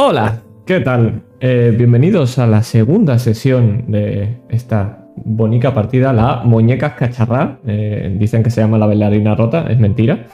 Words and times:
Hola, 0.00 0.42
¿qué 0.64 0.78
tal? 0.78 1.24
Eh, 1.40 1.74
bienvenidos 1.76 2.38
a 2.38 2.46
la 2.46 2.62
segunda 2.62 3.18
sesión 3.18 3.86
de 3.88 4.38
esta 4.48 5.04
bonita 5.16 5.74
partida, 5.74 6.12
la 6.12 6.42
Muñecas 6.44 6.92
Cacharrá. 6.92 7.58
Eh, 7.66 8.14
dicen 8.16 8.44
que 8.44 8.50
se 8.50 8.60
llama 8.60 8.78
la 8.78 8.86
bailarina 8.86 9.34
rota, 9.34 9.66
es 9.68 9.76
mentira. 9.76 10.24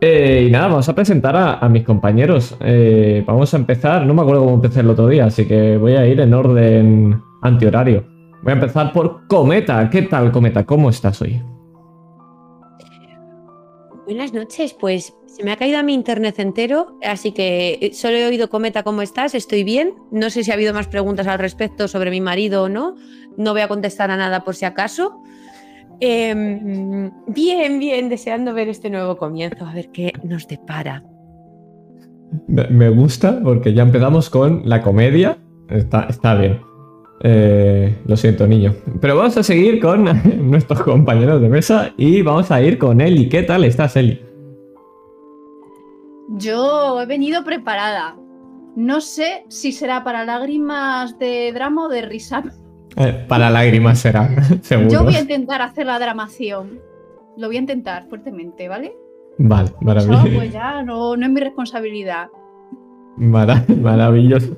Eh, 0.00 0.46
y 0.48 0.50
nada, 0.50 0.66
vamos 0.66 0.88
a 0.88 0.94
presentar 0.96 1.36
a, 1.36 1.68
mis 1.68 1.84
compañeros. 1.84 2.58
vamos 3.24 3.54
a 3.54 3.58
empezar, 3.58 4.04
no 4.04 4.12
me 4.12 4.22
acuerdo 4.22 4.42
cómo 4.42 4.54
empecé 4.56 4.80
el 4.80 4.90
otro 4.90 5.06
día, 5.06 5.26
así 5.26 5.46
que 5.46 5.76
voy 5.76 5.94
a 5.94 6.04
ir 6.04 6.18
en 6.18 6.34
orden 6.34 7.22
antihorario. 7.42 8.08
Voy 8.42 8.50
a 8.50 8.54
empezar 8.54 8.92
por 8.92 9.28
Cometa. 9.28 9.88
¿Qué 9.88 10.02
tal, 10.02 10.32
Cometa? 10.32 10.66
¿Cómo 10.66 10.90
estás 10.90 11.22
hoy? 11.22 11.40
Buenas 14.04 14.32
noches, 14.32 14.74
pues 14.80 15.14
se 15.28 15.44
me 15.44 15.52
ha 15.52 15.56
caído 15.56 15.78
a 15.78 15.82
mi 15.82 15.92
internet 15.94 16.38
entero, 16.38 16.98
así 17.02 17.32
que 17.32 17.78
eh, 17.80 17.90
solo 17.92 18.16
he 18.16 18.26
oído 18.26 18.48
Cometa, 18.48 18.82
¿cómo 18.82 19.02
estás? 19.02 19.34
Estoy 19.34 19.62
bien. 19.62 19.94
No 20.10 20.30
sé 20.30 20.42
si 20.42 20.50
ha 20.50 20.54
habido 20.54 20.72
más 20.72 20.88
preguntas 20.88 21.26
al 21.26 21.38
respecto 21.38 21.86
sobre 21.86 22.10
mi 22.10 22.20
marido 22.20 22.64
o 22.64 22.68
no. 22.68 22.96
No 23.36 23.52
voy 23.52 23.60
a 23.60 23.68
contestar 23.68 24.10
a 24.10 24.16
nada 24.16 24.42
por 24.42 24.56
si 24.56 24.64
acaso. 24.64 25.22
Em, 26.00 27.10
bien, 27.26 27.78
bien, 27.78 28.08
deseando 28.08 28.54
ver 28.54 28.68
este 28.68 28.88
nuevo 28.88 29.16
comienzo, 29.16 29.66
a 29.66 29.74
ver 29.74 29.90
qué 29.90 30.12
nos 30.24 30.48
depara. 30.48 31.04
Me 32.46 32.88
gusta 32.88 33.40
porque 33.42 33.74
ya 33.74 33.82
empezamos 33.82 34.30
con 34.30 34.62
la 34.64 34.82
comedia. 34.82 35.38
Está, 35.68 36.34
bien. 36.36 36.60
Eh, 37.22 37.94
lo 38.06 38.16
siento, 38.16 38.46
niño. 38.46 38.74
Pero 39.00 39.16
vamos 39.16 39.36
a 39.36 39.42
seguir 39.42 39.78
con 39.78 40.04
nuestros 40.50 40.80
compañeros 40.80 41.42
de 41.42 41.48
mesa 41.50 41.92
y 41.98 42.22
vamos 42.22 42.50
a 42.50 42.62
ir 42.62 42.78
con 42.78 43.00
Eli. 43.00 43.28
¿Qué 43.28 43.42
tal 43.42 43.64
estás, 43.64 43.94
Eli? 43.96 44.27
Yo 46.28 47.00
he 47.00 47.06
venido 47.06 47.44
preparada. 47.44 48.16
No 48.76 49.00
sé 49.00 49.44
si 49.48 49.72
será 49.72 50.04
para 50.04 50.24
lágrimas 50.24 51.18
de 51.18 51.52
drama 51.52 51.86
o 51.86 51.88
de 51.88 52.02
risa. 52.02 52.44
Eh, 52.96 53.24
para 53.28 53.50
lágrimas 53.50 53.98
será, 53.98 54.28
seguro. 54.62 54.90
Yo 54.90 55.04
voy 55.04 55.16
a 55.16 55.20
intentar 55.20 55.62
hacer 55.62 55.86
la 55.86 55.98
dramación. 55.98 56.80
Lo 57.36 57.46
voy 57.46 57.56
a 57.56 57.60
intentar 57.60 58.08
fuertemente, 58.08 58.68
¿vale? 58.68 58.94
Vale, 59.38 59.70
maravilloso. 59.80 60.26
pues 60.34 60.52
ya 60.52 60.82
no, 60.82 61.16
no 61.16 61.26
es 61.26 61.32
mi 61.32 61.40
responsabilidad. 61.40 62.28
maravilloso 63.16 64.56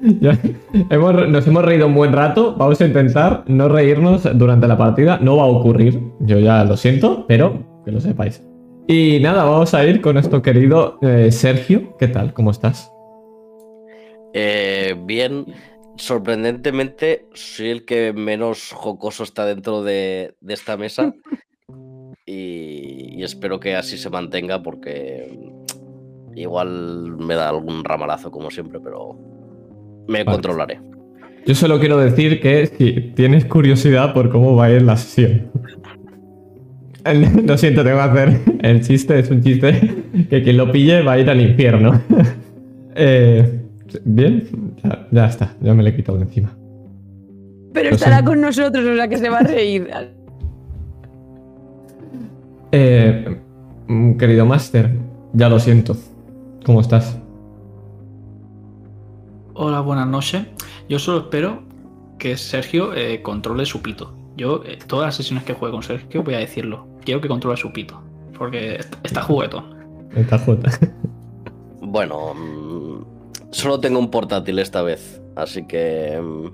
nos 0.00 1.46
hemos 1.46 1.64
reído 1.64 1.86
un 1.86 1.94
buen 1.94 2.12
rato. 2.12 2.54
Vamos 2.56 2.80
a 2.80 2.86
intentar 2.86 3.44
no 3.46 3.68
reírnos 3.68 4.28
durante 4.36 4.66
la 4.66 4.76
partida. 4.76 5.18
No 5.20 5.36
va 5.36 5.44
a 5.44 5.46
ocurrir. 5.46 6.00
Yo 6.20 6.38
ya 6.38 6.64
lo 6.64 6.76
siento, 6.76 7.26
pero 7.26 7.82
que 7.84 7.92
lo 7.92 8.00
sepáis. 8.00 8.42
Y 8.92 9.20
nada, 9.20 9.44
vamos 9.44 9.72
a 9.72 9.84
ir 9.84 10.00
con 10.00 10.14
nuestro 10.14 10.42
querido 10.42 10.98
eh, 11.00 11.30
Sergio. 11.30 11.96
¿Qué 11.96 12.08
tal? 12.08 12.32
¿Cómo 12.32 12.50
estás? 12.50 12.90
Eh, 14.34 14.96
bien. 15.04 15.46
Sorprendentemente, 15.94 17.26
soy 17.32 17.70
el 17.70 17.84
que 17.84 18.12
menos 18.12 18.72
jocoso 18.72 19.22
está 19.22 19.46
dentro 19.46 19.84
de, 19.84 20.34
esta 20.48 20.76
mesa. 20.76 21.14
y, 22.26 23.22
espero 23.22 23.60
que 23.60 23.76
así 23.76 23.96
se 23.96 24.10
mantenga 24.10 24.60
porque 24.60 25.38
igual 26.34 27.16
me 27.16 27.36
da 27.36 27.48
algún 27.48 27.84
ramalazo 27.84 28.32
como 28.32 28.50
siempre, 28.50 28.80
pero 28.80 29.16
me 30.08 30.24
controlaré. 30.24 30.80
Yo 31.46 31.54
solo 31.54 31.78
quiero 31.78 31.96
decir 31.96 32.40
que 32.40 32.66
si 32.66 33.12
tienes 33.14 33.44
curiosidad 33.44 34.12
por 34.12 34.30
cómo 34.30 34.56
va 34.56 34.64
a 34.64 34.72
ir 34.72 34.82
la 34.82 34.96
sesión. 34.96 35.48
Lo 37.46 37.56
siento, 37.56 37.84
tengo 37.84 37.96
que 37.96 38.02
hacer. 38.02 38.40
El 38.62 38.80
chiste 38.82 39.18
es 39.18 39.30
un 39.30 39.42
chiste 39.42 40.04
que 40.28 40.42
quien 40.42 40.56
lo 40.56 40.70
pille 40.70 41.02
va 41.02 41.12
a 41.12 41.18
ir 41.18 41.30
al 41.30 41.40
infierno. 41.40 42.00
Eh, 43.02 43.62
bien, 44.04 44.74
ya, 45.12 45.26
está, 45.26 45.54
ya 45.60 45.72
me 45.72 45.82
le 45.84 45.90
he 45.90 45.96
quitado 45.96 46.18
de 46.18 46.24
encima. 46.24 46.54
Pero 47.72 47.90
estará 47.90 48.22
con 48.22 48.40
nosotros, 48.40 48.84
o 48.84 48.96
sea 48.96 49.08
que 49.08 49.16
se 49.16 49.30
va 49.30 49.38
a 49.38 49.42
reír. 49.42 49.88
Eh, 52.72 53.40
querido 54.18 54.44
Master, 54.44 54.92
ya 55.32 55.48
lo 55.48 55.58
siento. 55.58 55.96
¿Cómo 56.64 56.80
estás? 56.80 57.18
Hola, 59.54 59.80
buenas 59.80 60.06
noches. 60.06 60.42
Yo 60.88 60.98
solo 60.98 61.18
espero 61.18 61.62
que 62.18 62.36
Sergio 62.36 62.94
eh, 62.94 63.22
controle 63.22 63.66
su 63.66 63.82
pito. 63.82 64.14
Yo, 64.36 64.62
eh, 64.64 64.78
todas 64.86 65.06
las 65.06 65.16
sesiones 65.16 65.44
que 65.44 65.54
juegue 65.54 65.72
con 65.72 65.82
Sergio, 65.82 66.22
voy 66.22 66.34
a 66.34 66.38
decirlo. 66.38 66.89
Quiero 67.04 67.20
que 67.20 67.28
controle 67.28 67.56
su 67.56 67.72
pito. 67.72 68.02
Porque 68.36 68.80
está 69.02 69.22
juguetón. 69.22 69.64
Está 70.14 70.38
juguetón. 70.38 70.72
Bueno, 71.82 72.34
mm, 72.34 73.50
solo 73.50 73.80
tengo 73.80 73.98
un 73.98 74.10
portátil 74.10 74.58
esta 74.58 74.82
vez. 74.82 75.20
Así 75.34 75.66
que. 75.66 76.20
Mm, 76.20 76.48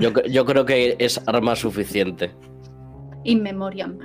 yo, 0.00 0.44
creo 0.44 0.64
que 0.64 0.96
es 0.98 1.20
arma 1.26 1.54
suficiente. 1.54 2.32
In 3.24 3.42
memoriam. 3.42 3.98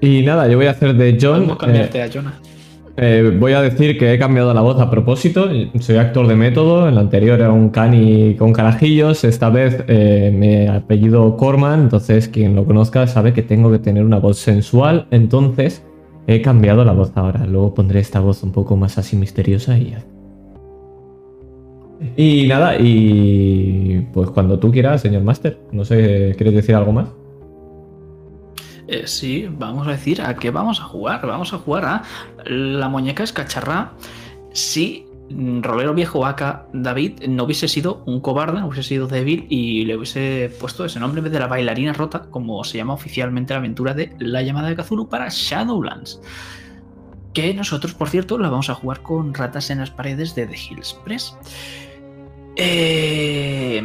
Y 0.00 0.22
nada, 0.22 0.48
yo 0.48 0.56
voy 0.56 0.66
a 0.66 0.72
hacer 0.72 0.94
de 0.94 1.16
John. 1.20 1.56
cambiarte 1.56 1.98
eh, 1.98 2.02
a 2.02 2.10
Jonah. 2.12 2.40
Eh, 2.96 3.34
voy 3.40 3.52
a 3.52 3.62
decir 3.62 3.98
que 3.98 4.12
he 4.12 4.18
cambiado 4.18 4.52
la 4.52 4.60
voz 4.60 4.78
a 4.80 4.90
propósito. 4.90 5.48
Soy 5.80 5.96
actor 5.96 6.26
de 6.26 6.36
método. 6.36 6.88
En 6.88 6.94
la 6.94 7.00
anterior 7.00 7.38
era 7.40 7.50
un 7.50 7.70
cani 7.70 8.34
con 8.36 8.52
carajillos. 8.52 9.24
Esta 9.24 9.48
vez 9.48 9.82
eh, 9.88 10.30
me 10.34 10.68
apellido 10.68 11.36
Corman. 11.36 11.82
Entonces, 11.82 12.28
quien 12.28 12.54
lo 12.54 12.64
conozca 12.64 13.06
sabe 13.06 13.32
que 13.32 13.42
tengo 13.42 13.70
que 13.70 13.78
tener 13.78 14.04
una 14.04 14.18
voz 14.18 14.38
sensual. 14.38 15.06
Entonces, 15.10 15.84
he 16.26 16.42
cambiado 16.42 16.84
la 16.84 16.92
voz 16.92 17.12
ahora. 17.14 17.46
Luego 17.46 17.74
pondré 17.74 18.00
esta 18.00 18.20
voz 18.20 18.42
un 18.42 18.52
poco 18.52 18.76
más 18.76 18.98
así 18.98 19.16
misteriosa 19.16 19.78
y 19.78 19.90
ya. 19.90 20.04
Y 22.16 22.46
nada, 22.48 22.76
y 22.78 24.06
pues 24.12 24.30
cuando 24.30 24.58
tú 24.58 24.70
quieras, 24.70 25.00
señor 25.00 25.22
Master. 25.22 25.58
No 25.70 25.84
sé, 25.84 26.34
¿quieres 26.36 26.54
decir 26.54 26.74
algo 26.74 26.92
más? 26.92 27.08
Eh, 28.92 29.06
sí, 29.06 29.48
vamos 29.50 29.88
a 29.88 29.92
decir 29.92 30.20
a 30.20 30.34
qué 30.36 30.50
vamos 30.50 30.78
a 30.78 30.84
jugar. 30.84 31.26
Vamos 31.26 31.54
a 31.54 31.58
jugar 31.58 31.86
a 31.86 32.02
la 32.44 32.90
muñeca 32.90 33.22
escacharrá. 33.22 33.94
Si 34.52 35.06
Rolero 35.30 35.94
Viejo 35.94 36.20
Vaca 36.20 36.66
David 36.74 37.22
no 37.26 37.44
hubiese 37.44 37.68
sido 37.68 38.02
un 38.04 38.20
cobarde, 38.20 38.60
no 38.60 38.66
hubiese 38.66 38.86
sido 38.86 39.06
débil 39.06 39.46
y 39.48 39.86
le 39.86 39.96
hubiese 39.96 40.54
puesto 40.60 40.84
ese 40.84 41.00
nombre 41.00 41.20
en 41.20 41.24
vez 41.24 41.32
de 41.32 41.38
la 41.38 41.46
bailarina 41.46 41.94
rota, 41.94 42.24
como 42.28 42.62
se 42.64 42.76
llama 42.76 42.92
oficialmente 42.92 43.54
la 43.54 43.60
aventura 43.60 43.94
de 43.94 44.14
La 44.18 44.42
llamada 44.42 44.68
de 44.68 44.76
Kazulu 44.76 45.08
para 45.08 45.28
Shadowlands. 45.30 46.20
Que 47.32 47.54
nosotros, 47.54 47.94
por 47.94 48.10
cierto, 48.10 48.36
la 48.36 48.50
vamos 48.50 48.68
a 48.68 48.74
jugar 48.74 49.00
con 49.00 49.32
ratas 49.32 49.70
en 49.70 49.78
las 49.78 49.90
paredes 49.90 50.34
de 50.34 50.46
The 50.46 50.54
Hills 50.54 51.00
Press. 51.02 51.34
Eh, 52.56 53.82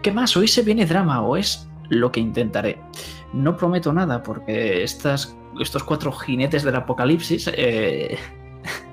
¿Qué 0.00 0.12
más? 0.12 0.34
Hoy 0.34 0.48
se 0.48 0.62
viene 0.62 0.86
drama 0.86 1.20
o 1.20 1.36
es 1.36 1.68
lo 1.90 2.10
que 2.10 2.20
intentaré. 2.20 2.78
No 3.32 3.56
prometo 3.56 3.92
nada 3.92 4.22
porque 4.22 4.82
estas, 4.82 5.36
estos 5.60 5.84
cuatro 5.84 6.12
jinetes 6.12 6.62
del 6.62 6.76
apocalipsis... 6.76 7.50
Eh, 7.54 8.18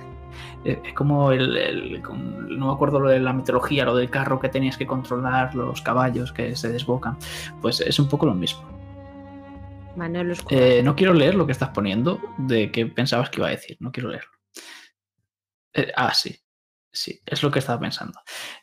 es 0.63 0.94
como 0.94 1.31
el, 1.31 2.01
no 2.01 2.67
me 2.67 2.73
acuerdo 2.73 2.99
lo 2.99 3.09
de 3.09 3.19
la 3.19 3.33
mitología, 3.33 3.85
lo 3.85 3.95
del 3.95 4.09
carro 4.09 4.39
que 4.39 4.49
tenías 4.49 4.77
que 4.77 4.88
controlar, 4.88 5.55
los 5.55 5.81
caballos 5.81 6.31
que 6.31 6.55
se 6.55 6.71
desbocan. 6.71 7.17
Pues 7.61 7.81
es 7.81 7.99
un 7.99 8.09
poco 8.09 8.25
lo 8.25 8.33
mismo. 8.33 8.63
Eh, 10.50 10.81
no 10.83 10.95
quiero 10.95 11.13
leer 11.13 11.35
lo 11.35 11.45
que 11.45 11.51
estás 11.51 11.69
poniendo 11.69 12.19
de 12.38 12.71
qué 12.71 12.85
pensabas 12.88 13.29
que 13.29 13.39
iba 13.39 13.47
a 13.47 13.51
decir. 13.51 13.77
No 13.79 13.91
quiero 13.91 14.09
leerlo. 14.09 14.31
Eh, 15.73 15.91
ah, 15.95 16.13
sí. 16.13 16.35
Sí, 16.91 17.19
es 17.25 17.41
lo 17.41 17.50
que 17.50 17.57
estaba 17.57 17.79
pensando. 17.79 18.19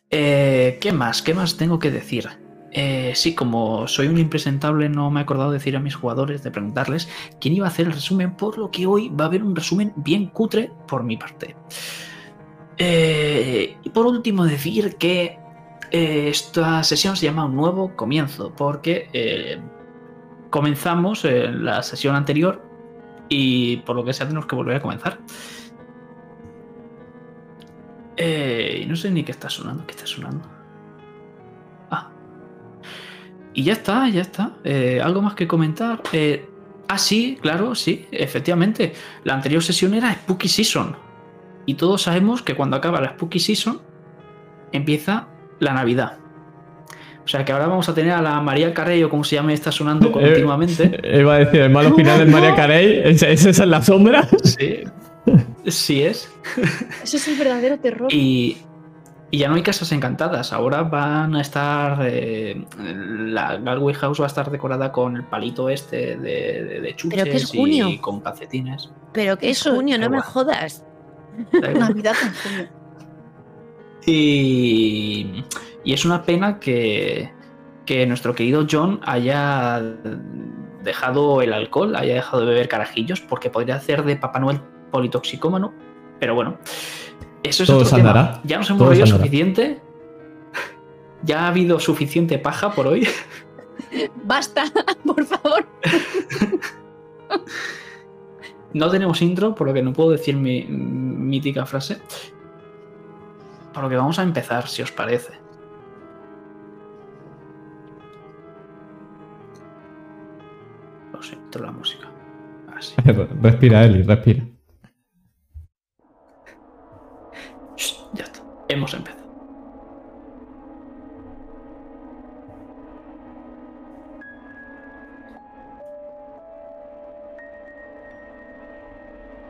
¿Qué 0.09 0.93
más? 0.95 1.21
¿Qué 1.21 1.35
más 1.35 1.57
tengo 1.57 1.81
que 1.81 1.91
decir? 1.91 2.29
Eh, 2.73 3.13
sí, 3.17 3.35
como 3.35 3.89
soy 3.89 4.07
un 4.07 4.19
impresentable, 4.19 4.89
no 4.89 5.11
me 5.11 5.21
he 5.21 5.23
acordado 5.25 5.51
de 5.51 5.59
decir 5.59 5.77
a 5.77 5.81
mis 5.81 5.95
jugadores, 5.95 6.43
de 6.43 6.51
preguntarles 6.51 7.09
quién 7.41 7.55
iba 7.55 7.67
a 7.67 7.71
hacer 7.71 7.87
el 7.87 7.93
resumen, 7.93 8.37
por 8.37 8.59
lo 8.59 8.71
que 8.71 8.87
hoy 8.87 9.09
va 9.09 9.25
a 9.25 9.29
haber 9.29 9.43
un 9.43 9.57
resumen 9.57 9.93
bien 9.97 10.27
cutre 10.27 10.71
por 10.87 11.03
mi 11.03 11.17
parte. 11.17 11.57
Eh, 12.79 13.77
y 13.83 13.91
por 13.91 14.07
último, 14.07 14.45
decir 14.45 14.97
que 14.97 15.39
eh, 15.91 16.29
esta 16.29 16.83
sesión 16.85 17.17
se 17.17 17.27
llama 17.27 17.45
un 17.45 17.57
nuevo 17.57 17.97
comienzo, 17.97 18.53
porque 18.57 19.61
comenzamos 20.51 21.25
en 21.25 21.65
la 21.65 21.83
sesión 21.83 22.15
anterior 22.15 22.63
y 23.29 23.79
por 23.79 23.97
lo 23.97 24.05
que 24.05 24.13
sea 24.13 24.27
tenemos 24.27 24.47
que 24.47 24.57
volver 24.57 24.77
a 24.77 24.83
comenzar. 24.83 25.19
No 28.87 28.97
sé 28.97 29.11
ni 29.11 29.25
qué 29.25 29.33
está 29.33 29.49
sonando, 29.49 29.87
qué 29.87 29.93
está 29.93 30.07
sonando. 30.07 30.60
Y 33.55 33.65
ya 33.65 33.73
está, 33.73 34.09
ya 34.09 34.23
está. 34.23 34.53
Eh, 34.65 35.01
¿Algo 35.03 35.23
más 35.23 35.35
que 35.35 35.47
comentar? 35.47 36.03
Eh, 36.13 36.47
ah, 36.89 36.99
sí, 36.99 37.39
claro, 37.41 37.75
sí, 37.75 38.07
efectivamente. 38.13 38.93
La 39.25 39.35
anterior 39.35 39.63
sesión 39.63 39.95
era 39.95 40.13
Spooky 40.13 40.49
Season. 40.49 40.97
Y 41.67 41.75
todos 41.75 42.03
sabemos 42.03 42.43
que 42.43 42.55
cuando 42.55 42.77
acaba 42.77 43.01
la 43.01 43.11
Spooky 43.11 43.41
Season, 43.41 43.81
empieza 44.73 45.29
la 45.59 45.75
Navidad. 45.75 46.19
O 47.25 47.29
sea 47.29 47.45
que 47.45 47.53
ahora 47.53 47.67
vamos 47.67 47.89
a 47.89 47.95
tener 47.95 48.13
a 48.13 48.23
la 48.23 48.41
María 48.41 48.73
Carey, 48.73 49.03
o 49.05 49.09
como 49.09 49.25
se 49.25 49.37
llame, 49.37 49.53
está 49.53 49.71
sonando 49.71 50.09
eh, 50.09 50.13
continuamente. 50.13 51.01
iba 51.19 51.35
a 51.35 51.39
decir, 51.39 51.61
el 51.61 51.71
malo 51.71 51.95
final 51.95 52.19
de 52.19 52.27
María 52.27 52.55
Carey, 52.55 53.03
¿esa 53.05 53.29
es 53.29 53.59
la 53.59 53.83
sombra? 53.83 54.27
Sí. 54.43 54.85
Sí 55.67 56.03
es. 56.03 56.31
Eso 57.03 57.19
es 57.19 57.29
el 57.29 57.37
verdadero 57.37 57.79
terror. 57.79 58.13
Y, 58.13 58.57
y 59.31 59.39
ya 59.39 59.49
no 59.49 59.55
hay 59.55 59.63
casas 59.63 59.93
encantadas. 59.93 60.53
Ahora 60.53 60.83
van 60.83 61.37
a 61.37 61.41
estar. 61.41 61.99
eh, 62.03 62.65
la 62.79 63.57
Galway 63.59 63.95
House 63.95 64.21
va 64.21 64.25
a 64.25 64.27
estar 64.27 64.51
decorada 64.51 64.91
con 64.93 65.17
el 65.17 65.25
palito 65.25 65.69
este 65.69 66.17
de, 66.17 66.65
de, 66.65 66.81
de 66.81 66.97
chuches 66.97 67.21
Pero 67.23 67.31
que 67.31 67.37
es 67.37 67.47
junio. 67.47 67.89
y 67.89 67.99
con 67.99 68.21
calcetines. 68.21 68.91
Pero 69.13 69.37
que 69.39 69.51
es 69.51 69.61
Eso, 69.61 69.75
junio, 69.75 69.99
no 69.99 70.11
me 70.11 70.21
jodas. 70.21 70.85
Da 71.53 71.71
igual. 71.71 71.79
Navidad 71.79 72.15
en 72.23 72.35
junio. 72.35 72.69
Y, 74.07 75.45
y 75.85 75.93
es 75.93 76.05
una 76.05 76.23
pena 76.23 76.59
que, 76.59 77.31
que 77.87 78.07
nuestro 78.07 78.35
querido 78.35 78.67
John 78.71 79.01
haya 79.05 79.81
dejado 80.83 81.43
el 81.43 81.53
alcohol, 81.53 81.95
haya 81.97 82.15
dejado 82.15 82.41
de 82.45 82.49
beber 82.49 82.69
carajillos, 82.69 83.21
porque 83.21 83.51
podría 83.51 83.77
hacer 83.77 84.03
de 84.05 84.17
Papá 84.17 84.41
Noel 84.41 84.61
politoxicómano. 84.91 85.73
Pero 86.19 86.35
bueno, 86.35 86.59
eso 87.43 87.63
es 87.63 87.67
Todo 87.69 87.79
otro 87.79 87.89
se 87.91 87.97
tema. 87.97 88.11
andará, 88.11 88.41
Ya 88.45 88.59
nos 88.59 88.69
hemos 88.71 88.79
todo 88.81 88.91
reído 88.91 89.05
andará. 89.05 89.25
suficiente. 89.25 89.81
Ya 91.23 91.45
ha 91.45 91.49
habido 91.49 91.79
suficiente 91.81 92.39
paja 92.39 92.73
por 92.73 92.87
hoy. 92.87 93.07
Basta, 94.25 94.65
por 95.05 95.25
favor. 95.25 95.67
No 98.73 98.89
tenemos 98.91 99.21
intro, 99.21 99.55
por 99.55 99.67
lo 99.67 99.73
que 99.75 99.83
no 99.83 99.93
puedo 99.93 100.11
decir 100.11 100.37
mi 100.37 100.65
mítica 100.65 101.67
frase. 101.67 102.01
Por 103.75 103.83
lo 103.85 103.89
que 103.89 103.97
vamos 103.97 104.19
a 104.19 104.23
empezar, 104.23 104.67
si 104.69 104.83
os 104.83 104.93
parece. 104.93 105.33
Lo 111.13 111.23
siento, 111.23 111.59
la 111.59 111.73
música. 111.73 112.09
Así. 112.77 112.95
Respira, 113.43 113.85
Eli, 113.85 114.03
respira. 114.03 114.45
Hemos 118.71 118.95
empezado. 118.95 119.21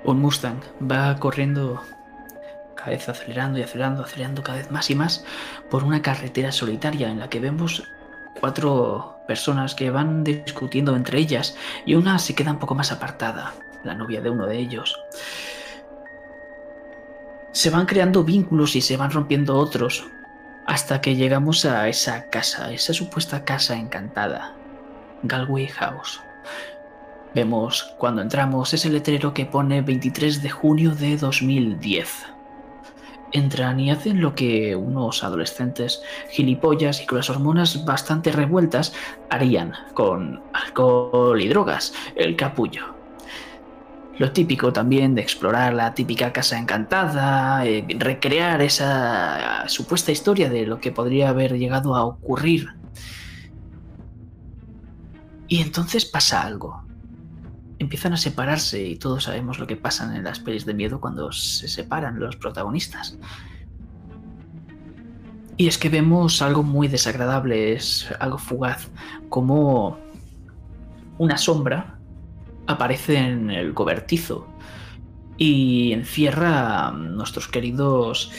Un 0.05 0.21
Mustang 0.21 0.63
va 0.81 1.15
corriendo, 1.19 1.83
cada 2.75 2.93
vez 2.93 3.11
acelerando 3.11 3.59
y 3.59 3.63
acelerando, 3.63 4.05
acelerando 4.05 4.43
cada 4.43 4.57
vez 4.57 4.71
más 4.71 4.89
y 4.89 4.95
más 4.95 5.27
por 5.69 5.85
una 5.85 6.01
carretera 6.01 6.51
solitaria 6.51 7.11
en 7.11 7.19
la 7.19 7.29
que 7.29 7.41
vemos 7.41 7.83
cuatro 8.41 9.19
personas 9.29 9.75
que 9.75 9.91
van 9.91 10.25
discutiendo 10.25 10.97
entre 10.97 11.19
ellas 11.19 11.59
y 11.85 11.95
una 11.95 12.19
se 12.19 12.35
queda 12.35 12.53
un 12.53 12.59
poco 12.59 12.75
más 12.75 12.91
apartada, 12.91 13.53
la 13.85 13.95
novia 13.95 14.23
de 14.23 14.31
uno 14.31 14.47
de 14.47 14.57
ellos 14.57 14.99
se 17.53 17.71
van 17.71 17.87
creando 17.87 18.25
vínculos 18.25 18.77
y 18.77 18.81
se 18.81 18.97
van 18.97 19.11
rompiendo 19.11 19.57
otros 19.57 20.07
hasta 20.67 21.01
que 21.01 21.17
llegamos 21.17 21.65
a 21.65 21.89
esa 21.89 22.31
casa, 22.31 22.73
esa 22.73 22.93
supuesta 22.93 23.45
casa 23.45 23.77
encantada, 23.77 24.55
Galway 25.23 25.67
House. 25.67 26.21
Vemos 27.35 27.95
cuando 27.99 28.23
entramos 28.23 28.73
ese 28.75 28.89
letrero 28.89 29.35
que 29.35 29.47
pone 29.47 29.83
23 29.83 30.43
de 30.43 30.51
junio 30.51 30.95
de 30.95 31.17
2010. 31.17 32.27
Entran 33.33 33.79
y 33.79 33.91
hacen 33.91 34.21
lo 34.21 34.35
que 34.35 34.75
unos 34.75 35.23
adolescentes 35.23 36.03
gilipollas 36.31 37.01
y 37.01 37.07
con 37.07 37.19
las 37.19 37.31
hormonas 37.31 37.85
bastante 37.85 38.33
revueltas 38.33 38.93
harían 39.29 39.73
con 39.95 40.43
alcohol 40.53 41.41
y 41.41 41.49
drogas, 41.49 41.95
el 42.17 42.35
capullo. 42.35 43.00
Lo 44.21 44.33
típico 44.33 44.71
también 44.71 45.15
de 45.15 45.23
explorar 45.23 45.73
la 45.73 45.95
típica 45.95 46.31
casa 46.31 46.59
encantada, 46.59 47.65
eh, 47.65 47.87
recrear 47.99 48.61
esa 48.61 49.67
supuesta 49.67 50.13
historia 50.13 50.51
de 50.51 50.67
lo 50.67 50.79
que 50.79 50.93
podría 50.93 51.31
haber 51.31 51.57
llegado 51.57 51.95
a 51.95 52.05
ocurrir. 52.05 52.69
Y 55.49 55.63
entonces 55.63 56.05
pasa 56.05 56.43
algo. 56.43 56.85
Empiezan 57.79 58.13
a 58.13 58.19
separarse 58.19 58.85
y 58.85 58.97
todos 58.97 59.25
sabemos 59.25 59.59
lo 59.59 59.67
que 59.67 59.77
pasa 59.77 60.15
en 60.15 60.23
las 60.23 60.39
pelis 60.39 60.67
de 60.67 60.75
miedo 60.75 61.01
cuando 61.01 61.33
se 61.33 61.67
separan 61.67 62.21
los 62.21 62.37
protagonistas. 62.37 63.17
Y 65.57 65.67
es 65.67 65.79
que 65.79 65.89
vemos 65.89 66.43
algo 66.43 66.63
muy 66.63 66.89
desagradable, 66.89 67.73
es 67.73 68.07
algo 68.21 68.37
fugaz, 68.37 68.91
como 69.31 69.99
una 71.17 71.39
sombra 71.39 72.00
aparece 72.71 73.19
en 73.19 73.51
el 73.51 73.75
cobertizo 73.75 74.47
y 75.37 75.93
encierra 75.93 76.89
a 76.89 76.93
nuestros 76.93 77.49
queridos 77.49 78.31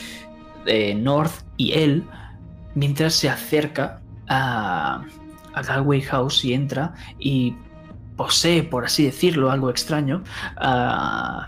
eh, 0.66 0.94
North 0.96 1.44
y 1.58 1.74
él 1.74 2.06
mientras 2.76 3.14
se 3.16 3.30
acerca 3.30 4.02
a, 4.28 5.04
a 5.54 5.62
Galway 5.62 6.02
House 6.02 6.46
y 6.46 6.54
entra 6.54 6.94
y 7.20 7.56
posee, 8.16 8.64
por 8.64 8.86
así 8.86 9.04
decirlo, 9.04 9.52
algo 9.52 9.70
extraño 9.70 10.24
a, 10.58 11.48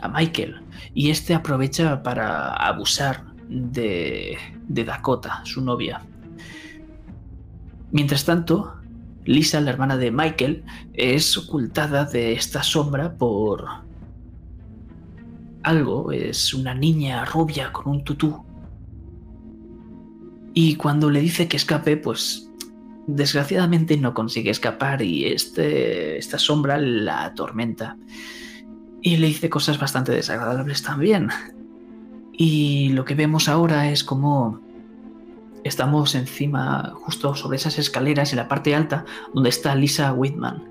a 0.00 0.08
Michael. 0.08 0.60
Y 0.94 1.10
este 1.10 1.34
aprovecha 1.34 2.02
para 2.02 2.54
abusar 2.54 3.24
de, 3.48 4.36
de 4.66 4.84
Dakota, 4.84 5.42
su 5.44 5.62
novia. 5.62 6.02
Mientras 7.92 8.24
tanto, 8.24 8.75
Lisa, 9.26 9.60
la 9.60 9.70
hermana 9.70 9.96
de 9.96 10.10
Michael, 10.10 10.64
es 10.94 11.36
ocultada 11.36 12.04
de 12.04 12.32
esta 12.32 12.62
sombra 12.62 13.14
por 13.16 13.66
algo. 15.62 16.12
Es 16.12 16.54
una 16.54 16.74
niña 16.74 17.24
rubia 17.24 17.72
con 17.72 17.88
un 17.88 18.04
tutú. 18.04 18.44
Y 20.54 20.76
cuando 20.76 21.10
le 21.10 21.20
dice 21.20 21.48
que 21.48 21.56
escape, 21.56 21.96
pues 21.96 22.48
desgraciadamente 23.06 23.96
no 23.96 24.14
consigue 24.14 24.50
escapar 24.50 25.02
y 25.02 25.26
este, 25.26 26.18
esta 26.18 26.38
sombra 26.38 26.78
la 26.78 27.24
atormenta. 27.24 27.96
Y 29.02 29.18
le 29.18 29.26
dice 29.26 29.50
cosas 29.50 29.78
bastante 29.78 30.12
desagradables 30.12 30.82
también. 30.82 31.28
Y 32.32 32.90
lo 32.90 33.04
que 33.04 33.14
vemos 33.14 33.48
ahora 33.48 33.90
es 33.90 34.04
como 34.04 34.60
estamos 35.66 36.14
encima, 36.14 36.92
justo 36.94 37.34
sobre 37.34 37.56
esas 37.56 37.78
escaleras 37.78 38.32
en 38.32 38.38
la 38.38 38.48
parte 38.48 38.74
alta, 38.74 39.04
donde 39.34 39.50
está 39.50 39.74
Lisa 39.74 40.12
Whitman. 40.12 40.64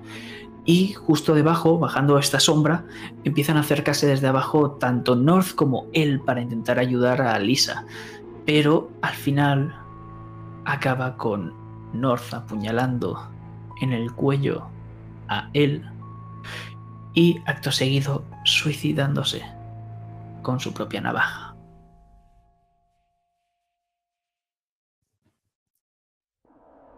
Y 0.64 0.94
justo 0.94 1.34
debajo, 1.34 1.78
bajando 1.78 2.18
esta 2.18 2.40
sombra, 2.40 2.84
empiezan 3.24 3.56
a 3.56 3.60
acercarse 3.60 4.06
desde 4.06 4.26
abajo 4.26 4.72
tanto 4.72 5.14
North 5.14 5.54
como 5.54 5.86
él 5.92 6.20
para 6.20 6.40
intentar 6.40 6.78
ayudar 6.78 7.22
a 7.22 7.38
Lisa. 7.38 7.84
Pero 8.44 8.90
al 9.00 9.14
final 9.14 9.76
acaba 10.64 11.16
con 11.16 11.54
North 11.92 12.34
apuñalando 12.34 13.30
en 13.80 13.92
el 13.92 14.12
cuello 14.12 14.66
a 15.28 15.48
él 15.52 15.84
y 17.14 17.38
acto 17.46 17.70
seguido 17.70 18.24
suicidándose 18.44 19.42
con 20.42 20.60
su 20.60 20.72
propia 20.72 21.00
navaja. 21.00 21.45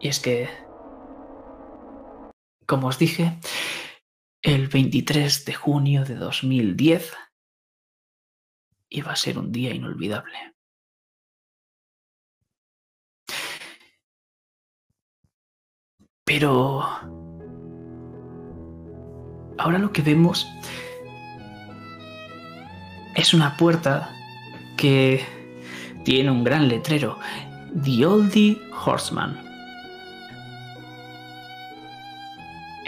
Y 0.01 0.09
es 0.09 0.21
que, 0.21 0.49
como 2.67 2.89
os 2.89 2.99
dije, 2.99 3.39
el 4.43 4.69
23 4.69 5.45
de 5.45 5.55
junio 5.55 6.05
de 6.05 6.15
2010 6.15 7.17
iba 8.91 9.13
a 9.13 9.17
ser 9.17 9.39
un 9.39 9.53
día 9.53 9.75
inolvidable. 9.75 10.55
Pero 16.25 16.83
ahora 19.59 19.79
lo 19.79 19.93
que 19.93 20.03
vemos 20.03 20.47
es 23.17 23.35
una 23.35 23.57
puerta 23.57 24.15
que 24.77 25.25
tiene 26.05 26.31
un 26.31 26.45
gran 26.45 26.69
letrero, 26.69 27.19
The 27.83 28.07
Oldie 28.07 28.61
Horseman. 28.85 29.48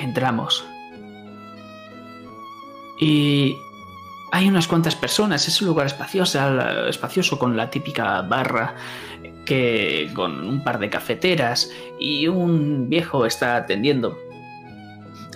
Entramos. 0.00 0.64
Y 2.98 3.56
hay 4.32 4.48
unas 4.48 4.66
cuantas 4.66 4.94
personas, 4.94 5.46
es 5.46 5.60
un 5.60 5.68
lugar 5.68 5.86
espacioso, 5.86 6.38
espacioso 6.88 7.38
con 7.38 7.56
la 7.56 7.70
típica 7.70 8.22
barra 8.22 8.74
que 9.44 10.10
con 10.14 10.46
un 10.46 10.62
par 10.62 10.78
de 10.78 10.90
cafeteras 10.90 11.70
y 11.98 12.28
un 12.28 12.88
viejo 12.88 13.26
está 13.26 13.56
atendiendo. 13.56 14.18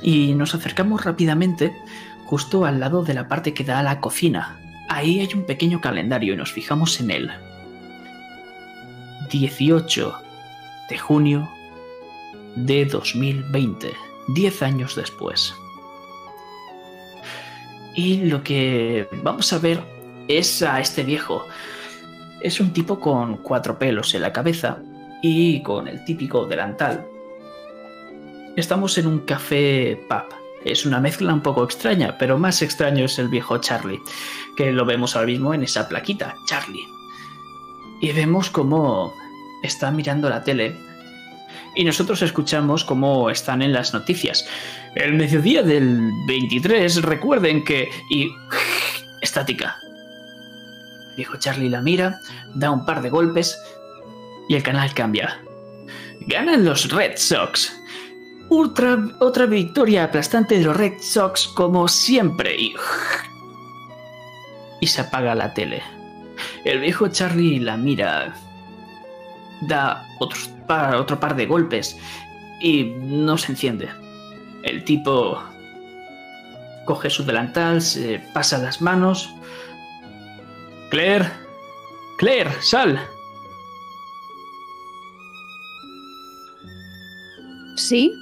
Y 0.03 0.35
nos 0.35 0.55
acercamos 0.55 1.05
rápidamente 1.05 1.75
justo 2.27 2.65
al 2.65 2.81
lado 2.81 3.03
de 3.03 3.15
la 3.15 3.29
parte 3.29 3.55
que 3.55 3.65
da 3.65 3.81
a 3.81 3.83
la 3.83 4.01
cocina. 4.01 4.61
Ahí 4.89 5.21
hay 5.21 5.35
un 5.35 5.45
pequeño 5.45 5.81
calendario 5.81 6.35
y 6.35 6.37
nos 6.37 6.53
fijamos 6.53 7.01
en 7.01 7.11
él. 7.11 7.31
18 9.31 10.15
de 10.89 10.99
junio 10.99 11.51
de 12.57 12.85
2020, 12.85 13.93
10 14.29 14.63
años 14.63 14.97
después. 14.97 15.55
Y 17.95 18.25
lo 18.25 18.43
que 18.43 19.09
vamos 19.23 19.53
a 19.53 19.59
ver 19.59 19.81
es 20.29 20.63
a 20.63 20.81
este 20.81 21.05
viejo. 21.05 21.47
Es 22.41 22.61
un 22.61 22.73
tipo 22.73 22.99
con 22.99 23.39
cuatro 23.39 23.79
pelos 23.79 24.15
en 24.15 24.23
la 24.23 24.33
cabeza 24.33 24.79
y 25.23 25.63
con 25.63 25.89
el 25.89 26.05
típico 26.05 26.45
delantal. 26.47 27.07
Estamos 28.57 28.99
en 28.99 29.07
un 29.07 29.21
café 29.21 29.99
pub. 30.09 30.35
Es 30.65 30.87
una 30.87 31.01
mezcla 31.01 31.33
un 31.33 31.43
poco 31.43 31.65
extraña, 31.65 32.17
pero 32.19 32.39
más 32.39 32.63
extraño 32.63 33.05
es 33.05 33.19
el 33.19 33.29
viejo 33.29 33.59
Charlie, 33.59 34.01
que 34.57 34.73
lo 34.73 34.85
vemos 34.87 35.15
ahora 35.15 35.27
mismo 35.27 35.53
en 35.53 35.63
esa 35.63 35.89
plaquita, 35.89 36.35
Charlie. 36.47 36.87
Y 38.01 38.13
vemos 38.13 38.49
cómo 38.51 39.13
está 39.63 39.91
mirando 39.91 40.29
la 40.29 40.43
tele 40.43 40.75
y 41.75 41.85
nosotros 41.85 42.23
escuchamos 42.23 42.85
cómo 42.85 43.31
están 43.31 43.63
en 43.63 43.73
las 43.73 43.93
noticias. 43.93 44.47
El 44.95 45.15
mediodía 45.15 45.63
del 45.63 46.11
23, 46.27 47.03
recuerden 47.03 47.65
que... 47.65 47.91
y... 48.11 48.29
estática. 49.21 49.77
Viejo 51.17 51.37
Charlie 51.39 51.69
la 51.69 51.81
mira, 51.81 52.21
da 52.55 52.71
un 52.71 52.85
par 52.85 53.01
de 53.03 53.11
golpes 53.11 53.59
y 54.49 54.55
el 54.55 54.63
canal 54.63 54.93
cambia. 54.95 55.41
Ganan 56.27 56.65
los 56.65 56.91
Red 56.91 57.17
Sox. 57.17 57.81
Ultra, 58.51 58.99
otra 59.21 59.47
victoria 59.47 60.05
aplastante 60.05 60.59
de 60.59 60.65
los 60.65 60.77
Red 60.77 61.01
Sox 61.01 61.49
como 61.49 61.89
siempre 61.89 62.55
y... 62.57 62.75
y 64.81 64.87
se 64.87 65.01
apaga 65.01 65.35
la 65.35 65.55
tele. 65.55 65.83
El 66.65 66.81
viejo 66.81 67.09
Charlie 67.09 67.61
la 67.61 67.77
mira, 67.77 68.35
da 69.63 70.07
otros 70.19 70.54
otro 70.69 71.21
par 71.21 71.37
de 71.37 71.47
golpes 71.47 71.97
y 72.61 72.85
no 72.85 73.37
se 73.39 73.53
enciende. 73.53 73.89
El 74.63 74.85
tipo 74.85 75.39
coge 76.87 77.11
su 77.11 77.25
delantal, 77.25 77.83
se 77.83 78.23
pasa 78.33 78.59
las 78.59 78.81
manos. 78.81 79.35
Claire, 80.91 81.31
Claire, 82.19 82.51
sal. 82.61 83.01
¿Sí? 87.77 88.13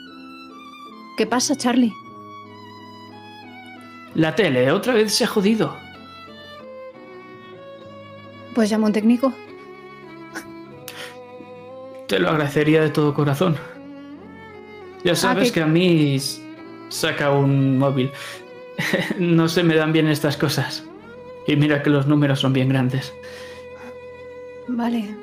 ¿Qué 1.17 1.27
pasa, 1.27 1.57
Charlie? 1.57 1.93
La 4.15 4.35
tele 4.35 4.71
otra 4.73 4.95
vez 4.95 5.15
se 5.15 5.25
ha 5.25 5.27
jodido. 5.27 5.77
Pues 8.55 8.71
llamo 8.71 8.87
a 8.87 8.89
un 8.89 8.93
técnico. 8.93 9.33
Te 12.13 12.19
lo 12.19 12.29
agradecería 12.29 12.83
de 12.83 12.91
todo 12.91 13.15
corazón. 13.15 13.57
Ya 15.03 15.17
sabes 15.17 15.51
que... 15.51 15.63
a 15.63 15.67
mí 15.67 16.19
saca 16.91 17.31
un 17.31 17.79
móvil. 17.79 18.11
no 19.19 19.49
se 19.49 19.63
me 19.63 19.75
dan 19.75 19.95
bien 19.95 20.07
estas 20.09 20.37
cosas. 20.37 20.85
Y 21.47 21.57
mira 21.57 21.83
que 21.83 21.89
los 21.89 22.07
números 22.07 22.41
son 22.41 22.53
bien 22.53 22.69
grandes. 22.69 23.15
Vale. 24.69 25.17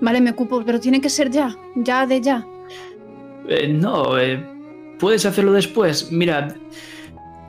Vale, 0.00 0.20
me 0.20 0.30
ocupo, 0.30 0.62
pero 0.64 0.78
tiene 0.78 1.00
que 1.00 1.10
ser 1.10 1.28
ya. 1.28 1.56
Ya 1.74 2.06
de 2.06 2.20
ya. 2.20 2.46
Eh, 3.48 3.66
no, 3.66 4.16
eh, 4.16 4.40
puedes 5.00 5.26
hacerlo 5.26 5.54
después. 5.54 6.12
Mira, 6.12 6.54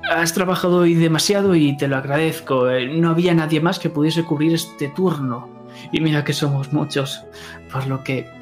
has 0.10 0.34
trabajado 0.34 0.78
hoy 0.78 0.96
demasiado 0.96 1.54
y 1.54 1.78
te 1.78 1.88
lo 1.88 1.98
agradezco. 1.98 2.72
Eh, 2.72 2.88
no 2.88 3.12
había 3.12 3.36
nadie 3.36 3.62
más 3.62 3.78
que 3.78 3.92
pudiese 3.92 4.24
cubrir 4.24 4.56
este 4.56 4.88
turno. 4.96 5.48
Y 5.92 6.02
mira 6.02 6.24
que 6.24 6.34
somos 6.34 6.74
muchos. 6.74 7.24
Por 7.72 7.86
lo 7.86 8.04
que 8.04 8.36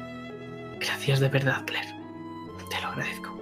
Gracias 0.86 1.20
de 1.20 1.28
verdad, 1.28 1.64
Claire. 1.66 1.88
Te 2.70 2.80
lo 2.80 2.88
agradezco. 2.88 3.36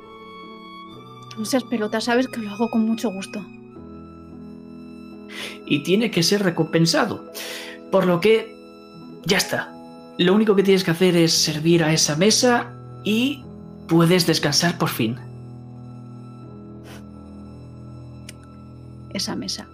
No 1.37 1.45
seas 1.45 1.65
pelota, 1.65 2.01
sabes 2.01 2.29
que 2.29 2.41
lo 2.41 2.51
hago 2.51 2.71
con 2.71 2.87
mucho 2.87 3.11
gusto. 3.11 3.45
Y 5.67 5.83
tiene 5.83 6.11
que 6.11 6.23
ser 6.23 6.43
recompensado. 6.43 7.31
Por 7.91 8.07
lo 8.07 8.21
que... 8.21 8.55
Ya 9.27 9.39
está. 9.39 9.73
Lo 10.19 10.35
único 10.35 10.55
que 10.55 10.63
tienes 10.63 10.85
que 10.85 10.91
hacer 10.91 11.17
es 11.17 11.33
servir 11.33 11.83
a 11.83 11.93
esa 11.93 12.17
mesa 12.17 12.73
y 13.03 13.45
puedes 13.89 14.27
descansar 14.27 14.79
por 14.79 14.89
fin. 14.89 15.17
Esa 19.11 19.35
mesa. 19.37 19.69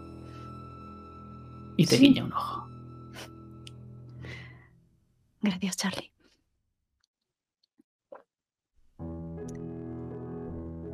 Y 1.76 1.86
te 1.86 1.96
guiña 1.96 2.24
un 2.24 2.32
ojo. 2.32 2.68
Gracias, 5.42 5.76
Charlie. 5.76 6.09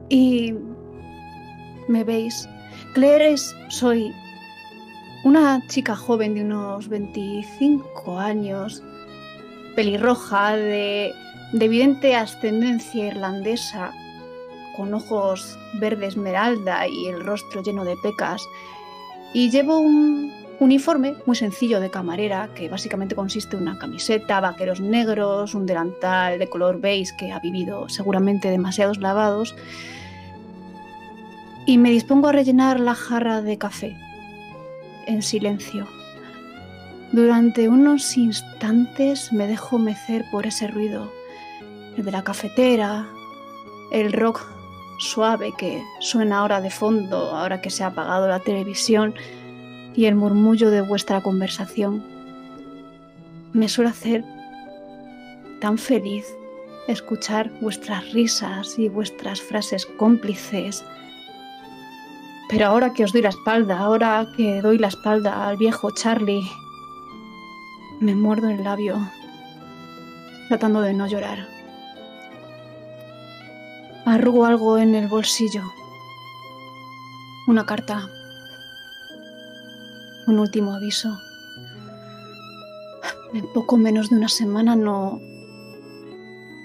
Y 0.09 0.55
me 1.89 2.05
veis. 2.05 2.49
Claire 2.95 3.33
es, 3.33 3.55
soy 3.69 4.13
una 5.25 5.67
chica 5.67 5.97
joven 5.97 6.35
de 6.35 6.43
unos 6.43 6.89
25 6.89 8.19
años, 8.19 8.83
pelirroja, 9.75 10.57
de, 10.57 11.13
de 11.53 11.65
evidente 11.65 12.15
ascendencia 12.15 13.09
irlandesa, 13.09 13.93
con 14.77 14.95
ojos 14.95 15.59
verde 15.81 16.07
esmeralda 16.07 16.87
y 16.87 17.07
el 17.09 17.25
rostro 17.25 17.63
lleno 17.63 17.85
de 17.85 17.97
pecas. 18.03 18.43
Y 19.33 19.51
llevo 19.51 19.79
un 19.79 20.33
uniforme 20.59 21.15
muy 21.27 21.37
sencillo 21.37 21.81
de 21.81 21.91
camarera, 21.91 22.49
que 22.55 22.69
básicamente 22.69 23.15
consiste 23.15 23.57
en 23.57 23.63
una 23.63 23.79
camiseta, 23.79 24.41
vaqueros 24.41 24.81
negros, 24.81 25.55
un 25.55 25.67
delantal 25.67 26.39
de 26.39 26.49
color 26.49 26.81
beige 26.81 27.17
que 27.19 27.33
ha 27.33 27.41
vivido 27.41 27.89
seguramente 27.89 28.51
demasiados 28.51 28.99
lavados 28.99 29.55
y 31.67 31.79
me 31.79 31.91
dispongo 31.91 32.29
a 32.29 32.33
rellenar 32.33 32.79
la 32.79 32.95
jarra 32.95 33.43
de 33.43 33.59
café 33.59 33.97
en 35.07 35.21
silencio. 35.23 35.87
Durante 37.13 37.69
unos 37.69 38.17
instantes 38.17 39.33
me 39.33 39.47
dejo 39.47 39.79
mecer 39.79 40.25
por 40.31 40.47
ese 40.47 40.69
ruido, 40.69 41.11
el 41.97 42.05
de 42.05 42.13
la 42.13 42.23
cafetera, 42.23 43.09
el 43.91 44.13
rock 44.13 44.47
suave 44.99 45.53
que 45.59 45.83
suena 46.01 46.39
ahora 46.39 46.61
de 46.61 46.71
fondo, 46.71 47.17
ahora 47.17 47.61
que 47.61 47.71
se 47.71 47.85
ha 47.85 47.89
apagado 47.89 48.29
la 48.29 48.41
televisión, 48.41 49.15
y 49.97 50.05
el 50.05 50.15
murmullo 50.15 50.71
de 50.71 50.83
vuestra 50.83 51.23
conversación. 51.23 52.05
Me 53.53 53.69
suele 53.69 53.91
hacer 53.91 54.25
tan 55.61 55.79
feliz 55.79 56.27
escuchar 56.87 57.51
vuestras 57.61 58.13
risas 58.13 58.79
y 58.79 58.89
vuestras 58.89 59.41
frases 59.41 59.87
cómplices 59.87 60.85
pero 62.49 62.67
ahora 62.67 62.93
que 62.93 63.03
os 63.03 63.13
doy 63.13 63.23
la 63.23 63.31
espalda, 63.31 63.79
ahora 63.79 64.29
que 64.37 64.63
doy 64.63 64.79
la 64.79 64.87
espalda 64.87 65.49
al 65.49 65.57
viejo 65.57 65.91
Charlie, 65.91 66.49
me 68.01 68.15
muerdo 68.15 68.49
el 68.51 68.63
labio, 68.63 68.97
tratando 70.49 70.81
de 70.81 70.95
no 70.95 71.09
llorar. 71.09 71.49
Arrugo 74.05 74.47
algo 74.47 74.79
en 74.79 74.95
el 74.95 75.09
bolsillo. 75.09 75.63
Una 77.49 77.67
carta. 77.67 78.09
Un 80.27 80.39
último 80.39 80.75
aviso. 80.75 81.21
En 83.33 83.47
poco 83.53 83.77
menos 83.77 84.11
de 84.11 84.17
una 84.17 84.29
semana 84.29 84.75
no... 84.75 85.21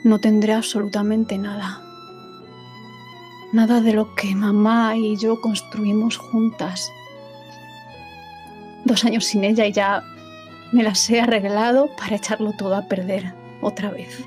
no 0.04 0.20
tendré 0.20 0.54
absolutamente 0.54 1.38
nada. 1.38 1.82
Nada 3.54 3.82
de 3.82 3.94
lo 3.94 4.16
que 4.16 4.34
mamá 4.34 4.96
y 4.96 5.18
yo 5.18 5.42
construimos 5.42 6.18
juntas. 6.18 6.92
Dos 8.86 9.06
años 9.06 9.26
sin 9.26 9.44
ella 9.44 9.68
y 9.68 9.74
ya 9.74 10.04
me 10.72 10.84
las 10.84 11.10
he 11.10 11.20
arreglado 11.20 11.90
para 11.98 12.16
echarlo 12.16 12.54
todo 12.54 12.76
a 12.76 12.88
perder 12.88 13.34
otra 13.62 13.92
vez. 13.92 14.24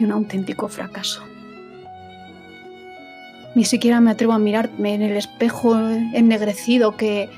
Un 0.00 0.12
auténtico 0.12 0.68
fracaso. 0.68 1.22
Ni 3.54 3.64
siquiera 3.64 4.00
me 4.00 4.10
atrevo 4.10 4.34
a 4.34 4.38
mirarme 4.38 4.94
en 4.94 5.02
el 5.02 5.16
espejo 5.16 5.78
ennegrecido 5.78 6.96
que, 6.96 7.30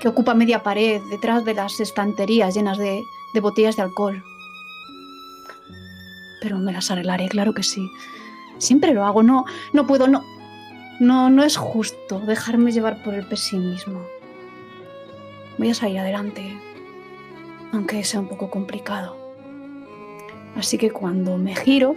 que 0.00 0.08
ocupa 0.08 0.34
media 0.34 0.62
pared 0.62 1.00
detrás 1.10 1.44
de 1.44 1.54
las 1.54 1.80
estanterías 1.80 2.54
llenas 2.54 2.78
de, 2.78 3.02
botellas 3.40 3.76
de 3.76 3.82
alcohol. 3.82 4.22
Pero 6.40 6.58
me 6.58 6.72
las 6.72 6.90
arreglaré, 6.90 7.28
claro 7.28 7.54
que 7.54 7.62
sí. 7.62 7.90
Siempre 8.58 8.92
lo 8.92 9.04
hago, 9.04 9.22
no, 9.22 9.44
no 9.72 9.86
puedo, 9.86 10.06
no. 10.06 10.22
No, 11.00 11.28
no 11.28 11.42
es 11.42 11.56
justo 11.56 12.20
dejarme 12.20 12.70
llevar 12.70 13.02
por 13.02 13.14
el 13.14 13.26
pesimismo. 13.26 14.06
Voy 15.58 15.70
a 15.70 15.74
salir 15.74 15.98
adelante, 15.98 16.56
aunque 17.72 18.04
sea 18.04 18.20
un 18.20 18.28
poco 18.28 18.50
complicado. 18.50 19.16
Así 20.56 20.78
que 20.78 20.90
cuando 20.90 21.36
me 21.36 21.56
giro, 21.56 21.96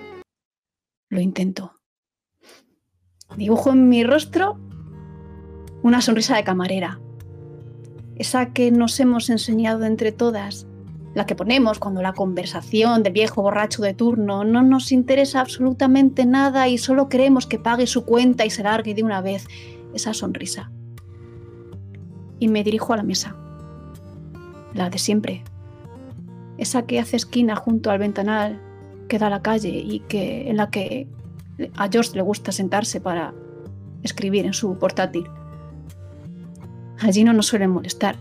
lo 1.10 1.20
intento. 1.20 1.74
Dibujo 3.36 3.72
en 3.72 3.88
mi 3.90 4.04
rostro 4.04 4.58
una 5.84 6.02
sonrisa 6.02 6.36
de 6.36 6.44
camarera, 6.44 7.00
esa 8.20 8.54
que 8.54 8.72
nos 8.72 9.00
hemos 9.00 9.30
enseñado 9.30 9.86
entre 9.86 10.12
todas 10.12 10.68
la 11.18 11.26
que 11.26 11.36
ponemos 11.36 11.80
cuando 11.80 12.04
la 12.04 12.14
conversación 12.14 13.02
del 13.02 13.14
viejo 13.14 13.42
borracho 13.42 13.82
de 13.82 13.96
turno 13.96 14.44
no 14.44 14.62
nos 14.62 14.92
interesa 14.92 15.42
absolutamente 15.42 16.28
nada 16.28 16.68
y 16.68 16.78
solo 16.78 17.10
queremos 17.10 17.48
que 17.48 17.58
pague 17.58 17.88
su 17.88 18.06
cuenta 18.06 18.46
y 18.46 18.52
se 18.52 18.62
largue 18.62 18.94
de 18.94 19.04
una 19.04 19.22
vez 19.22 19.48
esa 19.96 20.14
sonrisa. 20.14 20.72
y 22.40 22.50
me 22.50 22.64
dirijo 22.64 22.94
a 22.94 22.98
la 22.98 23.04
mesa. 23.04 23.36
La 24.76 24.92
de 24.92 25.00
siempre. 25.00 25.44
Esa 26.60 26.86
que 26.86 27.00
hace 27.00 27.16
esquina 27.16 27.56
junto 27.56 27.90
al 27.90 27.98
ventanal 27.98 28.62
que 29.08 29.18
da 29.18 29.26
a 29.26 29.32
la 29.32 29.42
calle 29.42 29.70
y 29.70 30.02
que 30.02 30.48
en 30.50 30.58
la 30.58 30.70
que 30.70 31.08
a 31.76 31.90
George 31.90 32.12
le 32.14 32.22
gusta 32.22 32.52
sentarse 32.52 33.02
para 33.02 33.34
escribir 34.04 34.46
en 34.46 34.54
su 34.54 34.78
portátil. 34.78 35.26
Allí 37.00 37.24
no 37.24 37.34
nos 37.34 37.48
suelen 37.48 37.72
molestar. 37.72 38.16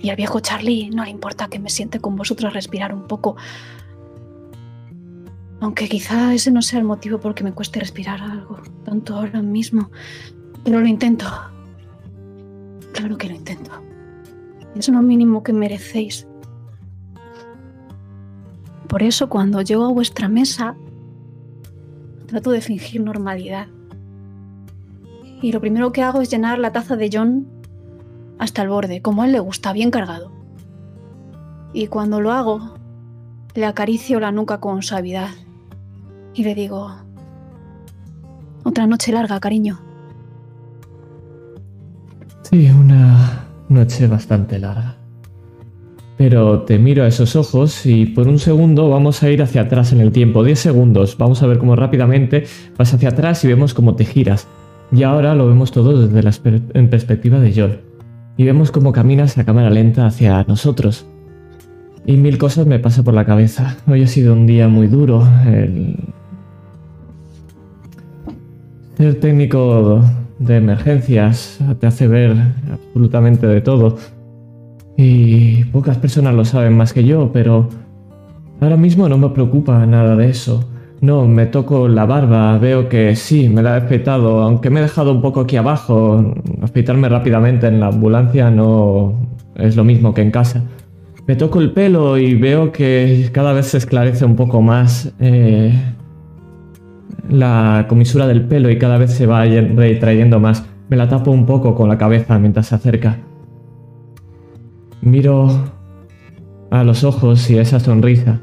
Y 0.00 0.10
al 0.10 0.16
viejo 0.16 0.40
Charlie 0.40 0.90
no 0.90 1.04
le 1.04 1.10
importa 1.10 1.48
que 1.48 1.58
me 1.58 1.70
siente 1.70 2.00
con 2.00 2.16
vosotros 2.16 2.52
respirar 2.52 2.94
un 2.94 3.06
poco. 3.06 3.36
Aunque 5.60 5.88
quizá 5.88 6.34
ese 6.34 6.50
no 6.52 6.62
sea 6.62 6.78
el 6.78 6.84
motivo 6.84 7.18
por 7.18 7.34
que 7.34 7.42
me 7.42 7.52
cueste 7.52 7.80
respirar 7.80 8.20
algo, 8.20 8.60
tanto 8.84 9.16
ahora 9.16 9.42
mismo. 9.42 9.90
Pero 10.64 10.80
lo 10.80 10.86
intento. 10.86 11.26
Claro 12.92 13.16
que 13.18 13.28
lo 13.28 13.34
intento. 13.34 13.70
Es 14.76 14.88
lo 14.88 15.02
mínimo 15.02 15.42
que 15.42 15.52
merecéis. 15.52 16.26
Por 18.88 19.02
eso 19.02 19.28
cuando 19.28 19.60
llego 19.62 19.84
a 19.84 19.92
vuestra 19.92 20.28
mesa, 20.28 20.76
trato 22.26 22.50
de 22.50 22.60
fingir 22.60 23.02
normalidad. 23.02 23.68
Y 25.40 25.52
lo 25.52 25.60
primero 25.60 25.92
que 25.92 26.02
hago 26.02 26.20
es 26.20 26.30
llenar 26.30 26.58
la 26.58 26.72
taza 26.72 26.96
de 26.96 27.10
John 27.12 27.46
hasta 28.38 28.62
el 28.62 28.68
borde, 28.68 29.02
como 29.02 29.22
a 29.22 29.26
él 29.26 29.32
le 29.32 29.40
gusta, 29.40 29.72
bien 29.72 29.90
cargado. 29.90 30.32
Y 31.72 31.86
cuando 31.86 32.20
lo 32.20 32.32
hago, 32.32 32.74
le 33.54 33.66
acaricio 33.66 34.20
la 34.20 34.32
nuca 34.32 34.58
con 34.58 34.82
suavidad 34.82 35.30
y 36.34 36.44
le 36.44 36.54
digo, 36.54 36.92
otra 38.62 38.86
noche 38.86 39.12
larga, 39.12 39.40
cariño. 39.40 39.80
Sí, 42.42 42.70
una 42.70 43.46
noche 43.68 44.06
bastante 44.06 44.58
larga. 44.58 44.96
Pero 46.16 46.62
te 46.62 46.78
miro 46.78 47.04
a 47.04 47.08
esos 47.08 47.36
ojos 47.36 47.86
y 47.86 48.06
por 48.06 48.26
un 48.26 48.38
segundo 48.38 48.88
vamos 48.88 49.22
a 49.22 49.30
ir 49.30 49.42
hacia 49.42 49.62
atrás 49.62 49.92
en 49.92 50.00
el 50.00 50.10
tiempo, 50.10 50.42
10 50.42 50.58
segundos. 50.58 51.16
Vamos 51.16 51.42
a 51.42 51.46
ver 51.46 51.58
cómo 51.58 51.76
rápidamente 51.76 52.44
vas 52.76 52.92
hacia 52.92 53.10
atrás 53.10 53.44
y 53.44 53.48
vemos 53.48 53.74
cómo 53.74 53.94
te 53.94 54.04
giras. 54.04 54.48
Y 54.90 55.02
ahora 55.02 55.34
lo 55.34 55.46
vemos 55.46 55.70
todo 55.70 56.06
desde 56.06 56.22
la 56.22 56.32
en 56.74 56.88
perspectiva 56.88 57.38
de 57.38 57.52
John. 57.54 57.76
Y 58.36 58.44
vemos 58.44 58.70
cómo 58.70 58.92
caminas 58.92 59.36
a 59.36 59.44
cámara 59.44 59.70
lenta 59.70 60.06
hacia 60.06 60.44
nosotros. 60.44 61.06
Y 62.06 62.16
mil 62.16 62.38
cosas 62.38 62.66
me 62.66 62.78
pasan 62.78 63.04
por 63.04 63.14
la 63.14 63.26
cabeza. 63.26 63.76
Hoy 63.86 64.02
ha 64.02 64.06
sido 64.06 64.32
un 64.32 64.46
día 64.46 64.68
muy 64.68 64.86
duro. 64.86 65.26
El... 65.46 65.96
Ser 68.96 69.20
técnico 69.20 70.02
de 70.38 70.56
emergencias 70.56 71.58
te 71.80 71.86
hace 71.86 72.08
ver 72.08 72.34
absolutamente 72.72 73.46
de 73.46 73.60
todo. 73.60 73.98
Y 74.96 75.64
pocas 75.66 75.98
personas 75.98 76.34
lo 76.34 76.44
saben 76.44 76.76
más 76.76 76.92
que 76.92 77.04
yo, 77.04 77.30
pero 77.32 77.68
ahora 78.60 78.76
mismo 78.76 79.08
no 79.08 79.18
me 79.18 79.28
preocupa 79.28 79.84
nada 79.86 80.16
de 80.16 80.30
eso. 80.30 80.68
No, 81.00 81.28
me 81.28 81.46
toco 81.46 81.86
la 81.86 82.06
barba, 82.06 82.58
veo 82.58 82.88
que 82.88 83.14
sí, 83.14 83.48
me 83.48 83.62
la 83.62 83.74
he 83.74 83.78
afeitado, 83.78 84.42
aunque 84.42 84.68
me 84.68 84.80
he 84.80 84.82
dejado 84.82 85.12
un 85.12 85.22
poco 85.22 85.40
aquí 85.40 85.56
abajo. 85.56 86.34
Afeitarme 86.60 87.08
rápidamente 87.08 87.68
en 87.68 87.78
la 87.78 87.88
ambulancia 87.88 88.50
no 88.50 89.14
es 89.54 89.76
lo 89.76 89.84
mismo 89.84 90.12
que 90.12 90.22
en 90.22 90.32
casa. 90.32 90.64
Me 91.28 91.36
toco 91.36 91.60
el 91.60 91.72
pelo 91.72 92.18
y 92.18 92.34
veo 92.34 92.72
que 92.72 93.28
cada 93.32 93.52
vez 93.52 93.66
se 93.66 93.78
esclarece 93.78 94.24
un 94.24 94.34
poco 94.34 94.60
más 94.60 95.12
eh, 95.20 95.72
la 97.28 97.86
comisura 97.88 98.26
del 98.26 98.46
pelo 98.46 98.70
y 98.70 98.78
cada 98.78 98.98
vez 98.98 99.12
se 99.12 99.26
va 99.26 99.44
retrayendo 99.44 100.40
más. 100.40 100.64
Me 100.88 100.96
la 100.96 101.08
tapo 101.08 101.30
un 101.30 101.46
poco 101.46 101.74
con 101.74 101.88
la 101.88 101.98
cabeza 101.98 102.38
mientras 102.38 102.68
se 102.68 102.74
acerca. 102.74 103.18
Miro 105.00 105.48
a 106.70 106.82
los 106.82 107.04
ojos 107.04 107.48
y 107.50 107.58
esa 107.58 107.78
sonrisa. 107.78 108.40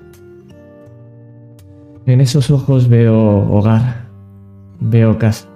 En 2.08 2.22
esos 2.22 2.52
ojos 2.52 2.88
veo 2.88 3.18
hogar, 3.50 4.10
veo 4.80 5.18
casa. 5.18 5.50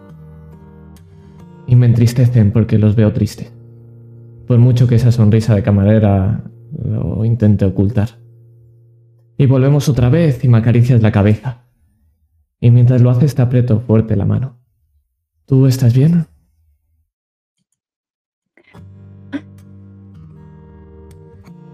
Y 1.67 1.75
me 1.75 1.85
entristecen 1.85 2.51
porque 2.51 2.79
los 2.79 2.95
veo 2.95 3.13
tristes. 3.13 3.53
Por 4.47 4.57
mucho 4.57 4.87
que 4.87 4.95
esa 4.95 5.11
sonrisa 5.11 5.53
de 5.53 5.61
camarera 5.61 6.43
lo 6.83 7.23
intente 7.23 7.65
ocultar. 7.65 8.09
Y 9.37 9.45
volvemos 9.45 9.89
otra 9.89 10.09
vez 10.09 10.43
y 10.43 10.47
me 10.47 10.57
acaricias 10.57 11.03
la 11.03 11.11
cabeza. 11.11 11.65
Y 12.59 12.71
mientras 12.71 13.01
lo 13.01 13.11
haces 13.11 13.35
te 13.35 13.43
aprieto 13.43 13.79
fuerte 13.81 14.15
la 14.15 14.25
mano. 14.25 14.57
¿Tú 15.45 15.67
estás 15.67 15.93
bien? 15.93 16.25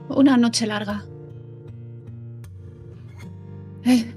Una 0.09 0.35
noche 0.37 0.67
larga. 0.67 1.05
Eh. 3.85 4.14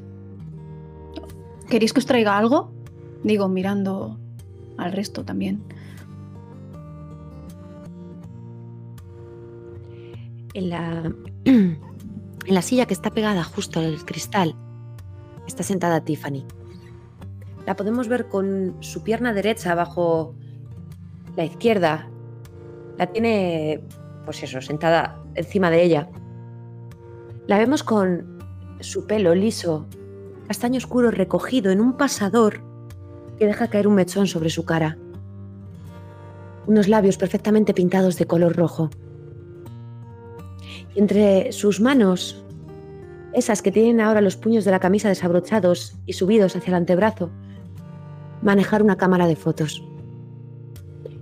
¿Queréis 1.69 1.93
que 1.93 2.01
os 2.01 2.07
traiga 2.07 2.39
algo? 2.39 2.73
Digo, 3.23 3.49
mirando 3.49 4.19
al 4.77 4.93
resto 4.93 5.25
también. 5.25 5.63
En 10.55 10.71
la, 10.71 11.13
en 11.45 11.79
la 12.47 12.63
silla 12.63 12.87
que 12.87 12.95
está 12.95 13.11
pegada 13.11 13.45
justo 13.45 13.81
al 13.81 14.05
cristal 14.05 14.55
está 15.47 15.63
sentada 15.63 16.05
Tiffany. 16.05 16.45
La 17.67 17.77
podemos 17.77 18.09
ver 18.09 18.29
con 18.29 18.77
su 18.81 19.03
pierna 19.03 19.33
derecha 19.33 19.75
bajo 19.75 20.35
la 21.37 21.45
izquierda. 21.45 22.09
La 22.97 23.07
tiene, 23.09 23.83
pues 24.25 24.43
eso, 24.43 24.61
sentada 24.61 25.23
encima 25.35 25.71
de 25.71 25.83
ella. 25.83 26.09
La 27.47 27.59
vemos 27.59 27.83
con 27.83 28.39
su 28.81 29.07
pelo 29.07 29.35
liso, 29.35 29.87
castaño 30.49 30.79
oscuro 30.79 31.11
recogido 31.11 31.71
en 31.71 31.81
un 31.81 31.93
pasador 31.99 32.63
que 33.39 33.47
deja 33.47 33.69
caer 33.69 33.87
un 33.87 33.95
mechón 33.95 34.27
sobre 34.27 34.49
su 34.49 34.65
cara. 34.65 34.97
Unos 36.67 36.89
labios 36.89 37.19
perfectamente 37.19 37.75
pintados 37.75 38.17
de 38.17 38.27
color 38.27 38.57
rojo. 38.57 38.89
Y 40.95 41.01
entre 41.01 41.53
sus 41.53 41.81
manos, 41.81 42.43
esas 43.35 43.61
que 43.61 43.71
tienen 43.71 44.01
ahora 44.01 44.23
los 44.23 44.37
puños 44.37 44.65
de 44.65 44.71
la 44.71 44.81
camisa 44.81 45.09
desabrochados 45.09 45.97
y 46.07 46.15
subidos 46.15 46.57
hacia 46.57 46.71
el 46.71 46.77
antebrazo, 46.77 47.31
manejar 48.43 48.83
una 48.83 48.97
cámara 48.97 49.27
de 49.27 49.37
fotos. 49.37 49.85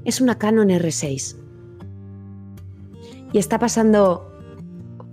Es 0.05 0.21
una 0.21 0.39
Canon 0.39 0.69
R6 0.69 1.37
y 3.33 3.39
está 3.39 3.59
pasando 3.59 4.33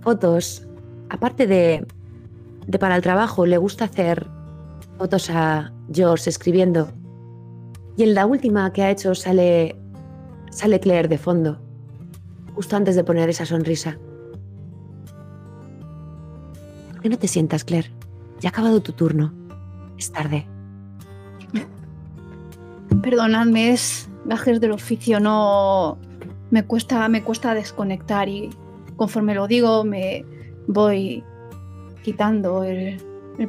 fotos, 0.02 0.68
aparte 1.10 1.48
de, 1.48 1.84
de 2.66 2.78
para 2.78 2.96
el 2.96 3.02
trabajo, 3.02 3.46
le 3.46 3.58
gusta 3.58 3.86
hacer 3.86 4.26
fotos 4.98 5.30
a 5.30 5.72
George 5.92 6.30
escribiendo. 6.30 6.92
Y 7.96 8.02
en 8.02 8.14
la 8.14 8.26
última 8.26 8.72
que 8.72 8.82
ha 8.82 8.90
hecho 8.90 9.14
sale, 9.14 9.76
sale 10.50 10.80
Claire 10.80 11.08
de 11.08 11.18
fondo, 11.18 11.60
justo 12.54 12.76
antes 12.76 12.96
de 12.96 13.04
poner 13.04 13.28
esa 13.28 13.46
sonrisa. 13.46 13.98
¿Por 16.92 17.02
qué 17.02 17.08
no 17.08 17.18
te 17.18 17.28
sientas, 17.28 17.64
Claire? 17.64 17.90
Ya 18.40 18.48
ha 18.48 18.50
acabado 18.50 18.80
tu 18.80 18.92
turno. 18.92 19.32
Es 19.98 20.10
tarde. 20.10 20.46
Perdonadme, 23.02 23.72
es 23.72 24.08
gajes 24.24 24.60
del 24.60 24.72
oficio, 24.72 25.20
no, 25.20 25.98
me 26.50 26.64
cuesta, 26.64 27.08
me 27.08 27.22
cuesta 27.22 27.52
desconectar 27.52 28.28
y 28.28 28.50
conforme 28.96 29.34
lo 29.34 29.46
digo 29.46 29.84
me 29.84 30.24
voy 30.66 31.24
quitando 32.04 32.62
el, 32.62 33.00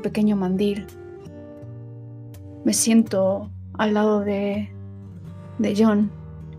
pequeño 0.02 0.36
mandil. 0.36 0.88
Me 2.64 2.74
siento 2.74 3.52
al 3.74 3.94
lado 3.94 4.22
de, 4.22 4.70
de 5.60 5.76
John 5.78 6.10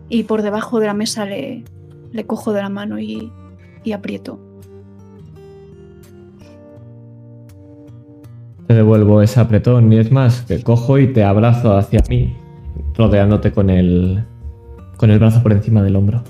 y 0.09 0.22
por 0.24 0.42
debajo 0.42 0.78
de 0.78 0.87
la 0.87 0.94
mesa 0.94 1.24
le, 1.24 1.64
le 2.12 2.26
cojo 2.26 2.52
de 2.52 2.62
la 2.62 2.68
mano 2.68 3.00
y, 3.00 3.32
y 3.82 3.92
aprieto. 3.92 4.38
Te 8.68 8.74
devuelvo 8.74 9.22
ese 9.22 9.40
apretón 9.40 9.92
y 9.92 9.98
es 9.98 10.12
más, 10.12 10.42
que 10.42 10.62
cojo 10.62 10.98
y 10.98 11.12
te 11.12 11.24
abrazo 11.24 11.76
hacia 11.76 12.02
mí, 12.09 12.37
rodeándote 12.94 13.52
con 13.52 13.70
el, 13.70 14.22
con 14.98 15.11
el 15.11 15.18
brazo 15.18 15.42
por 15.42 15.52
encima 15.52 15.82
del 15.82 15.96
hombro. 15.96 16.22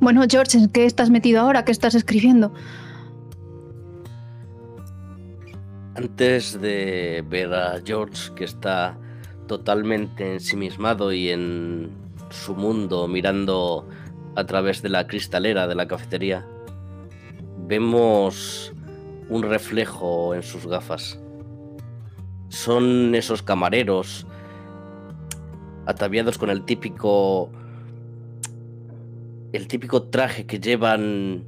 Bueno, 0.00 0.22
George, 0.28 0.58
¿en 0.58 0.68
qué 0.68 0.84
estás 0.84 1.10
metido 1.10 1.40
ahora? 1.40 1.64
¿Qué 1.64 1.72
estás 1.72 1.94
escribiendo? 1.94 2.52
Antes 5.96 6.60
de 6.60 7.24
ver 7.28 7.52
a 7.52 7.80
George, 7.84 8.32
que 8.36 8.44
está 8.44 8.96
totalmente 9.48 10.34
ensimismado 10.34 11.12
y 11.12 11.30
en 11.30 11.90
su 12.30 12.54
mundo 12.54 13.08
mirando 13.08 13.88
a 14.36 14.44
través 14.44 14.82
de 14.82 14.90
la 14.90 15.08
cristalera 15.08 15.66
de 15.66 15.74
la 15.74 15.88
cafetería, 15.88 16.46
vemos 17.66 18.72
un 19.28 19.42
reflejo 19.42 20.34
en 20.34 20.44
sus 20.44 20.66
gafas. 20.66 21.18
Son 22.48 23.16
esos 23.16 23.42
camareros 23.42 24.26
ataviados 25.86 26.38
con 26.38 26.50
el 26.50 26.64
típico 26.64 27.50
el 29.52 29.66
típico 29.66 30.08
traje 30.10 30.46
que 30.46 30.60
llevan 30.60 31.44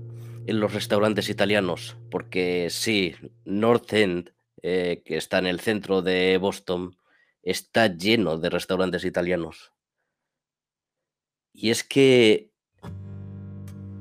en 0.46 0.60
los 0.60 0.72
restaurantes 0.72 1.28
italianos, 1.28 1.96
porque 2.10 2.68
sí, 2.70 3.14
North 3.44 3.92
End, 3.92 4.32
eh, 4.62 5.02
que 5.04 5.16
está 5.16 5.38
en 5.38 5.46
el 5.46 5.60
centro 5.60 6.02
de 6.02 6.38
Boston, 6.38 6.96
está 7.42 7.86
lleno 7.88 8.38
de 8.38 8.50
restaurantes 8.50 9.04
italianos. 9.04 9.72
Y 11.52 11.70
es 11.70 11.84
que 11.84 12.50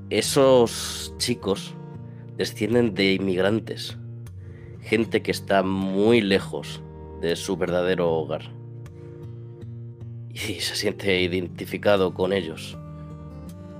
esos 0.09 1.13
chicos 1.17 1.75
descienden 2.37 2.93
de 2.93 3.13
inmigrantes, 3.13 3.97
gente 4.81 5.21
que 5.21 5.31
está 5.31 5.61
muy 5.61 6.21
lejos 6.21 6.81
de 7.21 7.35
su 7.35 7.57
verdadero 7.57 8.11
hogar. 8.11 8.53
Y 10.31 10.61
se 10.61 10.75
siente 10.75 11.21
identificado 11.21 12.13
con 12.13 12.31
ellos 12.31 12.77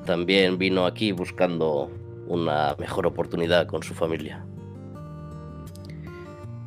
también 0.09 0.57
vino 0.57 0.87
aquí 0.87 1.11
buscando 1.11 1.91
una 2.27 2.75
mejor 2.79 3.05
oportunidad 3.05 3.67
con 3.67 3.83
su 3.83 3.93
familia. 3.93 4.43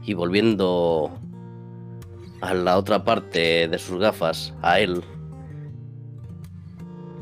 Y 0.05 0.15
volviendo 0.15 1.11
a 2.41 2.55
la 2.55 2.79
otra 2.79 3.03
parte 3.03 3.67
de 3.67 3.79
sus 3.81 3.99
gafas, 3.99 4.55
a 4.63 4.79
él, 4.79 5.03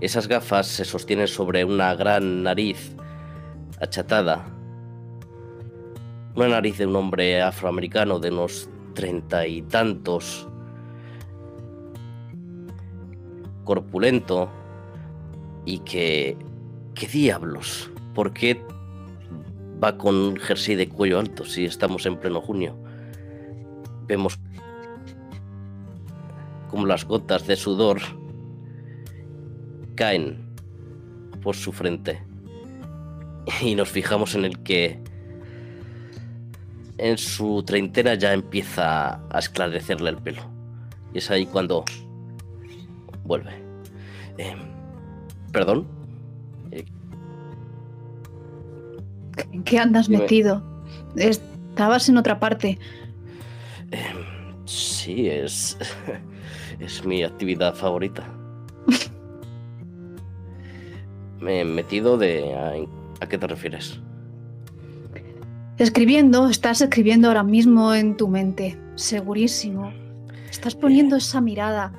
esas 0.02 0.28
gafas 0.28 0.66
se 0.66 0.84
sostienen 0.84 1.26
sobre 1.26 1.64
una 1.64 1.94
gran 1.94 2.42
nariz 2.42 2.94
achatada. 3.80 4.44
Una 6.36 6.48
nariz 6.48 6.76
de 6.76 6.84
un 6.84 6.96
hombre 6.96 7.40
afroamericano 7.40 8.18
de 8.18 8.30
unos 8.30 8.68
treinta 8.92 9.46
y 9.46 9.62
tantos, 9.62 10.46
corpulento, 13.64 14.50
y 15.64 15.78
que... 15.80 16.36
¿Qué 16.94 17.06
diablos? 17.06 17.90
¿Por 18.14 18.32
qué 18.32 18.60
va 19.82 19.96
con 19.96 20.36
jersey 20.36 20.74
de 20.74 20.88
cuello 20.88 21.18
alto 21.18 21.44
si 21.44 21.64
estamos 21.64 22.04
en 22.04 22.18
pleno 22.18 22.40
junio? 22.40 22.76
Vemos 24.06 24.38
como 26.68 26.86
las 26.86 27.04
gotas 27.04 27.46
de 27.46 27.56
sudor 27.56 28.00
caen 29.94 30.50
por 31.42 31.56
su 31.56 31.72
frente. 31.72 32.22
Y 33.62 33.74
nos 33.74 33.88
fijamos 33.88 34.34
en 34.34 34.44
el 34.44 34.62
que 34.62 35.02
en 36.98 37.18
su 37.18 37.62
treintena 37.64 38.14
ya 38.14 38.32
empieza 38.32 39.20
a 39.30 39.38
esclarecerle 39.38 40.10
el 40.10 40.18
pelo. 40.18 40.42
Y 41.12 41.18
es 41.18 41.30
ahí 41.30 41.46
cuando 41.46 41.84
vuelve. 43.24 43.52
Eh, 44.38 44.54
Perdón. 45.52 45.86
Eh, 46.70 46.84
¿En 49.52 49.62
qué 49.64 49.78
andas 49.78 50.08
metido? 50.08 50.62
Estabas 51.16 52.08
en 52.08 52.16
otra 52.16 52.38
parte. 52.38 52.78
Em, 53.90 54.16
sí, 54.64 55.28
es. 55.28 55.76
Es 56.80 57.04
mi 57.04 57.22
actividad 57.22 57.74
favorita. 57.74 58.26
Me 61.40 61.60
he 61.60 61.64
metido 61.64 62.16
de. 62.16 62.88
¿A, 63.20 63.26
qué 63.26 63.36
te 63.36 63.46
refieres? 63.46 64.00
Escribiendo, 65.76 66.48
estás 66.48 66.80
escribiendo 66.80 67.28
ahora 67.28 67.42
mismo 67.42 67.94
en 67.94 68.16
tu 68.16 68.28
mente, 68.28 68.78
segurísimo. 68.94 69.92
Estás 70.50 70.74
poniendo 70.74 71.16
esa 71.16 71.42
mirada 71.42 71.92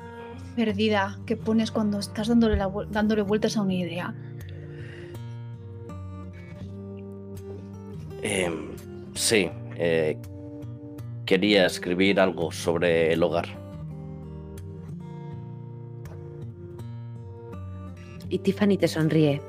perdida 0.54 1.18
que 1.26 1.36
pones 1.36 1.70
cuando 1.70 1.98
estás 1.98 2.28
dándole, 2.28 2.58
dándole 2.90 3.22
vueltas 3.22 3.56
a 3.56 3.62
una 3.62 3.74
idea? 3.74 4.14
Em, 8.22 8.68
sí, 9.14 9.50
eh, 9.76 10.16
quería 11.26 11.66
escribir 11.66 12.20
algo 12.20 12.52
sobre 12.52 13.12
el 13.12 13.22
hogar. 13.22 13.46
Y 18.28 18.38
Tiffany 18.38 18.78
te 18.78 18.88
sonríe. 18.88 19.42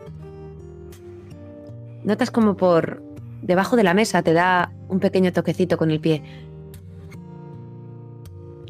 Notas 2.03 2.31
como 2.31 2.57
por 2.57 3.01
debajo 3.41 3.75
de 3.75 3.83
la 3.83 3.93
mesa 3.93 4.23
te 4.23 4.33
da 4.33 4.73
un 4.89 4.99
pequeño 4.99 5.31
toquecito 5.31 5.77
con 5.77 5.91
el 5.91 5.99
pie. 5.99 6.21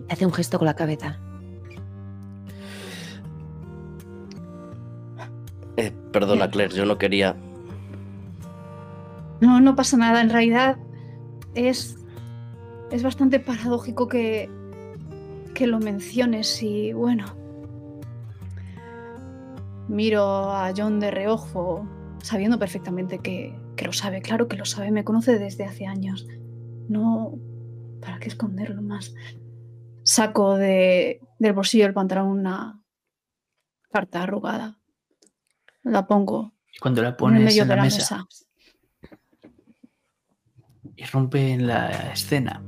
Hace 0.09 0.25
un 0.25 0.33
gesto 0.33 0.59
con 0.59 0.67
la 0.67 0.75
cabeza. 0.75 1.19
Perdona, 6.13 6.49
Claire, 6.49 6.73
yo 6.73 6.85
no 6.85 6.97
quería. 6.97 7.35
No, 9.41 9.59
no 9.59 9.75
pasa 9.75 9.97
nada. 9.97 10.21
En 10.21 10.29
realidad 10.29 10.77
es. 11.55 11.97
Es 12.91 13.03
bastante 13.03 13.41
paradójico 13.41 14.07
que. 14.07 14.49
que 15.53 15.67
lo 15.67 15.79
menciones 15.79 16.63
y 16.63 16.93
bueno. 16.93 17.25
Miro 19.89 20.23
a 20.53 20.71
John 20.75 21.01
de 21.01 21.11
reojo, 21.11 21.85
sabiendo 22.21 22.57
perfectamente 22.57 23.19
que, 23.19 23.53
que 23.75 23.85
lo 23.85 23.91
sabe. 23.91 24.21
Claro 24.21 24.47
que 24.47 24.55
lo 24.55 24.63
sabe, 24.63 24.91
me 24.91 25.03
conoce 25.03 25.37
desde 25.37 25.65
hace 25.65 25.85
años. 25.85 26.25
No. 26.87 27.33
¿Para 27.99 28.19
qué 28.19 28.29
esconderlo 28.29 28.81
más? 28.81 29.13
Saco 30.03 30.55
de, 30.55 31.21
del 31.39 31.53
bolsillo 31.53 31.85
del 31.85 31.93
pantalón 31.93 32.27
una 32.27 32.81
carta 33.89 34.23
arrugada 34.23 34.82
la 35.83 36.07
pongo. 36.07 36.53
Y 36.73 36.79
cuando 36.79 37.01
la 37.01 37.15
pones 37.15 37.55
en, 37.55 37.67
la, 37.67 37.75
mesa, 37.75 38.25
y 40.95 41.03
rompe 41.05 41.51
en 41.51 41.67
la 41.67 42.11
escena 42.11 42.61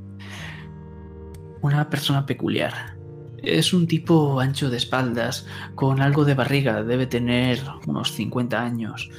una 1.62 1.88
persona 1.90 2.26
peculiar. 2.26 2.96
Es 3.42 3.72
un 3.72 3.86
tipo 3.86 4.40
ancho 4.40 4.70
de 4.70 4.76
espaldas, 4.76 5.46
con 5.74 6.00
algo 6.00 6.24
de 6.24 6.34
barriga, 6.34 6.82
debe 6.82 7.06
tener 7.06 7.60
unos 7.86 8.12
50 8.12 8.60
años 8.60 9.10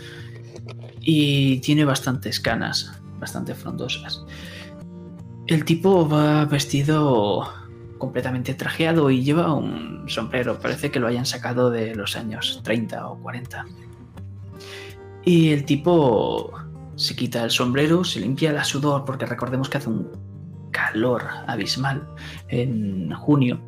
y 1.01 1.59
tiene 1.59 1.85
bastantes 1.85 2.39
canas, 2.39 2.99
bastante 3.19 3.53
frondosas. 3.53 4.25
El 5.47 5.63
tipo 5.63 6.07
va 6.07 6.45
vestido 6.45 7.47
completamente 7.97 8.53
trajeado 8.53 9.09
y 9.09 9.23
lleva 9.23 9.53
un 9.53 10.05
sombrero, 10.07 10.59
parece 10.59 10.91
que 10.91 10.99
lo 10.99 11.07
hayan 11.07 11.25
sacado 11.25 11.69
de 11.69 11.95
los 11.95 12.15
años 12.15 12.61
30 12.63 13.07
o 13.07 13.19
40. 13.19 13.65
Y 15.27 15.49
el 15.49 15.65
tipo 15.65 16.53
se 16.95 17.13
quita 17.13 17.43
el 17.43 17.51
sombrero, 17.51 18.05
se 18.05 18.21
limpia 18.21 18.53
la 18.53 18.63
sudor, 18.63 19.03
porque 19.03 19.25
recordemos 19.25 19.67
que 19.67 19.77
hace 19.77 19.89
un 19.89 20.07
calor 20.71 21.21
abismal 21.47 22.07
en 22.47 23.11
junio. 23.11 23.59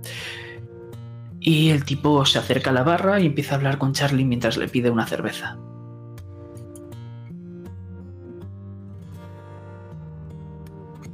Y 1.41 1.72
el 1.72 1.84
tipo 1.84 2.24
se 2.24 2.39
acerca 2.39 2.69
a 2.69 2.74
la 2.74 2.84
barra 2.84 3.19
y 3.19 3.26
empieza 3.26 3.56
a 3.56 3.58
hablar 3.58 3.78
con 3.78 3.91
Charlie 3.91 4.24
mientras 4.24 4.56
le 4.56 4.69
pide 4.69 4.89
una 4.89 5.06
cerveza. 5.06 5.58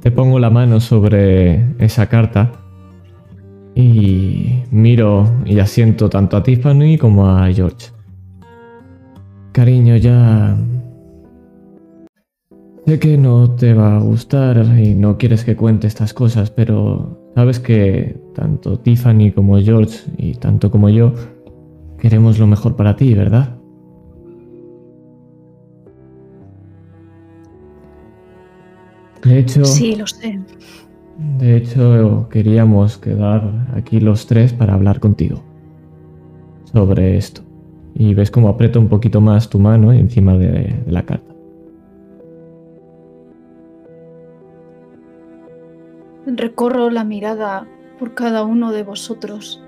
Te 0.00 0.12
pongo 0.12 0.38
la 0.38 0.50
mano 0.50 0.78
sobre 0.78 1.74
esa 1.84 2.08
carta 2.08 2.52
y 3.74 4.62
miro 4.70 5.28
y 5.44 5.58
asiento 5.58 6.08
tanto 6.08 6.36
a 6.36 6.44
Tiffany 6.44 6.98
como 6.98 7.28
a 7.28 7.52
George. 7.52 7.95
Cariño, 9.56 9.96
ya... 9.96 10.54
Sé 12.84 12.98
que 12.98 13.16
no 13.16 13.52
te 13.52 13.72
va 13.72 13.96
a 13.96 14.00
gustar 14.00 14.58
y 14.78 14.94
no 14.94 15.16
quieres 15.16 15.46
que 15.46 15.56
cuente 15.56 15.86
estas 15.86 16.12
cosas, 16.12 16.50
pero 16.50 17.30
sabes 17.34 17.58
que 17.58 18.20
tanto 18.34 18.78
Tiffany 18.78 19.32
como 19.34 19.58
George 19.58 20.10
y 20.18 20.34
tanto 20.34 20.70
como 20.70 20.90
yo 20.90 21.14
queremos 21.98 22.38
lo 22.38 22.46
mejor 22.46 22.76
para 22.76 22.96
ti, 22.96 23.14
¿verdad? 23.14 23.56
De 29.24 29.38
hecho... 29.38 29.64
Sí, 29.64 29.96
lo 29.96 30.06
sé. 30.06 30.38
De 31.38 31.56
hecho, 31.56 32.28
queríamos 32.28 32.98
quedar 32.98 33.68
aquí 33.74 34.00
los 34.00 34.26
tres 34.26 34.52
para 34.52 34.74
hablar 34.74 35.00
contigo 35.00 35.42
sobre 36.74 37.16
esto 37.16 37.45
y 37.98 38.12
ves 38.12 38.30
como 38.30 38.48
aprieta 38.48 38.78
un 38.78 38.88
poquito 38.88 39.22
más 39.22 39.48
tu 39.48 39.58
mano 39.58 39.92
encima 39.92 40.36
de, 40.36 40.74
la 40.86 41.04
carta. 41.04 41.34
Recorro 46.26 46.90
la 46.90 47.04
mirada 47.04 47.66
por 47.98 48.14
cada 48.14 48.44
uno 48.44 48.72
de 48.72 48.82
vosotros 48.82 49.62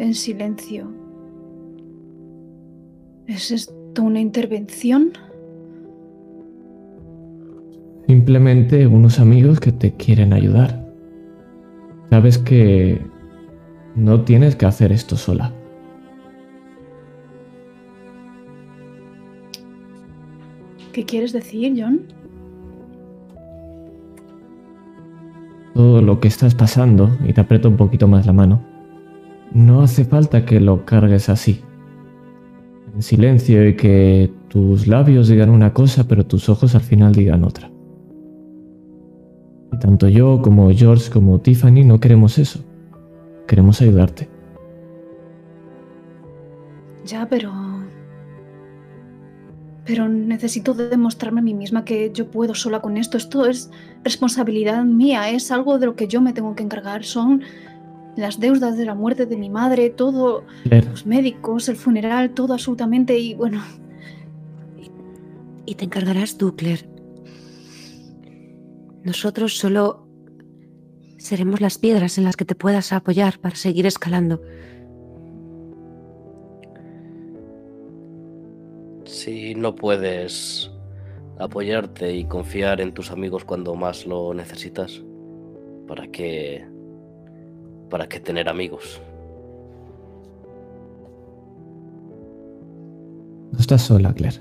en 0.00 0.14
silencio. 0.14 0.90
¿Es 3.26 3.52
esto 3.52 4.02
una 4.02 4.20
intervención? 4.20 5.12
Simplemente 8.08 8.88
unos 8.88 9.20
amigos 9.20 9.60
que 9.60 9.70
te 9.70 9.92
quieren 9.92 10.32
ayudar. 10.32 10.84
Sabes 12.10 12.38
que 12.38 13.00
No 13.94 14.22
tienes 14.22 14.56
que 14.56 14.66
hacer 14.66 14.90
esto 14.90 15.16
sola. 15.16 15.52
¿Qué 20.94 21.04
quieres 21.04 21.32
decir, 21.32 21.74
John? 21.76 22.02
Todo 25.74 26.00
lo 26.00 26.20
que 26.20 26.28
estás 26.28 26.54
pasando, 26.54 27.10
y 27.26 27.32
te 27.32 27.40
aprieto 27.40 27.68
un 27.68 27.76
poquito 27.76 28.06
más 28.06 28.26
la 28.26 28.32
mano, 28.32 28.62
no 29.52 29.82
hace 29.82 30.04
falta 30.04 30.46
que 30.46 30.60
lo 30.60 30.84
cargues 30.84 31.28
así. 31.28 31.62
En 32.94 33.02
silencio 33.02 33.68
y 33.68 33.74
que 33.74 34.32
tus 34.46 34.86
labios 34.86 35.26
digan 35.26 35.50
una 35.50 35.74
cosa, 35.74 36.06
pero 36.06 36.24
tus 36.24 36.48
ojos 36.48 36.76
al 36.76 36.82
final 36.82 37.12
digan 37.12 37.42
otra. 37.42 37.72
Y 39.72 39.78
tanto 39.80 40.08
yo 40.08 40.40
como 40.42 40.70
George 40.70 41.10
como 41.10 41.40
Tiffany 41.40 41.82
no 41.84 41.98
queremos 41.98 42.38
eso. 42.38 42.60
Queremos 43.48 43.82
ayudarte. 43.82 44.28
Ya, 47.04 47.26
pero... 47.28 47.73
Pero 49.84 50.08
necesito 50.08 50.72
demostrarme 50.72 51.40
a 51.40 51.44
mí 51.44 51.54
misma 51.54 51.84
que 51.84 52.10
yo 52.12 52.30
puedo 52.30 52.54
sola 52.54 52.80
con 52.80 52.96
esto. 52.96 53.18
Esto 53.18 53.46
es 53.46 53.70
responsabilidad 54.02 54.82
mía, 54.84 55.28
es 55.30 55.50
algo 55.50 55.78
de 55.78 55.86
lo 55.86 55.94
que 55.94 56.08
yo 56.08 56.20
me 56.20 56.32
tengo 56.32 56.54
que 56.54 56.62
encargar. 56.62 57.04
Son 57.04 57.42
las 58.16 58.40
deudas 58.40 58.78
de 58.78 58.86
la 58.86 58.94
muerte 58.94 59.26
de 59.26 59.36
mi 59.36 59.50
madre, 59.50 59.90
todo, 59.90 60.44
Claire, 60.62 60.88
los 60.88 61.04
médicos, 61.04 61.68
el 61.68 61.76
funeral, 61.76 62.30
todo 62.30 62.54
absolutamente. 62.54 63.18
Y 63.18 63.34
bueno, 63.34 63.62
Y 65.66 65.74
te 65.74 65.84
encargarás 65.84 66.36
tú, 66.36 66.54
Claire. 66.56 66.88
Nosotros 69.02 69.56
solo 69.56 70.06
seremos 71.18 71.60
las 71.60 71.78
piedras 71.78 72.18
en 72.18 72.24
las 72.24 72.36
que 72.36 72.44
te 72.44 72.54
puedas 72.54 72.92
apoyar 72.92 73.38
para 73.38 73.56
seguir 73.56 73.86
escalando. 73.86 74.42
Si 79.14 79.54
no 79.54 79.76
puedes 79.76 80.72
apoyarte 81.38 82.12
y 82.12 82.24
confiar 82.24 82.80
en 82.80 82.92
tus 82.92 83.12
amigos 83.12 83.44
cuando 83.44 83.76
más 83.76 84.06
lo 84.06 84.34
necesitas, 84.34 85.04
¿para 85.86 86.08
qué, 86.08 86.66
para 87.90 88.08
qué 88.08 88.18
tener 88.18 88.48
amigos? 88.48 89.00
no 93.52 93.60
estás 93.60 93.82
sola, 93.82 94.12
Claire. 94.12 94.40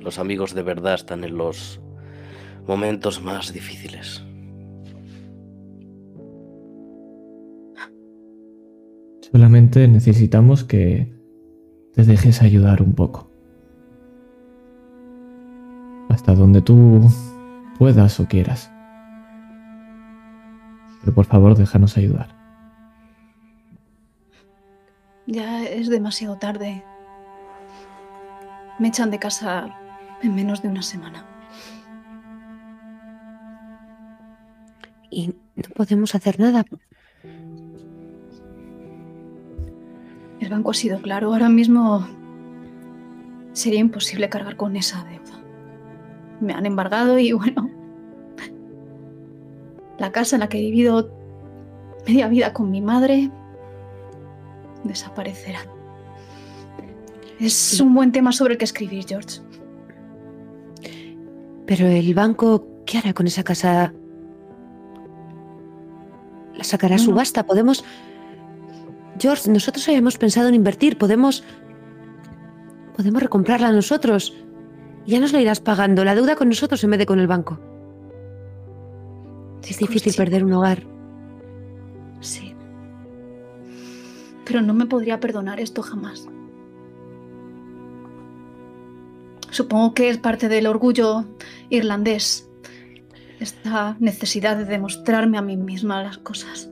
Los 0.00 0.18
amigos 0.18 0.54
de 0.54 0.62
verdad 0.62 0.94
están 0.94 1.24
en 1.24 1.38
los 1.38 1.80
momentos 2.68 3.22
más 3.22 3.54
difíciles. 3.54 4.22
Solamente 9.32 9.88
necesitamos 9.88 10.62
que 10.62 11.10
te 11.94 12.04
dejes 12.04 12.42
ayudar 12.42 12.82
un 12.82 12.92
poco. 12.92 13.29
Hasta 16.10 16.34
donde 16.34 16.60
tú 16.60 17.08
puedas 17.78 18.20
o 18.20 18.26
quieras. 18.26 18.70
Pero 21.00 21.14
por 21.14 21.24
favor, 21.24 21.56
déjanos 21.56 21.96
ayudar. 21.96 22.38
ya 25.26 25.64
es 25.64 25.88
demasiado 25.88 26.36
tarde. 26.36 26.84
Me 28.78 28.88
echan 28.88 29.10
de 29.10 29.18
casa 29.18 29.68
en 30.22 30.34
menos 30.34 30.60
de 30.62 30.68
una 30.68 30.82
semana. 30.82 31.24
Y 35.10 35.28
no 35.28 35.74
podemos 35.74 36.14
hacer 36.14 36.40
nada. 36.40 36.64
El 40.40 40.48
banco 40.48 40.70
ha 40.70 40.74
sido 40.74 41.00
claro. 41.00 41.32
Ahora 41.32 41.48
mismo 41.48 42.06
sería 43.52 43.80
imposible 43.80 44.28
cargar 44.28 44.56
con 44.56 44.76
esa 44.76 45.04
deuda. 45.04 45.19
Me 46.40 46.52
han 46.52 46.66
embargado 46.66 47.18
y 47.18 47.32
bueno, 47.32 47.70
la 49.98 50.10
casa 50.12 50.36
en 50.36 50.40
la 50.40 50.48
que 50.48 50.58
he 50.58 50.62
vivido 50.62 51.10
media 52.06 52.28
vida 52.28 52.52
con 52.52 52.70
mi 52.70 52.80
madre 52.80 53.30
desaparecerá. 54.84 55.60
Es 57.38 57.80
un 57.80 57.94
buen 57.94 58.12
tema 58.12 58.32
sobre 58.32 58.54
el 58.54 58.58
que 58.58 58.64
escribir, 58.64 59.04
George. 59.06 59.40
Pero 61.66 61.86
el 61.86 62.14
banco, 62.14 62.66
¿qué 62.84 62.98
hará 62.98 63.14
con 63.14 63.26
esa 63.26 63.42
casa? 63.42 63.94
¿La 66.54 66.64
sacará 66.64 66.96
a 66.96 66.98
no. 66.98 67.04
subasta? 67.04 67.46
Podemos... 67.46 67.84
George, 69.18 69.50
nosotros 69.50 69.86
habíamos 69.88 70.18
pensado 70.18 70.48
en 70.48 70.54
invertir. 70.54 70.98
Podemos... 70.98 71.44
Podemos 72.96 73.22
recomprarla 73.22 73.72
nosotros. 73.72 74.34
Ya 75.10 75.18
nos 75.18 75.32
la 75.32 75.40
irás 75.40 75.58
pagando. 75.58 76.04
La 76.04 76.14
deuda 76.14 76.36
con 76.36 76.48
nosotros 76.48 76.84
en 76.84 76.90
vez 76.90 77.00
de 77.00 77.06
con 77.06 77.18
el 77.18 77.26
banco. 77.26 77.58
Es 79.68 79.76
difícil 79.76 80.12
sí. 80.12 80.16
perder 80.16 80.44
un 80.44 80.52
hogar. 80.52 80.84
Sí. 82.20 82.54
Pero 84.44 84.62
no 84.62 84.72
me 84.72 84.86
podría 84.86 85.18
perdonar 85.18 85.58
esto 85.58 85.82
jamás. 85.82 86.28
Supongo 89.50 89.94
que 89.94 90.10
es 90.10 90.18
parte 90.18 90.48
del 90.48 90.68
orgullo 90.68 91.24
irlandés. 91.70 92.48
Esta 93.40 93.96
necesidad 93.98 94.58
de 94.58 94.64
demostrarme 94.64 95.38
a 95.38 95.42
mí 95.42 95.56
misma 95.56 96.04
las 96.04 96.18
cosas. 96.18 96.70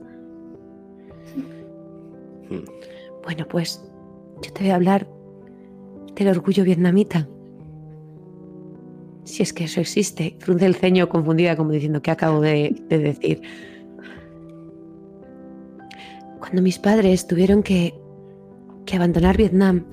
Bueno, 3.21 3.45
pues 3.49 3.83
yo 4.41 4.53
te 4.53 4.61
voy 4.61 4.69
a 4.69 4.75
hablar 4.75 5.09
del 6.15 6.29
orgullo 6.29 6.63
vietnamita. 6.63 7.27
Si 9.23 9.43
es 9.43 9.53
que 9.53 9.65
eso 9.65 9.79
existe. 9.81 10.35
Frunce 10.39 10.65
el 10.65 10.75
ceño 10.75 11.09
confundida 11.09 11.55
como 11.55 11.71
diciendo 11.71 12.01
que 12.01 12.11
acabo 12.11 12.41
de, 12.41 12.75
de 12.89 12.97
decir. 12.97 13.41
Cuando 16.39 16.61
mis 16.61 16.79
padres 16.79 17.27
tuvieron 17.27 17.61
que, 17.63 17.93
que 18.85 18.95
abandonar 18.95 19.37
Vietnam, 19.37 19.85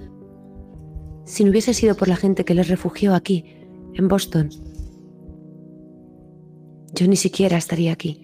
si 1.24 1.44
no 1.44 1.50
hubiese 1.50 1.74
sido 1.74 1.96
por 1.96 2.08
la 2.08 2.16
gente 2.16 2.44
que 2.44 2.54
les 2.54 2.68
refugió 2.68 3.14
aquí, 3.14 3.44
en 3.94 4.08
Boston, 4.08 4.50
yo 6.94 7.06
ni 7.08 7.16
siquiera 7.16 7.56
estaría 7.56 7.92
aquí. 7.92 8.22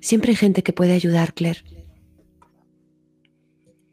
Siempre 0.00 0.30
hay 0.30 0.36
gente 0.36 0.62
que 0.62 0.72
puede 0.72 0.92
ayudar, 0.92 1.34
Claire. 1.34 1.60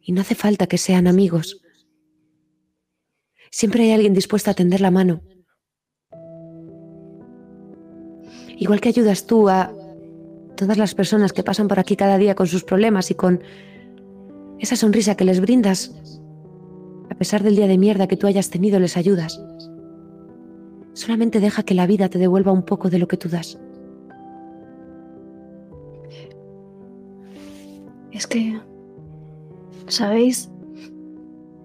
Y 0.02 0.12
no 0.12 0.22
hace 0.22 0.36
falta 0.36 0.67
que 0.67 0.78
sean 0.78 1.08
amigos. 1.08 1.62
Siempre 3.54 3.84
hay 3.84 3.92
alguien 3.92 4.16
dispuesto 4.16 4.50
a 4.50 4.56
tender 4.56 4.82
la 4.82 4.89
mano. 4.89 5.22
Igual 8.58 8.82
que 8.82 8.89
ayudas 8.89 9.28
tú 9.28 9.48
a 9.48 9.72
todas 10.58 10.80
las 10.80 10.96
personas 10.96 11.34
que 11.34 11.44
pasan 11.44 11.68
por 11.68 11.78
aquí 11.78 11.96
cada 11.96 12.18
día 12.18 12.34
con 12.34 12.48
sus 12.48 12.63
problemas 12.63 13.12
y 13.12 13.13
con 13.13 13.44
esa 14.58 14.76
sonrisa 14.76 15.13
que 15.13 15.24
les 15.24 15.39
brindas, 15.39 15.94
a 17.12 17.16
pesar 17.16 17.44
del 17.44 17.56
día 17.56 17.68
de 17.68 17.78
mierda 17.78 18.08
que 18.08 18.18
tú 18.18 18.26
hayas 18.26 18.50
tenido, 18.50 18.80
les 18.80 18.98
ayudas. 18.98 19.39
Solamente 20.94 21.39
deja 21.39 21.62
que 21.62 21.76
la 21.76 21.86
vida 21.86 22.10
te 22.10 22.18
devuelva 22.18 22.52
un 22.52 22.63
poco 22.63 22.89
de 22.89 22.98
lo 22.98 23.08
que 23.08 23.18
tú 23.18 23.30
das. 23.30 23.60
Es 28.12 28.26
que, 28.26 28.60
¿sabéis? 29.86 30.50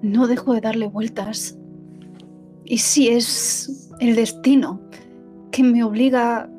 No 0.03 0.27
dejo 0.27 0.53
de 0.53 0.61
darle 0.61 0.87
vueltas. 0.87 1.59
Y 2.71 2.77
si 2.79 3.09
es 3.09 3.91
el 3.99 4.15
destino 4.15 4.79
que 5.51 5.63
me 5.63 5.83
obliga 5.83 6.51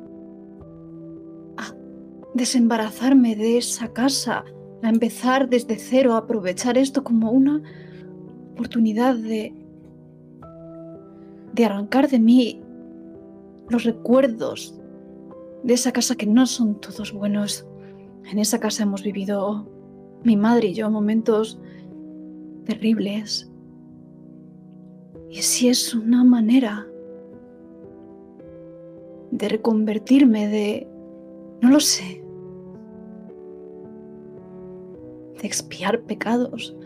a 1.56 1.74
desembarazarme 2.34 3.36
de 3.36 3.58
esa 3.58 3.92
casa, 3.92 4.44
a 4.82 4.88
empezar 4.88 5.48
desde 5.48 5.76
cero, 5.78 6.14
a 6.14 6.18
aprovechar 6.18 6.76
esto 6.76 7.04
como 7.04 7.30
una 7.30 7.62
oportunidad 8.52 9.14
de, 9.14 9.54
de 11.52 11.64
arrancar 11.64 12.08
de 12.08 12.18
mí 12.18 12.60
los 13.68 13.84
recuerdos 13.84 14.74
de 15.62 15.74
esa 15.74 15.92
casa 15.92 16.16
que 16.16 16.26
no 16.26 16.44
son 16.46 16.80
todos 16.80 17.12
buenos. 17.12 17.68
En 18.28 18.40
esa 18.40 18.58
casa 18.58 18.82
hemos 18.82 19.04
vivido 19.04 19.68
mi 20.24 20.36
madre 20.36 20.68
y 20.68 20.74
yo 20.74 20.90
momentos 20.90 21.60
terribles. 22.64 23.49
Y 25.30 25.42
si 25.42 25.68
es 25.68 25.94
una 25.94 26.24
manera 26.24 26.88
de 29.30 29.48
reconvertirme, 29.48 30.48
de... 30.48 30.88
no 31.60 31.70
lo 31.70 31.78
sé. 31.78 32.22
De 35.40 35.46
expiar 35.46 36.02
pecados. 36.02 36.76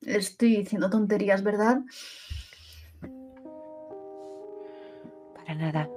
Estoy 0.00 0.56
diciendo 0.56 0.88
tonterías, 0.88 1.42
¿verdad? 1.42 1.82
Para 5.34 5.54
nada. 5.54 5.90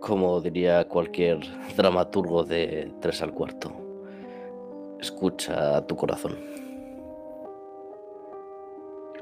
Como 0.00 0.40
diría 0.40 0.86
cualquier 0.88 1.38
dramaturgo 1.76 2.42
de 2.42 2.92
tres 3.00 3.22
al 3.22 3.32
cuarto, 3.32 3.85
escucha 5.00 5.86
tu 5.86 5.96
corazón. 5.96 6.32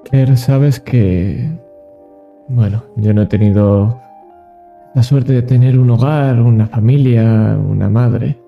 Claire, 0.04 0.36
sabes 0.36 0.80
que... 0.80 1.48
Bueno, 2.48 2.82
yo 2.96 3.14
no 3.14 3.22
he 3.22 3.26
tenido 3.26 3.98
la 4.94 5.02
suerte 5.02 5.32
de 5.32 5.42
tener 5.42 5.78
un 5.78 5.90
hogar, 5.90 6.40
una 6.40 6.66
familia, 6.66 7.58
una 7.58 7.88
madre. 7.88 8.38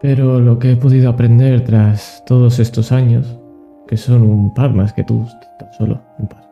Pero 0.00 0.40
lo 0.40 0.58
que 0.58 0.72
he 0.72 0.76
podido 0.76 1.10
aprender 1.10 1.62
tras 1.62 2.22
todos 2.26 2.58
estos 2.58 2.90
años, 2.90 3.38
que 3.86 3.96
son 3.96 4.22
un 4.22 4.52
par 4.52 4.74
más 4.74 4.92
que 4.92 5.04
tú, 5.04 5.24
tan 5.58 5.72
solo 5.74 6.00
un 6.18 6.26
par, 6.26 6.50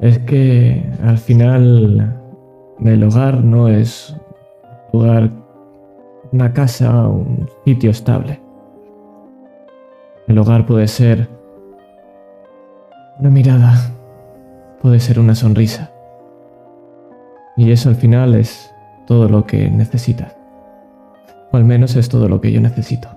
es 0.00 0.18
que 0.20 0.88
al 1.02 1.18
final 1.18 2.14
el 2.84 3.02
hogar 3.02 3.42
no 3.42 3.68
es 3.68 4.14
un 4.92 5.00
lugar, 5.00 5.30
una 6.32 6.52
casa, 6.52 7.08
un 7.08 7.48
sitio 7.64 7.90
estable. 7.90 8.40
El 10.28 10.38
hogar 10.38 10.66
puede 10.66 10.88
ser 10.88 11.28
una 13.18 13.30
mirada, 13.30 13.74
puede 14.80 15.00
ser 15.00 15.18
una 15.18 15.34
sonrisa. 15.34 15.90
Y 17.56 17.70
eso 17.70 17.88
al 17.88 17.96
final 17.96 18.34
es 18.34 18.74
todo 19.06 19.28
lo 19.28 19.46
que 19.46 19.70
necesitas. 19.70 20.36
O 21.52 21.56
al 21.56 21.64
menos 21.64 21.96
es 21.96 22.08
todo 22.08 22.28
lo 22.28 22.40
que 22.40 22.52
yo 22.52 22.60
necesito. 22.60 23.08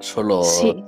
Solo 0.00 0.42
Sí. 0.42 0.84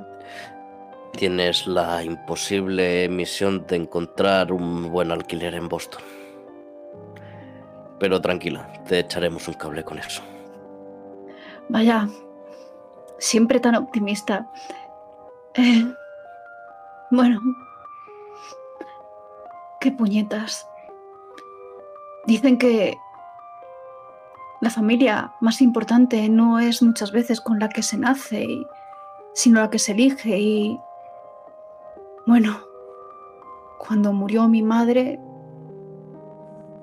Tienes 1.19 1.67
la 1.67 2.05
imposible 2.05 3.09
misión 3.09 3.67
de 3.67 3.75
encontrar 3.75 4.53
un 4.53 4.89
buen 4.89 5.11
alquiler 5.11 5.53
en 5.55 5.69
Boston. 5.69 6.01
Pero 7.99 8.21
tranquila, 8.21 8.73
te 8.87 9.01
echaremos 9.01 9.49
un 9.49 9.55
cable 9.55 9.83
con 9.83 9.99
eso. 9.99 10.23
Vaya, 11.69 12.09
siempre 13.19 13.59
tan 13.59 13.75
optimista. 13.75 14.49
Eh, 15.55 15.93
bueno, 17.11 17.41
qué 19.81 19.91
puñetas. 19.91 20.69
Dicen 22.27 22.59
que 22.59 22.97
la 24.61 24.71
familia 24.71 25.33
más 25.41 25.61
importante 25.61 26.29
no 26.29 26.61
es 26.61 26.81
muchas 26.81 27.11
veces 27.11 27.41
con 27.41 27.59
la 27.59 27.69
que 27.69 27.83
se 27.83 27.99
nace, 27.99 28.47
sino 29.35 29.61
la 29.61 29.71
que 29.71 29.81
se 29.81 29.93
elige. 29.93 30.39
Y 30.39 30.81
bueno, 32.29 32.59
cuando 33.79 34.13
murió 34.13 34.49
mi 34.49 34.63
madre, 34.63 35.19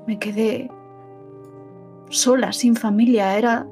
me 0.07 0.17
quedé 0.17 0.71
sola, 2.09 2.51
sin 2.51 2.75
familia. 2.75 3.37
Era 3.37 3.67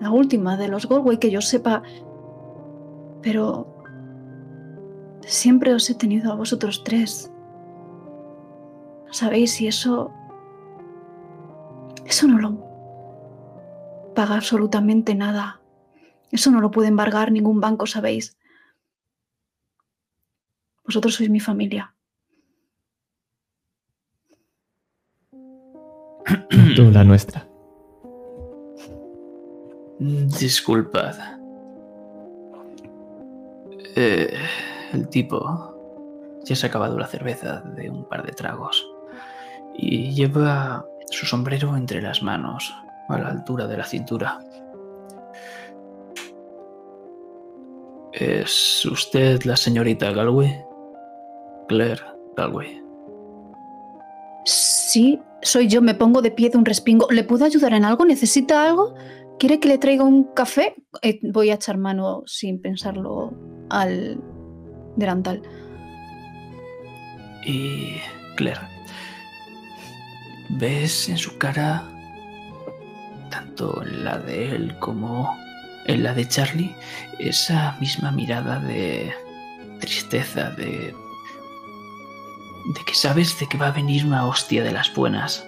la 0.00 0.10
última 0.10 0.56
de 0.56 0.68
los 0.68 0.88
Galway 0.88 1.18
que 1.18 1.30
yo 1.30 1.42
sepa. 1.42 1.82
Pero 3.20 3.66
siempre 5.20 5.74
os 5.74 5.90
he 5.90 5.94
tenido 5.94 6.32
a 6.32 6.36
vosotros 6.36 6.82
tres. 6.84 7.30
¿Sabéis? 9.10 9.60
Y 9.60 9.66
eso... 9.66 10.10
Eso 12.06 12.26
no 12.28 12.38
lo 12.38 12.64
paga 14.14 14.36
absolutamente 14.36 15.14
nada. 15.14 15.60
Eso 16.30 16.50
no 16.50 16.62
lo 16.62 16.70
puede 16.70 16.88
embargar 16.88 17.30
ningún 17.30 17.60
banco, 17.60 17.86
¿sabéis? 17.86 18.38
Vosotros 20.84 21.14
sois 21.14 21.30
mi 21.30 21.40
familia. 21.40 21.94
Tú, 26.76 26.90
la 26.92 27.04
nuestra. 27.10 27.46
Disculpad. 29.98 31.14
Eh, 33.96 34.34
el 34.92 35.08
tipo 35.08 36.40
ya 36.44 36.56
se 36.56 36.66
ha 36.66 36.68
acabado 36.68 36.98
la 36.98 37.06
cerveza 37.06 37.60
de 37.60 37.88
un 37.88 38.04
par 38.08 38.24
de 38.24 38.32
tragos 38.32 38.86
y 39.76 40.12
lleva 40.12 40.84
su 41.10 41.26
sombrero 41.26 41.76
entre 41.76 42.02
las 42.02 42.22
manos, 42.22 42.74
a 43.08 43.18
la 43.18 43.28
altura 43.28 43.66
de 43.66 43.76
la 43.76 43.84
cintura. 43.84 44.40
¿Es 48.12 48.84
usted 48.84 49.42
la 49.44 49.56
señorita 49.56 50.12
Galway? 50.12 50.73
Claire 51.68 52.02
Galway. 52.36 52.82
Sí, 54.44 55.20
soy 55.42 55.68
yo, 55.68 55.82
me 55.82 55.94
pongo 55.94 56.22
de 56.22 56.30
pie 56.30 56.50
de 56.50 56.58
un 56.58 56.64
respingo. 56.64 57.06
¿Le 57.10 57.24
puedo 57.24 57.44
ayudar 57.44 57.74
en 57.74 57.84
algo? 57.84 58.04
¿Necesita 58.04 58.66
algo? 58.66 58.94
¿Quiere 59.38 59.58
que 59.58 59.68
le 59.68 59.78
traiga 59.78 60.04
un 60.04 60.24
café? 60.34 60.74
Eh, 61.02 61.20
voy 61.22 61.50
a 61.50 61.54
echar 61.54 61.76
mano 61.76 62.22
sin 62.26 62.60
pensarlo 62.60 63.32
al 63.70 64.20
delantal. 64.96 65.42
Y 67.44 67.96
Claire, 68.36 68.60
¿ves 70.50 71.08
en 71.08 71.18
su 71.18 71.36
cara, 71.38 71.82
tanto 73.30 73.82
en 73.82 74.04
la 74.04 74.18
de 74.18 74.54
él 74.54 74.78
como 74.78 75.36
en 75.86 76.02
la 76.02 76.14
de 76.14 76.26
Charlie, 76.26 76.74
esa 77.18 77.76
misma 77.80 78.10
mirada 78.10 78.60
de 78.60 79.12
tristeza, 79.80 80.50
de... 80.50 80.94
de 82.72 82.84
que 82.84 82.94
sabes 82.94 83.38
de 83.38 83.46
que 83.46 83.58
va 83.58 83.68
a 83.68 83.72
venir 83.72 84.04
una 84.04 84.26
hostia 84.26 84.62
de 84.62 84.72
las 84.72 84.92
buenas? 84.94 85.46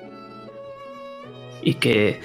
Y 1.63 1.75
que, 1.75 2.21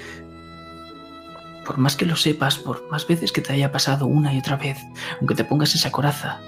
por 1.64 1.78
más 1.78 1.96
que 1.96 2.06
lo 2.06 2.16
sepas, 2.16 2.58
por 2.58 2.88
más 2.90 3.06
veces 3.06 3.32
que 3.32 3.40
te 3.40 3.52
haya 3.52 3.72
pasado 3.72 4.06
una 4.06 4.32
y 4.34 4.38
otra 4.38 4.56
vez, 4.56 4.78
aunque 5.18 5.34
te 5.34 5.44
pongas 5.44 5.74
esa 5.74 5.90
coraza, 5.90 6.40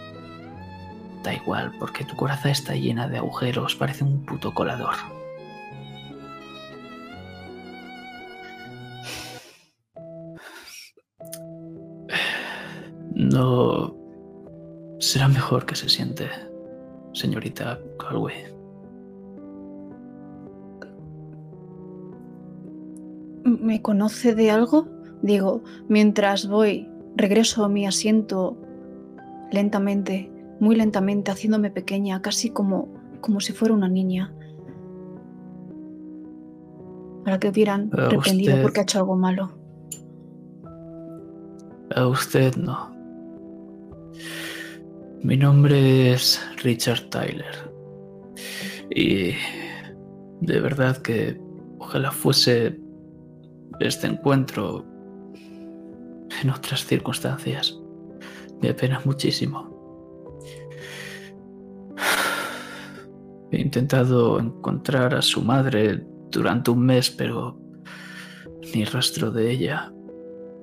Da 1.25 1.33
igual, 1.33 1.73
porque 1.79 2.05
tu 2.05 2.15
coraza 2.17 2.51
está 2.51 2.75
llena 2.75 3.09
de 3.09 3.17
agujeros, 3.17 3.75
parece 3.75 4.05
un 4.05 4.27
puto 4.27 4.53
colador. 4.53 4.95
No 13.15 13.97
será 15.01 15.29
mejor 15.29 15.65
que 15.65 15.77
se 15.77 15.89
siente, 15.89 16.29
señorita 17.15 17.79
Galway. 17.99 18.35
¿Me 23.45 23.83
conoce 23.83 24.35
de 24.35 24.51
algo? 24.51 24.87
Digo, 25.23 25.63
mientras 25.89 26.49
voy, 26.49 26.89
regreso 27.17 27.65
a 27.65 27.69
mi 27.69 27.87
asiento 27.87 28.57
lentamente, 29.53 30.31
muy 30.61 30.77
lentamente, 30.77 31.31
haciéndome 31.31 31.71
pequeña, 31.71 32.21
casi 32.23 32.51
como, 32.51 32.89
como 33.21 33.41
si 33.41 33.53
fuera 33.53 33.75
una 33.75 33.89
niña. 33.89 34.33
Para 37.25 37.39
que 37.39 37.49
hubieran 37.49 37.89
Pero 37.91 38.09
reprendido 38.11 38.53
usted- 38.53 38.63
porque 38.63 38.81
ha 38.81 38.83
hecho 38.83 38.99
algo 38.99 39.17
malo. 39.17 39.51
A 41.95 42.07
usted 42.09 42.57
no. 42.57 42.93
Mi 45.25 45.39
nombre 45.39 46.13
es 46.13 46.39
Richard 46.63 47.09
Tyler. 47.09 47.73
Y 48.91 49.33
de 50.43 50.61
verdad 50.61 50.99
que 50.99 51.41
ojalá 51.79 52.11
fuese 52.13 52.79
este 53.81 54.07
encuentro 54.07 54.85
en 56.43 56.51
otras 56.51 56.85
circunstancias. 56.85 57.75
Me 58.61 58.69
apena 58.69 59.01
muchísimo. 59.07 59.71
He 63.51 63.63
intentado 63.63 64.39
encontrar 64.39 65.15
a 65.15 65.23
su 65.23 65.41
madre 65.41 66.05
durante 66.33 66.71
un 66.71 66.85
mes, 66.85 67.11
pero 67.11 67.59
ni 68.75 68.85
rastro 68.85 69.31
de 69.31 69.51
ella. 69.51 69.91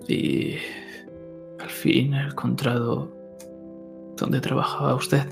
Y 0.08 0.58
al 1.60 1.70
fin 1.72 2.14
he 2.14 2.28
encontrado 2.28 3.21
dónde 4.22 4.40
trabajaba 4.40 4.96
usted. 4.96 5.24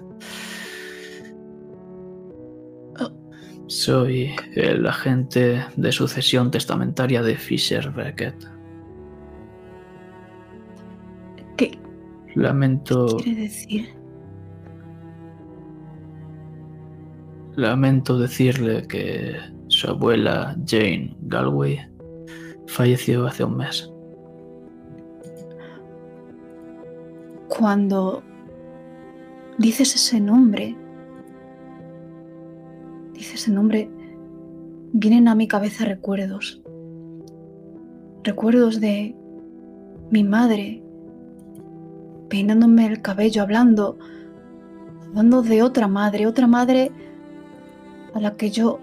Soy 3.67 4.35
el 4.55 4.85
agente 4.85 5.63
de 5.77 5.91
sucesión 5.91 6.49
testamentaria 6.49 7.21
de 7.21 7.35
Fisher 7.35 7.91
Beckett. 7.91 8.35
¿Qué 11.55 11.79
Lamento, 12.35 13.17
quiere 13.17 13.43
decir? 13.43 13.89
lamento 17.55 18.17
decirle 18.17 18.87
que 18.87 19.35
su 19.67 19.89
abuela 19.89 20.55
Jane 20.65 21.15
Galway 21.21 21.79
falleció 22.67 23.27
hace 23.27 23.43
un 23.43 23.57
mes. 23.57 23.91
cuando 27.59 28.23
dices 29.59 29.93
ese 29.93 30.21
nombre, 30.21 30.75
dices 33.13 33.41
ese 33.41 33.51
nombre, 33.51 33.89
vienen 34.93 35.27
a 35.27 35.35
mi 35.35 35.47
cabeza 35.47 35.85
recuerdos. 35.85 36.61
Recuerdos 38.23 38.79
de 38.79 39.15
mi 40.11 40.23
madre 40.23 40.81
peinándome 42.29 42.85
el 42.85 43.01
cabello, 43.01 43.41
hablando, 43.41 43.97
hablando 45.09 45.41
de 45.41 45.61
otra 45.61 45.87
madre, 45.87 46.25
otra 46.25 46.47
madre 46.47 46.91
a 48.13 48.19
la 48.19 48.35
que 48.37 48.51
yo 48.51 48.79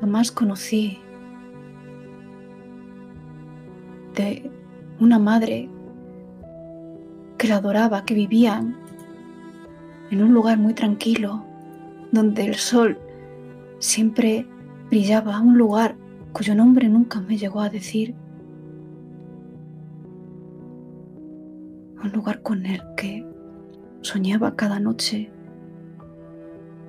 jamás 0.00 0.32
conocí. 0.32 0.98
De 4.14 4.50
una 4.98 5.18
madre 5.18 5.68
que 7.36 7.48
la 7.48 7.56
adoraba, 7.56 8.04
que 8.04 8.14
vivían 8.14 8.87
en 10.10 10.22
un 10.22 10.32
lugar 10.32 10.58
muy 10.58 10.74
tranquilo, 10.74 11.44
donde 12.12 12.46
el 12.46 12.54
sol 12.54 12.98
siempre 13.78 14.46
brillaba, 14.88 15.40
un 15.40 15.58
lugar 15.58 15.96
cuyo 16.32 16.54
nombre 16.54 16.88
nunca 16.88 17.20
me 17.20 17.36
llegó 17.36 17.60
a 17.60 17.68
decir, 17.68 18.14
un 22.02 22.12
lugar 22.12 22.42
con 22.42 22.64
el 22.64 22.80
que 22.96 23.26
soñaba 24.02 24.54
cada 24.54 24.78
noche 24.78 25.30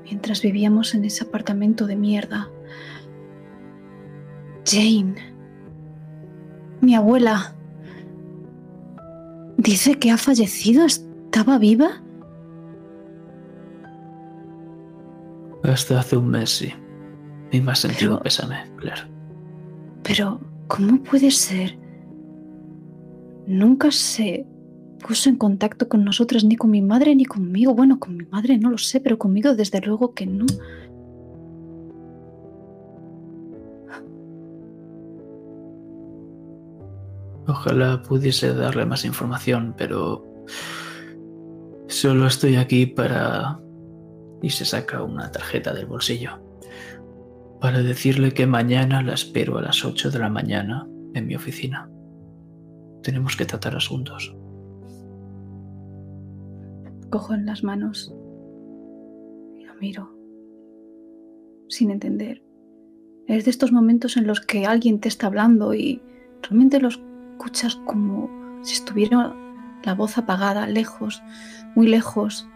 mientras 0.04 0.42
vivíamos 0.42 0.94
en 0.96 1.06
ese 1.06 1.24
apartamento 1.24 1.86
de 1.88 1.96
mierda. 1.96 2.50
Jane, 4.66 5.16
mi 6.82 6.96
abuela, 6.96 7.56
dice 9.58 10.00
que 10.00 10.12
ha 10.12 10.18
fallecido. 10.18 10.86
¿Estaba 10.86 11.58
viva? 11.58 12.02
Hasta 15.70 16.00
hace 16.00 16.18
un 16.18 16.30
mes, 16.30 16.50
sí. 16.50 16.74
Mi 17.52 17.62
más 17.62 17.80
sentido 17.80 18.20
pésame, 18.22 18.56
claro. 18.78 19.04
Pero, 20.04 20.40
¿cómo 20.68 21.02
puede 21.04 21.30
ser? 21.30 21.78
Nunca 23.46 23.92
se 23.92 24.48
puso 25.06 25.30
en 25.30 25.36
contacto 25.36 25.88
con 25.88 26.04
nosotras, 26.04 26.44
ni 26.44 26.56
con 26.56 26.72
mi 26.72 26.82
madre, 26.82 27.16
ni 27.16 27.26
conmigo. 27.26 27.76
Bueno, 27.76 28.00
con 28.00 28.18
mi 28.18 28.26
madre 28.26 28.58
no 28.58 28.72
lo 28.72 28.80
sé, 28.80 29.00
pero 29.00 29.20
conmigo 29.20 29.54
desde 29.56 29.80
luego 29.82 30.16
que 30.16 30.26
no. 30.26 30.48
Ojalá 37.48 38.02
pudiese 38.02 38.54
darle 38.56 38.86
más 38.86 39.06
información, 39.06 39.76
pero 39.78 40.26
solo 41.88 42.26
estoy 42.26 42.56
aquí 42.56 42.88
para... 42.88 43.60
Y 44.42 44.50
se 44.50 44.66
saca 44.66 45.04
una 45.04 45.32
tarjeta 45.32 45.74
del 45.74 45.86
bolsillo. 45.86 46.40
Para 47.60 47.84
decirle 47.84 48.34
que 48.34 48.48
mañana 48.48 49.02
la 49.02 49.14
espero 49.14 49.58
a 49.58 49.62
las 49.62 49.84
8 49.84 50.12
de 50.12 50.20
la 50.20 50.30
mañana 50.30 50.88
en 51.14 51.28
mi 51.28 51.36
oficina. 51.36 51.90
Tenemos 53.04 53.36
que 53.36 53.46
tratar 53.46 53.76
asuntos 53.76 54.34
cojo 57.10 57.34
en 57.34 57.46
las 57.46 57.64
manos 57.64 58.14
y 59.58 59.66
lo 59.66 59.76
miro, 59.76 60.16
sin 61.68 61.92
entender. 61.92 62.44
Es 63.28 63.46
de 63.46 63.52
estos 63.52 63.72
momentos 63.72 64.18
en 64.18 64.28
los 64.28 64.42
que 64.42 64.66
alguien 64.66 65.00
te 65.00 65.08
está 65.08 65.28
hablando 65.28 65.74
y 65.74 66.02
realmente 66.42 66.80
lo 66.80 66.90
escuchas 66.90 67.76
como 67.86 68.30
si 68.64 68.74
estuviera 68.74 69.36
la 69.84 69.94
voz 69.94 70.18
apagada, 70.18 70.68
lejos, 70.68 71.22
muy 71.76 71.88
lejos, 71.88 72.48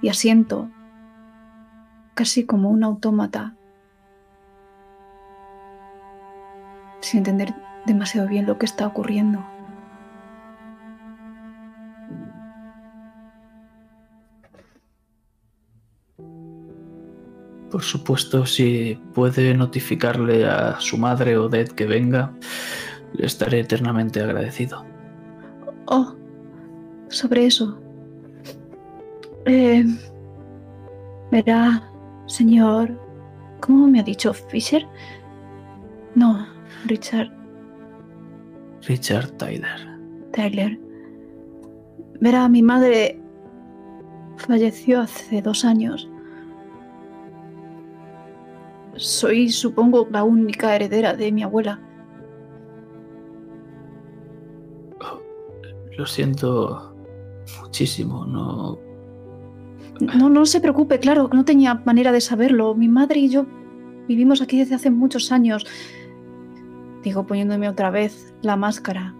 y 0.00 0.08
asiento, 0.08 0.68
casi 2.14 2.44
como 2.44 2.70
un 2.70 2.84
autómata, 2.84 3.54
sin 7.00 7.18
entender 7.18 7.54
demasiado 7.86 8.28
bien 8.28 8.46
lo 8.46 8.58
que 8.58 8.66
está 8.66 8.86
ocurriendo. 8.86 9.44
Por 17.70 17.82
supuesto, 17.82 18.44
si 18.44 19.00
puede 19.14 19.54
notificarle 19.54 20.46
a 20.46 20.78
su 20.78 20.98
madre 20.98 21.38
Odette 21.38 21.72
que 21.72 21.86
venga, 21.86 22.30
le 23.14 23.26
estaré 23.26 23.60
eternamente 23.60 24.20
agradecido. 24.20 24.84
Oh, 25.86 26.14
sobre 27.08 27.46
eso. 27.46 27.80
Eh, 29.46 29.84
verá, 31.30 31.90
señor. 32.26 32.98
¿Cómo 33.60 33.86
me 33.86 34.00
ha 34.00 34.02
dicho 34.02 34.32
Fisher? 34.32 34.86
No, 36.14 36.46
Richard. 36.86 37.30
Richard 38.86 39.30
Tyler. 39.36 39.98
Tyler. 40.32 40.78
Verá, 42.20 42.48
mi 42.48 42.62
madre 42.62 43.20
falleció 44.36 45.00
hace 45.00 45.40
dos 45.42 45.64
años. 45.64 46.08
Soy, 48.96 49.48
supongo, 49.48 50.06
la 50.10 50.24
única 50.24 50.74
heredera 50.74 51.14
de 51.14 51.32
mi 51.32 51.42
abuela. 51.42 51.80
lo 55.96 56.06
siento 56.06 56.94
muchísimo, 57.60 58.24
no... 58.26 58.78
No, 60.00 60.28
no 60.28 60.46
se 60.46 60.60
preocupe, 60.60 60.98
claro, 60.98 61.28
no 61.32 61.44
tenía 61.44 61.74
manera 61.84 62.12
de 62.12 62.20
saberlo. 62.20 62.74
Mi 62.74 62.88
madre 62.88 63.20
y 63.20 63.28
yo 63.28 63.46
vivimos 64.08 64.42
aquí 64.42 64.58
desde 64.58 64.74
hace 64.74 64.90
muchos 64.90 65.32
años. 65.32 65.66
Digo, 67.02 67.26
poniéndome 67.26 67.68
otra 67.68 67.90
vez 67.90 68.34
la 68.42 68.56
máscara. 68.56 69.14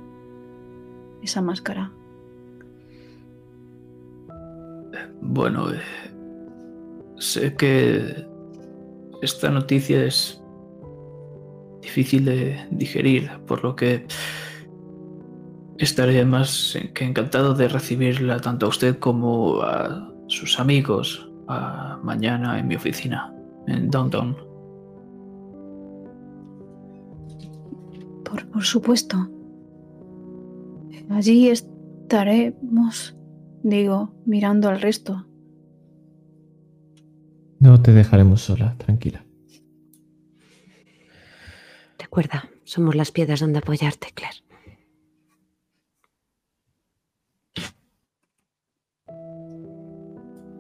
Esa 1.23 1.41
máscara. 1.41 1.93
Bueno, 5.21 5.73
eh, 5.73 5.81
sé 7.19 7.55
que 7.55 8.27
esta 9.23 9.51
noticia 9.51 10.05
es 10.05 10.43
difícil 11.81 12.25
de 12.25 12.67
digerir, 12.71 13.31
por 13.47 13.63
lo 13.63 13.77
que 13.77 14.07
estaré 15.79 16.25
más 16.25 16.79
que 16.95 17.05
encantado 17.05 17.55
de 17.55 17.69
recibirla 17.69 18.41
tanto 18.41 18.67
a 18.67 18.69
usted 18.69 18.99
como 18.99 19.63
a 19.63 20.12
sus 20.33 20.59
amigos 20.59 21.29
mañana 22.03 22.59
en 22.59 22.67
mi 22.67 22.77
oficina, 22.77 23.35
en 23.67 23.91
Downtown. 23.91 24.37
Por, 28.25 28.49
por 28.51 28.65
supuesto. 28.65 29.29
Allí 31.11 31.49
estaremos, 31.49 33.17
digo, 33.63 34.15
mirando 34.25 34.69
al 34.69 34.81
resto. 34.81 35.27
No 37.59 37.81
te 37.83 37.93
dejaremos 37.93 38.41
sola, 38.41 38.75
tranquila. 38.79 39.25
Recuerda, 41.99 42.49
somos 42.65 42.95
las 42.95 43.13
piedras 43.13 43.41
donde 43.41 43.59
apoyarte, 43.59 44.09
Claire. 44.15 44.39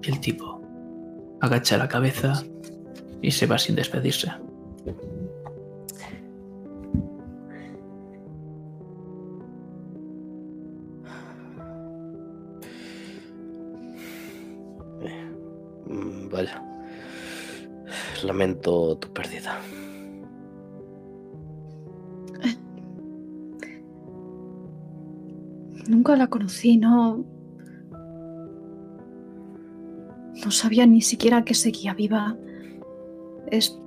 El 0.04 0.20
tipo 0.20 0.60
agacha 1.40 1.76
la 1.76 1.88
cabeza 1.88 2.42
y 3.20 3.30
se 3.30 3.46
va 3.46 3.58
sin 3.58 3.74
despedirse. 3.74 4.30
Vaya. 16.30 16.62
Lamento 18.24 18.96
tu 18.96 19.12
pérdida. 19.12 19.60
Nunca 25.88 26.16
la 26.16 26.28
conocí, 26.28 26.76
no. 26.78 27.31
No 30.44 30.50
sabía 30.50 30.86
ni 30.86 31.00
siquiera 31.00 31.44
que 31.44 31.54
seguía 31.54 31.94
viva. 31.94 32.36
Es. 33.50 33.78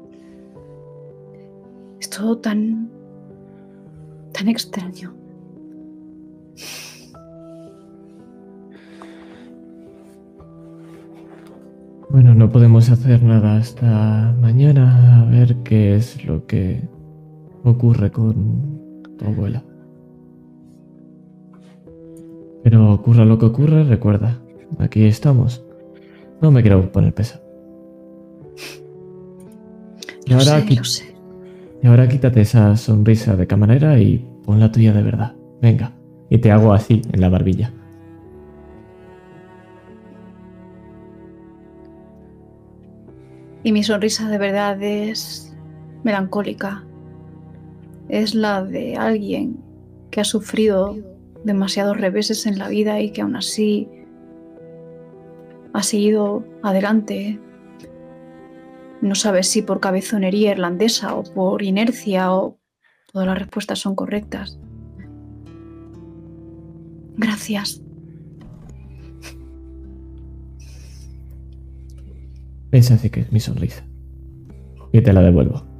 Es 1.99 2.09
todo 2.09 2.37
tan. 2.37 2.89
tan 4.31 4.47
extraño. 4.47 5.13
Bueno, 12.09 12.33
no 12.33 12.49
podemos 12.49 12.89
hacer 12.89 13.23
nada 13.23 13.57
hasta 13.57 14.33
mañana 14.39 15.21
a 15.21 15.25
ver 15.29 15.57
qué 15.63 15.95
es 15.95 16.23
lo 16.23 16.45
que 16.45 16.81
ocurre 17.65 18.09
con 18.11 18.79
tu 19.17 19.25
abuela. 19.25 19.63
Pero 22.63 22.93
ocurra 22.93 23.25
lo 23.25 23.37
que 23.37 23.47
ocurra, 23.47 23.83
recuerda, 23.83 24.39
aquí 24.79 25.03
estamos. 25.03 25.64
No 26.41 26.51
me 26.51 26.61
quiero 26.61 26.91
poner 26.91 27.13
pesado. 27.13 27.43
Y 30.25 30.31
Lo 30.31 30.37
ahora, 30.37 30.59
sé, 30.61 30.65
qui- 30.65 30.77
lo 30.77 30.83
sé. 30.83 31.15
y 31.83 31.87
ahora 31.87 32.07
quítate 32.07 32.41
esa 32.41 32.75
sonrisa 32.77 33.35
de 33.35 33.47
camarera 33.47 33.99
y 33.99 34.25
pon 34.43 34.59
la 34.59 34.71
tuya 34.71 34.93
de 34.93 35.03
verdad. 35.03 35.33
Venga. 35.61 35.93
Y 36.29 36.39
te 36.39 36.51
hago 36.51 36.73
así 36.73 37.01
en 37.13 37.21
la 37.21 37.29
barbilla. 37.29 37.71
Y 43.63 43.71
mi 43.71 43.83
sonrisa 43.83 44.29
de 44.29 44.37
verdad 44.37 44.81
es 44.81 45.55
melancólica. 46.03 46.83
Es 48.09 48.35
la 48.35 48.63
de 48.63 48.95
alguien 48.95 49.57
que 50.11 50.21
ha 50.21 50.25
sufrido 50.25 50.95
demasiados 51.43 51.97
reveses 51.99 52.45
en 52.45 52.59
la 52.59 52.67
vida 52.69 52.99
y 53.01 53.11
que 53.11 53.21
aún 53.21 53.35
así 53.35 53.87
ha 55.75 55.83
seguido 55.83 56.45
adelante. 56.63 57.37
No 59.01 59.13
sabes 59.13 59.49
si 59.49 59.61
por 59.61 59.81
cabezonería 59.81 60.51
irlandesa 60.51 61.13
o 61.15 61.23
por 61.23 61.61
inercia 61.63 62.33
o 62.33 62.57
todas 63.11 63.27
las 63.27 63.37
respuestas 63.37 63.79
son 63.79 63.93
correctas. 63.93 64.57
Gracias. 67.17 67.81
Esa 72.71 72.97
sí 72.97 73.09
que 73.09 73.21
es 73.21 73.31
mi 73.33 73.41
sonrisa. 73.41 73.85
Y 74.93 75.01
te 75.01 75.11
la 75.11 75.21
devuelvo. 75.21 75.74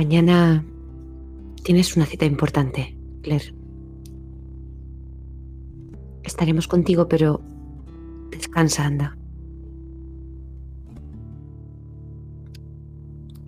Mañana 0.00 0.64
tienes 1.62 1.94
una 1.94 2.06
cita 2.06 2.24
importante, 2.24 2.96
Claire. 3.20 3.54
Estaremos 6.22 6.66
contigo, 6.66 7.06
pero 7.06 7.42
descansa, 8.30 8.86
anda. 8.86 9.14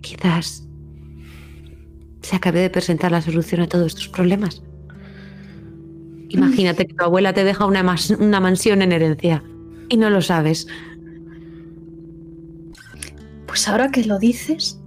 Quizás 0.01 0.69
se 2.21 2.35
acabe 2.35 2.59
de 2.59 2.69
presentar 2.69 3.11
la 3.11 3.23
solución 3.23 3.61
a 3.61 3.67
todos 3.67 3.95
tus 3.95 4.09
problemas. 4.09 4.61
Imagínate 6.29 6.85
que 6.85 6.93
tu 6.93 7.03
abuela 7.03 7.33
te 7.33 7.43
deja 7.43 7.65
una, 7.65 7.83
una 8.19 8.39
mansión 8.39 8.83
en 8.83 8.91
herencia 8.91 9.43
y 9.89 9.97
no 9.97 10.11
lo 10.11 10.21
sabes. 10.21 10.67
Pues 13.47 13.67
ahora 13.67 13.89
que 13.89 14.05
lo 14.05 14.19
dices, 14.19 14.82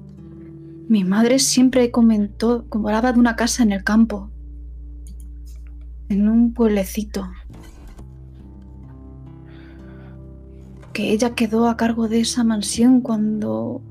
mi 0.89 1.05
madre 1.05 1.39
siempre 1.39 1.91
comentó, 1.91 2.66
como 2.68 2.89
hablaba 2.89 3.12
de 3.12 3.20
una 3.20 3.37
casa 3.37 3.62
en 3.62 3.72
el 3.72 3.82
campo, 3.82 4.30
en 6.09 6.28
un 6.28 6.55
pueblecito, 6.55 7.28
que 10.93 11.12
ella 11.12 11.34
quedó 11.34 11.68
a 11.68 11.76
cargo 11.76 12.09
de 12.09 12.20
esa 12.20 12.45
mansión 12.45 13.01
cuando 13.01 13.82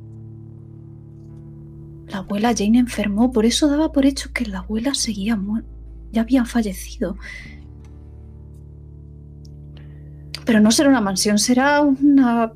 la 2.08 2.20
abuela 2.20 2.54
Jane 2.56 2.80
enfermó, 2.80 3.32
por 3.32 3.46
eso 3.46 3.68
daba 3.68 3.92
por 3.92 4.06
hecho 4.06 4.32
que 4.34 4.46
la 4.46 4.60
abuela 4.60 4.94
seguía 4.94 5.36
muerta, 5.36 5.70
ya 6.12 6.22
había 6.22 6.46
fallecido. 6.46 7.18
Pero 10.46 10.62
no 10.62 10.72
será 10.72 10.90
una 10.90 11.02
mansión, 11.02 11.40
será 11.40 11.82
una 11.82 12.54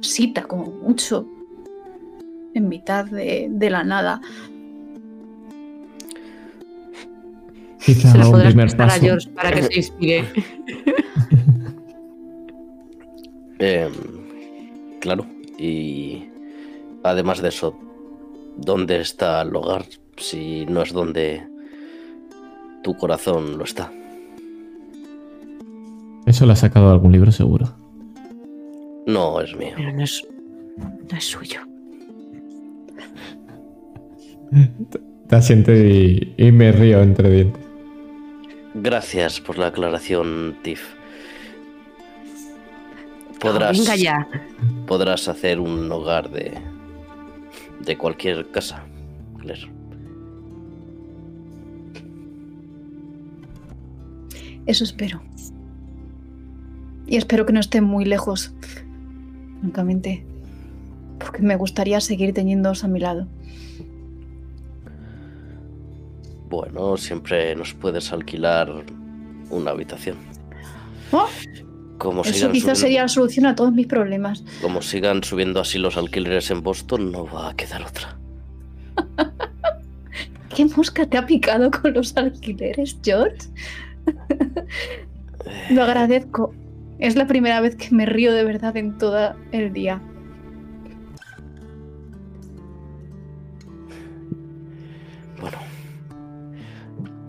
cita, 0.00 0.44
como 0.44 0.70
mucho, 0.70 1.26
en 2.58 2.68
mitad 2.68 3.04
de, 3.06 3.48
de 3.50 3.70
la 3.70 3.84
nada. 3.84 4.20
Quizá 7.84 8.12
Se 8.12 8.18
lo 8.18 8.30
podrás 8.32 8.48
primer 8.48 8.66
prestar 8.66 8.90
a. 8.90 8.98
George 8.98 9.28
para 9.30 9.52
que 9.52 9.62
se 9.62 9.76
inspire. 9.76 10.24
Em, 13.58 13.90
claro, 15.00 15.24
y 15.58 16.24
además 17.02 17.40
de 17.40 17.48
eso, 17.48 17.74
¿dónde 18.58 19.00
está 19.00 19.40
el 19.40 19.56
hogar 19.56 19.86
si 20.18 20.66
no 20.66 20.82
es 20.82 20.92
donde 20.92 21.42
tu 22.82 22.94
corazón 22.98 23.56
lo 23.56 23.64
está? 23.64 23.90
Eso 26.26 26.44
lo 26.44 26.52
ha 26.52 26.56
sacado 26.56 26.88
de 26.88 26.92
algún 26.92 27.12
libro 27.12 27.32
seguro. 27.32 27.72
No 29.06 29.40
es 29.40 29.56
mío. 29.56 29.72
Pero 29.74 29.92
no 29.92 30.04
es, 30.04 30.22
no 30.76 31.16
es 31.16 31.24
suyo. 31.24 31.60
Te 35.28 35.36
asiento 35.36 35.72
y, 35.74 36.34
y 36.36 36.52
me 36.52 36.72
río 36.72 37.02
entre 37.02 37.30
dientes. 37.30 37.62
Gracias 38.74 39.40
por 39.40 39.58
la 39.58 39.68
aclaración, 39.68 40.56
Tiff. 40.62 40.82
Oh, 43.36 43.38
Podrás, 43.40 43.78
venga 43.78 43.96
ya. 43.96 44.28
podrás 44.86 45.28
hacer 45.28 45.60
un 45.60 45.90
hogar 45.92 46.30
de, 46.30 46.54
de 47.84 47.98
cualquier 47.98 48.50
casa, 48.50 48.84
Claire. 49.40 49.70
Eso 54.66 54.84
espero. 54.84 55.22
Y 57.06 57.16
espero 57.16 57.46
que 57.46 57.52
no 57.52 57.60
esté 57.60 57.80
muy 57.80 58.04
lejos, 58.04 58.52
francamente, 59.60 60.24
porque 61.18 61.40
me 61.42 61.54
gustaría 61.56 62.00
seguir 62.00 62.34
teniéndoos 62.34 62.82
a 62.82 62.88
mi 62.88 62.98
lado. 62.98 63.28
Bueno, 66.48 66.96
siempre 66.96 67.54
nos 67.56 67.74
puedes 67.74 68.12
alquilar 68.12 68.84
una 69.50 69.70
habitación. 69.72 70.16
Oh, 71.12 71.28
Como 71.98 72.22
Eso 72.22 72.30
quizás 72.32 72.40
subiendo, 72.50 72.74
sería 72.74 73.02
la 73.02 73.08
solución 73.08 73.46
a 73.46 73.54
todos 73.54 73.72
mis 73.72 73.86
problemas. 73.86 74.44
como 74.60 74.82
sigan 74.82 75.22
subiendo 75.24 75.60
así 75.60 75.78
los 75.78 75.96
alquileres 75.96 76.50
en 76.50 76.62
Boston, 76.62 77.10
no 77.12 77.26
va 77.26 77.50
a 77.50 77.56
quedar 77.56 77.82
otra. 77.82 78.18
¿Qué 80.54 80.64
mosca 80.66 81.06
te 81.06 81.18
ha 81.18 81.26
picado 81.26 81.70
con 81.70 81.94
los 81.94 82.16
alquileres, 82.16 82.96
George? 83.02 83.36
Lo 85.70 85.82
agradezco. 85.82 86.54
Es 86.98 87.14
la 87.14 87.26
primera 87.26 87.60
vez 87.60 87.76
que 87.76 87.90
me 87.94 88.06
río 88.06 88.32
de 88.32 88.44
verdad 88.44 88.76
en 88.76 88.96
todo 88.96 89.34
el 89.52 89.72
día. 89.72 90.00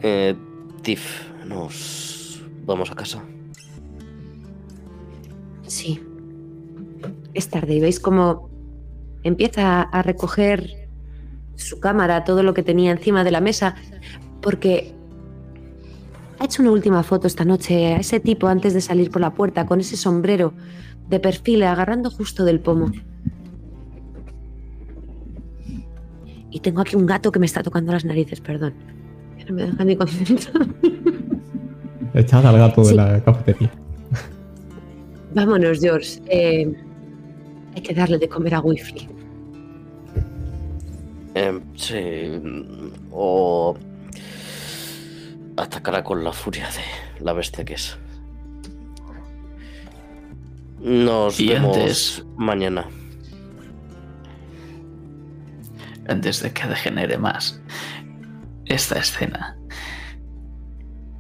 Eh, 0.01 0.35
Tiff, 0.81 1.29
nos 1.45 2.43
vamos 2.65 2.91
a 2.91 2.95
casa. 2.95 3.23
Sí. 5.65 6.01
Es 7.33 7.49
tarde 7.49 7.75
y 7.75 7.79
veis 7.79 7.99
cómo 7.99 8.49
empieza 9.23 9.81
a 9.81 10.01
recoger 10.01 10.89
su 11.55 11.79
cámara, 11.79 12.23
todo 12.23 12.43
lo 12.43 12.53
que 12.53 12.63
tenía 12.63 12.91
encima 12.91 13.23
de 13.23 13.31
la 13.31 13.41
mesa, 13.41 13.75
porque 14.41 14.93
ha 16.39 16.45
hecho 16.45 16.61
una 16.61 16.71
última 16.71 17.03
foto 17.03 17.27
esta 17.27 17.45
noche 17.45 17.93
a 17.93 17.97
ese 17.97 18.19
tipo 18.19 18.47
antes 18.47 18.73
de 18.73 18.81
salir 18.81 19.09
por 19.09 19.21
la 19.21 19.33
puerta 19.33 19.65
con 19.65 19.79
ese 19.79 19.97
sombrero 19.97 20.53
de 21.09 21.19
perfil 21.19 21.63
agarrando 21.63 22.11
justo 22.11 22.45
del 22.45 22.59
pomo. 22.59 22.91
Y 26.49 26.59
tengo 26.59 26.81
aquí 26.81 26.95
un 26.95 27.05
gato 27.05 27.31
que 27.31 27.39
me 27.39 27.45
está 27.45 27.61
tocando 27.63 27.91
las 27.91 28.05
narices, 28.05 28.39
perdón. 28.39 28.73
No 29.47 29.55
me 29.55 29.63
deja 29.65 29.83
ni 29.83 29.95
concentrar. 29.95 30.67
Echad 32.13 32.45
al 32.45 32.57
gato 32.57 32.83
de 32.83 32.95
la 32.95 33.23
cafetería. 33.23 33.71
Vámonos, 35.33 35.79
George. 35.79 36.19
Eh, 36.27 36.73
hay 37.75 37.81
que 37.81 37.93
darle 37.93 38.17
de 38.17 38.27
comer 38.27 38.55
a 38.55 38.59
Wifi. 38.61 39.07
Em, 41.35 41.61
sí. 41.75 42.31
O 43.11 43.75
atacará 45.57 46.03
con 46.03 46.23
la 46.23 46.33
furia 46.33 46.67
de 46.67 47.23
la 47.23 47.33
bestia 47.33 47.63
que 47.63 47.75
es. 47.75 47.97
Nos 50.81 51.39
Y 51.39 51.49
vemos 51.49 51.77
antes- 51.77 52.25
mañana. 52.37 52.85
antes 56.09 56.41
de 56.41 56.51
que 56.53 56.65
degenere 56.67 57.17
más 57.17 57.59
esta 58.67 58.99
escena. 58.99 59.57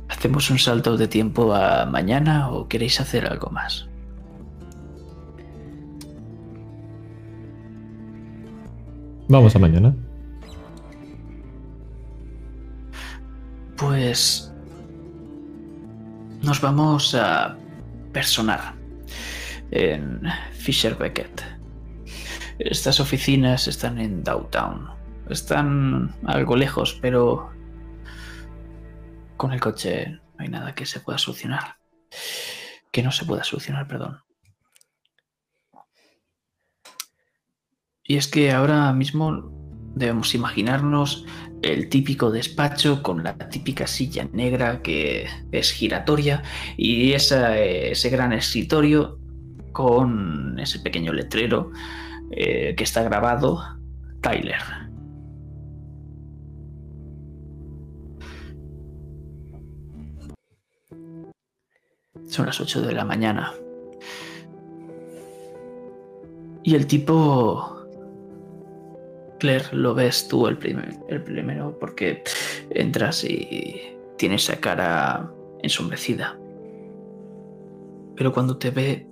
¿Hacemos 0.09 0.49
un 0.49 0.57
salto 0.57 0.97
de 0.97 1.07
tiempo 1.07 1.53
a 1.53 1.85
mañana 1.85 2.49
o 2.49 2.67
queréis 2.67 2.99
hacer 2.99 3.25
algo 3.27 3.49
más? 3.49 3.87
Vamos 9.27 9.55
a 9.55 9.59
mañana. 9.59 9.93
Pues 13.75 14.51
nos 16.41 16.61
vamos 16.61 17.13
a 17.13 17.57
personal 18.13 18.73
en 19.71 20.21
Fisher 20.53 20.95
Beckett. 20.95 21.43
Estas 22.57 22.99
oficinas 22.99 23.67
están 23.67 23.99
en 23.99 24.23
Downtown. 24.23 24.96
Están 25.29 26.15
algo 26.25 26.55
lejos, 26.55 26.97
pero 27.01 27.51
con 29.35 29.53
el 29.53 29.59
coche 29.59 30.09
no 30.09 30.19
hay 30.39 30.49
nada 30.49 30.73
que 30.73 30.85
se 30.85 30.99
pueda 30.99 31.17
solucionar. 31.17 31.75
Que 32.91 33.03
no 33.03 33.11
se 33.11 33.25
pueda 33.25 33.43
solucionar, 33.43 33.87
perdón. 33.87 34.19
Y 38.03 38.15
es 38.15 38.27
que 38.27 38.51
ahora 38.51 38.93
mismo 38.93 39.51
debemos 39.95 40.33
imaginarnos 40.33 41.25
el 41.61 41.89
típico 41.89 42.31
despacho 42.31 43.01
con 43.03 43.23
la 43.23 43.37
típica 43.37 43.87
silla 43.87 44.29
negra 44.31 44.81
que 44.81 45.27
es 45.51 45.71
giratoria 45.71 46.43
y 46.77 47.13
ese 47.13 48.09
gran 48.09 48.31
escritorio 48.31 49.19
con 49.73 50.57
ese 50.59 50.79
pequeño 50.79 51.13
letrero 51.13 51.71
eh, 52.31 52.75
que 52.75 52.83
está 52.83 53.03
grabado 53.03 53.61
Tyler. 54.21 54.86
Son 62.27 62.45
las 62.45 62.59
8 62.59 62.81
de 62.81 62.93
la 62.93 63.05
mañana. 63.05 63.53
Y 66.63 66.75
el 66.75 66.85
tipo... 66.87 67.73
Claire, 69.39 69.65
lo 69.71 69.93
ves 69.93 70.27
tú 70.27 70.47
el, 70.47 70.57
el 71.09 71.23
primero 71.23 71.77
porque 71.79 72.23
entras 72.71 73.23
y 73.23 73.81
tiene 74.17 74.35
esa 74.35 74.59
cara 74.59 75.31
ensombrecida. 75.61 76.37
Pero 78.15 78.33
cuando 78.33 78.57
te 78.57 78.71
ve, 78.71 79.07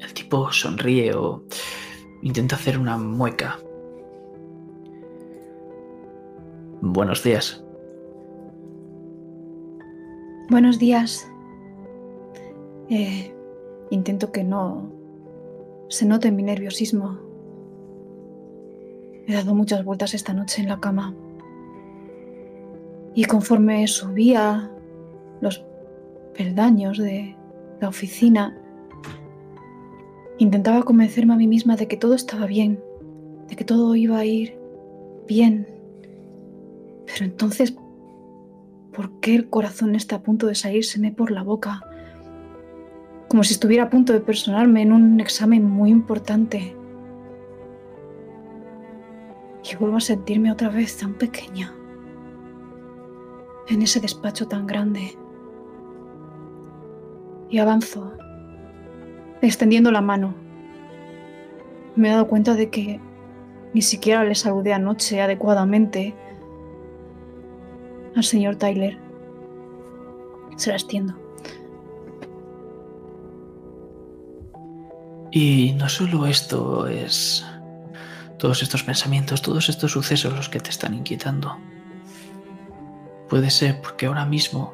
el 0.00 0.14
tipo 0.14 0.50
sonríe 0.52 1.12
o 1.14 1.44
intenta 2.22 2.56
hacer 2.56 2.78
una 2.78 2.96
mueca. 2.96 3.58
Buenos 6.80 7.22
días. 7.22 7.64
Buenos 10.50 10.78
días. 10.78 11.26
Eh, 12.90 13.34
intento 13.90 14.30
que 14.30 14.44
no 14.44 14.90
se 15.88 16.06
note 16.06 16.30
mi 16.30 16.42
nerviosismo. 16.42 17.18
He 19.26 19.32
dado 19.32 19.54
muchas 19.54 19.84
vueltas 19.84 20.14
esta 20.14 20.34
noche 20.34 20.60
en 20.60 20.68
la 20.68 20.80
cama. 20.80 21.14
Y 23.14 23.24
conforme 23.24 23.86
subía 23.86 24.70
los 25.40 25.64
peldaños 26.36 26.98
de 26.98 27.36
la 27.80 27.88
oficina, 27.88 28.58
intentaba 30.38 30.82
convencerme 30.82 31.34
a 31.34 31.36
mí 31.36 31.46
misma 31.46 31.76
de 31.76 31.86
que 31.86 31.96
todo 31.96 32.14
estaba 32.14 32.46
bien, 32.46 32.82
de 33.48 33.56
que 33.56 33.64
todo 33.64 33.94
iba 33.94 34.18
a 34.18 34.24
ir 34.24 34.58
bien. 35.26 35.68
Pero 37.06 37.24
entonces, 37.24 37.76
¿por 38.92 39.20
qué 39.20 39.36
el 39.36 39.48
corazón 39.48 39.94
está 39.94 40.16
a 40.16 40.22
punto 40.22 40.46
de 40.48 40.54
salírseme 40.54 41.12
por 41.12 41.30
la 41.30 41.42
boca? 41.42 41.82
Como 43.34 43.42
si 43.42 43.54
estuviera 43.54 43.82
a 43.82 43.90
punto 43.90 44.12
de 44.12 44.20
personarme 44.20 44.82
en 44.82 44.92
un 44.92 45.18
examen 45.18 45.64
muy 45.64 45.90
importante. 45.90 46.76
Y 49.68 49.74
vuelvo 49.74 49.96
a 49.96 50.00
sentirme 50.00 50.52
otra 50.52 50.68
vez 50.68 50.96
tan 50.98 51.14
pequeña. 51.14 51.74
En 53.66 53.82
ese 53.82 53.98
despacho 53.98 54.46
tan 54.46 54.68
grande. 54.68 55.18
Y 57.50 57.58
avanzo, 57.58 58.12
extendiendo 59.42 59.90
la 59.90 60.00
mano. 60.00 60.36
Me 61.96 62.06
he 62.06 62.12
dado 62.12 62.28
cuenta 62.28 62.54
de 62.54 62.70
que 62.70 63.00
ni 63.72 63.82
siquiera 63.82 64.22
le 64.22 64.36
saludé 64.36 64.74
anoche 64.74 65.20
adecuadamente 65.20 66.14
al 68.14 68.22
señor 68.22 68.54
Tyler. 68.54 68.96
Se 70.54 70.70
la 70.70 70.76
extiendo. 70.76 71.23
Y 75.36 75.72
no 75.72 75.88
solo 75.88 76.26
esto 76.26 76.86
es 76.86 77.44
todos 78.38 78.62
estos 78.62 78.84
pensamientos, 78.84 79.42
todos 79.42 79.68
estos 79.68 79.90
sucesos 79.90 80.32
los 80.32 80.48
que 80.48 80.60
te 80.60 80.70
están 80.70 80.94
inquietando. 80.94 81.58
Puede 83.28 83.50
ser 83.50 83.80
porque 83.82 84.06
ahora 84.06 84.26
mismo 84.26 84.72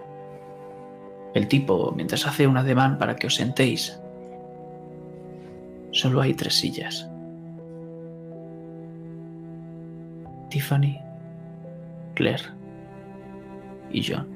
el 1.33 1.49
tipo, 1.49 1.93
mientras 1.97 2.27
hace 2.27 2.47
un 2.47 2.59
ademán 2.59 2.99
para 2.99 3.17
que 3.17 3.29
os 3.29 3.37
sentéis, 3.37 3.99
solo 5.93 6.21
hay 6.21 6.35
tres 6.35 6.57
sillas. 6.57 7.09
Tiffany, 10.51 11.01
Claire 12.17 12.45
y 13.91 14.05
John. 14.07 14.29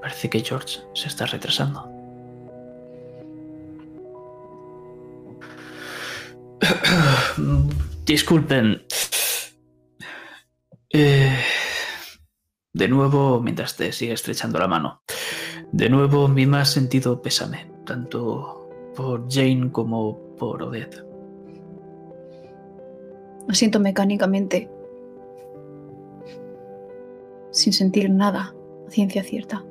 Parece 0.00 0.30
que 0.30 0.40
George 0.40 0.78
se 0.94 1.08
está 1.08 1.26
retrasando. 1.26 1.91
Disculpen. 8.06 8.82
Eh, 10.90 11.36
de 12.72 12.88
nuevo, 12.88 13.40
mientras 13.40 13.76
te 13.76 13.92
sigue 13.92 14.12
estrechando 14.12 14.58
la 14.58 14.68
mano. 14.68 15.02
De 15.72 15.88
nuevo, 15.88 16.28
mi 16.28 16.46
más 16.46 16.70
sentido 16.70 17.22
pésame, 17.22 17.70
tanto 17.86 18.68
por 18.94 19.26
Jane 19.30 19.70
como 19.72 20.36
por 20.36 20.62
Odette. 20.62 21.04
siento 23.52 23.80
mecánicamente, 23.80 24.70
sin 27.50 27.72
sentir 27.72 28.10
nada, 28.10 28.54
ciencia 28.88 29.22
cierta. 29.22 29.64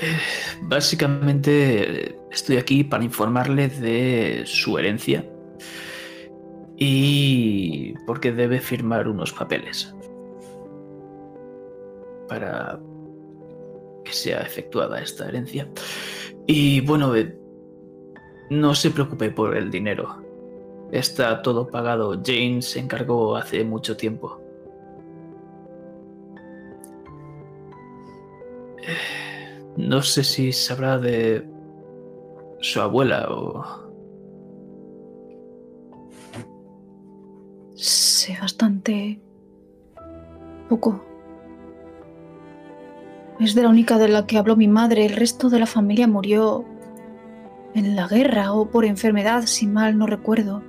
Eh, 0.00 0.16
básicamente 0.62 2.16
estoy 2.30 2.56
aquí 2.56 2.84
para 2.84 3.04
informarle 3.04 3.68
de 3.68 4.44
su 4.46 4.78
herencia 4.78 5.28
y 6.76 7.94
porque 8.06 8.32
debe 8.32 8.60
firmar 8.60 9.08
unos 9.08 9.32
papeles 9.32 9.92
para 12.28 12.78
que 14.04 14.12
sea 14.12 14.40
efectuada 14.40 15.00
esta 15.00 15.28
herencia. 15.28 15.68
Y 16.46 16.80
bueno, 16.82 17.16
eh, 17.16 17.36
no 18.50 18.74
se 18.74 18.90
preocupe 18.90 19.30
por 19.30 19.56
el 19.56 19.70
dinero. 19.70 20.22
Está 20.92 21.42
todo 21.42 21.68
pagado. 21.68 22.20
Jane 22.24 22.62
se 22.62 22.78
encargó 22.78 23.36
hace 23.36 23.64
mucho 23.64 23.96
tiempo. 23.96 24.40
No 29.88 30.02
sé 30.02 30.22
si 30.22 30.52
sabrá 30.52 30.98
de 30.98 31.48
su 32.60 32.78
abuela 32.82 33.26
o... 33.30 33.64
Sé 37.74 38.36
bastante 38.38 39.18
poco. 40.68 41.02
Es 43.40 43.54
de 43.54 43.62
la 43.62 43.70
única 43.70 43.96
de 43.96 44.08
la 44.08 44.26
que 44.26 44.36
habló 44.36 44.56
mi 44.56 44.68
madre. 44.68 45.06
El 45.06 45.16
resto 45.16 45.48
de 45.48 45.58
la 45.58 45.64
familia 45.64 46.06
murió 46.06 46.66
en 47.74 47.96
la 47.96 48.08
guerra 48.08 48.52
o 48.52 48.68
por 48.68 48.84
enfermedad, 48.84 49.44
si 49.46 49.66
mal 49.66 49.96
no 49.96 50.06
recuerdo. 50.06 50.62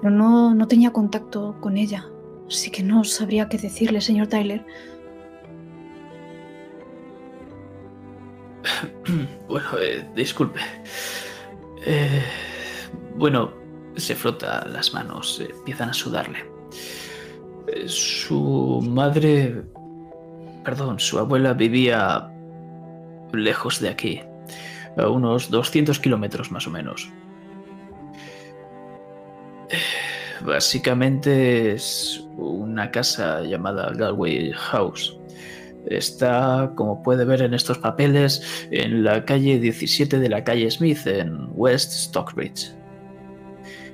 Pero 0.00 0.14
no, 0.14 0.54
no 0.54 0.68
tenía 0.68 0.92
contacto 0.92 1.56
con 1.60 1.76
ella, 1.76 2.08
así 2.46 2.70
que 2.70 2.84
no 2.84 3.02
sabría 3.02 3.48
qué 3.48 3.58
decirle, 3.58 4.00
señor 4.00 4.28
Tyler. 4.28 4.64
Bueno, 9.54 9.68
eh, 9.80 10.04
disculpe. 10.16 10.58
Eh, 11.86 12.24
bueno, 13.14 13.52
se 13.94 14.16
frota 14.16 14.66
las 14.66 14.92
manos, 14.92 15.40
empiezan 15.40 15.90
a 15.90 15.92
sudarle. 15.92 16.44
Eh, 17.68 17.84
su 17.86 18.84
madre, 18.84 19.62
perdón, 20.64 20.98
su 20.98 21.20
abuela 21.20 21.52
vivía 21.52 22.28
lejos 23.32 23.78
de 23.78 23.90
aquí, 23.90 24.20
a 24.96 25.08
unos 25.08 25.48
200 25.50 26.00
kilómetros 26.00 26.50
más 26.50 26.66
o 26.66 26.70
menos. 26.70 27.08
Básicamente 30.44 31.74
es 31.74 32.26
una 32.36 32.90
casa 32.90 33.42
llamada 33.42 33.92
Galway 33.94 34.50
House. 34.50 35.16
Está, 35.86 36.72
como 36.74 37.02
puede 37.02 37.24
ver 37.24 37.42
en 37.42 37.54
estos 37.54 37.78
papeles, 37.78 38.66
en 38.70 39.04
la 39.04 39.24
calle 39.24 39.58
17 39.58 40.18
de 40.18 40.28
la 40.28 40.42
calle 40.44 40.70
Smith, 40.70 41.06
en 41.06 41.48
West 41.52 41.92
Stockbridge. 41.92 42.72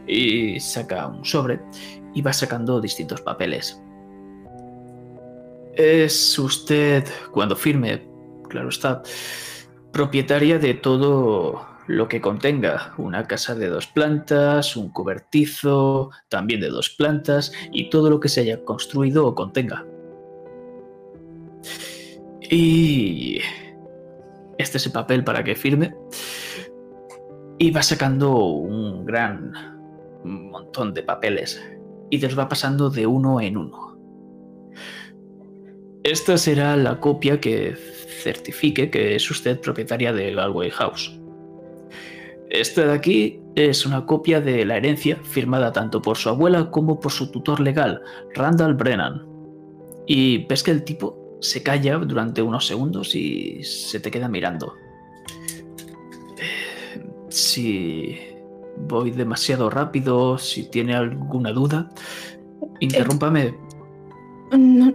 Y 0.07 0.59
saca 0.61 1.07
un 1.07 1.25
sobre 1.25 1.61
y 2.15 2.23
va 2.23 2.33
sacando 2.33 2.81
distintos 2.81 3.21
papeles. 3.21 3.81
Es 5.75 6.39
usted, 6.39 7.05
cuando 7.33 7.57
firme, 7.57 8.07
claro 8.49 8.69
está, 8.69 9.03
propietaria 9.93 10.59
de 10.59 10.75
todo 10.75 11.67
lo 11.87 12.09
que 12.09 12.21
contenga 12.21 12.95
una 12.99 13.27
casa 13.27 13.55
de 13.55 13.69
dos 13.69 13.87
plantas, 13.87 14.77
un 14.77 14.91
cobertizo, 14.91 16.11
también 16.29 16.61
de 16.61 16.69
dos 16.69 16.91
plantas 16.91 17.53
y 17.73 17.91
todo 17.91 18.11
lo 18.11 18.21
que 18.21 18.29
se 18.29 18.43
haya 18.43 18.65
construido 18.65 19.27
o 19.27 19.35
contenga. 19.35 19.85
Y 22.51 23.41
este 24.59 24.79
es 24.79 24.87
el 24.87 24.93
papel 24.93 25.25
para 25.25 25.45
que 25.45 25.55
firme. 25.55 25.95
Y 27.59 27.71
va 27.71 27.83
sacando 27.83 28.37
un 28.37 29.05
gran 29.05 29.53
montón 30.25 30.93
de 30.95 31.03
papeles 31.03 31.63
y 32.11 32.19
te 32.19 32.27
los 32.27 32.39
va 32.39 32.49
pasando 32.49 32.91
de 32.91 33.07
uno 33.07 33.41
en 33.41 33.57
uno. 33.57 33.99
Esta 36.03 36.39
será 36.39 36.77
la 36.77 36.99
copia 36.99 37.41
que 37.41 37.75
certifique 38.23 38.91
que 38.91 39.15
es 39.15 39.31
usted 39.31 39.61
propietaria 39.61 40.13
de 40.13 40.35
Galway 40.35 40.71
House. 40.71 41.19
Esta 42.49 42.87
de 42.87 42.93
aquí 42.93 43.41
es 43.55 43.87
una 43.87 44.07
copia 44.07 44.41
de 44.41 44.65
la 44.65 44.77
herencia 44.77 45.17
firmada 45.23 45.73
tanto 45.73 46.03
por 46.03 46.17
su 46.17 46.29
abuela 46.29 46.71
como 46.71 46.99
por 46.99 47.13
su 47.13 47.31
tutor 47.31 47.61
legal, 47.61 48.03
Randall 48.35 48.75
Brennan. 48.75 49.27
Y 50.07 50.47
ves 50.47 50.63
que 50.63 50.73
el 50.73 50.83
tipo 50.83 51.20
se 51.41 51.63
calla 51.63 51.99
durante 51.99 52.43
unos 52.43 52.67
segundos 52.67 53.15
y 53.15 53.63
se 53.65 54.01
te 54.01 54.11
queda 54.11 54.29
mirando. 54.29 54.75
Si 57.29 58.19
voy 58.89 59.11
demasiado 59.11 59.71
rápido, 59.71 60.39
si 60.39 60.65
tiene 60.65 60.95
alguna 60.95 61.53
duda, 61.53 61.91
interrúmpame. 62.81 63.55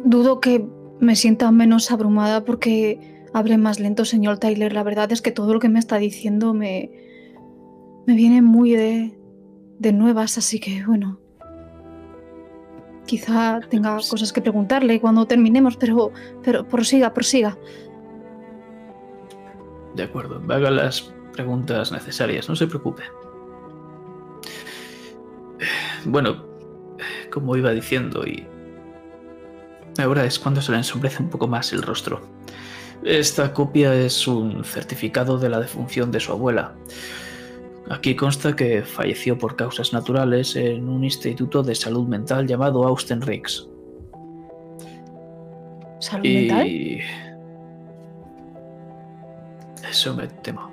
Dudo 0.04 0.40
que 0.40 0.66
me 1.00 1.16
sienta 1.16 1.52
menos 1.52 1.92
abrumada 1.92 2.44
porque 2.46 3.26
hable 3.34 3.58
más 3.58 3.80
lento, 3.80 4.06
señor 4.06 4.38
Tyler. 4.38 4.74
La 4.74 4.84
verdad 4.84 5.12
es 5.12 5.22
que 5.22 5.32
todo 5.32 5.54
lo 5.54 5.60
que 5.60 5.70
me 5.70 5.80
está 5.80 5.98
diciendo 5.98 6.54
me, 6.54 6.92
me 8.06 8.16
viene 8.16 8.42
muy 8.42 8.72
de, 8.72 9.18
de 9.80 9.94
nuevas, 9.94 10.38
así 10.38 10.60
que 10.60 10.86
bueno. 10.86 11.25
Quizá 13.06 13.60
tenga 13.70 13.96
cosas 13.96 14.34
que 14.34 14.42
preguntarle 14.42 15.00
cuando 15.00 15.26
terminemos, 15.26 15.78
pero, 15.78 16.12
pero 16.44 16.68
prosiga, 16.68 17.14
prosiga. 17.14 17.58
De 19.96 20.04
acuerdo, 20.04 20.42
haga 20.54 20.72
las 20.72 21.14
preguntas 21.34 21.92
necesarias, 21.92 22.50
no 22.50 22.56
se 22.56 22.68
preocupe. 22.68 23.04
Bueno, 26.06 26.46
como 27.32 27.56
iba 27.56 27.72
diciendo, 27.72 28.26
y 28.26 28.46
ahora 29.98 30.26
es 30.26 30.40
cuando 30.40 30.62
se 30.62 30.72
le 30.72 30.80
ensombrece 30.80 31.22
un 31.22 31.30
poco 31.30 31.48
más 31.48 31.74
el 31.74 31.82
rostro. 31.82 32.22
Esta 33.04 33.54
copia 33.54 33.94
es 33.94 34.28
un 34.28 34.64
certificado 34.64 35.38
de 35.38 35.50
la 35.50 35.60
defunción 35.60 36.12
de 36.12 36.20
su 36.20 36.32
abuela. 36.32 36.76
Aquí 37.90 38.16
consta 38.16 38.56
que 38.56 38.82
falleció 38.82 39.38
por 39.38 39.56
causas 39.56 39.94
naturales 39.94 40.56
en 40.56 40.90
un 40.90 41.04
instituto 41.04 41.62
de 41.62 41.76
salud 41.76 42.08
mental 42.08 42.48
llamado 42.48 42.84
Austen 42.84 43.22
Riggs. 43.22 43.70
¿Salud 46.00 46.24
mental? 46.24 46.68
Y... 46.68 47.02
Eso 49.88 50.16
me 50.16 50.28
temo. 50.28 50.72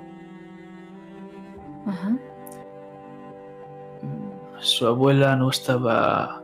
Ajá. 1.85 2.17
Su 4.59 4.87
abuela 4.87 5.35
no 5.35 5.49
estaba 5.49 6.41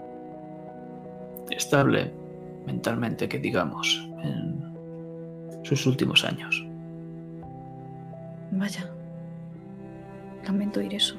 estable 1.49 2.13
mentalmente, 2.65 3.27
que 3.27 3.39
digamos, 3.39 4.07
en 4.21 4.63
sus 5.63 5.85
últimos 5.87 6.23
años. 6.23 6.63
Vaya. 8.51 8.98
Lamento 10.49 10.79
oír 10.79 10.95
eso. 10.95 11.15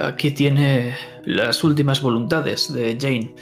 Aquí 0.00 0.30
tiene 0.30 0.94
las 1.24 1.64
últimas 1.64 2.00
voluntades 2.00 2.72
de 2.72 2.96
Jane. 3.00 3.34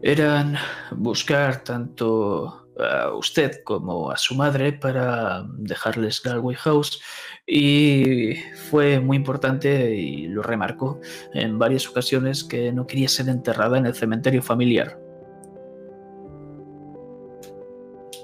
Eran 0.00 0.54
buscar 0.92 1.64
tanto 1.64 2.68
a 2.78 3.12
usted 3.16 3.64
como 3.64 4.12
a 4.12 4.16
su 4.16 4.36
madre 4.36 4.72
para 4.72 5.44
dejarles 5.58 6.22
Galway 6.22 6.54
House 6.54 7.02
y 7.48 8.34
fue 8.70 9.00
muy 9.00 9.16
importante 9.16 9.92
y 9.92 10.28
lo 10.28 10.42
remarcó 10.44 11.00
en 11.32 11.58
varias 11.58 11.88
ocasiones 11.88 12.44
que 12.44 12.70
no 12.70 12.86
quería 12.86 13.08
ser 13.08 13.28
enterrada 13.28 13.76
en 13.76 13.86
el 13.86 13.94
cementerio 13.94 14.40
familiar. 14.40 15.00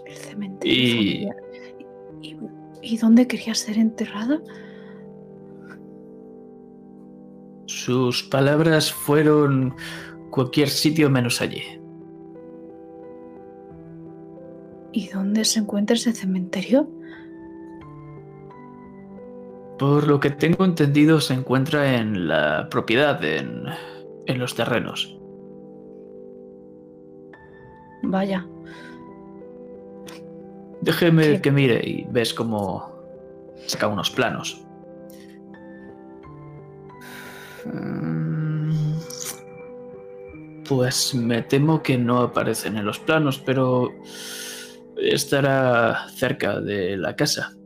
El 0.06 0.14
cementerio 0.16 0.72
Y- 0.72 1.26
familiar. 1.26 1.49
¿Y, 2.90 2.96
dónde 2.96 3.28
quería 3.28 3.54
ser 3.54 3.78
enterrada? 3.78 4.40
Sus 7.66 8.24
palabras 8.24 8.92
fueron 8.92 9.76
cualquier 10.30 10.68
sitio 10.68 11.08
menos 11.08 11.40
allí. 11.40 11.62
¿Y 14.92 15.08
dónde 15.08 15.44
se 15.44 15.60
encuentra 15.60 15.94
ese 15.94 16.12
cementerio? 16.12 16.90
Por 19.78 20.08
lo 20.08 20.18
que 20.18 20.30
tengo 20.30 20.64
entendido, 20.64 21.20
se 21.20 21.34
encuentra 21.34 21.94
en 21.96 22.26
la 22.26 22.68
propiedad, 22.70 23.24
en, 23.24 23.66
en 24.26 24.38
los 24.40 24.56
terrenos. 24.56 25.16
Vaya. 28.02 28.46
Déjeme 30.82 31.40
que 31.40 31.50
mire 31.50 31.80
y 31.84 32.06
ves 32.10 32.32
cómo 32.32 32.92
saca 33.66 33.88
unos 33.88 34.10
planos. 34.10 34.64
Mm, 37.66 38.30
Pues 40.70 41.16
me 41.16 41.42
temo 41.42 41.82
que 41.82 41.98
no 41.98 42.20
aparecen 42.20 42.76
en 42.76 42.86
los 42.86 43.00
planos, 43.00 43.40
pero 43.40 43.92
estará 44.96 46.06
cerca 46.10 46.60
de 46.60 46.96
la 46.96 47.16
casa. 47.16 47.56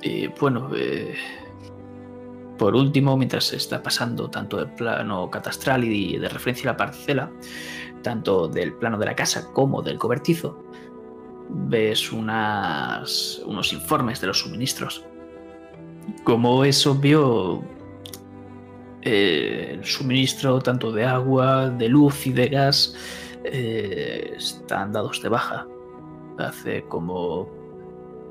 Y 0.00 0.28
bueno, 0.28 0.70
eh, 0.74 1.14
por 2.56 2.74
último, 2.74 3.14
mientras 3.18 3.44
se 3.44 3.56
está 3.56 3.82
pasando 3.82 4.30
tanto 4.30 4.58
el 4.58 4.70
plano 4.70 5.30
catastral 5.30 5.84
y 5.84 6.16
de 6.16 6.28
referencia 6.30 6.70
a 6.70 6.72
la 6.72 6.76
parcela, 6.78 7.30
tanto 8.02 8.48
del 8.48 8.72
plano 8.74 8.98
de 8.98 9.06
la 9.06 9.14
casa 9.14 9.52
como 9.52 9.82
del 9.82 9.98
cobertizo, 9.98 10.64
ves 11.48 12.12
unas, 12.12 13.40
unos 13.46 13.72
informes 13.72 14.20
de 14.20 14.26
los 14.28 14.40
suministros. 14.40 15.04
Como 16.24 16.64
es 16.64 16.86
obvio, 16.86 17.62
eh, 19.02 19.70
el 19.74 19.84
suministro 19.84 20.60
tanto 20.60 20.92
de 20.92 21.04
agua, 21.04 21.70
de 21.70 21.88
luz 21.88 22.26
y 22.26 22.32
de 22.32 22.48
gas 22.48 22.94
eh, 23.44 24.34
están 24.36 24.92
dados 24.92 25.22
de 25.22 25.28
baja. 25.28 25.66
Hace 26.38 26.82
como 26.84 27.48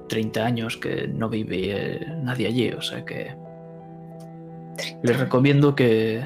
30 0.07 0.45
años 0.45 0.77
que 0.77 1.07
no 1.07 1.29
vive 1.29 1.71
eh, 1.71 2.07
nadie 2.23 2.47
allí, 2.47 2.71
o 2.71 2.81
sea 2.81 3.03
que 3.05 3.35
les 5.03 5.19
recomiendo 5.19 5.75
que 5.75 6.23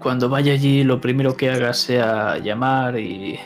cuando 0.00 0.28
vaya 0.28 0.52
allí 0.52 0.84
lo 0.84 1.00
primero 1.00 1.36
que 1.36 1.50
haga 1.50 1.72
sea 1.72 2.38
llamar 2.38 2.98
y 2.98 3.38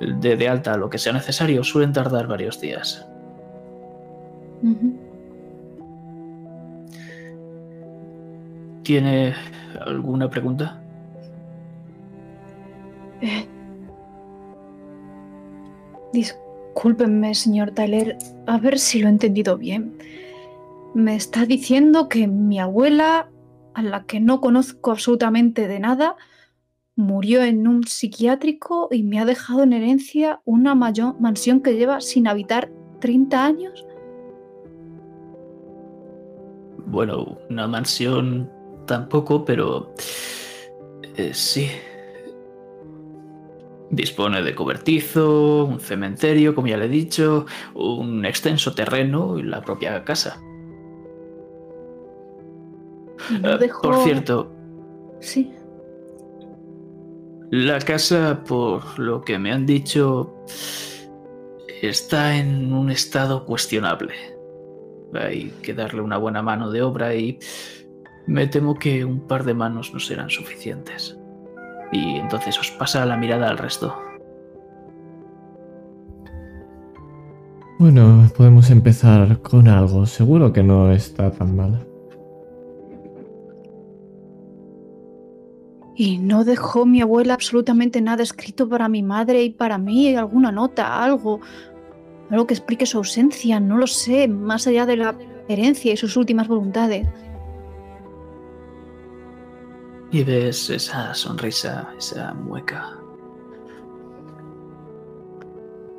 de, 0.00 0.36
de 0.36 0.48
alta 0.48 0.76
lo 0.76 0.90
que 0.90 0.98
sea 0.98 1.12
necesario. 1.12 1.62
Suelen 1.64 1.92
tardar 1.92 2.26
varios 2.26 2.60
días. 2.60 3.06
¿Tiene 8.82 9.34
alguna 9.84 10.28
pregunta? 10.30 10.80
Eh, 13.20 13.46
Discúlpenme, 16.12 17.34
señor 17.34 17.72
Tyler, 17.72 18.16
a 18.46 18.58
ver 18.58 18.78
si 18.78 19.00
lo 19.00 19.08
he 19.08 19.10
entendido 19.10 19.58
bien. 19.58 19.94
Me 20.94 21.16
está 21.16 21.44
diciendo 21.44 22.08
que 22.08 22.28
mi 22.28 22.60
abuela, 22.60 23.28
a 23.74 23.82
la 23.82 24.04
que 24.04 24.20
no 24.20 24.40
conozco 24.40 24.90
absolutamente 24.92 25.68
de 25.68 25.80
nada, 25.80 26.16
murió 26.96 27.42
en 27.42 27.66
un 27.66 27.84
psiquiátrico 27.84 28.88
y 28.90 29.02
me 29.02 29.18
ha 29.18 29.24
dejado 29.24 29.62
en 29.64 29.72
herencia 29.72 30.40
una 30.44 30.74
mayo- 30.74 31.16
mansión 31.18 31.60
que 31.60 31.76
lleva 31.76 32.00
sin 32.00 32.28
habitar 32.28 32.70
30 33.00 33.44
años. 33.44 33.84
Bueno, 36.86 37.38
una 37.50 37.66
mansión 37.66 38.50
tampoco, 38.86 39.44
pero 39.44 39.92
eh, 41.16 41.34
sí. 41.34 41.68
Dispone 43.90 44.42
de 44.42 44.54
cobertizo, 44.54 45.64
un 45.64 45.80
cementerio, 45.80 46.54
como 46.54 46.68
ya 46.68 46.76
le 46.76 46.86
he 46.86 46.88
dicho, 46.88 47.46
un 47.74 48.24
extenso 48.24 48.74
terreno 48.74 49.38
y 49.38 49.42
la 49.42 49.60
propia 49.62 50.04
casa. 50.04 50.40
No 53.42 53.58
dejó... 53.58 53.82
Por 53.82 54.04
cierto, 54.04 54.50
Sí. 55.20 55.52
la 57.50 57.78
casa, 57.78 58.42
por 58.46 58.98
lo 58.98 59.22
que 59.22 59.38
me 59.38 59.52
han 59.52 59.64
dicho, 59.64 60.34
está 61.82 62.36
en 62.36 62.72
un 62.72 62.90
estado 62.90 63.46
cuestionable. 63.46 64.12
Hay 65.14 65.50
que 65.62 65.72
darle 65.74 66.02
una 66.02 66.18
buena 66.18 66.42
mano 66.42 66.70
de 66.70 66.82
obra 66.82 67.14
y 67.14 67.38
me 68.26 68.46
temo 68.46 68.74
que 68.74 69.04
un 69.04 69.20
par 69.20 69.44
de 69.44 69.54
manos 69.54 69.94
no 69.94 70.00
serán 70.00 70.30
suficientes. 70.30 71.16
Y 71.92 72.16
entonces 72.16 72.58
os 72.58 72.70
pasa 72.72 73.06
la 73.06 73.16
mirada 73.16 73.48
al 73.48 73.58
resto. 73.58 73.94
Bueno, 77.78 78.28
podemos 78.36 78.70
empezar 78.70 79.40
con 79.42 79.68
algo. 79.68 80.06
Seguro 80.06 80.52
que 80.52 80.62
no 80.62 80.90
está 80.90 81.30
tan 81.30 81.54
mal. 81.56 81.86
Y 85.96 86.18
no 86.18 86.44
dejó 86.44 86.86
mi 86.86 87.00
abuela 87.00 87.34
absolutamente 87.34 88.00
nada 88.00 88.22
escrito 88.22 88.68
para 88.68 88.88
mi 88.88 89.02
madre 89.02 89.44
y 89.44 89.50
para 89.50 89.78
mí, 89.78 90.14
alguna 90.16 90.50
nota, 90.50 91.02
algo. 91.02 91.40
Algo 92.30 92.46
que 92.46 92.54
explique 92.54 92.86
su 92.86 92.98
ausencia, 92.98 93.60
no 93.60 93.76
lo 93.76 93.86
sé, 93.86 94.26
más 94.26 94.66
allá 94.66 94.86
de 94.86 94.96
la 94.96 95.16
herencia 95.48 95.92
y 95.92 95.96
sus 95.96 96.16
últimas 96.16 96.48
voluntades. 96.48 97.06
Y 100.10 100.24
ves 100.24 100.70
esa 100.70 101.14
sonrisa, 101.14 101.88
esa 101.98 102.34
mueca. 102.34 102.98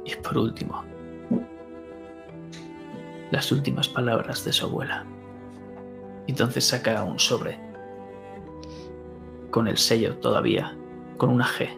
Y 0.06 0.16
por 0.16 0.38
último, 0.38 0.84
las 3.32 3.52
últimas 3.52 3.88
palabras 3.88 4.46
de 4.46 4.54
su 4.54 4.66
abuela. 4.66 5.06
Entonces 6.28 6.66
saca 6.66 7.04
un 7.04 7.20
sobre 7.20 7.60
con 9.52 9.68
el 9.68 9.78
sello 9.78 10.18
todavía, 10.18 10.76
con 11.18 11.30
una 11.30 11.46
G, 11.46 11.70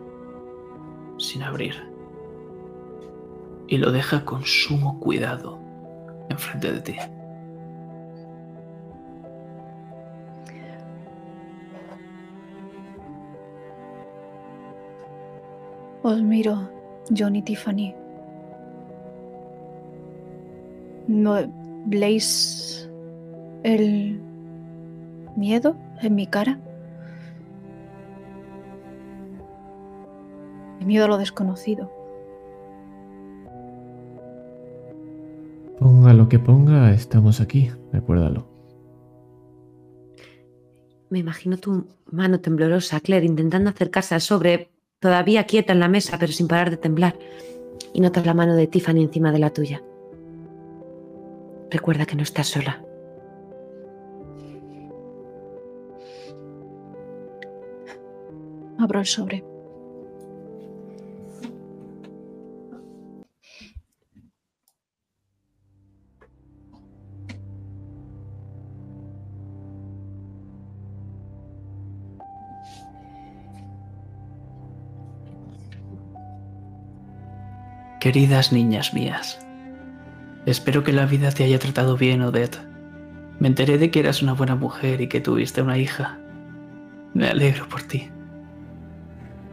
sin 1.17 1.43
abrir. 1.43 1.75
Y 3.67 3.77
lo 3.77 3.91
deja 3.91 4.23
con 4.23 4.43
sumo 4.45 4.99
cuidado 4.99 5.59
enfrente 6.29 6.71
de 6.71 6.81
ti. 6.81 6.95
Os 16.03 16.21
miro, 16.21 16.69
John 17.15 17.35
y 17.35 17.41
Tiffany. 17.41 17.93
¿No 21.07 21.35
veis 21.85 22.89
el 23.63 24.21
miedo 25.35 25.75
en 26.01 26.15
mi 26.15 26.27
cara? 26.27 26.59
Miedo 30.87 31.05
a 31.05 31.07
lo 31.07 31.17
desconocido. 31.17 31.91
Ponga 35.79 36.13
lo 36.13 36.27
que 36.27 36.39
ponga, 36.39 36.91
estamos 36.91 37.39
aquí. 37.39 37.69
Recuérdalo. 37.93 38.47
Me 41.09 41.19
imagino 41.19 41.57
tu 41.57 41.85
mano 42.11 42.39
temblorosa, 42.39 42.99
Claire, 42.99 43.25
intentando 43.25 43.69
acercarse 43.69 44.15
al 44.15 44.21
sobre, 44.21 44.71
todavía 44.99 45.45
quieta 45.45 45.73
en 45.73 45.79
la 45.79 45.87
mesa, 45.87 46.17
pero 46.19 46.33
sin 46.33 46.47
parar 46.47 46.71
de 46.71 46.77
temblar. 46.77 47.17
Y 47.93 48.01
notas 48.01 48.25
la 48.25 48.33
mano 48.33 48.55
de 48.55 48.67
Tiffany 48.67 49.03
encima 49.03 49.31
de 49.31 49.39
la 49.39 49.51
tuya. 49.51 49.83
Recuerda 51.69 52.05
que 52.05 52.15
no 52.15 52.23
estás 52.23 52.47
sola. 52.47 52.83
Abro 58.79 58.99
el 58.99 59.05
sobre. 59.05 59.56
Queridas 78.07 78.53
niñas 78.53 78.93
mías, 78.93 79.37
espero 80.45 80.81
que 80.85 80.93
la 80.93 81.05
vida 81.05 81.29
te 81.33 81.43
haya 81.43 81.59
tratado 81.59 81.97
bien, 81.97 82.21
Odette. 82.21 82.57
Me 83.37 83.49
enteré 83.49 83.77
de 83.77 83.91
que 83.91 83.99
eras 83.99 84.21
una 84.21 84.31
buena 84.31 84.55
mujer 84.55 85.01
y 85.01 85.09
que 85.09 85.19
tuviste 85.19 85.61
una 85.61 85.77
hija. 85.77 86.17
Me 87.13 87.27
alegro 87.27 87.67
por 87.67 87.81
ti. 87.81 88.09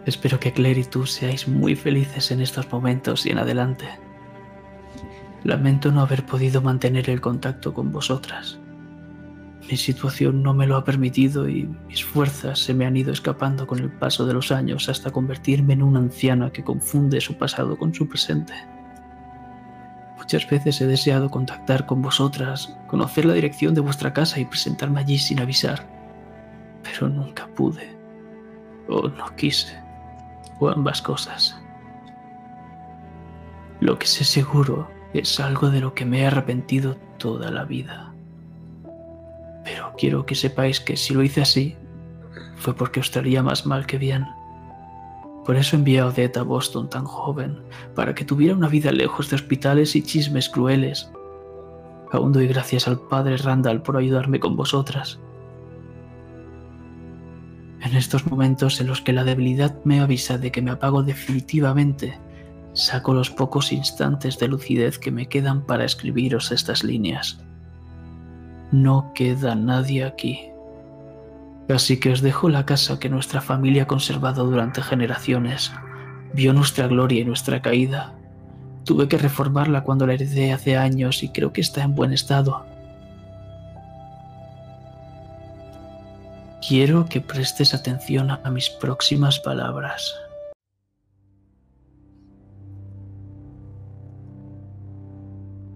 Espero 0.07 0.38
que 0.38 0.52
Claire 0.52 0.82
y 0.82 0.84
tú 0.84 1.05
seáis 1.05 1.48
muy 1.48 1.74
felices 1.74 2.30
en 2.30 2.40
estos 2.40 2.70
momentos 2.70 3.26
y 3.26 3.30
en 3.30 3.38
adelante. 3.38 3.86
Lamento 5.42 5.90
no 5.90 6.02
haber 6.02 6.24
podido 6.24 6.62
mantener 6.62 7.11
el 7.11 7.20
contacto 7.20 7.74
con 7.74 7.90
vosotras. 7.90 8.61
Mi 9.70 9.78
situación 9.78 10.42
no 10.42 10.52
me 10.52 10.66
lo 10.66 10.76
ha 10.76 10.84
permitido 10.84 11.48
y 11.48 11.64
mis 11.88 12.04
fuerzas 12.04 12.58
se 12.58 12.74
me 12.74 12.84
han 12.84 12.96
ido 12.96 13.12
escapando 13.12 13.66
con 13.66 13.78
el 13.78 13.90
paso 13.90 14.26
de 14.26 14.34
los 14.34 14.52
años 14.52 14.88
hasta 14.88 15.10
convertirme 15.10 15.72
en 15.72 15.82
una 15.82 16.00
anciana 16.00 16.50
que 16.50 16.62
confunde 16.62 17.20
su 17.20 17.38
pasado 17.38 17.78
con 17.78 17.94
su 17.94 18.06
presente. 18.06 18.52
Muchas 20.18 20.48
veces 20.48 20.80
he 20.80 20.86
deseado 20.86 21.30
contactar 21.30 21.86
con 21.86 22.02
vosotras, 22.02 22.76
conocer 22.88 23.24
la 23.24 23.34
dirección 23.34 23.74
de 23.74 23.80
vuestra 23.80 24.12
casa 24.12 24.38
y 24.38 24.44
presentarme 24.44 25.00
allí 25.00 25.18
sin 25.18 25.40
avisar, 25.40 25.86
pero 26.82 27.08
nunca 27.08 27.46
pude, 27.48 27.96
o 28.88 29.08
no 29.08 29.34
quise, 29.36 29.78
o 30.60 30.68
ambas 30.68 31.00
cosas. 31.00 31.58
Lo 33.80 33.98
que 33.98 34.06
sé 34.06 34.24
seguro 34.24 34.90
es 35.12 35.40
algo 35.40 35.70
de 35.70 35.80
lo 35.80 35.94
que 35.94 36.04
me 36.04 36.20
he 36.20 36.26
arrepentido 36.26 36.96
toda 37.18 37.50
la 37.50 37.64
vida. 37.64 38.13
Pero 39.64 39.94
quiero 39.96 40.26
que 40.26 40.34
sepáis 40.34 40.78
que 40.78 40.96
si 40.96 41.14
lo 41.14 41.22
hice 41.22 41.40
así, 41.40 41.76
fue 42.56 42.74
porque 42.74 43.00
os 43.00 43.10
traería 43.10 43.42
más 43.42 43.66
mal 43.66 43.86
que 43.86 43.98
bien. 43.98 44.26
Por 45.44 45.56
eso 45.56 45.76
envié 45.76 46.00
a 46.00 46.06
Odette 46.06 46.38
a 46.38 46.42
Boston 46.42 46.88
tan 46.88 47.04
joven, 47.04 47.58
para 47.94 48.14
que 48.14 48.24
tuviera 48.24 48.54
una 48.54 48.68
vida 48.68 48.92
lejos 48.92 49.28
de 49.28 49.36
hospitales 49.36 49.94
y 49.96 50.02
chismes 50.02 50.48
crueles. 50.48 51.10
Aún 52.12 52.32
doy 52.32 52.46
gracias 52.46 52.86
al 52.88 53.00
padre 53.00 53.36
Randall 53.36 53.82
por 53.82 53.96
ayudarme 53.96 54.40
con 54.40 54.56
vosotras. 54.56 55.18
En 57.82 57.94
estos 57.94 58.26
momentos 58.26 58.80
en 58.80 58.86
los 58.86 59.02
que 59.02 59.12
la 59.12 59.24
debilidad 59.24 59.84
me 59.84 60.00
avisa 60.00 60.38
de 60.38 60.50
que 60.50 60.62
me 60.62 60.70
apago 60.70 61.02
definitivamente, 61.02 62.18
saco 62.72 63.12
los 63.12 63.30
pocos 63.30 63.72
instantes 63.72 64.38
de 64.38 64.48
lucidez 64.48 64.98
que 64.98 65.10
me 65.10 65.28
quedan 65.28 65.66
para 65.66 65.84
escribiros 65.84 66.50
estas 66.50 66.82
líneas. 66.82 67.44
No 68.75 69.12
queda 69.14 69.55
nadie 69.55 70.03
aquí. 70.03 70.51
Así 71.68 72.01
que 72.01 72.11
os 72.11 72.22
dejo 72.22 72.49
la 72.49 72.66
casa 72.66 72.99
que 72.99 73.09
nuestra 73.09 73.41
familia 73.41 73.85
ha 73.85 73.87
conservado 73.87 74.45
durante 74.47 74.83
generaciones. 74.83 75.72
Vio 76.33 76.53
nuestra 76.53 76.89
gloria 76.89 77.20
y 77.20 77.25
nuestra 77.25 77.62
caída. 77.62 78.14
Tuve 78.83 79.07
que 79.07 79.16
reformarla 79.16 79.85
cuando 79.85 80.09
la 80.09 80.14
heredé 80.14 80.53
hace 80.53 80.77
años 80.77 81.22
y 81.22 81.29
creo 81.29 81.53
que 81.53 81.61
está 81.61 81.85
en 81.85 81.95
buen 81.95 82.12
estado. 82.12 82.66
Quiero 86.66 87.07
que 87.07 87.20
prestes 87.20 87.75
atención 87.75 88.33
a 88.33 88.51
mis 88.51 88.70
próximas 88.70 89.39
palabras. 89.39 90.12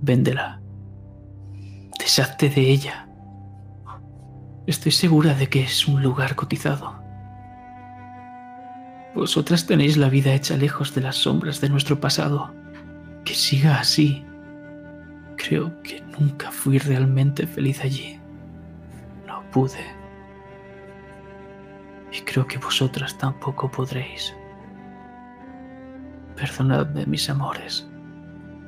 Véndela. 0.01 0.61
Deshazte 2.09 2.49
de 2.49 2.63
ella. 2.63 3.07
Estoy 4.67 4.93
segura 4.93 5.35
de 5.35 5.51
que 5.51 5.63
es 5.63 5.87
un 5.87 6.03
lugar 6.03 6.37
cotizado. 6.37 6.99
Vosotras 9.15 9.67
tenéis 9.67 9.99
la 9.99 10.09
vida 10.09 10.33
hecha 10.33 10.57
lejos 10.57 10.95
de 10.95 11.03
las 11.03 11.17
sombras 11.17 11.61
de 11.61 11.69
nuestro 11.69 12.01
pasado. 12.01 12.55
Que 13.27 13.35
siga 13.35 13.79
así. 13.79 14.25
Creo 15.37 15.83
que 15.83 16.01
nunca 16.19 16.51
fui 16.51 16.79
realmente 16.79 17.47
feliz 17.47 17.85
allí. 17.85 18.19
No 19.27 19.43
pude. 19.51 19.85
Y 22.11 22.23
creo 22.23 22.47
que 22.47 22.57
vosotras 22.57 23.19
tampoco 23.19 23.71
podréis. 23.71 24.35
Perdonadme, 26.37 27.05
mis 27.05 27.29
amores. 27.29 27.87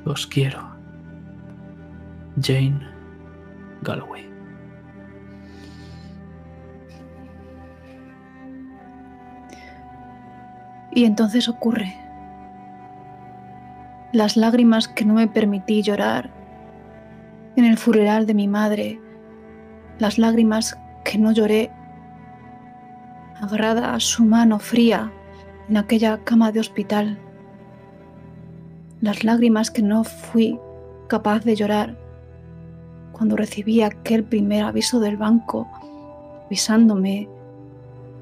Os 0.05 0.27
quiero. 0.27 0.61
Jane 2.39 2.90
Galloway. 3.81 4.29
Y 10.93 11.05
entonces 11.05 11.47
ocurre. 11.47 11.95
Las 14.11 14.35
lágrimas 14.35 14.87
que 14.87 15.05
no 15.05 15.13
me 15.13 15.27
permití 15.27 15.81
llorar 15.81 16.29
en 17.55 17.65
el 17.65 17.77
funeral 17.77 18.25
de 18.25 18.33
mi 18.33 18.47
madre, 18.47 18.99
las 19.99 20.17
lágrimas 20.17 20.77
que 21.05 21.17
no 21.17 21.31
lloré 21.31 21.71
agarrada 23.41 23.95
a 23.95 23.99
su 23.99 24.25
mano 24.25 24.59
fría 24.59 25.11
en 25.69 25.77
aquella 25.77 26.19
cama 26.23 26.51
de 26.51 26.59
hospital. 26.59 27.17
Las 28.99 29.23
lágrimas 29.23 29.71
que 29.71 29.81
no 29.81 30.03
fui 30.03 30.59
capaz 31.07 31.43
de 31.43 31.55
llorar 31.55 31.97
cuando 33.21 33.35
recibí 33.35 33.83
aquel 33.83 34.23
primer 34.23 34.63
aviso 34.63 34.99
del 34.99 35.15
banco 35.15 35.67
avisándome 36.47 37.29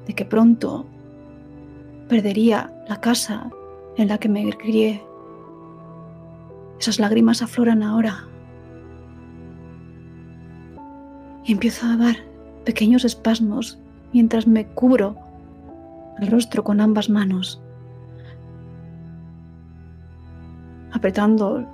de 0.06 0.12
que 0.12 0.26
pronto 0.26 0.84
perdería 2.06 2.70
la 2.86 3.00
casa 3.00 3.50
en 3.96 4.08
la 4.08 4.18
que 4.18 4.28
me 4.28 4.52
crié. 4.52 5.02
Esas 6.78 6.98
lágrimas 6.98 7.40
afloran 7.40 7.82
ahora. 7.82 8.26
Y 11.46 11.52
empiezo 11.52 11.86
a 11.86 11.96
dar 11.96 12.16
pequeños 12.66 13.06
espasmos 13.06 13.78
mientras 14.12 14.46
me 14.46 14.66
cubro 14.66 15.16
el 16.18 16.30
rostro 16.30 16.62
con 16.62 16.78
ambas 16.78 17.08
manos, 17.08 17.58
apretando 20.92 21.66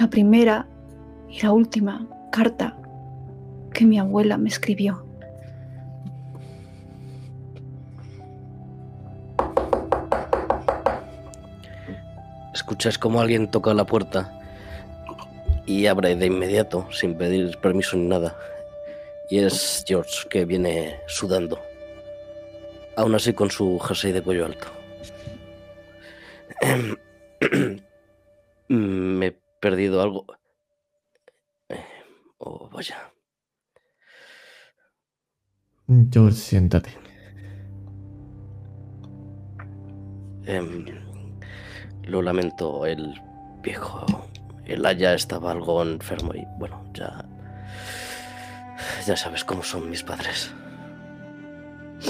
la 0.00 0.08
primera 0.08 0.66
y 1.34 1.42
la 1.42 1.52
última 1.52 2.06
carta 2.30 2.76
que 3.72 3.84
mi 3.84 3.98
abuela 3.98 4.38
me 4.38 4.48
escribió. 4.48 5.04
Escuchas 12.54 12.96
como 12.98 13.20
alguien 13.20 13.50
toca 13.50 13.74
la 13.74 13.84
puerta 13.84 14.40
y 15.66 15.86
abre 15.86 16.14
de 16.14 16.26
inmediato, 16.26 16.86
sin 16.92 17.18
pedir 17.18 17.58
permiso 17.58 17.96
ni 17.96 18.06
nada. 18.06 18.38
Y 19.28 19.38
es 19.38 19.82
George 19.84 20.28
que 20.28 20.44
viene 20.44 21.00
sudando. 21.08 21.58
Aún 22.96 23.16
así 23.16 23.32
con 23.32 23.50
su 23.50 23.80
jersey 23.80 24.12
de 24.12 24.22
cuello 24.22 24.46
alto. 24.46 24.68
Me 28.68 29.26
he 29.26 29.36
perdido 29.58 30.00
algo. 30.00 30.26
Oh, 32.46 32.68
vaya. 32.70 32.96
George, 36.10 36.36
siéntate. 36.36 36.90
Em, 40.44 40.84
lo 42.04 42.20
lamento, 42.20 42.84
el 42.84 43.14
viejo. 43.62 44.04
El 44.66 44.84
Aya 44.84 45.14
estaba 45.14 45.52
algo 45.52 45.82
enfermo 45.82 46.34
y 46.34 46.44
bueno, 46.58 46.84
ya. 46.92 47.24
Ya 49.06 49.16
sabes 49.16 49.42
cómo 49.44 49.62
son 49.62 49.88
mis 49.88 50.02
padres. 50.02 50.52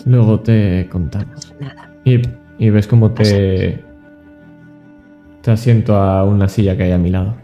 Luego 0.05 0.41
te 0.41 0.89
contamos. 0.91 1.55
Nada. 1.61 1.93
Y, 2.05 2.23
y 2.59 2.71
ves 2.71 2.89
cómo 2.89 3.13
te. 3.13 3.85
Te 5.43 5.51
asiento 5.53 5.95
a 5.95 6.25
una 6.25 6.49
silla 6.49 6.77
que 6.77 6.85
hay 6.85 6.93
a 6.93 6.99
mi 6.99 7.11
lado. 7.11 7.44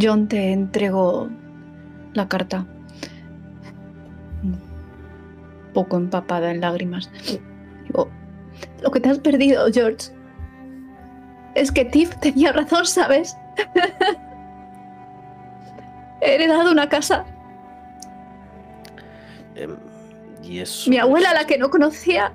John 0.00 0.28
te 0.28 0.52
entregó 0.52 1.30
la 2.14 2.28
carta. 2.28 2.66
Un 4.42 4.58
poco 5.72 5.96
empapada 5.96 6.50
en 6.50 6.60
lágrimas. 6.60 7.10
Digo, 7.84 8.08
lo 8.82 8.90
que 8.90 9.00
te 9.00 9.08
has 9.08 9.18
perdido, 9.18 9.66
George. 9.72 10.12
Es 11.54 11.70
que 11.70 11.84
Tiff 11.84 12.16
tenía 12.20 12.52
razón, 12.52 12.86
¿sabes? 12.86 13.36
He 16.20 16.34
heredado 16.34 16.72
una 16.72 16.88
casa. 16.88 17.24
Em, 19.54 19.76
y 20.42 20.58
eso. 20.58 20.90
Mi 20.90 20.98
abuela, 20.98 21.32
la 21.32 21.46
que 21.46 21.58
no 21.58 21.70
conocía, 21.70 22.32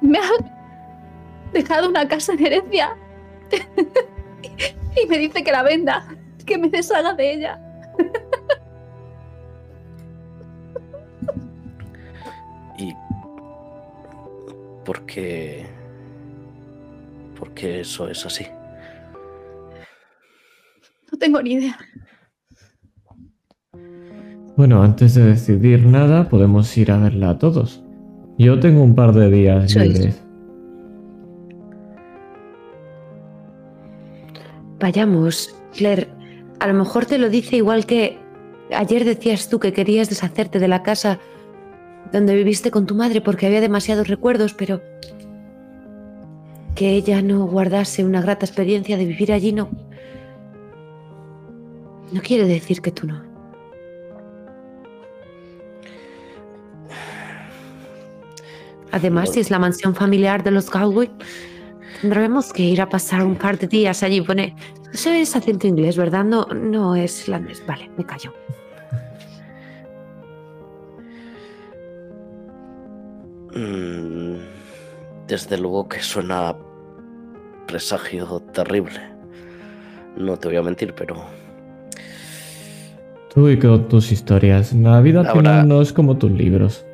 me 0.00 0.18
ha 0.18 0.30
dejado 1.52 1.88
una 1.88 2.06
casa 2.06 2.34
en 2.34 2.46
herencia. 2.46 2.96
y 4.96 5.06
me 5.06 5.18
dice 5.18 5.44
que 5.44 5.52
la 5.52 5.62
venda, 5.62 6.08
que 6.44 6.58
me 6.58 6.68
deshaga 6.68 7.14
de 7.14 7.34
ella. 7.34 7.60
¿Y 12.78 12.92
por 14.84 15.06
qué? 15.06 15.66
¿Por 17.38 17.54
qué 17.54 17.80
eso 17.80 18.08
es 18.08 18.26
así? 18.26 18.46
No 21.10 21.18
tengo 21.18 21.42
ni 21.42 21.52
idea. 21.52 21.78
Bueno, 24.56 24.82
antes 24.82 25.14
de 25.14 25.24
decidir 25.24 25.86
nada, 25.86 26.28
podemos 26.28 26.76
ir 26.76 26.90
a 26.90 26.98
verla 26.98 27.30
a 27.30 27.38
todos. 27.38 27.84
Yo 28.38 28.58
tengo 28.58 28.82
un 28.82 28.94
par 28.94 29.12
de 29.12 29.30
días 29.30 29.74
libres. 29.76 30.20
Vayamos, 34.80 35.54
Claire. 35.76 36.08
A 36.60 36.66
lo 36.68 36.74
mejor 36.74 37.06
te 37.06 37.18
lo 37.18 37.30
dice 37.30 37.56
igual 37.56 37.86
que 37.86 38.18
ayer 38.74 39.04
decías 39.04 39.48
tú 39.48 39.58
que 39.58 39.72
querías 39.72 40.08
deshacerte 40.08 40.58
de 40.58 40.68
la 40.68 40.82
casa 40.82 41.18
donde 42.12 42.34
viviste 42.34 42.70
con 42.70 42.86
tu 42.86 42.94
madre 42.94 43.20
porque 43.20 43.46
había 43.46 43.60
demasiados 43.60 44.08
recuerdos, 44.08 44.54
pero 44.54 44.80
que 46.74 46.92
ella 46.92 47.22
no 47.22 47.46
guardase 47.46 48.04
una 48.04 48.22
grata 48.22 48.46
experiencia 48.46 48.96
de 48.96 49.04
vivir 49.04 49.32
allí 49.32 49.52
no. 49.52 49.68
No 52.12 52.22
quiere 52.22 52.46
decir 52.46 52.80
que 52.80 52.92
tú 52.92 53.06
no. 53.06 53.22
Además, 58.90 59.32
si 59.32 59.40
es 59.40 59.50
la 59.50 59.58
mansión 59.58 59.94
familiar 59.94 60.42
de 60.42 60.50
los 60.50 60.70
Galway, 60.70 61.10
tendremos 62.00 62.52
que 62.52 62.62
ir 62.62 62.80
a 62.80 62.88
pasar 62.88 63.22
un 63.24 63.36
par 63.36 63.58
de 63.58 63.66
días 63.66 64.02
allí. 64.02 64.20
Pone, 64.20 64.54
eso 64.92 65.10
es 65.10 65.34
acento 65.36 65.66
inglés, 65.66 65.96
¿verdad? 65.96 66.24
No, 66.24 66.46
no 66.46 66.94
es 66.96 67.22
irlandés. 67.26 67.62
Vale, 67.66 67.90
me 67.96 68.04
callo. 68.04 68.32
Mm, 73.54 74.36
Desde 75.26 75.58
luego 75.58 75.88
que 75.88 76.00
suena 76.00 76.50
a 76.50 76.56
presagio 77.66 78.40
terrible. 78.52 79.00
No 80.16 80.36
te 80.36 80.48
voy 80.48 80.56
a 80.56 80.62
mentir, 80.62 80.94
pero 80.94 81.16
Tú 83.34 83.48
y 83.48 83.58
con 83.58 83.88
tus 83.88 84.10
historias. 84.10 84.72
La 84.72 85.00
vida 85.02 85.20
al 85.20 85.26
Ahora- 85.26 85.40
final 85.40 85.68
no 85.68 85.82
es 85.82 85.92
como 85.92 86.16
tus 86.16 86.30
libros. 86.32 86.84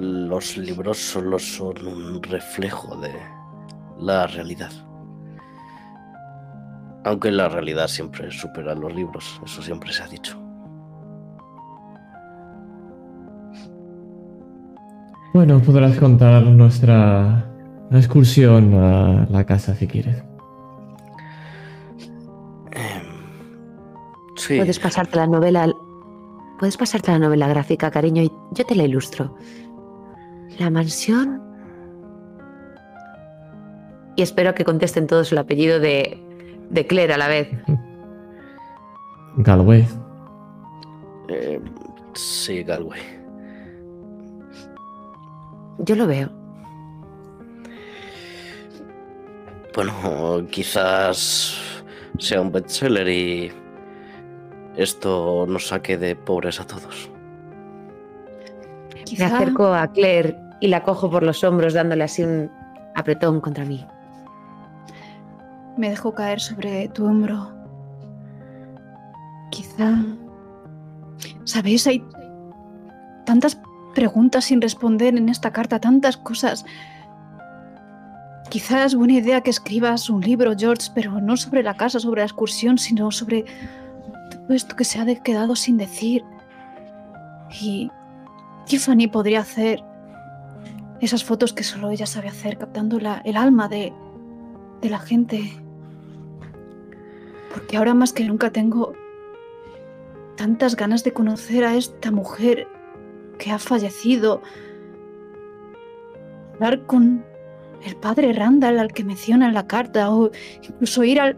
Los 0.00 0.56
libros 0.56 0.98
solo 0.98 1.38
son 1.38 1.86
un 1.86 2.22
reflejo 2.22 2.96
de 2.96 3.12
la 3.98 4.26
realidad. 4.26 4.70
Aunque 7.04 7.30
la 7.30 7.48
realidad 7.48 7.88
siempre 7.88 8.30
supera 8.30 8.74
los 8.74 8.94
libros, 8.94 9.40
eso 9.44 9.62
siempre 9.62 9.92
se 9.92 10.02
ha 10.02 10.08
dicho. 10.08 10.38
Bueno, 15.32 15.60
podrás 15.60 15.96
contar 15.98 16.42
nuestra 16.42 17.46
excursión 17.92 18.74
a 18.74 19.26
la 19.30 19.44
casa 19.44 19.74
si 19.74 19.86
quieres. 19.86 20.22
Em, 22.72 23.02
sí, 24.36 24.56
Puedes 24.56 24.78
pasarte 24.78 25.16
la 25.16 25.26
novela. 25.26 25.72
Puedes 26.58 26.76
pasarte 26.76 27.12
la 27.12 27.18
novela 27.18 27.48
gráfica, 27.48 27.90
cariño, 27.90 28.22
y 28.22 28.30
yo 28.52 28.66
te 28.66 28.74
la 28.74 28.82
ilustro. 28.82 29.36
La 30.58 30.70
mansión. 30.70 31.42
Y 34.16 34.22
espero 34.22 34.54
que 34.54 34.64
contesten 34.64 35.06
todos 35.06 35.32
el 35.32 35.38
apellido 35.38 35.80
de, 35.80 36.18
de 36.70 36.86
Claire 36.86 37.14
a 37.14 37.18
la 37.18 37.28
vez. 37.28 37.48
Galway. 39.36 39.86
em, 41.28 41.62
sí, 42.14 42.62
Galway. 42.62 43.00
Yo 45.78 45.96
lo 45.96 46.06
veo. 46.06 46.30
Bueno, 49.74 50.46
quizás 50.50 51.56
sea 52.18 52.40
un 52.40 52.52
bestseller 52.52 53.08
y 53.08 53.52
esto 54.76 55.46
nos 55.48 55.68
saque 55.68 55.96
de 55.96 56.16
pobres 56.16 56.60
a 56.60 56.66
todos. 56.66 57.09
Me 59.18 59.24
acerco 59.24 59.72
a 59.72 59.90
Claire 59.92 60.36
y 60.60 60.68
la 60.68 60.82
cojo 60.82 61.10
por 61.10 61.22
los 61.22 61.42
hombros 61.44 61.74
dándole 61.74 62.04
así 62.04 62.22
un 62.22 62.50
apretón 62.94 63.40
contra 63.40 63.64
mí. 63.64 63.84
me 65.76 65.90
dejo 65.90 66.14
caer 66.14 66.40
sobre 66.40 66.88
tu 66.88 67.06
hombro. 67.06 67.52
Quizá... 69.50 69.96
¿Sabéis? 71.44 71.86
Hay 71.86 72.04
tantas 73.24 73.58
preguntas 73.94 74.44
sin 74.44 74.60
responder 74.60 75.16
en 75.16 75.28
esta 75.28 75.52
carta, 75.52 75.80
tantas 75.80 76.16
cosas 76.16 76.64
quizás 78.50 78.86
es 78.86 78.94
buena 78.96 79.14
idea 79.14 79.40
que 79.40 79.50
escribas 79.50 80.10
un 80.10 80.20
libro, 80.20 80.52
George, 80.58 80.90
pero 80.94 81.20
no 81.20 81.36
sobre 81.36 81.62
la 81.62 81.74
casa, 81.74 82.00
sobre 82.00 82.20
la 82.20 82.26
excursión, 82.26 82.76
sino 82.76 83.10
sobre 83.10 83.44
todo 84.30 84.54
esto 84.54 84.76
que 84.76 84.84
se 84.84 85.00
ha 85.00 85.06
quedado 85.22 85.56
sin 85.56 85.78
decir. 85.78 86.24
Y 87.62 87.90
Tiffany 88.70 89.08
podría 89.08 89.40
hacer 89.40 89.82
esas 91.00 91.24
fotos 91.24 91.52
que 91.52 91.64
solo 91.64 91.90
ella 91.90 92.06
sabe 92.06 92.28
hacer, 92.28 92.56
captando 92.56 92.98
el 92.98 93.36
alma 93.36 93.68
de, 93.68 93.92
de 94.80 94.88
la 94.88 95.00
gente. 95.00 95.50
Porque 97.52 97.76
ahora 97.76 97.94
más 97.94 98.12
que 98.12 98.22
nunca 98.22 98.52
tengo 98.52 98.92
tantas 100.36 100.76
ganas 100.76 101.02
de 101.02 101.12
conocer 101.12 101.64
a 101.64 101.74
esta 101.74 102.12
mujer 102.12 102.68
que 103.38 103.50
ha 103.50 103.58
fallecido. 103.58 104.40
Hablar 106.54 106.86
con 106.86 107.24
el 107.84 107.96
padre 107.96 108.32
Randall 108.34 108.78
al 108.78 108.92
que 108.92 109.02
menciona 109.02 109.48
en 109.48 109.54
la 109.54 109.66
carta 109.66 110.12
o 110.12 110.30
incluso 110.62 111.02
ir 111.02 111.20
al 111.20 111.36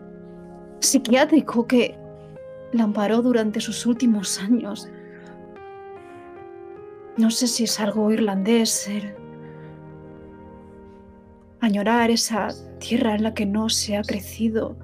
psiquiátrico 0.81 1.67
que 1.67 1.99
la 2.73 2.85
amparó 2.85 3.23
durante 3.23 3.59
sus 3.63 3.87
últimos 3.87 4.39
años. 4.39 4.87
No 7.23 7.31
sé 7.31 7.47
si 7.47 7.63
es 7.63 7.79
algo 7.79 8.11
irlandés 8.11 8.69
ser 8.69 9.17
añorar 11.61 12.11
esa 12.11 12.49
tierra 12.81 13.15
en 13.15 13.23
la 13.23 13.33
que 13.33 13.47
no 13.47 13.69
se 13.69 13.97
ha 13.97 14.03
crecido. 14.03 14.77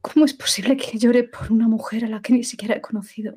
¿Cómo 0.00 0.24
es 0.24 0.34
posible 0.34 0.76
que 0.76 0.98
llore 0.98 1.24
por 1.24 1.50
una 1.50 1.66
mujer 1.66 2.04
a 2.04 2.08
la 2.08 2.22
que 2.22 2.32
ni 2.32 2.44
siquiera 2.44 2.76
he 2.76 2.80
conocido? 2.80 3.34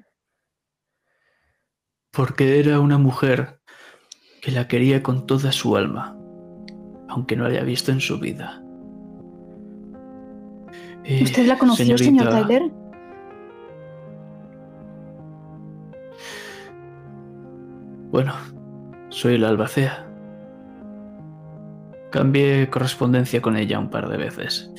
Porque 2.11 2.59
era 2.59 2.79
una 2.79 2.99
mujer 2.99 3.59
que 4.43 4.51
la 4.51 4.67
quería 4.67 5.01
con 5.01 5.25
toda 5.25 5.51
su 5.51 5.75
alma, 5.75 6.15
aunque 7.09 7.35
no 7.35 7.45
la 7.45 7.55
haya 7.55 7.63
visto 7.63 7.91
en 7.91 8.01
su 8.01 8.19
vida. 8.19 8.63
Eh, 11.05 11.23
¿Usted 11.23 11.47
la 11.47 11.57
conoció, 11.57 11.97
señor 11.97 11.99
señorita, 11.99 12.47
Tyler? 12.47 12.84
Bueno, 18.15 18.31
soy 19.09 19.37
la 19.37 19.49
albacea. 19.49 20.07
Cambié 22.11 22.69
correspondencia 22.69 23.41
con 23.41 23.57
ella 23.57 23.77
un 23.77 23.89
par 23.89 24.07
de 24.07 24.15
veces. 24.15 24.71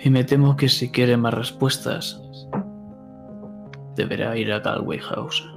Y 0.00 0.10
me 0.10 0.24
temo 0.24 0.56
que 0.56 0.68
si 0.68 0.90
quiere 0.90 1.16
más 1.16 1.32
respuestas, 1.34 2.20
deberá 3.94 4.36
ir 4.36 4.52
a 4.52 4.58
Galway 4.58 4.98
House. 4.98 5.48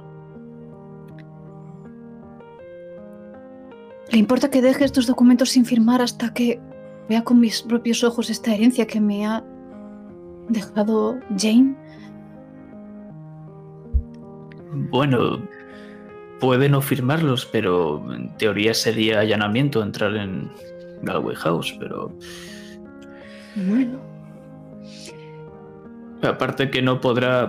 ¿Le 4.12 4.18
importa 4.18 4.48
que 4.48 4.62
deje 4.62 4.84
estos 4.84 5.08
documentos 5.08 5.48
sin 5.48 5.64
firmar 5.64 6.02
hasta 6.02 6.32
que 6.32 6.60
vea 7.08 7.24
con 7.24 7.40
mis 7.40 7.62
propios 7.62 8.04
ojos 8.04 8.30
esta 8.30 8.54
herencia 8.54 8.86
que 8.86 9.00
me 9.00 9.26
ha 9.26 9.42
dejado 10.50 11.18
Jane? 11.36 11.74
Bueno, 14.92 15.40
puede 16.40 16.68
no 16.68 16.80
firmarlos, 16.80 17.46
pero 17.46 18.04
en 18.12 18.36
teoría 18.36 18.74
sería 18.74 19.20
allanamiento 19.20 19.82
entrar 19.82 20.16
en 20.16 20.50
Galway 21.02 21.36
House, 21.36 21.74
pero 21.78 22.12
Bueno, 23.54 23.98
aparte 26.22 26.70
que 26.70 26.82
no 26.82 27.00
podrá 27.00 27.48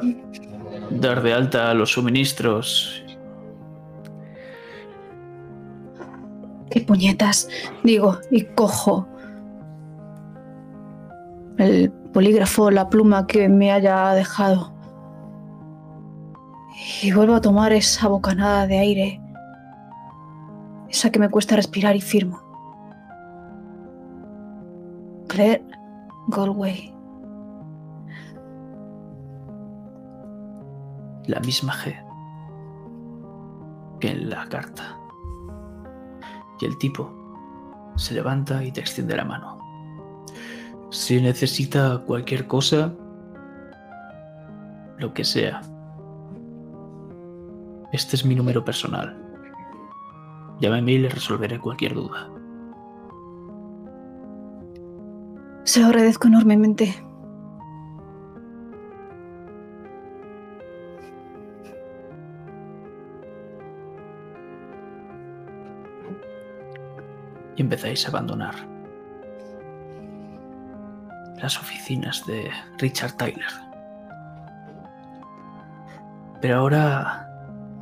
dar 0.91 1.21
de 1.21 1.33
alta 1.33 1.73
los 1.73 1.91
suministros. 1.91 3.03
qué 6.69 6.81
puñetas. 6.81 7.49
Digo, 7.83 8.19
y 8.31 8.43
cojo 8.43 9.07
el 11.57 11.91
polígrafo, 12.13 12.69
la 12.71 12.89
pluma 12.89 13.25
que 13.27 13.49
me 13.49 13.71
haya 13.71 14.13
dejado. 14.13 14.76
Y 17.01 17.11
vuelvo 17.11 17.36
a 17.36 17.41
tomar 17.41 17.73
esa 17.73 18.07
bocanada 18.07 18.67
de 18.67 18.78
aire. 18.78 19.21
Esa 20.89 21.09
que 21.09 21.19
me 21.19 21.30
cuesta 21.30 21.55
respirar 21.55 21.95
y 21.95 22.01
firmo. 22.01 22.39
Claire 25.28 25.63
Galway. 26.30 26.97
la 31.28 31.39
misma 31.41 31.73
G 31.73 32.03
que 33.99 34.11
en 34.11 34.30
la 34.30 34.47
carta. 34.47 34.97
Y 36.59 36.65
el 36.65 36.78
tipo 36.78 37.11
se 37.95 38.13
levanta 38.13 38.63
y 38.63 38.71
te 38.71 38.82
extiende 38.82 39.15
la 39.15 39.25
mano. 39.25 39.57
Si 40.89 41.21
necesita 41.21 42.03
cualquier 42.05 42.47
cosa, 42.47 42.93
lo 44.97 45.13
que 45.13 45.23
sea, 45.23 45.61
este 47.91 48.15
es 48.15 48.25
mi 48.25 48.35
número 48.35 48.63
personal. 48.63 49.17
Llámeme 50.59 50.93
y 50.93 50.97
le 50.99 51.09
resolveré 51.09 51.59
cualquier 51.59 51.93
duda. 51.93 52.29
Se 55.63 55.79
lo 55.81 55.88
agradezco 55.88 56.27
enormemente. 56.27 57.03
y 67.57 67.61
empezáis 67.61 68.05
a 68.05 68.09
abandonar 68.09 68.53
las 71.41 71.57
oficinas 71.59 72.25
de 72.25 72.49
Richard 72.77 73.13
Tyler. 73.13 73.51
Pero 76.39 76.57
ahora 76.57 77.26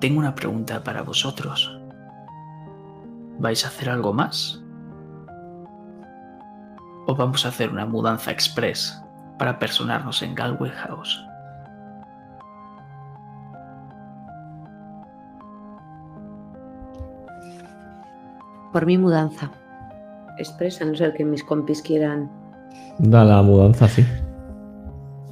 tengo 0.06 0.20
una 0.20 0.36
pregunta 0.36 0.84
para 0.84 1.02
vosotros. 1.02 1.76
¿Vais 3.40 3.66
a 3.66 3.70
hacer 3.70 3.90
algo 3.90 4.14
más? 4.14 4.64
¿O 7.08 7.16
vamos 7.16 7.44
a 7.44 7.50
hacer 7.50 7.72
una 7.72 7.88
mudanza 7.88 8.30
express 8.30 9.02
para 9.40 9.58
personarnos 9.58 10.22
en 10.22 10.36
Galway 10.36 10.70
House? 10.70 11.26
Por 18.72 18.86
mi 18.86 19.00
mudanza. 19.00 19.50
Expresa, 20.38 20.84
a 20.84 20.88
no 20.88 20.94
ser 20.94 21.16
que 21.16 21.26
mis 21.26 21.44
compis 21.44 21.82
quieran. 21.82 22.30
Da 23.00 23.26
la 23.26 23.42
mudanza, 23.42 23.88
sí. 23.88 24.06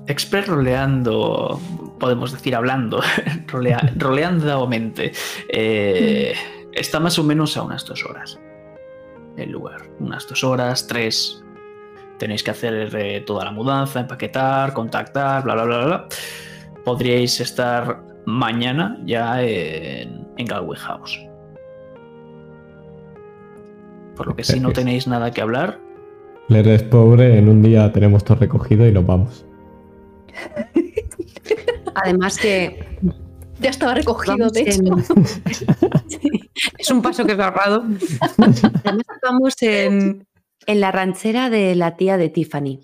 Express 0.07 0.47
roleando, 0.47 1.59
podemos 1.99 2.33
decir 2.33 2.55
hablando, 2.55 3.01
rolea, 3.47 3.93
roleandamente, 3.95 5.13
eh, 5.47 6.33
está 6.73 6.99
más 6.99 7.17
o 7.19 7.23
menos 7.23 7.55
a 7.55 7.63
unas 7.63 7.85
dos 7.85 8.05
horas. 8.05 8.39
El 9.37 9.51
lugar, 9.51 9.81
unas 9.99 10.27
dos 10.27 10.43
horas, 10.43 10.87
tres. 10.87 11.41
Tenéis 12.19 12.43
que 12.43 12.51
hacer 12.51 12.93
eh, 12.95 13.21
toda 13.21 13.45
la 13.45 13.51
mudanza, 13.51 14.01
empaquetar, 14.01 14.73
contactar, 14.73 15.43
bla, 15.43 15.55
bla, 15.55 15.63
bla, 15.63 15.85
bla. 15.85 16.07
Podríais 16.83 17.39
estar 17.39 18.03
mañana 18.25 18.99
ya 19.05 19.41
en, 19.41 20.27
en 20.37 20.45
Galway 20.45 20.77
House. 20.79 21.19
Por 24.15 24.27
lo 24.27 24.35
que 24.35 24.43
si 24.43 24.59
no 24.59 24.71
tenéis 24.73 25.07
nada 25.07 25.31
que 25.31 25.41
hablar, 25.41 25.79
Le 26.49 26.59
eres 26.59 26.83
pobre, 26.83 27.37
en 27.37 27.47
un 27.47 27.61
día 27.61 27.91
tenemos 27.93 28.23
todo 28.23 28.37
recogido 28.37 28.85
y 28.85 28.91
nos 28.91 29.05
vamos. 29.05 29.45
Además 31.95 32.37
que 32.37 32.99
Ya 33.59 33.69
estaba 33.69 33.93
recogido, 33.93 34.35
vamos 34.37 34.53
de 34.53 34.61
hecho. 34.61 34.81
en- 34.83 35.03
Sí, 36.09 36.19
es 36.77 36.91
un 36.91 37.01
paso 37.01 37.25
que 37.25 37.33
ha 37.33 37.45
ahorrado. 37.47 37.83
Además 38.83 39.05
vamos 39.23 39.55
en, 39.61 40.25
en 40.65 40.79
la 40.81 40.91
ranchera 40.91 41.49
de 41.49 41.75
la 41.75 41.95
tía 41.95 42.17
de 42.17 42.29
Tiffany. 42.29 42.79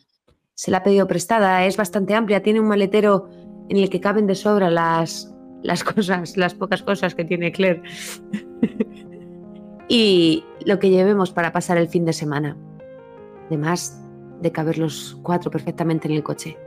Se 0.53 0.71
la 0.71 0.77
ha 0.77 0.83
pedido 0.83 1.07
prestada, 1.07 1.65
es 1.65 1.77
bastante 1.77 2.13
amplia, 2.15 2.43
tiene 2.43 2.59
un 2.59 2.67
maletero 2.67 3.29
en 3.69 3.77
el 3.77 3.89
que 3.89 3.99
caben 4.01 4.27
de 4.27 4.35
sobra 4.35 4.69
las, 4.69 5.33
las 5.63 5.83
cosas, 5.83 6.35
las 6.37 6.53
pocas 6.53 6.81
cosas 6.83 7.15
que 7.15 7.25
tiene 7.25 7.51
Claire. 7.51 7.81
y 9.87 10.43
lo 10.65 10.79
que 10.79 10.89
llevemos 10.89 11.31
para 11.31 11.51
pasar 11.51 11.77
el 11.77 11.87
fin 11.87 12.05
de 12.05 12.13
semana. 12.13 12.57
Además 13.47 13.99
de 14.41 14.51
caber 14.51 14.77
los 14.77 15.17
cuatro 15.23 15.49
perfectamente 15.51 16.07
en 16.07 16.13
el 16.13 16.23
coche. 16.23 16.57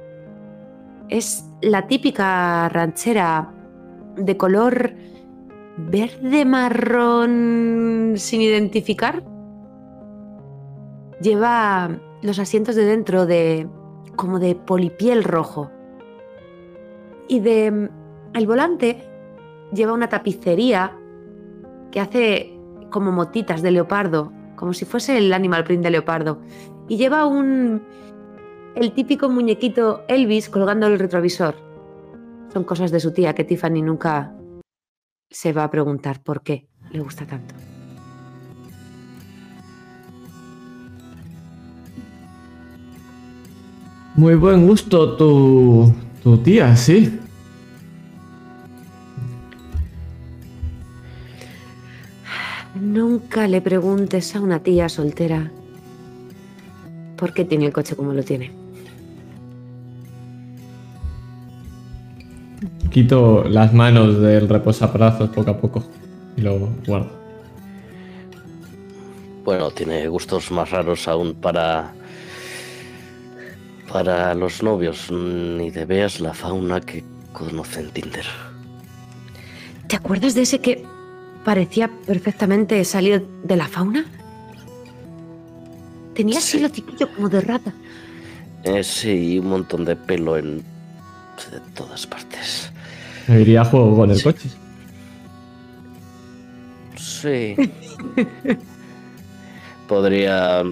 Es 1.09 1.45
la 1.61 1.87
típica 1.87 2.69
ranchera 2.69 3.53
de 4.17 4.37
color 4.37 4.95
verde 5.77 6.45
marrón 6.45 8.15
sin 8.17 8.41
identificar. 8.43 9.23
Lleva 11.21 11.91
los 12.23 12.39
asientos 12.39 12.75
de 12.75 12.85
dentro 12.85 13.27
de 13.27 13.69
como 14.17 14.39
de 14.39 14.55
polipiel 14.55 15.25
rojo. 15.25 15.71
Y 17.29 17.41
de 17.41 17.91
el 18.35 18.47
volante 18.47 19.03
lleva 19.73 19.93
una 19.93 20.09
tapicería 20.09 20.97
que 21.91 22.01
hace 22.01 22.59
como 22.91 23.13
motitas 23.13 23.63
de 23.63 23.71
leopardo, 23.71 24.33
como 24.57 24.73
si 24.73 24.85
fuese 24.85 25.19
el 25.19 25.33
animal 25.33 25.65
print 25.65 25.83
de 25.83 25.91
leopardo. 25.91 26.41
Y 26.89 26.97
lleva 26.97 27.27
un. 27.27 27.83
El 28.75 28.93
típico 28.93 29.29
muñequito 29.29 30.05
Elvis 30.09 30.49
colgando 30.49 30.87
el 30.87 30.99
retrovisor. 30.99 31.55
Son 32.53 32.65
cosas 32.65 32.91
de 32.91 33.01
su 33.01 33.13
tía 33.13 33.35
que 33.35 33.45
Tiffany 33.45 33.83
nunca 33.83 34.35
se 35.31 35.53
va 35.53 35.65
a 35.65 35.71
preguntar 35.71 36.23
por 36.23 36.43
qué 36.43 36.69
le 36.91 37.01
gusta 37.01 37.27
tanto. 37.27 37.55
Muy 44.15 44.35
buen 44.35 44.67
gusto 44.67 45.17
tu, 45.17 45.93
tu 46.23 46.37
tía, 46.39 46.77
sí. 46.77 47.19
Nunca 52.79 53.49
le 53.49 53.63
preguntes 53.63 54.37
a 54.37 54.41
una 54.41 54.63
tía 54.63 54.91
soltera 54.91 55.51
por 57.17 57.33
qué 57.33 57.45
tiene 57.47 57.67
el 57.67 57.73
coche 57.73 57.97
como 57.97 58.13
lo 58.13 58.23
tiene. 58.23 58.62
Quito 62.93 63.45
las 63.49 63.73
manos 63.73 64.21
del 64.21 64.49
reposabrazos 64.49 65.31
poco 65.31 65.51
a 65.51 65.59
poco 65.59 65.85
y 66.37 66.43
lo 66.43 66.59
guardo. 66.87 67.11
Bueno, 69.45 69.71
tiene 69.71 70.07
gustos 70.09 70.51
más 70.51 70.71
raros 70.71 71.09
aún 71.09 71.35
para. 71.35 71.95
Para 73.91 74.35
los 74.35 74.63
novios. 74.63 75.11
Ni 75.11 75.71
de 75.71 75.85
veas 75.87 76.21
la 76.21 76.35
fauna 76.35 76.81
que 76.81 77.03
conoce 77.33 77.81
en 77.81 77.91
Tinder. 77.91 78.27
¿Te 79.89 79.97
acuerdas 79.97 80.35
de 80.35 80.43
ese 80.43 80.61
que 80.61 80.85
parecía 81.45 81.91
perfectamente 82.07 82.85
salir 82.85 83.27
de 83.43 83.57
la 83.57 83.69
fauna? 83.69 84.05
Tenía 86.15 86.39
así 86.39 86.59
Sí. 86.59 86.63
lo 86.63 86.69
chiquillo 86.69 87.09
como 87.15 87.29
de 87.31 87.41
rata. 87.41 87.73
Eh, 88.65 88.85
sí, 88.85 89.39
un 89.39 89.49
montón 89.49 89.85
de 89.87 89.97
pelo 89.97 90.37
en. 90.37 90.59
de 91.51 91.59
todas 91.75 92.07
partes. 92.07 92.71
Me 93.29 93.41
iría 93.41 93.63
a 93.63 93.65
juego 93.65 93.97
con 93.97 94.11
el 94.11 94.23
coche. 94.23 94.49
Sí. 96.97 97.55
Podría. 99.89 100.63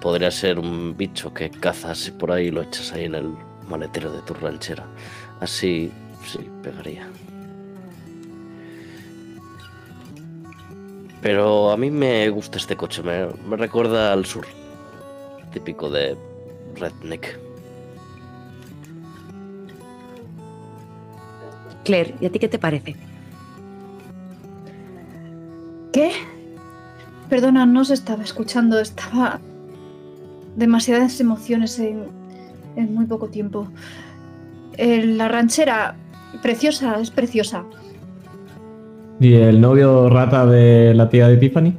Podría 0.00 0.30
ser 0.30 0.58
un 0.58 0.96
bicho 0.96 1.32
que 1.32 1.50
cazas 1.50 2.08
y 2.08 2.10
por 2.10 2.30
ahí 2.32 2.50
lo 2.50 2.62
echas 2.62 2.92
ahí 2.92 3.04
en 3.04 3.14
el 3.14 3.30
maletero 3.68 4.12
de 4.12 4.20
tu 4.22 4.34
ranchera. 4.34 4.84
Así, 5.40 5.90
sí, 6.26 6.40
pegaría. 6.62 7.08
Pero 11.22 11.70
a 11.70 11.76
mí 11.78 11.90
me 11.90 12.28
gusta 12.28 12.58
este 12.58 12.76
coche, 12.76 13.02
me, 13.02 13.26
me 13.48 13.56
recuerda 13.56 14.12
al 14.12 14.26
sur. 14.26 14.44
Típico 15.52 15.88
de 15.88 16.16
Redneck. 16.76 17.43
Claire, 21.84 22.14
¿y 22.20 22.26
a 22.26 22.30
ti 22.30 22.38
qué 22.38 22.48
te 22.48 22.58
parece? 22.58 22.96
¿Qué? 25.92 26.10
Perdona, 27.28 27.66
no 27.66 27.84
se 27.84 27.94
estaba 27.94 28.22
escuchando. 28.22 28.80
Estaba. 28.80 29.40
demasiadas 30.56 31.20
emociones 31.20 31.78
en, 31.78 32.04
en 32.76 32.94
muy 32.94 33.06
poco 33.06 33.28
tiempo. 33.28 33.68
Eh, 34.76 35.04
la 35.04 35.28
ranchera, 35.28 35.96
preciosa, 36.42 37.00
es 37.00 37.10
preciosa. 37.10 37.64
¿Y 39.20 39.34
el 39.34 39.60
novio 39.60 40.08
rata 40.08 40.46
de 40.46 40.94
la 40.94 41.08
tía 41.08 41.28
de 41.28 41.36
Tiffany? 41.36 41.74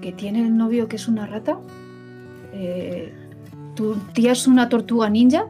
Que 0.00 0.12
tiene 0.12 0.46
el 0.46 0.56
novio 0.56 0.88
que 0.88 0.96
es 0.96 1.08
una 1.08 1.26
rata. 1.26 1.58
Eh, 2.54 3.12
¿Tu 3.74 3.94
tía 4.14 4.32
es 4.32 4.46
una 4.46 4.68
tortuga 4.68 5.08
ninja? 5.08 5.46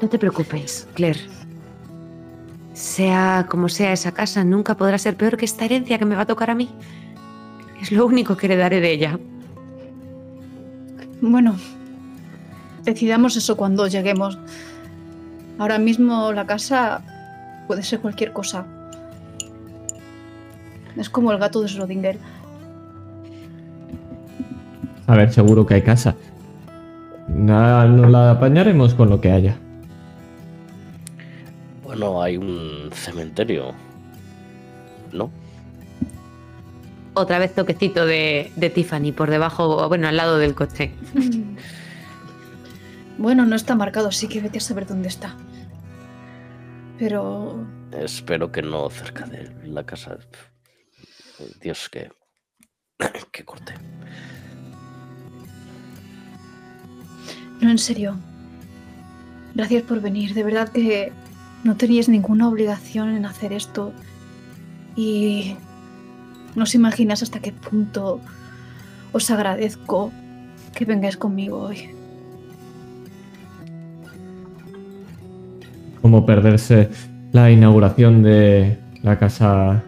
No 0.00 0.08
te 0.08 0.18
preocupes, 0.18 0.88
Claire. 0.94 1.20
Sea 2.74 3.46
como 3.48 3.68
sea 3.68 3.92
esa 3.92 4.12
casa, 4.12 4.42
nunca 4.44 4.76
podrá 4.76 4.98
ser 4.98 5.16
peor 5.16 5.36
que 5.36 5.44
esta 5.44 5.64
herencia 5.64 5.98
que 5.98 6.04
me 6.04 6.16
va 6.16 6.22
a 6.22 6.26
tocar 6.26 6.50
a 6.50 6.54
mí. 6.54 6.68
Es 7.80 7.92
lo 7.92 8.06
único 8.06 8.36
que 8.36 8.46
heredaré 8.46 8.80
de 8.80 8.92
ella. 8.92 9.18
Bueno, 11.20 11.56
decidamos 12.84 13.36
eso 13.36 13.56
cuando 13.56 13.86
lleguemos. 13.86 14.38
Ahora 15.58 15.78
mismo 15.78 16.32
la 16.32 16.46
casa 16.46 17.02
puede 17.68 17.82
ser 17.82 18.00
cualquier 18.00 18.32
cosa. 18.32 18.66
Es 20.96 21.08
como 21.08 21.32
el 21.32 21.38
gato 21.38 21.60
de 21.60 21.68
Schrödinger. 21.68 22.18
A 25.12 25.14
ver, 25.14 25.30
seguro 25.30 25.66
que 25.66 25.74
hay 25.74 25.82
casa. 25.82 26.16
Nada, 27.28 27.84
nos 27.84 28.10
la 28.10 28.30
apañaremos 28.30 28.94
con 28.94 29.10
lo 29.10 29.20
que 29.20 29.30
haya. 29.30 29.58
Bueno, 31.82 32.22
hay 32.22 32.38
un 32.38 32.88
cementerio. 32.94 33.74
¿No? 35.12 35.30
Otra 37.12 37.38
vez 37.38 37.54
toquecito 37.54 38.06
de, 38.06 38.52
de 38.56 38.70
Tiffany 38.70 39.12
por 39.12 39.28
debajo, 39.28 39.86
bueno, 39.86 40.08
al 40.08 40.16
lado 40.16 40.38
del 40.38 40.54
coche. 40.54 40.92
Bueno, 43.18 43.44
no 43.44 43.54
está 43.54 43.74
marcado, 43.74 44.08
así 44.08 44.26
que 44.26 44.40
vete 44.40 44.56
a 44.56 44.60
saber 44.62 44.86
dónde 44.86 45.08
está. 45.08 45.36
Pero 46.98 47.66
Espero 47.92 48.50
que 48.50 48.62
no 48.62 48.88
cerca 48.88 49.26
de 49.26 49.52
la 49.64 49.84
casa. 49.84 50.16
Dios, 51.60 51.90
que. 51.90 52.10
que 53.30 53.44
corte. 53.44 53.74
No, 57.62 57.70
en 57.70 57.78
serio. 57.78 58.16
Gracias 59.54 59.82
por 59.82 60.00
venir. 60.00 60.34
De 60.34 60.42
verdad 60.44 60.68
que 60.68 61.12
no 61.64 61.76
teníais 61.76 62.08
ninguna 62.08 62.48
obligación 62.48 63.10
en 63.10 63.24
hacer 63.26 63.52
esto. 63.52 63.92
Y 64.96 65.56
no 66.54 66.64
os 66.64 66.74
imaginas 66.74 67.22
hasta 67.22 67.40
qué 67.40 67.52
punto 67.52 68.20
os 69.12 69.30
agradezco 69.30 70.10
que 70.74 70.84
vengáis 70.84 71.16
conmigo 71.16 71.58
hoy. 71.60 71.88
Como 76.00 76.26
perderse 76.26 76.88
la 77.32 77.50
inauguración 77.50 78.22
de 78.22 78.78
la 79.02 79.18
casa 79.18 79.82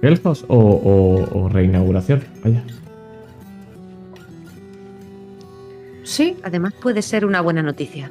Gelfos 0.00 0.44
o, 0.48 0.56
o- 0.58 1.38
o 1.44 1.48
reinauguración. 1.48 2.22
Vaya. 2.42 2.62
Sí, 6.04 6.36
Además 6.42 6.74
puede 6.74 7.02
ser 7.02 7.24
una 7.24 7.40
buena 7.40 7.62
noticia. 7.62 8.10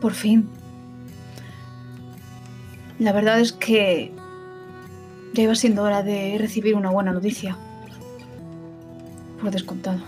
por 0.00 0.14
fin. 0.14 0.48
La 2.98 3.12
verdad 3.12 3.40
es 3.40 3.52
que 3.52 4.12
ya 5.34 5.42
iba 5.42 5.54
siendo 5.54 5.82
hora 5.82 6.02
de 6.02 6.36
recibir 6.38 6.74
una 6.74 6.90
buena 6.90 7.12
noticia. 7.12 7.56
Por 9.40 9.50
descontado. 9.50 10.00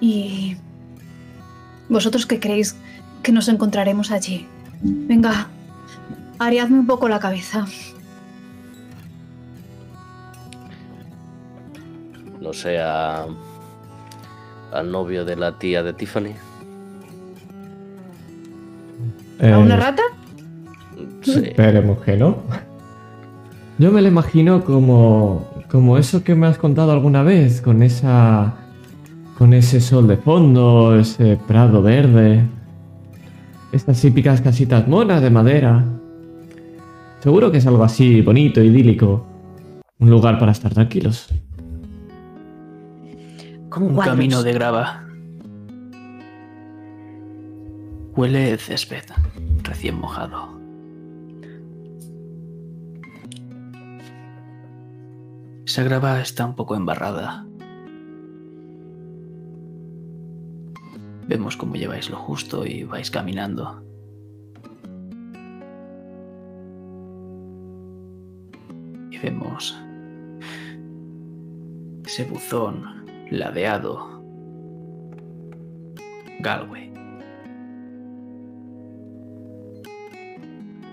¿Y 0.00 0.56
vosotros 1.88 2.26
qué 2.26 2.40
creéis 2.40 2.76
que 3.22 3.32
nos 3.32 3.48
encontraremos 3.48 4.10
allí? 4.10 4.46
Venga, 4.82 5.48
ariadme 6.40 6.78
un 6.80 6.86
poco 6.86 7.08
la 7.08 7.20
cabeza. 7.20 7.66
No 12.40 12.52
sea. 12.52 13.26
al 14.72 14.90
novio 14.92 15.24
de 15.24 15.34
la 15.36 15.58
tía 15.58 15.82
de 15.82 15.92
Tiffany. 15.92 16.32
¿A 19.42 19.58
una 19.58 19.74
Eh, 19.74 19.78
rata? 19.78 20.02
Sí. 21.22 21.42
Esperemos 21.44 21.98
que 22.02 22.16
no. 22.16 22.36
Yo 23.78 23.90
me 23.90 24.00
lo 24.00 24.06
imagino 24.08 24.64
como, 24.64 25.48
como 25.70 25.98
eso 25.98 26.22
que 26.22 26.34
me 26.36 26.46
has 26.46 26.56
contado 26.56 26.92
alguna 26.92 27.22
vez, 27.24 27.60
con 27.60 27.82
esa, 27.82 28.54
con 29.36 29.54
ese 29.54 29.80
sol 29.80 30.06
de 30.06 30.16
fondo, 30.18 30.96
ese 30.96 31.36
prado 31.48 31.82
verde, 31.82 32.44
estas 33.72 34.00
típicas 34.00 34.40
casitas 34.40 34.86
monas 34.86 35.20
de 35.20 35.30
madera. 35.30 35.84
Seguro 37.20 37.50
que 37.52 37.58
es 37.58 37.66
algo 37.66 37.84
así 37.84 38.22
bonito, 38.22 38.62
idílico, 38.62 39.26
un 39.98 40.10
lugar 40.10 40.38
para 40.38 40.52
estar 40.52 40.72
tranquilos. 40.72 41.28
Con 43.68 43.82
Un 43.84 43.94
cuadros. 43.94 44.14
camino 44.16 44.42
de 44.42 44.52
grava. 44.54 45.04
Huele 48.16 48.56
césped, 48.56 49.04
recién 49.62 50.00
mojado. 50.00 50.58
Esa 55.66 55.82
grava 55.84 56.20
está 56.20 56.46
un 56.46 56.56
poco 56.56 56.74
embarrada. 56.74 57.46
Vemos 61.28 61.56
cómo 61.56 61.74
lleváis 61.76 62.10
lo 62.10 62.16
justo 62.16 62.66
y 62.66 62.82
vais 62.84 63.10
caminando. 63.10 63.84
Vemos 69.22 69.76
ese 72.04 72.24
buzón 72.24 73.06
ladeado. 73.30 74.20
Galway. 76.40 76.92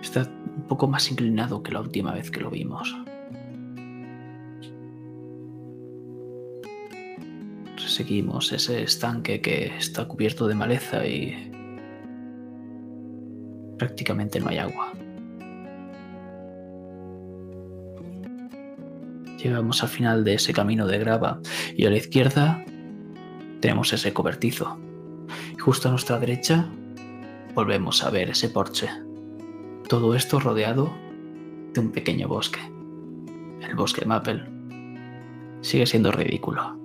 Está 0.01 0.21
un 0.21 0.65
poco 0.67 0.87
más 0.87 1.09
inclinado 1.09 1.63
que 1.63 1.71
la 1.71 1.81
última 1.81 2.13
vez 2.13 2.29
que 2.29 2.39
lo 2.39 2.49
vimos. 2.49 2.95
Seguimos 7.77 8.51
ese 8.51 8.83
estanque 8.83 9.41
que 9.41 9.75
está 9.75 10.07
cubierto 10.07 10.47
de 10.47 10.53
maleza 10.53 11.03
y 11.07 11.51
prácticamente 13.79 14.39
no 14.39 14.49
hay 14.49 14.59
agua. 14.59 14.93
Llegamos 19.37 19.83
al 19.83 19.89
final 19.89 20.23
de 20.23 20.33
ese 20.35 20.53
camino 20.53 20.87
de 20.87 20.97
grava 20.97 21.39
y 21.75 21.85
a 21.85 21.89
la 21.89 21.97
izquierda 21.97 22.63
tenemos 23.59 23.93
ese 23.93 24.13
cobertizo. 24.13 24.79
Y 25.53 25.59
justo 25.59 25.87
a 25.87 25.91
nuestra 25.91 26.19
derecha 26.19 26.67
volvemos 27.53 28.03
a 28.03 28.09
ver 28.09 28.29
ese 28.29 28.49
porche. 28.49 28.89
Todo 29.87 30.15
esto 30.15 30.39
rodeado 30.39 30.91
de 31.73 31.79
un 31.79 31.91
pequeño 31.91 32.27
bosque. 32.27 32.59
El 33.61 33.75
bosque 33.75 34.05
Maple. 34.05 34.43
Sigue 35.61 35.85
siendo 35.85 36.11
ridículo. 36.11 36.77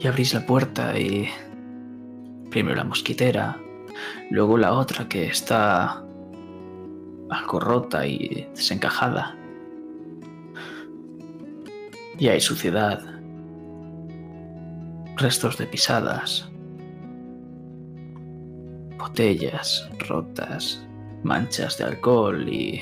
Y 0.00 0.06
abrís 0.06 0.34
la 0.34 0.44
puerta 0.46 0.98
y... 0.98 1.28
Primero 2.50 2.76
la 2.76 2.84
mosquitera, 2.84 3.58
luego 4.30 4.58
la 4.58 4.74
otra 4.74 5.08
que 5.08 5.24
está 5.24 6.01
algo 7.32 7.60
rota 7.60 8.06
y 8.06 8.48
desencajada. 8.54 9.36
Y 12.18 12.28
hay 12.28 12.40
suciedad, 12.40 13.02
restos 15.16 15.58
de 15.58 15.66
pisadas, 15.66 16.48
botellas 18.98 19.88
rotas, 20.08 20.86
manchas 21.22 21.78
de 21.78 21.84
alcohol 21.84 22.48
y... 22.48 22.80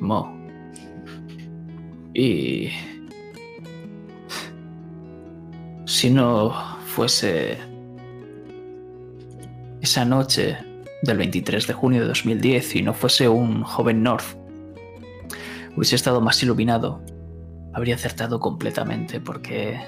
mo. 0.00 0.36
Y... 2.14 2.68
Si 5.86 6.08
no 6.08 6.52
fuese 6.86 7.58
esa 9.80 10.04
noche 10.04 10.56
del 11.02 11.18
23 11.18 11.66
de 11.66 11.72
junio 11.72 12.00
de 12.02 12.08
2010 12.08 12.76
y 12.76 12.82
no 12.82 12.94
fuese 12.94 13.28
un 13.28 13.62
joven 13.62 14.02
North, 14.02 14.36
hubiese 15.76 15.96
estado 15.96 16.20
más 16.20 16.42
iluminado, 16.42 17.02
habría 17.72 17.94
acertado 17.94 18.40
completamente 18.40 19.20
porque 19.20 19.80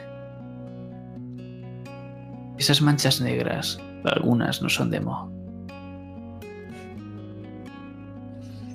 esas 2.58 2.80
manchas 2.80 3.20
negras, 3.20 3.78
algunas 4.04 4.62
no 4.62 4.68
son 4.68 4.90
de 4.90 5.00
Mo. 5.00 5.30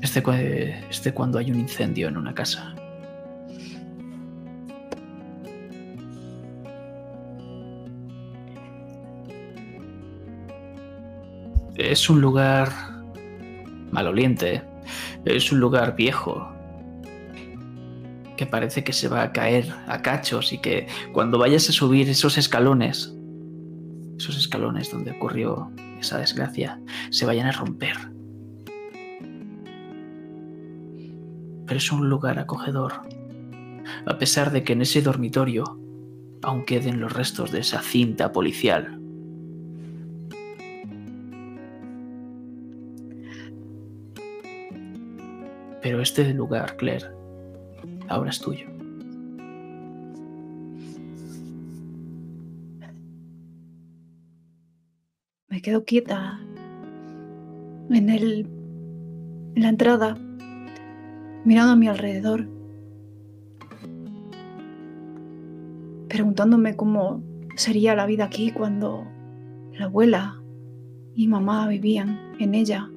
Es 0.01 0.13
de, 0.13 0.79
es 0.89 1.03
de 1.03 1.13
cuando 1.13 1.39
hay 1.39 1.51
un 1.51 1.59
incendio 1.59 2.07
en 2.07 2.17
una 2.17 2.33
casa. 2.33 2.75
Es 11.77 12.09
un 12.09 12.21
lugar 12.21 12.71
maloliente, 13.91 14.63
es 15.25 15.51
un 15.51 15.59
lugar 15.59 15.95
viejo, 15.95 16.51
que 18.35 18.47
parece 18.47 18.83
que 18.83 18.93
se 18.93 19.07
va 19.07 19.21
a 19.21 19.31
caer 19.31 19.71
a 19.87 20.01
cachos 20.01 20.53
y 20.53 20.57
que 20.57 20.87
cuando 21.13 21.37
vayas 21.37 21.69
a 21.69 21.71
subir 21.71 22.09
esos 22.09 22.39
escalones, 22.39 23.13
esos 24.17 24.37
escalones 24.37 24.89
donde 24.91 25.11
ocurrió 25.11 25.71
esa 25.99 26.17
desgracia, 26.17 26.81
se 27.11 27.27
vayan 27.27 27.45
a 27.45 27.51
romper. 27.51 27.95
Pero 31.67 31.77
es 31.77 31.91
un 31.91 32.09
lugar 32.09 32.39
acogedor, 32.39 33.01
a 34.07 34.17
pesar 34.17 34.51
de 34.51 34.63
que 34.63 34.73
en 34.73 34.81
ese 34.81 35.03
dormitorio 35.03 35.79
aún 36.41 36.65
queden 36.65 37.01
los 37.01 37.13
restos 37.13 37.51
de 37.51 37.59
esa 37.59 37.83
cinta 37.83 38.31
policial. 38.31 38.99
Pero 45.87 46.01
este 46.01 46.33
lugar, 46.33 46.75
Claire, 46.75 47.05
ahora 48.09 48.29
es 48.29 48.41
tuyo. 48.41 48.67
Me 55.47 55.61
quedo 55.61 55.85
quieta 55.85 56.41
en 57.89 58.09
el 58.09 58.49
en 59.55 59.61
la 59.63 59.69
entrada, 59.69 60.17
mirando 61.45 61.71
a 61.71 61.75
mi 61.77 61.87
alrededor, 61.87 62.49
preguntándome 66.09 66.75
cómo 66.75 67.23
sería 67.55 67.95
la 67.95 68.05
vida 68.05 68.25
aquí 68.25 68.51
cuando 68.51 69.05
la 69.71 69.85
abuela 69.85 70.43
y 71.15 71.29
mamá 71.29 71.65
vivían 71.69 72.19
en 72.41 72.55
ella. 72.55 72.89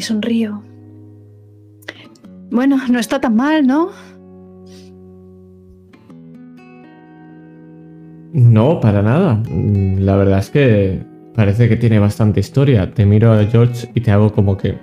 Y 0.00 0.02
sonrío. 0.02 0.62
Bueno, 2.50 2.78
no 2.88 2.98
está 2.98 3.20
tan 3.20 3.36
mal, 3.36 3.66
¿no? 3.66 3.90
No, 8.32 8.80
para 8.80 9.02
nada. 9.02 9.34
Mm, 9.34 9.98
La 9.98 10.16
verdad 10.16 10.38
es 10.38 10.48
que 10.48 11.04
parece 11.34 11.68
que 11.68 11.76
tiene 11.76 11.98
bastante 11.98 12.40
historia. 12.40 12.90
Te 12.94 13.04
miro 13.04 13.30
a 13.30 13.44
George 13.44 13.90
y 13.94 14.00
te 14.00 14.10
hago 14.10 14.32
como 14.32 14.56
que... 14.56 14.78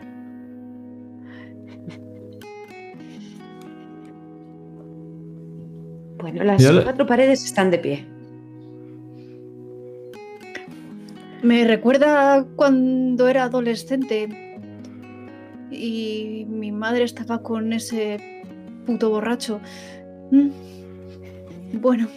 Bueno, 6.19 6.44
las 6.44 6.61
Yo 6.61 6.84
cuatro 6.84 7.07
paredes 7.07 7.44
están 7.44 7.72
de 7.72 7.80
pie. 7.80 8.06
Me 11.41 11.65
recuerda 11.65 12.45
cuando 12.56 13.27
era 13.27 13.45
adolescente 13.45 14.47
y 15.78 16.45
mi 16.49 16.72
madre 16.72 17.04
estaba 17.04 17.41
con 17.41 17.72
ese 17.74 18.44
puto 18.86 19.10
borracho. 19.10 19.60
Mm. 20.32 20.49
Bueno, 21.82 22.08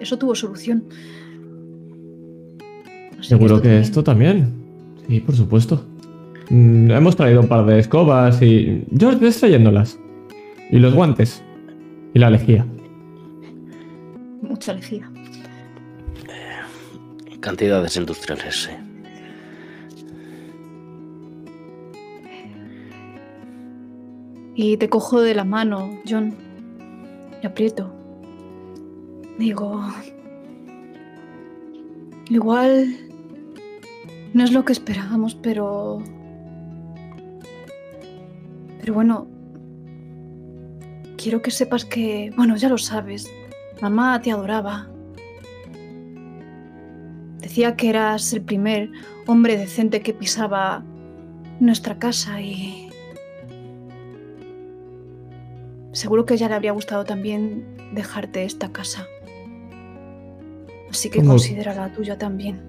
eso 0.00 0.18
tuvo 0.18 0.34
solución. 0.34 0.84
Así 3.18 3.28
Seguro 3.28 3.56
que 3.56 3.68
también. 3.68 3.82
esto 3.82 4.02
también. 4.04 4.52
Sí, 5.08 5.20
por 5.20 5.36
supuesto. 5.36 5.84
Mm, 6.50 6.90
hemos 6.90 7.16
traído 7.16 7.40
un 7.40 7.48
par 7.48 7.64
de 7.66 7.78
escobas 7.78 8.40
y... 8.42 8.84
George, 8.98 9.18
ves 9.18 9.38
trayéndolas. 9.38 9.98
Y 10.70 10.78
los 10.78 10.94
guantes. 10.94 11.42
Y 12.14 12.18
la 12.18 12.30
lejía. 12.30 12.66
Mucha 14.40 14.74
lejía. 14.74 15.10
Cantidades 17.40 17.96
industriales, 17.96 18.54
sí. 18.64 18.70
Y 24.54 24.76
te 24.76 24.88
cojo 24.88 25.20
de 25.20 25.34
la 25.34 25.44
mano, 25.44 25.98
John. 26.08 26.34
Y 27.42 27.46
aprieto. 27.46 27.92
Digo... 29.38 29.82
Igual... 32.28 32.96
No 34.34 34.44
es 34.44 34.52
lo 34.52 34.64
que 34.64 34.72
esperábamos, 34.72 35.34
pero... 35.34 36.02
Pero 38.80 38.94
bueno... 38.94 39.26
Quiero 41.16 41.40
que 41.40 41.50
sepas 41.50 41.84
que... 41.84 42.30
Bueno, 42.36 42.56
ya 42.56 42.68
lo 42.68 42.78
sabes. 42.78 43.30
Mamá 43.80 44.20
te 44.20 44.32
adoraba. 44.32 44.88
Decía 47.38 47.76
que 47.76 47.88
eras 47.88 48.32
el 48.32 48.42
primer 48.42 48.90
hombre 49.26 49.56
decente 49.56 50.00
que 50.00 50.12
pisaba 50.12 50.84
nuestra 51.60 51.98
casa 51.98 52.40
y... 52.40 52.91
Seguro 56.02 56.26
que 56.26 56.34
a 56.34 56.36
ella 56.36 56.48
le 56.48 56.54
habría 56.56 56.72
gustado 56.72 57.04
también 57.04 57.64
dejarte 57.94 58.42
esta 58.42 58.72
casa. 58.72 59.06
Así 60.90 61.08
que 61.10 61.20
¿Cómo? 61.20 61.30
considera 61.30 61.74
la 61.74 61.92
tuya 61.92 62.18
también. 62.18 62.60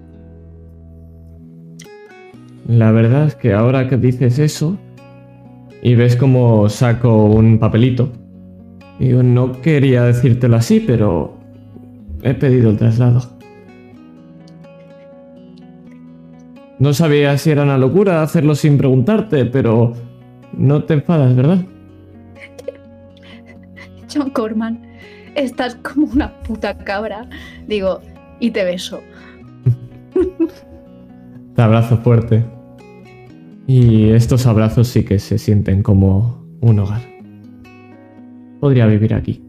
la 2.68 2.92
verdad 2.92 3.26
es 3.26 3.34
que 3.34 3.52
ahora 3.52 3.88
que 3.88 3.96
dices 3.96 4.38
eso 4.38 4.78
y 5.82 5.96
ves 5.96 6.14
como 6.14 6.68
saco 6.68 7.24
un 7.24 7.58
papelito, 7.58 8.12
digo, 9.00 9.24
no 9.24 9.60
quería 9.60 10.04
decírtelo 10.04 10.54
así, 10.54 10.78
pero 10.78 11.36
he 12.22 12.34
pedido 12.34 12.70
el 12.70 12.76
traslado. 12.76 13.20
No 16.78 16.94
sabía 16.94 17.36
si 17.36 17.50
era 17.50 17.64
una 17.64 17.78
locura 17.78 18.22
hacerlo 18.22 18.54
sin 18.54 18.78
preguntarte, 18.78 19.44
pero 19.44 19.92
no 20.56 20.84
te 20.84 20.94
enfadas, 20.94 21.34
¿verdad? 21.34 21.73
John 24.14 24.30
Corman, 24.30 24.80
estás 25.34 25.74
como 25.76 26.06
una 26.06 26.32
puta 26.40 26.76
cabra. 26.78 27.28
Digo, 27.66 28.00
y 28.40 28.50
te 28.50 28.64
beso. 28.64 29.02
Te 31.54 31.62
abrazo 31.62 31.96
fuerte. 31.98 32.44
Y 33.66 34.10
estos 34.10 34.46
abrazos 34.46 34.88
sí 34.88 35.04
que 35.04 35.18
se 35.18 35.38
sienten 35.38 35.82
como 35.82 36.44
un 36.60 36.78
hogar. 36.78 37.00
Podría 38.60 38.86
vivir 38.86 39.14
aquí. 39.14 39.42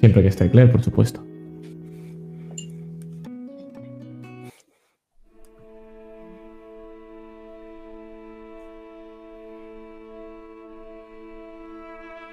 Siempre 0.00 0.22
que 0.22 0.28
esté 0.28 0.50
Claire, 0.50 0.70
por 0.70 0.82
supuesto. 0.82 1.27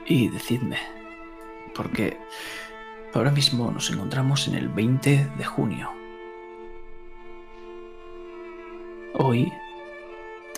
Y 0.08 0.30
decidme, 0.30 0.78
porque 1.74 2.18
ahora 3.14 3.32
mismo 3.32 3.72
nos 3.72 3.90
encontramos 3.90 4.48
en 4.48 4.54
el 4.54 4.70
20 4.70 5.32
de 5.36 5.44
junio. 5.44 5.92
Hoy, 9.16 9.52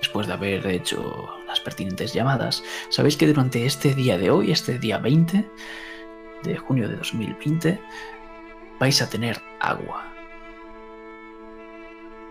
después 0.02 0.28
de 0.28 0.34
haber 0.34 0.68
hecho 0.68 1.30
las 1.48 1.62
pertinentes 1.62 2.14
llamadas, 2.14 2.62
sabéis 2.90 3.16
que 3.16 3.28
durante 3.28 3.66
este 3.66 3.96
día 3.96 4.18
de 4.18 4.32
hoy, 4.32 4.52
este 4.52 4.80
día 4.80 4.98
20 4.98 5.50
de 6.44 6.58
junio 6.58 6.90
de 6.90 6.98
2020, 6.98 7.80
vais 8.80 9.02
a 9.02 9.10
tener 9.10 9.42
agua. 9.62 10.12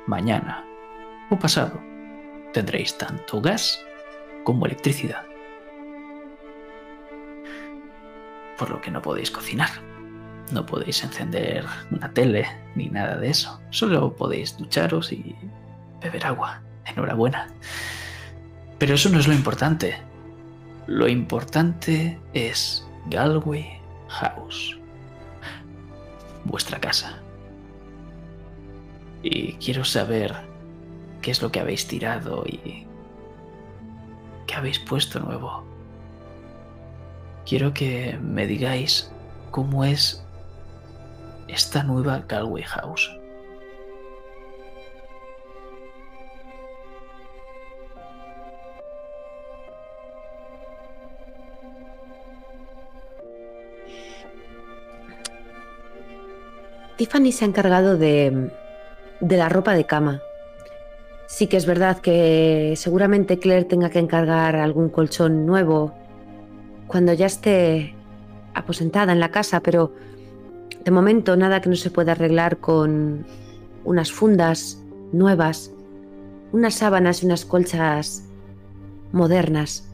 Mañana 0.06 0.66
o 1.30 1.38
pasado 1.38 1.80
tendréis 2.52 2.96
tanto 2.98 3.40
gas 3.40 3.82
como 4.44 4.66
electricidad. 4.66 5.35
Por 8.58 8.70
lo 8.70 8.80
que 8.80 8.90
no 8.90 9.02
podéis 9.02 9.30
cocinar. 9.30 9.70
No 10.52 10.64
podéis 10.64 11.02
encender 11.02 11.64
una 11.90 12.12
tele 12.12 12.46
ni 12.74 12.88
nada 12.88 13.16
de 13.16 13.30
eso. 13.30 13.60
Solo 13.70 14.14
podéis 14.14 14.56
ducharos 14.56 15.12
y 15.12 15.34
beber 16.00 16.26
agua. 16.26 16.62
Enhorabuena. 16.84 17.48
Pero 18.78 18.94
eso 18.94 19.08
no 19.08 19.18
es 19.18 19.26
lo 19.26 19.34
importante. 19.34 19.96
Lo 20.86 21.08
importante 21.08 22.20
es 22.32 22.86
Galway 23.06 23.80
House. 24.08 24.78
Vuestra 26.44 26.78
casa. 26.78 27.18
Y 29.22 29.54
quiero 29.54 29.84
saber 29.84 30.32
qué 31.22 31.32
es 31.32 31.42
lo 31.42 31.50
que 31.50 31.58
habéis 31.58 31.88
tirado 31.88 32.44
y 32.46 32.86
qué 34.46 34.54
habéis 34.54 34.78
puesto 34.78 35.18
nuevo 35.18 35.75
quiero 37.46 37.72
que 37.72 38.18
me 38.20 38.46
digáis 38.46 39.10
cómo 39.50 39.84
es 39.84 40.22
esta 41.48 41.82
nueva 41.84 42.24
Galway 42.28 42.64
House. 42.64 43.16
Tiffany 56.96 57.30
se 57.30 57.44
ha 57.44 57.48
encargado 57.48 57.98
de, 57.98 58.50
de 59.20 59.36
la 59.36 59.48
ropa 59.48 59.74
de 59.74 59.84
cama. 59.84 60.22
Sí 61.26 61.46
que 61.46 61.58
es 61.58 61.66
verdad 61.66 61.98
que 61.98 62.72
seguramente 62.76 63.38
Claire 63.38 63.66
tenga 63.66 63.90
que 63.90 63.98
encargar 63.98 64.56
algún 64.56 64.88
colchón 64.88 65.44
nuevo 65.44 66.05
cuando 66.86 67.12
ya 67.12 67.26
esté 67.26 67.94
aposentada 68.54 69.12
en 69.12 69.20
la 69.20 69.30
casa, 69.30 69.60
pero 69.60 69.92
de 70.84 70.90
momento 70.90 71.36
nada 71.36 71.60
que 71.60 71.68
no 71.68 71.76
se 71.76 71.90
pueda 71.90 72.12
arreglar 72.12 72.58
con 72.58 73.26
unas 73.84 74.12
fundas 74.12 74.82
nuevas, 75.12 75.72
unas 76.52 76.74
sábanas 76.74 77.22
y 77.22 77.26
unas 77.26 77.44
colchas 77.44 78.24
modernas. 79.12 79.88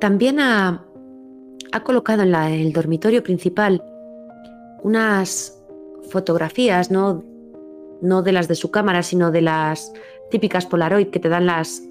También 0.00 0.40
ha, 0.40 0.84
colocado 1.84 2.22
en, 2.22 2.34
en, 2.34 2.60
el 2.60 2.72
dormitorio 2.72 3.22
principal 3.22 3.82
unas 4.82 5.58
fotografías, 6.10 6.90
no, 6.90 7.24
no 8.00 8.22
de 8.22 8.32
las 8.32 8.48
de 8.48 8.54
su 8.54 8.70
cámara, 8.70 9.02
sino 9.02 9.30
de 9.30 9.42
las 9.42 9.92
típicas 10.30 10.66
Polaroid 10.66 11.08
que 11.08 11.18
te 11.20 11.28
dan 11.28 11.46
las 11.46 11.87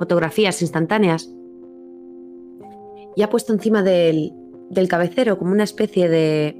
fotografías 0.00 0.62
instantáneas 0.62 1.30
y 3.14 3.20
ha 3.20 3.28
puesto 3.28 3.52
encima 3.52 3.82
del, 3.82 4.32
cabecero 4.88 5.36
como 5.36 5.52
una 5.52 5.64
especie 5.64 6.08
de, 6.08 6.56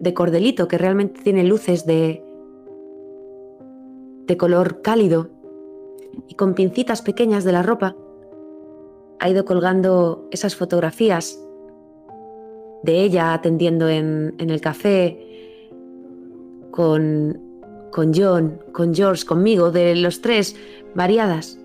de 0.00 0.12
cordelito 0.12 0.66
que 0.66 0.76
realmente 0.76 1.20
tiene 1.22 1.44
luces 1.44 1.86
de, 1.86 2.20
de 4.26 4.36
color 4.36 4.82
cálido 4.82 5.30
y 6.26 6.34
con 6.34 6.54
pincitas 6.54 7.00
pequeñas 7.00 7.44
de 7.44 7.52
la 7.52 7.62
ropa 7.62 7.94
ha 9.20 9.30
ido 9.30 9.44
colgando 9.44 10.26
esas 10.32 10.56
fotografías 10.56 11.40
de 12.82 13.04
ella 13.04 13.34
atendiendo 13.34 13.88
en, 13.88 14.34
en 14.38 14.50
el 14.50 14.60
café 14.60 15.70
con, 16.72 17.40
con 17.92 18.12
John, 18.12 18.58
con 18.72 18.92
George, 18.92 19.24
conmigo, 19.24 19.70
de 19.70 19.94
los 19.94 20.20
tres, 20.22 20.56
variadas 20.96 21.61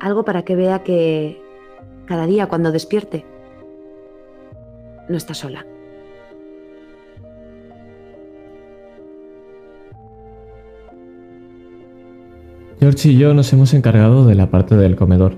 algo 0.00 0.24
para 0.24 0.42
que 0.42 0.56
vea 0.56 0.82
que 0.82 1.42
cada 2.06 2.26
día 2.26 2.46
cuando 2.46 2.72
despierte 2.72 3.24
no 5.08 5.16
está 5.16 5.34
sola. 5.34 5.64
George 12.80 13.08
y 13.08 13.18
yo 13.18 13.34
nos 13.34 13.52
hemos 13.52 13.74
encargado 13.74 14.24
de 14.24 14.34
la 14.34 14.50
parte 14.50 14.76
del 14.76 14.94
comedor. 14.94 15.34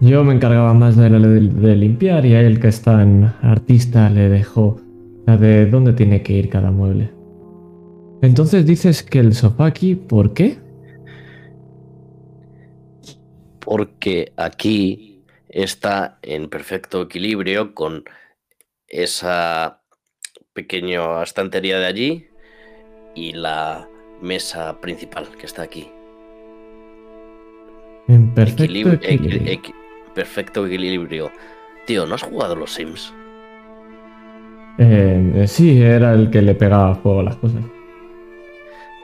Yo 0.00 0.24
me 0.24 0.34
encargaba 0.34 0.74
más 0.74 0.94
de, 0.96 1.08
de, 1.08 1.76
limpiar 1.76 2.26
y 2.26 2.34
a 2.34 2.42
él 2.42 2.60
que 2.60 2.68
es 2.68 2.82
tan 2.82 3.34
artista 3.40 4.10
le 4.10 4.28
dejó 4.28 4.76
la 5.26 5.38
de 5.38 5.64
dónde 5.66 5.94
tiene 5.94 6.22
que 6.22 6.34
ir 6.34 6.50
cada 6.50 6.70
mueble. 6.70 7.10
Entonces 8.20 8.66
dices 8.66 9.02
que 9.02 9.20
el 9.20 9.34
sofá 9.34 9.66
aquí, 9.66 9.94
¿por 9.94 10.34
qué? 10.34 10.58
Porque 13.66 14.32
aquí 14.36 15.24
está 15.48 16.18
en 16.22 16.48
perfecto 16.48 17.02
equilibrio 17.02 17.74
con 17.74 18.04
esa 18.86 19.82
pequeña 20.52 21.20
estantería 21.24 21.80
de 21.80 21.86
allí 21.86 22.28
y 23.16 23.32
la 23.32 23.88
mesa 24.22 24.80
principal 24.80 25.26
que 25.36 25.46
está 25.46 25.62
aquí. 25.62 25.90
En 28.06 28.32
perfecto 28.32 28.62
equilibrio. 28.62 29.60
perfecto 30.14 30.64
equilibrio. 30.64 31.32
Tío, 31.86 32.06
¿no 32.06 32.14
has 32.14 32.22
jugado 32.22 32.54
los 32.54 32.72
Sims? 32.72 33.12
Eh, 34.78 35.44
sí, 35.48 35.82
era 35.82 36.12
el 36.12 36.30
que 36.30 36.40
le 36.40 36.54
pegaba 36.54 36.94
fuego 36.94 37.20
a 37.20 37.24
las 37.24 37.36
cosas. 37.36 37.62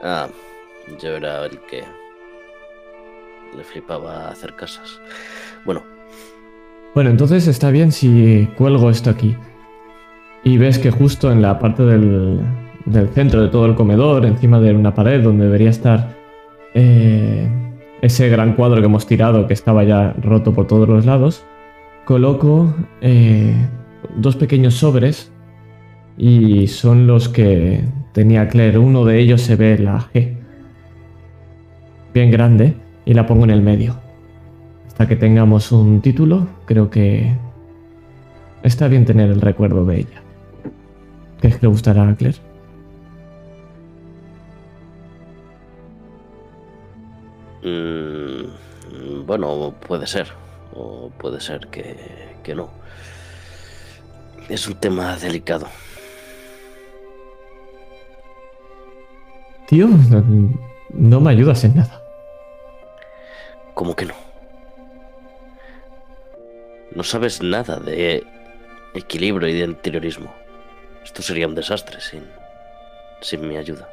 Ah, 0.02 0.28
yo 1.00 1.16
era 1.16 1.46
el 1.46 1.58
que 1.62 1.82
le 3.56 3.64
flipaba 3.64 4.28
hacer 4.28 4.54
casas. 4.54 5.00
Bueno. 5.64 5.82
Bueno, 6.94 7.10
entonces 7.10 7.46
está 7.46 7.70
bien 7.70 7.92
si 7.92 8.48
cuelgo 8.56 8.90
esto 8.90 9.10
aquí. 9.10 9.36
Y 10.44 10.58
ves 10.58 10.78
que 10.78 10.90
justo 10.90 11.30
en 11.30 11.40
la 11.40 11.58
parte 11.58 11.84
del, 11.84 12.40
centro 13.14 13.42
de 13.42 13.48
todo 13.48 13.66
el 13.66 13.74
comedor, 13.74 14.26
encima 14.26 14.60
de 14.60 14.74
una 14.74 14.94
pared 14.94 15.22
donde 15.22 15.44
debería 15.44 15.70
estar 15.70 16.16
eh, 16.74 17.48
ese 18.02 18.28
gran 18.28 18.54
cuadro 18.54 18.80
que 18.80 18.86
hemos 18.86 19.06
tirado 19.06 19.46
que 19.46 19.54
estaba 19.54 19.84
ya 19.84 20.14
roto 20.20 20.52
por 20.52 20.66
todos 20.66 20.88
los 20.88 21.06
lados, 21.06 21.44
coloco 22.04 22.74
eh, 23.00 23.54
dos 24.16 24.36
pequeños 24.36 24.74
sobres 24.74 25.30
y 26.18 26.66
son 26.66 27.06
los 27.06 27.28
que 27.28 27.84
tenía 28.12 28.48
Claire. 28.48 28.78
Uno 28.78 29.04
de 29.04 29.20
ellos 29.20 29.40
se 29.42 29.56
ve 29.56 29.78
la 29.78 30.00
G, 30.12 30.36
bien 32.12 32.30
grande, 32.30 32.74
y 33.04 33.14
la 33.14 33.26
pongo 33.26 33.44
en 33.44 33.50
el 33.50 33.62
medio. 33.62 33.96
Hasta 34.86 35.08
que 35.08 35.16
tengamos 35.16 35.72
un 35.72 36.00
título, 36.00 36.46
creo 36.66 36.90
que 36.90 37.34
está 38.62 38.88
bien 38.88 39.04
tener 39.04 39.30
el 39.30 39.40
recuerdo 39.40 39.84
de 39.84 40.00
ella. 40.00 40.22
¿Crees 41.40 41.56
que 41.56 41.62
le 41.62 41.68
gustará 41.68 42.08
a 42.08 42.14
Claire? 42.14 42.38
Mm, 47.62 49.26
bueno, 49.26 49.74
puede 49.86 50.06
ser. 50.06 50.28
O 50.74 51.10
puede 51.18 51.40
ser 51.40 51.68
que, 51.68 51.96
que 52.42 52.54
no. 52.54 52.70
Es 54.48 54.66
un 54.66 54.74
tema 54.74 55.16
delicado. 55.16 55.66
Tío, 59.66 59.88
no 60.92 61.20
me 61.20 61.30
ayudas 61.30 61.64
en 61.64 61.76
nada. 61.76 62.01
¿Cómo 63.74 63.96
que 63.96 64.06
no? 64.06 64.14
No 66.94 67.02
sabes 67.02 67.42
nada 67.42 67.78
de 67.78 68.24
equilibrio 68.94 69.48
y 69.48 69.54
de 69.54 69.64
interiorismo. 69.64 70.32
Esto 71.04 71.22
sería 71.22 71.48
un 71.48 71.54
desastre 71.54 72.00
sin, 72.00 72.22
sin 73.20 73.48
mi 73.48 73.56
ayuda. 73.56 73.88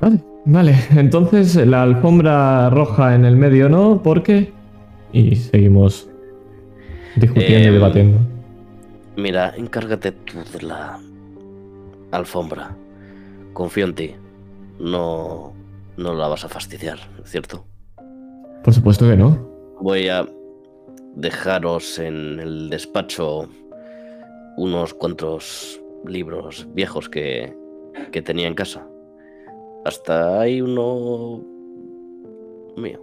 Vale, 0.00 0.18
vale. 0.44 0.74
Entonces 0.96 1.56
la 1.56 1.82
alfombra 1.82 2.70
roja 2.70 3.14
en 3.14 3.24
el 3.24 3.36
medio 3.36 3.68
no, 3.68 4.02
¿por 4.02 4.22
qué? 4.22 4.52
Y 5.12 5.36
seguimos 5.36 6.08
discutiendo 7.16 7.64
y 7.64 7.68
Em, 7.68 7.74
debatiendo. 7.74 8.18
Mira, 9.16 9.54
encárgate 9.56 10.12
tú 10.12 10.38
de 10.52 10.62
la 10.62 10.98
alfombra. 12.12 12.74
Confío 13.52 13.84
en 13.86 13.94
ti. 13.94 14.14
No, 14.80 15.52
no 15.96 16.14
la 16.14 16.28
vas 16.28 16.44
a 16.44 16.48
fastidiar, 16.48 16.98
¿cierto? 17.24 17.64
Por 18.64 18.72
supuesto 18.72 19.08
que 19.08 19.16
no. 19.16 19.36
Voy 19.80 20.08
a 20.08 20.26
dejaros 21.16 21.98
en 21.98 22.40
el 22.40 22.70
despacho 22.70 23.48
unos 24.56 24.94
cuantos 24.94 25.80
libros 26.06 26.66
viejos 26.74 27.08
que, 27.08 27.54
que 28.10 28.22
tenía 28.22 28.46
en 28.48 28.54
casa. 28.54 28.86
Hasta 29.84 30.40
hay 30.40 30.60
uno 30.62 31.42
mío. 32.76 33.00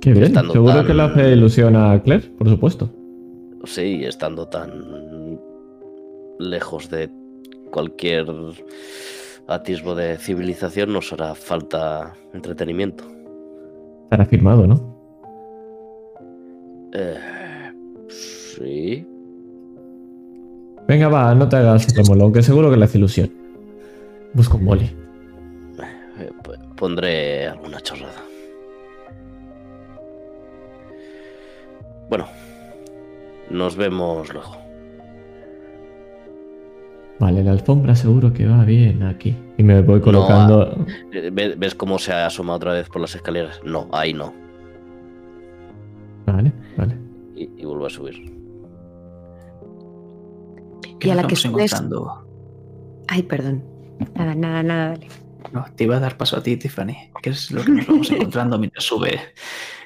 Qué 0.00 0.12
bien. 0.12 0.24
Estando 0.24 0.52
Seguro 0.52 0.74
tan- 0.74 0.86
que 0.86 0.94
le 0.94 1.02
hace 1.02 1.32
ilusión 1.32 1.76
a 1.76 2.00
Claire, 2.02 2.28
por 2.38 2.48
supuesto. 2.48 2.88
Sí, 3.64 4.04
estando 4.04 4.46
tan 4.48 5.38
lejos 6.38 6.88
de 6.88 7.10
cualquier 7.70 8.26
atisbo 9.46 9.94
de 9.94 10.16
civilización, 10.16 10.92
nos 10.92 11.12
hará 11.12 11.34
falta 11.34 12.14
entretenimiento. 12.32 13.04
Estará 14.04 14.24
firmado, 14.26 14.66
¿no? 14.66 14.98
Eh, 16.92 17.72
sí. 18.08 19.06
Venga, 20.86 21.08
va, 21.08 21.34
no 21.34 21.48
te 21.48 21.56
hagas 21.56 21.94
remolón, 21.94 22.32
que 22.32 22.42
seguro 22.42 22.70
que 22.70 22.76
le 22.76 22.84
hace 22.84 22.98
ilusión. 22.98 23.30
Busca 24.32 24.56
un 24.56 24.64
boli. 24.64 24.84
eh, 26.18 26.30
pondré 26.76 27.46
alguna 27.46 27.80
chorrada. 27.80 28.22
Bueno, 32.08 32.26
nos 33.50 33.76
vemos 33.76 34.32
luego. 34.32 34.67
Vale, 37.20 37.42
la 37.42 37.50
alfombra 37.52 37.96
seguro 37.96 38.32
que 38.32 38.46
va 38.46 38.64
bien 38.64 39.02
aquí. 39.02 39.36
Y 39.56 39.62
me 39.64 39.80
voy 39.82 40.00
colocando. 40.00 40.86
Eh, 41.12 41.30
¿ve- 41.32 41.56
¿Ves 41.56 41.74
cómo 41.74 41.98
se 41.98 42.12
asoma 42.12 42.54
otra 42.54 42.72
vez 42.72 42.88
por 42.88 43.00
las 43.00 43.14
escaleras? 43.14 43.60
No, 43.64 43.88
ahí 43.92 44.14
no. 44.14 44.32
Vale, 46.26 46.52
vale. 46.76 46.96
Y, 47.34 47.50
y 47.60 47.64
vuelvo 47.64 47.86
a 47.86 47.90
subir. 47.90 48.14
¿Qué 51.00 51.08
Y 51.08 51.10
a 51.10 51.14
la 51.16 51.26
que 51.26 51.34
subes-? 51.34 51.72
Ay, 53.08 53.22
perdón. 53.24 53.64
Nada, 54.14 54.34
nada, 54.36 54.62
nada, 54.62 54.88
dale. 54.90 55.08
No, 55.52 55.64
te 55.74 55.84
iba 55.84 55.96
a 55.96 56.00
dar 56.00 56.16
paso 56.16 56.36
a 56.36 56.42
ti, 56.42 56.56
Tiffany. 56.56 57.10
¿Qué 57.22 57.30
es 57.30 57.50
lo 57.50 57.64
que 57.64 57.72
nos 57.72 57.86
vamos 57.86 58.10
encontrando 58.12 58.58
mientras 58.58 58.84
sube 58.84 59.18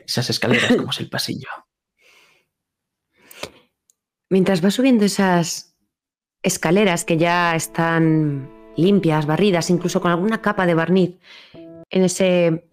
esas 0.07 0.29
escaleras 0.29 0.77
como 0.77 0.91
es 0.91 1.01
el 1.01 1.09
pasillo? 1.09 1.49
Mientras 4.29 4.61
vas 4.61 4.75
subiendo 4.75 5.05
esas 5.05 5.72
escaleras 6.43 7.05
que 7.05 7.17
ya 7.17 7.55
están 7.55 8.51
limpias, 8.77 9.27
barridas, 9.27 9.71
incluso 9.71 10.01
con 10.01 10.11
alguna 10.11 10.41
capa 10.41 10.67
de 10.67 10.75
barniz 10.75 11.19
en 11.91 12.03
ese 12.03 12.65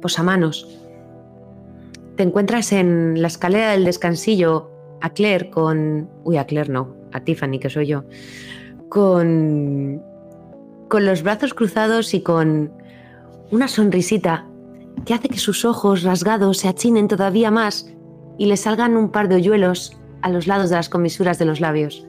posamanos, 0.00 0.68
te 2.16 2.22
encuentras 2.22 2.72
en 2.72 3.20
la 3.20 3.28
escalera 3.28 3.72
del 3.72 3.84
descansillo 3.84 4.70
a 5.00 5.10
Claire 5.10 5.50
con... 5.50 6.08
Uy, 6.24 6.36
a 6.36 6.46
Claire 6.46 6.70
no, 6.70 6.94
a 7.12 7.20
Tiffany, 7.20 7.58
que 7.58 7.70
soy 7.70 7.86
yo. 7.86 8.04
Con... 8.88 10.02
Con 10.88 11.06
los 11.06 11.22
brazos 11.22 11.54
cruzados 11.54 12.14
y 12.14 12.22
con 12.22 12.72
una 13.50 13.68
sonrisita 13.68 14.46
que 15.04 15.14
hace 15.14 15.28
que 15.28 15.38
sus 15.38 15.64
ojos 15.64 16.02
rasgados 16.02 16.58
se 16.58 16.68
achinen 16.68 17.08
todavía 17.08 17.50
más 17.50 17.92
y 18.38 18.46
le 18.46 18.56
salgan 18.56 18.96
un 18.96 19.10
par 19.10 19.28
de 19.28 19.36
hoyuelos 19.36 19.98
a 20.22 20.28
los 20.28 20.46
lados 20.46 20.70
de 20.70 20.76
las 20.76 20.88
comisuras 20.88 21.38
de 21.38 21.46
los 21.46 21.60
labios. 21.60 22.06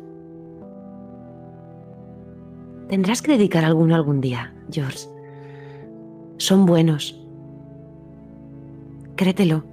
Tendrás 2.89 3.21
que 3.21 3.31
dedicar 3.31 3.65
alguno 3.65 3.95
algún 3.95 4.21
día, 4.21 4.53
George. 4.71 5.07
Son 6.37 6.65
buenos. 6.65 7.19
Créetelo. 9.15 9.63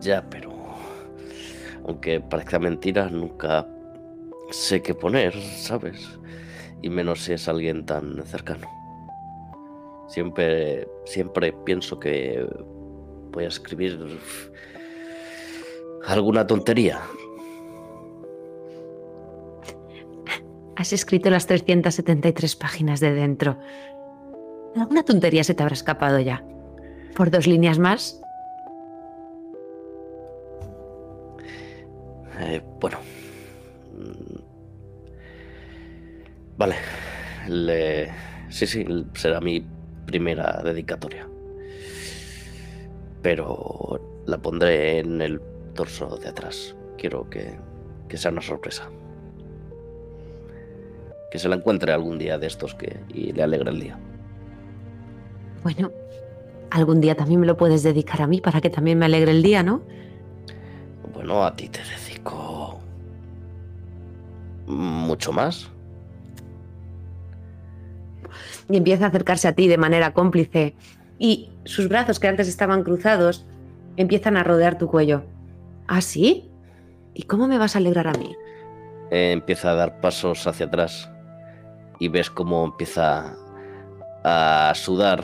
Ya, 0.00 0.28
pero. 0.28 0.50
Aunque 1.86 2.20
parezca 2.20 2.58
mentira, 2.58 3.08
nunca 3.08 3.66
sé 4.50 4.82
qué 4.82 4.94
poner, 4.94 5.34
¿sabes? 5.40 6.18
Y 6.82 6.90
menos 6.90 7.22
si 7.22 7.34
es 7.34 7.46
alguien 7.48 7.86
tan 7.86 8.22
cercano. 8.24 8.66
Siempre, 10.08 10.88
siempre 11.04 11.52
pienso 11.64 12.00
que 12.00 12.44
voy 13.30 13.44
a 13.44 13.48
escribir 13.48 14.18
alguna 16.06 16.46
tontería. 16.46 17.00
Has 20.80 20.94
escrito 20.94 21.28
las 21.28 21.46
373 21.46 22.56
páginas 22.56 23.00
de 23.00 23.12
dentro. 23.12 23.58
Alguna 24.74 25.02
tontería 25.04 25.44
se 25.44 25.52
te 25.52 25.62
habrá 25.62 25.74
escapado 25.74 26.18
ya. 26.20 26.42
Por 27.14 27.30
dos 27.30 27.46
líneas 27.46 27.78
más, 27.78 28.18
Eh, 32.42 32.62
bueno. 32.80 32.96
Vale. 36.56 36.76
Le- 37.48 38.10
Sí, 38.48 38.66
sí, 38.66 38.86
será 39.12 39.40
mi 39.42 39.62
primera 40.06 40.62
dedicatoria. 40.64 41.28
Pero 43.20 44.00
la 44.26 44.38
pondré 44.38 45.00
en 45.00 45.20
el 45.20 45.38
torso 45.74 46.16
de 46.16 46.28
atrás. 46.30 46.74
Quiero 46.96 47.28
que 47.28 47.58
sea 48.16 48.30
una 48.30 48.40
sorpresa. 48.40 48.88
Que 51.30 51.38
se 51.38 51.48
la 51.48 51.56
encuentre 51.56 51.92
algún 51.92 52.18
día 52.18 52.38
de 52.38 52.46
estos 52.46 52.74
que, 52.74 53.00
y 53.08 53.32
le 53.32 53.42
alegre 53.42 53.70
el 53.70 53.80
día. 53.80 53.98
bueno, 55.62 55.92
algún 56.70 57.00
día 57.00 57.14
también 57.14 57.40
me 57.40 57.46
lo 57.46 57.56
puedes 57.56 57.82
dedicar 57.82 58.22
a 58.22 58.26
mí 58.26 58.40
para 58.40 58.60
que 58.60 58.70
también 58.70 58.98
me 58.98 59.06
alegre 59.06 59.32
el 59.32 59.42
día, 59.42 59.62
¿no? 59.62 59.82
Bueno, 61.12 61.44
a 61.44 61.54
ti 61.54 61.68
te 61.68 61.80
dedico 61.80 62.80
mucho 64.66 65.32
más. 65.32 65.70
y 68.68 68.76
empieza 68.76 69.04
a 69.04 69.08
acercarse 69.08 69.48
a 69.48 69.54
ti 69.54 69.66
de 69.66 69.78
manera 69.78 70.14
cómplice 70.14 70.76
y 71.18 71.50
sus 71.64 71.88
brazos 71.88 72.20
que 72.20 72.28
antes 72.28 72.48
estaban 72.48 72.84
cruzados 72.84 73.44
empiezan 73.96 74.36
a 74.36 74.44
rodear 74.44 74.78
tu 74.78 74.86
cuello. 74.86 75.24
¿Ah, 75.88 76.00
sí? 76.00 76.48
¿Y 77.14 77.24
cómo 77.24 77.48
me 77.48 77.58
vas 77.58 77.74
a 77.74 77.78
alegrar 77.78 78.06
a 78.06 78.12
mí? 78.12 78.36
Eh, 79.10 79.32
empieza 79.32 79.72
a 79.72 79.74
dar 79.74 80.00
pasos 80.00 80.46
hacia 80.46 80.66
atrás 80.66 81.10
y 82.00 82.08
ves 82.08 82.30
cómo 82.30 82.64
empieza 82.64 83.36
a 84.24 84.72
sudar 84.74 85.22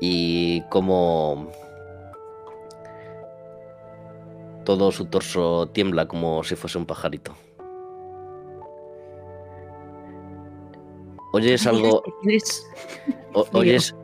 y 0.00 0.62
cómo 0.70 1.48
todo 4.64 4.90
su 4.90 5.04
torso 5.06 5.68
tiembla 5.68 6.08
como 6.08 6.42
si 6.42 6.56
fuese 6.56 6.78
un 6.78 6.86
pajarito. 6.86 7.34
¿Oyes 11.32 11.66
algo? 11.66 12.02
O-. 13.34 13.46
¿Oyes? 13.52 13.94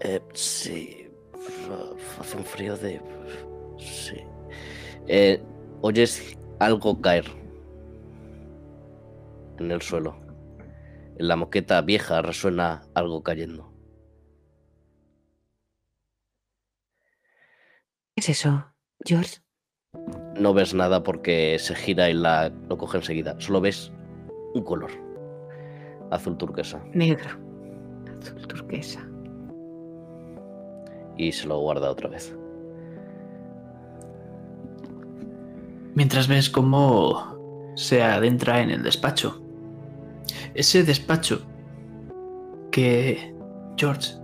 Eh, 0.00 0.20
sí. 0.32 1.08
Hace 2.20 2.36
un 2.36 2.44
frío 2.44 2.76
de... 2.76 3.00
Sí. 3.78 4.16
Eh, 5.08 5.42
¿Oyes 5.82 6.38
algo 6.60 7.00
caer? 7.00 7.45
En 9.58 9.70
el 9.70 9.82
suelo. 9.82 10.16
En 11.18 11.28
la 11.28 11.36
moqueta 11.36 11.80
vieja 11.80 12.22
resuena 12.22 12.82
algo 12.94 13.22
cayendo. 13.22 13.72
¿Qué 18.14 18.20
es 18.20 18.28
eso, 18.30 18.74
George? 19.04 19.40
no 20.38 20.54
ves 20.54 20.74
nada 20.74 21.02
porque 21.02 21.58
se 21.58 21.74
gira 21.74 22.10
y 22.10 22.14
la, 22.14 22.50
lo 22.68 22.76
coge 22.76 22.98
enseguida. 22.98 23.36
Solo 23.38 23.60
ves 23.60 23.92
un 24.54 24.62
color. 24.62 24.90
Azul 26.10 26.36
turquesa. 26.36 26.82
Negro. 26.92 27.30
Azul 28.20 28.46
turquesa. 28.46 29.08
Y 31.16 31.32
se 31.32 31.46
lo 31.46 31.58
guarda 31.60 31.90
otra 31.90 32.08
vez. 32.08 32.36
Mientras 35.94 36.28
ves 36.28 36.50
cómo 36.50 37.72
se 37.74 38.02
adentra 38.02 38.60
en 38.60 38.70
el 38.70 38.82
despacho. 38.82 39.42
Ese 40.56 40.82
despacho 40.82 41.42
que, 42.72 43.34
George, 43.76 44.14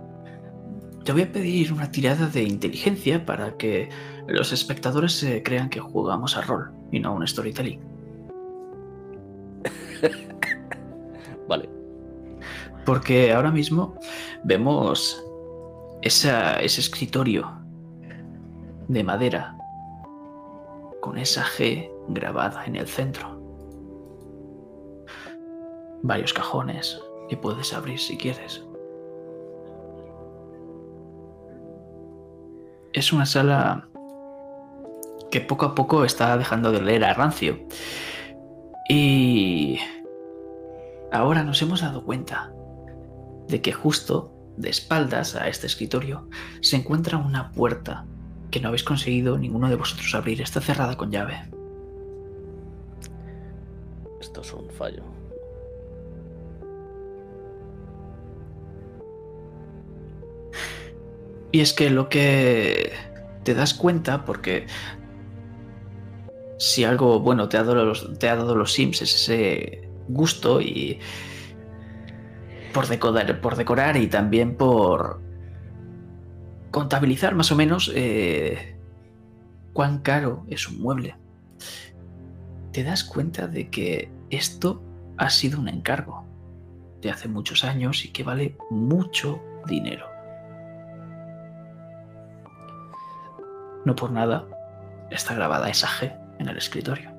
te 1.05 1.11
voy 1.11 1.21
a 1.21 1.31
pedir 1.31 1.71
una 1.71 1.91
tirada 1.91 2.27
de 2.27 2.41
inteligencia 2.43 3.23
para 3.25 3.55
que 3.55 3.89
los 4.27 4.51
espectadores 4.51 5.11
se 5.13 5.43
crean 5.43 5.69
que 5.69 5.79
jugamos 5.79 6.35
a 6.35 6.41
rol 6.41 6.71
y 6.91 6.99
no 6.99 7.09
a 7.09 7.11
un 7.11 7.27
storytelling. 7.27 7.79
Vale. 11.47 11.69
Porque 12.85 13.31
ahora 13.31 13.51
mismo 13.51 13.95
vemos 14.43 15.23
esa- 16.01 16.59
ese 16.61 16.81
escritorio 16.81 17.51
de 18.87 19.03
madera 19.03 19.55
con 20.99 21.17
esa 21.19 21.43
G 21.43 21.89
grabada 22.09 22.65
en 22.65 22.75
el 22.75 22.87
centro. 22.87 23.39
Varios 26.03 26.33
cajones 26.33 27.01
que 27.29 27.37
puedes 27.37 27.73
abrir 27.73 27.99
si 27.99 28.17
quieres. 28.17 28.63
Es 32.93 33.11
una 33.11 33.25
sala 33.25 33.87
que 35.31 35.41
poco 35.41 35.65
a 35.65 35.73
poco 35.73 36.05
está 36.05 36.37
dejando 36.37 36.71
de 36.71 36.81
leer 36.81 37.03
a 37.05 37.13
rancio. 37.13 37.57
Y 38.87 39.79
ahora 41.11 41.43
nos 41.43 41.61
hemos 41.61 41.81
dado 41.81 42.03
cuenta 42.03 42.53
de 43.47 43.61
que 43.61 43.71
justo 43.71 44.31
de 44.57 44.69
espaldas 44.69 45.35
a 45.35 45.47
este 45.47 45.67
escritorio 45.67 46.27
se 46.61 46.75
encuentra 46.75 47.17
una 47.17 47.51
puerta 47.51 48.05
que 48.51 48.59
no 48.59 48.67
habéis 48.67 48.83
conseguido 48.83 49.37
ninguno 49.37 49.69
de 49.69 49.75
vosotros 49.75 50.13
abrir. 50.13 50.41
Está 50.41 50.61
cerrada 50.61 50.97
con 50.97 51.11
llave. 51.11 51.49
Esto 54.21 54.41
es 54.41 54.53
un 54.53 54.69
fallo. 54.69 55.12
Y 61.53 61.61
es 61.61 61.71
que 61.71 61.91
lo 61.91 62.09
que 62.09 62.93
te 63.43 63.53
das 63.53 63.75
cuenta, 63.75 64.25
porque 64.25 64.65
si 66.57 66.83
algo 66.83 67.19
bueno 67.19 67.47
te 67.47 67.57
ha 67.57 67.63
dado 67.63 67.85
los, 67.85 68.17
te 68.17 68.27
ha 68.27 68.35
dado 68.35 68.55
los 68.55 68.73
Sims 68.73 69.03
es 69.03 69.13
ese 69.13 69.87
gusto 70.07 70.61
y 70.61 70.99
por 72.73 72.87
decorar, 72.87 73.39
por 73.39 73.55
decorar 73.55 73.97
y 73.97 74.07
también 74.07 74.57
por 74.57 75.21
contabilizar 76.71 77.35
más 77.35 77.51
o 77.51 77.55
menos 77.55 77.91
eh, 77.93 78.75
cuán 79.73 79.99
caro 79.99 80.47
es 80.49 80.67
un 80.67 80.81
mueble. 80.81 81.15
Te 82.71 82.83
das 82.83 83.03
cuenta 83.03 83.47
de 83.47 83.69
que 83.69 84.11
esto 84.31 84.81
ha 85.17 85.29
sido 85.29 85.59
un 85.59 85.67
encargo 85.67 86.25
de 86.99 87.11
hace 87.11 87.27
muchos 87.27 87.63
años 87.63 88.05
y 88.05 88.11
que 88.11 88.23
vale 88.23 88.57
mucho 88.71 89.39
dinero. 89.67 90.12
No 93.85 93.95
por 93.95 94.11
nada 94.11 94.45
está 95.09 95.33
grabada 95.33 95.69
esa 95.69 95.87
G 95.87 96.17
en 96.39 96.47
el 96.47 96.57
escritorio. 96.57 97.11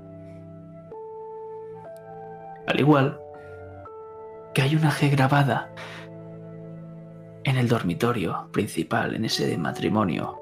Al 2.66 2.80
igual 2.80 3.20
que 4.54 4.62
hay 4.62 4.76
una 4.76 4.90
G 4.90 5.10
grabada 5.10 5.70
en 7.44 7.56
el 7.56 7.68
dormitorio 7.68 8.48
principal, 8.52 9.14
en 9.14 9.26
ese 9.26 9.56
matrimonio, 9.58 10.40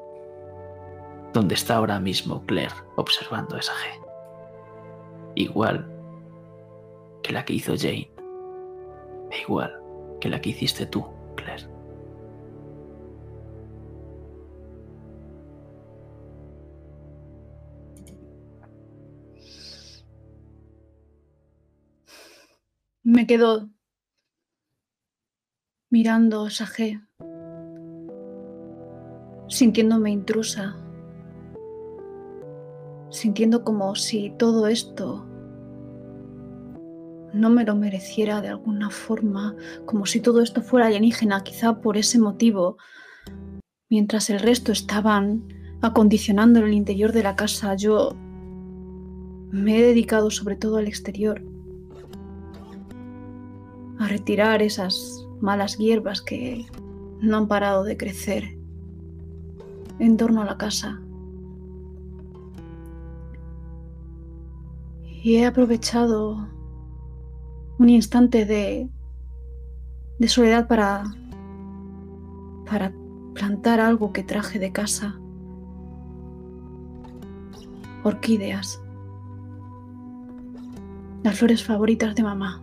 donde 1.33 1.55
está 1.55 1.77
ahora 1.77 1.99
mismo 1.99 2.45
Claire 2.47 2.75
observando 2.97 3.57
esa 3.57 3.73
G. 3.73 4.03
Igual 5.35 5.91
que 7.23 7.33
la 7.33 7.45
que 7.45 7.55
hizo 7.55 7.75
Jane. 7.77 8.11
E 9.31 9.41
igual 9.41 9.81
que 10.21 10.29
la 10.29 10.41
que 10.41 10.51
hiciste 10.51 10.87
tú, 10.87 11.07
Me 23.05 23.27
quedo 23.27 23.69
mirando 25.91 26.47
G, 26.47 27.05
sintiéndome 29.49 30.13
intrusa, 30.13 30.77
sintiendo 33.11 33.65
como 33.65 33.97
si 33.97 34.31
todo 34.39 34.69
esto 34.69 35.27
no 37.35 37.51
me 37.51 37.65
lo 37.65 37.75
mereciera 37.75 38.41
de 38.41 38.51
alguna 38.51 38.89
forma, 38.89 39.57
como 39.85 40.07
si 40.07 40.21
todo 40.21 40.41
esto 40.41 40.63
fuera 40.63 40.87
alienígena, 40.87 41.43
quizá 41.43 41.81
por 41.81 41.97
ese 41.97 42.21
motivo, 42.21 42.77
mientras 43.91 44.31
el 44.31 44.39
resto 44.39 44.71
estaban 44.71 45.49
acondicionando 45.81 46.61
el 46.61 46.73
interior 46.73 47.11
de 47.11 47.25
la 47.25 47.35
casa, 47.35 47.75
yo 47.75 48.13
me 49.51 49.77
he 49.77 49.83
dedicado 49.83 50.31
sobre 50.31 50.55
todo 50.55 50.77
al 50.77 50.87
exterior 50.87 51.52
a 54.03 54.09
retirar 54.09 54.63
esas 54.63 55.29
malas 55.41 55.79
hierbas 55.79 56.23
que 56.23 56.67
no 57.21 57.37
han 57.37 57.47
parado 57.47 57.85
de 57.85 57.97
crecer 57.97 58.59
en 60.01 60.17
torno 60.17 60.43
a 60.43 60.45
la 60.45 60.59
casa. 60.59 61.01
Y 65.23 65.37
he 65.37 65.47
aprovechado 65.47 66.49
un 67.79 67.89
instante 67.89 68.45
de, 68.45 68.91
de 70.19 70.29
soledad 70.29 70.67
para, 70.67 71.05
para 72.69 72.93
plantar 73.35 73.79
algo 73.79 74.13
que 74.13 74.25
traje 74.25 74.59
de 74.59 74.73
casa. 74.73 75.17
Orquídeas. 78.03 78.83
Las 81.23 81.39
flores 81.39 81.63
favoritas 81.63 82.17
de 82.17 82.25
mamá. 82.25 82.61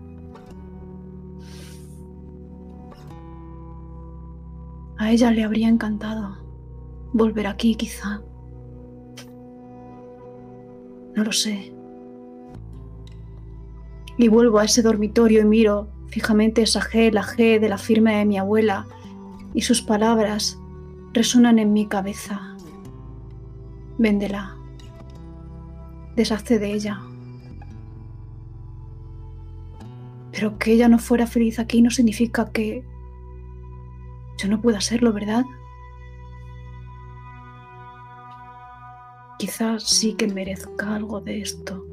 A 5.00 5.12
ella 5.12 5.32
le 5.32 5.46
habría 5.46 5.70
encantado 5.70 6.38
volver 7.14 7.48
aquí, 7.48 7.74
quizá. 7.76 8.22
No 11.16 11.24
lo 11.24 11.32
sé. 11.32 11.74
Y 14.18 14.28
vuelvo 14.28 14.60
a 14.60 14.66
ese 14.66 14.82
dormitorio 14.82 15.40
y 15.40 15.46
miro 15.46 15.88
fijamente 16.10 16.62
esa 16.64 16.82
G, 16.82 17.14
la 17.14 17.24
G 17.24 17.62
de 17.62 17.70
la 17.70 17.78
firma 17.78 18.12
de 18.12 18.26
mi 18.26 18.38
abuela, 18.38 18.88
y 19.54 19.62
sus 19.62 19.82
palabras 19.82 20.60
resuenan 21.14 21.60
en 21.60 21.72
mi 21.72 21.88
cabeza. 21.88 22.58
Véndela. 23.98 24.58
Deshazte 26.18 26.60
de 26.60 26.74
ella. 26.74 27.00
Pero 30.34 30.60
que 30.60 30.74
ella 30.74 30.90
no 30.90 31.00
fuera 31.00 31.26
feliz 31.26 31.58
aquí 31.58 31.82
no 31.82 31.90
significa 31.90 32.52
que 32.52 32.84
yo 34.40 34.48
no 34.48 34.61
pueda 34.61 34.80
serlo, 34.80 35.11
¿verdad? 35.11 35.44
Quizás 39.38 39.84
sí 39.84 40.14
que 40.14 40.28
merezca 40.28 40.95
algo 40.95 41.20
de 41.20 41.41
esto. 41.41 41.86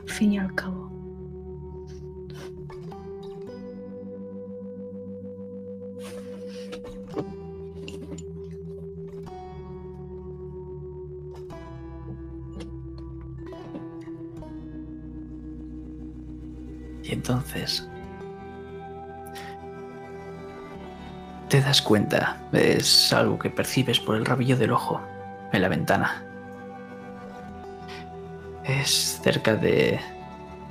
Al 0.00 0.08
fin 0.08 0.34
y 0.34 0.38
al 0.38 0.54
cabo. 0.54 0.86
Y 17.02 17.12
entonces 17.12 17.88
te 21.48 21.62
das 21.62 21.80
cuenta, 21.80 22.36
es 22.52 23.12
algo 23.12 23.38
que 23.38 23.48
percibes 23.48 23.98
por 24.00 24.16
el 24.16 24.26
rabillo 24.26 24.56
del 24.56 24.72
ojo 24.72 25.00
en 25.52 25.62
la 25.62 25.68
ventana. 25.68 26.22
Es 28.64 29.18
cerca 29.22 29.56
de 29.56 29.98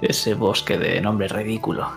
ese 0.02 0.36
bosque 0.36 0.78
de 0.78 1.02
nombre 1.02 1.28
ridículo. 1.28 1.90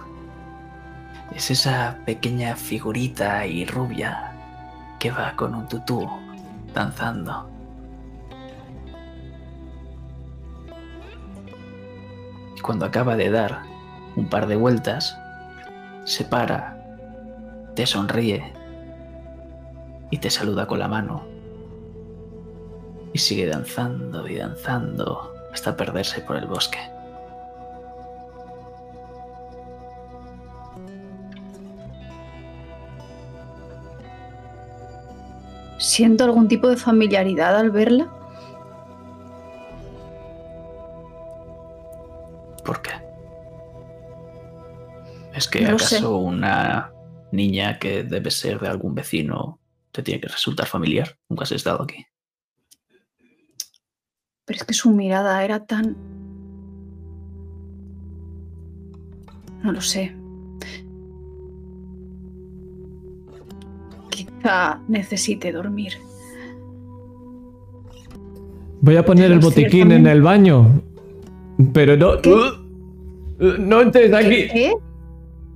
Es 1.35 1.51
esa 1.51 1.98
pequeña 2.07 2.57
figurita 2.57 3.44
y 3.47 3.66
rubia 3.66 4.32
que 4.98 5.11
va 5.11 5.36
con 5.36 5.55
un 5.55 5.69
tutú 5.69 6.09
danzando. 6.73 7.51
Cuando 12.62 12.86
acaba 12.86 13.15
de 13.16 13.31
dar 13.31 13.62
un 14.16 14.28
par 14.28 14.47
de 14.47 14.57
vueltas, 14.57 15.16
se 16.05 16.24
para, 16.24 16.77
te 17.74 17.86
sonríe 17.86 18.60
y 20.11 20.19
te 20.19 20.31
saluda 20.31 20.66
con 20.66 20.78
la 20.78 20.89
mano. 20.89 21.24
Y 23.12 23.19
sigue 23.19 23.47
danzando 23.47 24.28
y 24.28 24.37
danzando 24.37 25.32
hasta 25.53 25.77
perderse 25.77 26.20
por 26.20 26.37
el 26.37 26.47
bosque. 26.47 26.78
¿Siento 35.78 36.24
algún 36.24 36.47
tipo 36.47 36.69
de 36.69 36.77
familiaridad 36.77 37.57
al 37.57 37.70
verla? 37.70 38.09
¿Por 42.65 42.82
qué? 42.82 42.91
¿Es 45.35 45.49
que 45.49 45.62
No 45.62 45.77
acaso 45.77 46.19
una 46.19 46.93
niña 47.32 47.78
que 47.78 48.03
debe 48.03 48.31
ser 48.31 48.61
de 48.61 48.69
algún 48.69 48.95
vecino 48.95 49.60
te 49.92 50.02
tiene 50.02 50.20
que 50.20 50.28
resultar 50.28 50.66
familiar? 50.66 51.16
Nunca 51.28 51.44
has 51.44 51.52
estado 51.52 51.82
aquí. 51.82 52.06
Pero 54.44 54.58
es 54.58 54.64
que 54.64 54.74
su 54.74 54.90
mirada 54.90 55.44
era 55.44 55.64
tan... 55.64 55.96
No 59.62 59.72
lo 59.72 59.80
sé. 59.80 60.14
Quizá 64.10 64.80
necesite 64.88 65.52
dormir. 65.52 65.92
Voy 68.80 68.96
a 68.96 69.04
poner 69.04 69.30
el 69.30 69.38
botiquín 69.38 69.92
en 69.92 70.06
el 70.06 70.22
baño. 70.22 70.82
Pero 71.74 71.96
no. 71.96 72.20
¿Qué? 72.22 72.32
Uh, 72.32 73.56
No 73.58 73.82
entres 73.82 74.12
aquí. 74.12 74.48
¿Qué? 74.48 74.74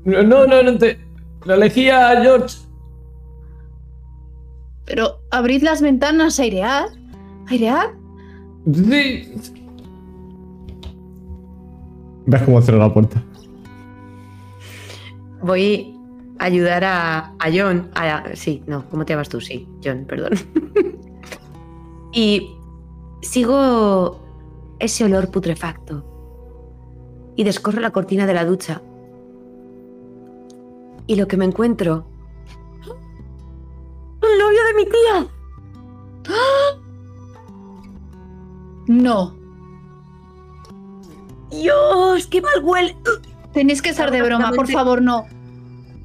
No, 0.04 0.22
no, 0.22 0.62
no, 0.62 0.78
te. 0.78 0.98
Lo 1.46 1.54
elegía 1.54 2.20
George. 2.22 2.58
Pero 4.84 5.20
abrid 5.30 5.62
las 5.62 5.80
ventanas, 5.80 6.38
airead. 6.38 6.86
Airead. 7.48 7.90
Sí. 8.72 9.32
¿Ves 12.26 12.42
cómo 12.42 12.60
cerró 12.62 12.78
la 12.78 12.92
puerta? 12.92 13.22
Voy 15.42 15.94
a 16.38 16.44
ayudar 16.44 16.84
a, 16.84 17.18
a 17.38 17.50
John. 17.54 17.90
a- 17.94 18.34
sí, 18.34 18.62
no, 18.66 18.88
¿cómo 18.90 19.04
te 19.04 19.12
llamas 19.12 19.28
tú? 19.28 19.40
Sí, 19.40 19.68
John, 19.84 20.04
perdón. 20.08 20.32
y 22.12 22.50
sigo 23.20 24.20
ese 24.78 25.04
olor 25.04 25.30
putrefacto. 25.30 26.10
Y 27.36 27.44
descorro 27.44 27.80
la 27.80 27.90
cortina 27.90 28.26
de 28.26 28.34
la 28.34 28.44
ducha. 28.44 28.80
Y 31.06 31.16
lo 31.16 31.26
que 31.28 31.36
me 31.36 31.44
encuentro. 31.44 32.06
¡El 34.34 34.38
novio 34.40 34.58
de 34.64 34.74
mi 34.74 34.84
tía! 34.84 35.26
No. 38.88 39.34
¡Dios! 41.50 42.26
¡Qué 42.26 42.40
mal 42.40 42.62
huele! 42.64 42.96
Tenéis 43.52 43.80
que 43.80 43.90
estar 43.90 44.10
de 44.10 44.22
broma, 44.22 44.50
por 44.52 44.68
favor, 44.68 45.00
no. 45.00 45.26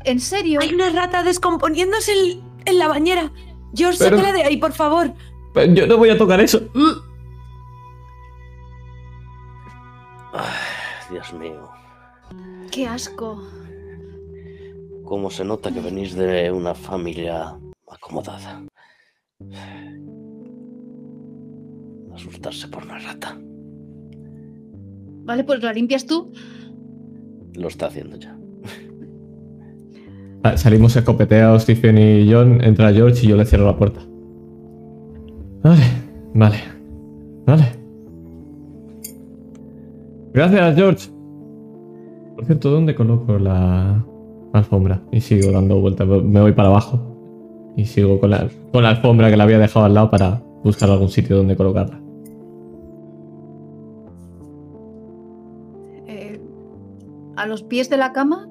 ¿En 0.05 0.19
serio? 0.19 0.59
Hay 0.61 0.73
una 0.73 0.89
rata 0.91 1.23
descomponiéndose 1.23 2.11
en, 2.13 2.41
en 2.65 2.77
la 2.79 2.87
bañera. 2.87 3.31
George, 3.73 3.97
Pero- 3.99 4.17
sácala 4.17 4.33
de 4.33 4.43
ahí, 4.43 4.57
por 4.57 4.73
favor. 4.73 5.11
Pero 5.53 5.73
Yo 5.73 5.87
no 5.87 5.97
voy 5.97 6.09
a 6.11 6.17
tocar 6.17 6.39
eso. 6.39 6.61
Ay, 10.33 11.11
Dios 11.11 11.33
mío. 11.33 11.67
Qué 12.71 12.87
asco. 12.87 13.41
Cómo 15.05 15.31
se 15.31 15.43
nota 15.43 15.71
que 15.71 15.81
venís 15.81 16.13
de 16.15 16.51
una 16.51 16.75
familia 16.75 17.57
acomodada. 17.89 18.63
Asustarse 22.13 22.67
por 22.67 22.83
una 22.83 22.99
rata. 22.99 23.37
Vale, 25.25 25.43
pues 25.43 25.61
la 25.61 25.73
limpias 25.73 26.05
tú. 26.05 26.31
Lo 27.55 27.67
está 27.67 27.87
haciendo 27.87 28.17
ya. 28.17 28.35
Salimos 30.55 30.95
escopeteados, 30.95 31.63
Stephen 31.63 31.97
y 31.97 32.31
John. 32.31 32.63
Entra 32.63 32.93
George 32.93 33.25
y 33.25 33.29
yo 33.29 33.37
le 33.37 33.45
cierro 33.45 33.65
la 33.65 33.77
puerta. 33.77 34.01
Vale, 35.63 35.83
vale. 36.33 36.57
Vale. 37.45 37.65
Gracias, 40.33 40.75
George. 40.75 41.09
Por 42.35 42.45
cierto, 42.45 42.71
¿dónde 42.71 42.95
coloco 42.95 43.37
la 43.37 44.05
alfombra? 44.53 45.01
Y 45.11 45.19
sigo 45.19 45.51
dando 45.51 45.81
vueltas. 45.81 46.07
Me 46.07 46.41
voy 46.41 46.53
para 46.53 46.69
abajo. 46.69 47.08
Y 47.75 47.85
sigo 47.85 48.19
con 48.19 48.31
la, 48.31 48.49
con 48.73 48.83
la 48.83 48.89
alfombra 48.89 49.29
que 49.29 49.37
la 49.37 49.43
había 49.45 49.59
dejado 49.59 49.85
al 49.85 49.93
lado 49.93 50.09
para 50.11 50.41
buscar 50.63 50.89
algún 50.89 51.09
sitio 51.09 51.37
donde 51.37 51.55
colocarla. 51.55 51.99
Eh, 56.07 56.39
a 57.35 57.45
los 57.45 57.63
pies 57.63 57.89
de 57.89 57.97
la 57.97 58.11
cama. 58.11 58.47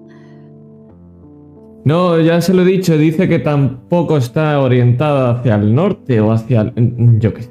No, 1.84 2.20
ya 2.20 2.40
se 2.40 2.54
lo 2.54 2.62
he 2.62 2.66
dicho. 2.66 2.96
Dice 2.98 3.28
que 3.28 3.38
tampoco 3.38 4.16
está 4.16 4.60
orientada 4.60 5.30
hacia 5.32 5.54
el 5.56 5.74
norte 5.74 6.20
o 6.20 6.32
hacia 6.32 6.72
el... 6.74 7.18
Yo 7.18 7.32
qué 7.34 7.42
sé. 7.42 7.50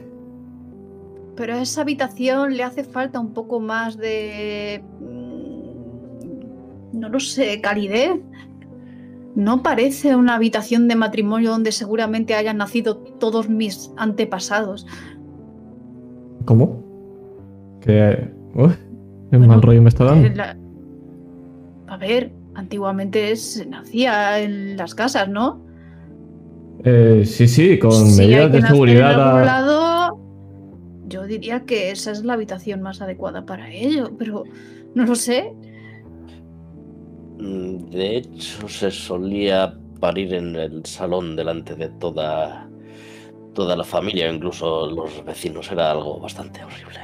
Pero 1.35 1.53
a 1.53 1.61
esa 1.61 1.81
habitación 1.81 2.57
le 2.57 2.64
hace 2.64 2.84
falta 2.84 3.19
un 3.19 3.34
poco 3.34 3.60
más 3.60 3.98
de... 3.98 4.81
mm, 4.99 6.99
No 6.99 7.10
lo 7.10 7.19
sé, 7.19 7.61
calidez. 7.61 8.19
No 9.38 9.61
parece 9.61 10.15
una 10.15 10.34
habitación 10.34 10.88
de 10.88 10.95
matrimonio 10.95 11.51
donde 11.51 11.72
seguramente 11.72 12.34
hayan 12.34 12.57
nacido 12.57 12.97
todos 12.97 13.47
mis 13.49 13.91
antepasados. 13.95 14.88
¿Cómo? 16.45 16.84
Que... 17.81 18.31
Uf, 18.55 18.73
qué 19.30 19.38
Bueno, 19.38 19.47
mal 19.53 19.61
rollo 19.61 19.84
me 19.84 19.89
está 19.89 20.05
Eh, 20.05 20.07
dando. 20.07 20.30
la- 20.35 20.57
A 21.85 21.97
ver, 21.97 22.34
antiguamente 22.55 23.35
se 23.35 23.68
nacía 23.68 24.39
en 24.39 24.76
las 24.76 24.95
casas, 24.95 25.30
¿no? 25.30 25.61
Eh, 26.84 27.22
sí, 27.23 27.47
sí, 27.47 27.77
con 27.77 27.91
medidas 28.18 28.51
de 28.51 28.61
seguridad. 28.64 29.14
En 29.14 29.19
algún 29.19 29.45
lado, 29.45 30.19
yo 31.07 31.27
diría 31.27 31.59
que 31.65 31.91
esa 31.91 32.09
es 32.11 32.23
la 32.26 32.34
habitación 32.34 32.81
más 32.81 33.01
adecuada 33.03 33.45
para 33.45 33.72
ello, 33.72 34.11
pero 34.18 34.45
no 34.95 35.05
lo 35.05 35.14
sé. 35.14 35.53
Mm, 37.39 37.89
De 37.89 38.18
hecho, 38.18 38.68
se 38.68 38.91
solía 38.91 39.73
parir 39.99 40.34
en 40.34 40.55
el 40.55 40.85
salón 40.85 41.35
delante 41.35 41.76
de 41.76 41.89
toda, 41.89 42.68
toda 43.53 43.76
la 43.76 43.84
familia, 43.84 44.31
incluso 44.31 44.88
los 44.88 45.23
vecinos. 45.26 45.72
Era 45.72 45.91
algo 45.91 46.19
bastante 46.19 46.64
horrible. 46.64 46.99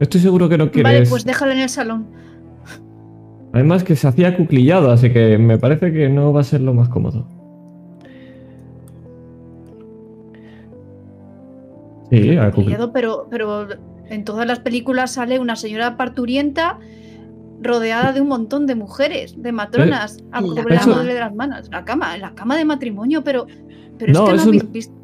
Estoy 0.00 0.20
seguro 0.20 0.48
que 0.48 0.58
no 0.58 0.70
quieres. 0.70 0.92
Vale, 0.92 1.06
pues 1.08 1.24
déjala 1.24 1.52
en 1.54 1.60
el 1.60 1.68
salón. 1.68 2.06
Además 3.52 3.84
que 3.84 3.94
se 3.94 4.08
hacía 4.08 4.36
cuclillado, 4.36 4.90
así 4.90 5.12
que 5.12 5.38
me 5.38 5.58
parece 5.58 5.92
que 5.92 6.08
no 6.08 6.32
va 6.32 6.40
a 6.40 6.44
ser 6.44 6.60
lo 6.60 6.74
más 6.74 6.88
cómodo. 6.88 7.28
Sí, 12.10 12.36
a 12.36 12.50
cucli- 12.52 12.64
Cuidado, 12.64 12.92
pero, 12.92 13.26
pero 13.30 13.66
en 14.08 14.24
todas 14.24 14.46
las 14.46 14.60
películas 14.60 15.12
sale 15.12 15.38
una 15.38 15.56
señora 15.56 15.96
parturienta 15.96 16.78
rodeada 17.64 18.12
de 18.12 18.20
un 18.20 18.28
montón 18.28 18.66
de 18.66 18.74
mujeres, 18.76 19.34
de 19.36 19.50
matronas, 19.52 20.18
la 20.30 20.38
acomodándole 20.38 20.76
cama. 20.78 21.20
las 21.20 21.34
manos. 21.34 21.68
La 21.72 21.84
cama, 21.84 22.16
la 22.18 22.34
cama 22.34 22.56
de 22.56 22.64
matrimonio, 22.64 23.24
pero, 23.24 23.46
pero 23.98 24.12
No, 24.12 24.20
es 24.20 24.24
que 24.26 24.30
no 24.30 24.40
eso 24.40 24.48
habéis 24.48 24.70
visto. 24.72 24.94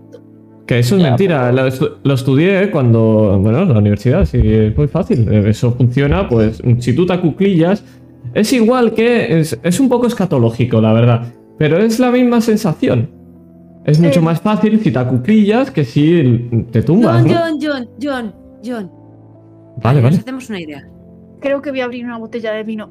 Que 0.67 0.79
eso 0.79 0.97
es 0.97 1.03
Ya, 1.03 1.09
mentira. 1.09 1.51
pero- 1.53 1.69
Lo, 1.81 1.99
lo 2.05 2.15
estudié 2.15 2.71
cuando. 2.71 3.39
Bueno, 3.43 3.63
en 3.63 3.73
la 3.73 3.79
universidad, 3.79 4.25
sí, 4.25 4.39
es 4.43 4.77
muy 4.77 4.87
fácil. 4.87 5.27
Eh, 5.29 5.49
Eso 5.51 5.73
funciona, 5.73 6.29
pues 6.29 6.63
si 6.79 6.95
tú 6.95 7.07
te 7.07 7.13
acuclillas. 7.15 7.83
Es 8.35 8.53
igual 8.53 8.93
que. 8.95 9.41
Es, 9.41 9.59
es 9.65 9.81
un 9.81 9.89
poco 9.89 10.07
escatológico, 10.07 10.81
la 10.81 10.93
verdad. 10.93 11.33
Pero 11.59 11.79
es 11.79 11.99
la 11.99 12.11
misma 12.13 12.41
sensación. 12.41 13.11
Es 13.85 13.99
mucho 13.99 14.21
Eh. 14.21 14.23
más 14.23 14.41
fácil 14.41 14.79
si 14.81 14.93
te 14.93 14.99
acuclillas 14.99 15.71
que 15.73 15.85
si 15.85 16.49
te 16.71 16.83
tumbas, 16.83 17.23
John, 17.23 17.29
¿no? 17.33 17.35
John, 17.35 17.59
John, 17.61 17.89
John, 18.01 18.35
John. 18.65 18.91
Vale, 19.83 20.01
Nos 20.03 20.11
vale. 20.11 20.17
hacemos 20.19 20.49
una 20.51 20.61
idea. 20.61 20.89
Creo 21.41 21.63
que 21.63 21.71
voy 21.71 21.81
a 21.81 21.85
abrir 21.85 22.05
una 22.05 22.19
botella 22.19 22.53
de 22.53 22.63
vino. 22.65 22.91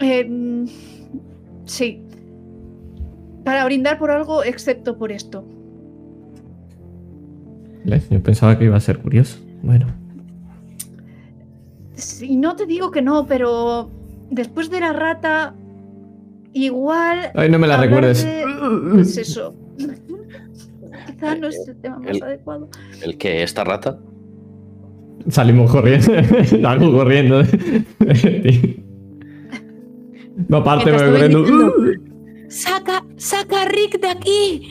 Eh, 0.00 0.64
sí. 1.64 2.02
Para 3.44 3.64
brindar 3.64 3.98
por 3.98 4.10
algo, 4.10 4.42
excepto 4.44 4.96
por 4.98 5.12
esto. 5.12 5.44
Yo 8.10 8.22
pensaba 8.22 8.58
que 8.58 8.64
iba 8.64 8.76
a 8.76 8.80
ser 8.80 8.98
curioso. 8.98 9.38
Bueno. 9.62 9.86
Sí, 11.94 12.36
no 12.36 12.56
te 12.56 12.66
digo 12.66 12.90
que 12.90 13.02
no, 13.02 13.26
pero 13.26 13.90
después 14.30 14.70
de 14.70 14.80
la 14.80 14.92
rata, 14.92 15.54
igual. 16.52 17.30
Ay, 17.34 17.50
no 17.50 17.58
me 17.58 17.66
la 17.66 17.76
recuerdes. 17.76 18.24
de- 18.24 18.44
Pues 18.92 19.16
eso. 19.18 19.54
Quizá 21.06 21.34
no 21.36 21.48
es 21.48 21.68
el 21.68 21.76
tema 21.76 21.98
más 21.98 22.08
El- 22.16 22.22
adecuado. 22.22 22.68
¿El 23.02 23.16
que 23.18 23.42
¿Esta 23.42 23.62
rata? 23.64 23.98
Salimos 25.28 25.70
corriendo. 25.70 26.12
Salgo 26.62 26.92
corriendo. 26.92 27.42
no, 30.48 30.56
aparte 30.58 30.90
Mientras 30.90 31.10
voy 31.10 31.20
corriendo. 31.20 31.40
diciendo, 31.42 31.74
¡Saca, 32.48 33.04
saca 33.16 33.62
a 33.62 33.64
Rick 33.66 34.00
de 34.00 34.08
aquí! 34.08 34.70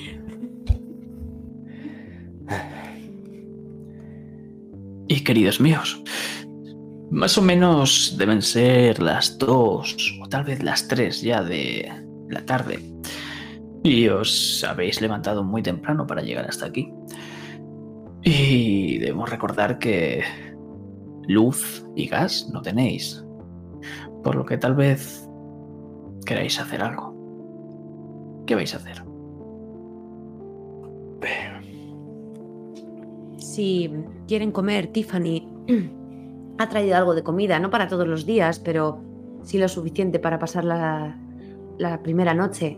Y 5.07 5.23
queridos 5.23 5.59
míos, 5.59 6.01
más 7.11 7.37
o 7.37 7.41
menos 7.41 8.15
deben 8.17 8.41
ser 8.41 9.01
las 9.01 9.37
dos 9.37 9.95
o 10.21 10.29
tal 10.29 10.45
vez 10.45 10.63
las 10.63 10.87
tres 10.87 11.21
ya 11.21 11.43
de 11.43 11.91
la 12.29 12.45
tarde. 12.45 12.79
Y 13.83 14.07
os 14.07 14.63
habéis 14.63 15.01
levantado 15.01 15.43
muy 15.43 15.61
temprano 15.61 16.07
para 16.07 16.21
llegar 16.21 16.45
hasta 16.47 16.67
aquí. 16.67 16.89
Y 18.23 18.99
debemos 18.99 19.29
recordar 19.29 19.79
que 19.79 20.23
luz 21.27 21.85
y 21.95 22.07
gas 22.07 22.49
no 22.53 22.61
tenéis. 22.61 23.23
Por 24.23 24.35
lo 24.35 24.45
que 24.45 24.57
tal 24.57 24.75
vez 24.75 25.27
queráis 26.25 26.59
hacer 26.59 26.81
algo. 26.81 27.13
¿Qué 28.45 28.55
vais 28.55 28.73
a 28.73 28.77
hacer? 28.77 29.03
Si 33.37 33.91
quieren 34.27 34.51
comer, 34.51 34.87
Tiffany 34.87 35.47
ha 36.57 36.69
traído 36.69 36.95
algo 36.95 37.13
de 37.13 37.23
comida, 37.23 37.59
no 37.59 37.69
para 37.69 37.87
todos 37.87 38.07
los 38.07 38.25
días, 38.25 38.59
pero 38.59 38.99
sí 39.43 39.57
lo 39.57 39.67
suficiente 39.67 40.19
para 40.19 40.39
pasar 40.39 40.65
la, 40.65 41.19
primera 42.03 42.33
noche. 42.33 42.77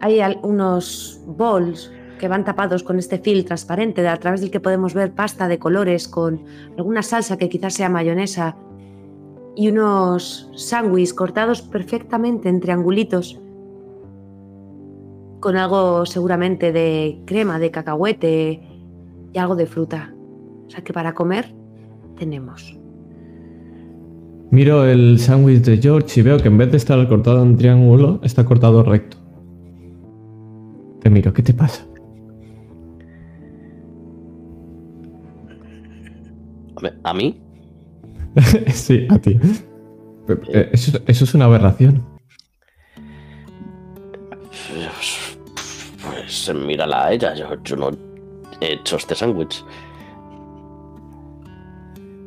Hay 0.00 0.20
unos 0.42 1.20
bowls 1.26 1.90
que 2.20 2.28
van 2.28 2.44
tapados 2.44 2.82
con 2.82 2.98
este 2.98 3.18
film 3.18 3.44
transparente 3.44 4.06
a 4.06 4.16
través 4.18 4.42
del 4.42 4.50
que 4.50 4.60
podemos 4.60 4.92
ver 4.92 5.12
pasta 5.12 5.48
de 5.48 5.58
colores 5.58 6.06
con 6.06 6.42
alguna 6.76 7.02
salsa 7.02 7.38
que 7.38 7.48
quizás 7.48 7.72
sea 7.72 7.88
mayonesa 7.88 8.56
y 9.56 9.68
unos 9.68 10.50
sándwiches 10.54 11.14
cortados 11.14 11.62
perfectamente 11.62 12.50
en 12.50 12.60
triangulitos 12.60 13.40
con 15.40 15.56
algo 15.56 16.04
seguramente 16.04 16.72
de 16.72 17.22
crema, 17.24 17.58
de 17.58 17.70
cacahuete 17.70 18.60
y 19.32 19.38
algo 19.38 19.56
de 19.56 19.64
fruta. 19.64 20.14
O 20.66 20.70
sea 20.70 20.84
que 20.84 20.92
para 20.92 21.14
comer 21.14 21.54
tenemos. 22.18 22.78
Miro 24.50 24.84
el 24.84 25.18
sándwich 25.18 25.62
de 25.62 25.78
George 25.78 26.20
y 26.20 26.22
veo 26.22 26.36
que 26.36 26.48
en 26.48 26.58
vez 26.58 26.70
de 26.70 26.76
estar 26.76 27.08
cortado 27.08 27.42
en 27.42 27.56
triángulo, 27.56 28.20
está 28.22 28.44
cortado 28.44 28.82
recto. 28.82 29.16
Te 31.00 31.08
miro, 31.08 31.32
¿qué 31.32 31.42
te 31.42 31.54
pasa? 31.54 31.89
¿A 37.04 37.14
mí? 37.14 37.40
sí, 38.72 39.06
a 39.10 39.18
ti. 39.18 39.38
Eh, 40.52 40.70
Eso, 40.72 40.98
eso 41.06 41.24
es 41.24 41.34
una 41.34 41.46
aberración. 41.46 42.04
Pues 46.02 46.54
mírala 46.54 47.06
a 47.06 47.12
ella. 47.12 47.34
Yo, 47.34 47.62
yo 47.62 47.76
no 47.76 47.90
he 48.60 48.74
hecho 48.74 48.96
este 48.96 49.14
sándwich. 49.14 49.64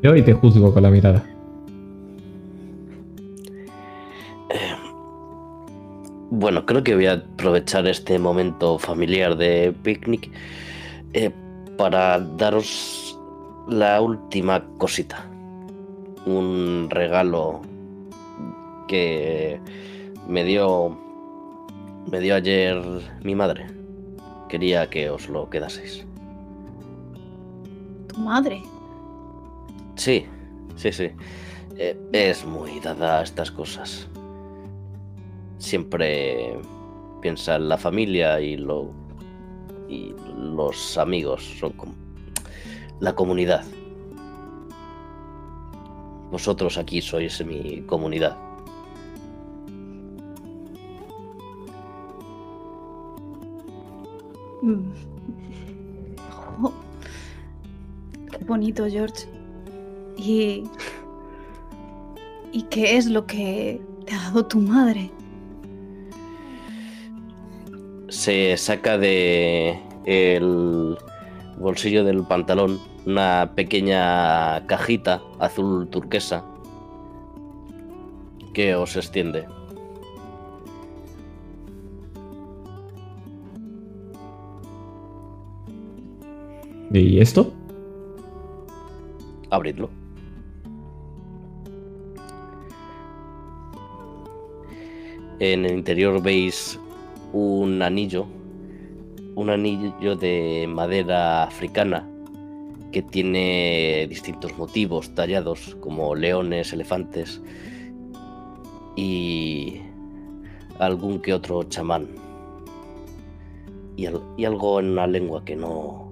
Yo 0.02 0.16
y 0.16 0.22
te 0.22 0.34
juzgo 0.34 0.74
con 0.74 0.84
la 0.84 0.90
mirada. 0.90 1.24
Bueno, 6.36 6.66
creo 6.66 6.84
que 6.84 6.96
voy 6.96 7.06
a 7.06 7.14
aprovechar 7.14 7.86
este 7.88 8.18
momento 8.18 8.80
familiar 8.80 9.38
de 9.38 9.72
picnic 9.84 10.32
eh, 11.14 11.30
para 11.78 12.20
daros 12.20 13.03
la 13.68 14.02
última 14.02 14.64
cosita. 14.77 15.26
Un 16.26 16.88
regalo 16.90 17.61
que 18.88 19.60
me 20.27 20.44
dio 20.44 20.98
me 22.10 22.19
dio 22.19 22.35
ayer 22.35 22.81
mi 23.23 23.35
madre. 23.35 23.65
Quería 24.49 24.90
que 24.90 25.10
os 25.10 25.30
lo 25.30 25.49
quedaseis. 25.49 26.06
Tu 28.07 28.19
madre. 28.19 28.61
Sí, 29.95 30.26
sí, 30.76 30.91
sí. 30.91 31.10
Eh, 31.77 31.98
es 32.11 32.45
muy 32.45 32.80
dada 32.80 33.19
a 33.19 33.23
estas 33.23 33.52
cosas. 33.52 34.07
Siempre 35.57 36.60
piensa 37.22 37.56
en 37.56 37.69
la 37.69 37.77
familia 37.77 38.40
y 38.41 38.57
lo 38.57 38.91
y 39.90 40.14
los 40.38 40.98
amigos 40.98 41.44
son 41.60 41.72
como 41.73 42.03
la 42.99 43.15
comunidad. 43.15 43.65
Vosotros 46.32 46.78
aquí 46.78 47.02
sois 47.02 47.45
mi 47.45 47.82
comunidad. 47.82 48.36
Mm. 54.64 54.91
Qué 58.32 58.45
bonito, 58.45 58.88
George. 58.90 59.28
¿Y. 60.18 60.64
¿Y 62.52 62.61
qué 62.64 62.98
es 62.98 63.07
lo 63.07 63.26
que 63.26 63.82
te 64.06 64.14
ha 64.14 64.24
dado 64.24 64.45
tu 64.45 64.60
madre? 64.60 65.11
Se 68.10 68.56
saca 68.57 68.98
de 68.98 69.80
el 70.06 70.98
bolsillo 71.58 72.04
del 72.04 72.24
pantalón 72.24 72.80
una 73.06 73.52
pequeña 73.56 74.66
cajita 74.68 75.22
azul 75.40 75.88
turquesa 75.90 76.44
que 78.54 78.76
os 78.76 78.96
extiende. 78.96 79.46
¿Y 86.92 87.20
esto? 87.20 87.52
Abridlo. 89.50 89.90
En 95.40 95.66
el 95.66 95.74
interior 95.74 96.22
veis 96.22 96.80
un 97.34 97.82
anillo, 97.82 98.28
un 99.35 99.49
anillo 99.49 100.15
de 100.15 100.65
madera 100.69 101.43
africana 101.43 102.07
que 102.91 103.01
tiene 103.01 104.05
distintos 104.07 104.55
motivos 104.57 105.14
tallados 105.15 105.76
como 105.80 106.14
leones, 106.15 106.73
elefantes 106.73 107.41
y 108.95 109.81
algún 110.80 111.19
que 111.19 111.34
otro 111.34 111.64
chamán. 111.64 112.07
Y, 113.95 114.05
al- 114.05 114.22
y 114.38 114.45
algo 114.45 114.80
en 114.80 114.91
una 114.91 115.07
lengua 115.07 115.43
que 115.43 115.55
no, 115.55 116.11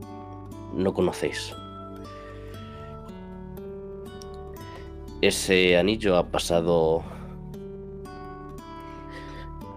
no 0.75 0.93
conocéis. 0.93 1.53
Ese 5.21 5.77
anillo 5.77 6.17
ha 6.17 6.27
pasado 6.29 7.03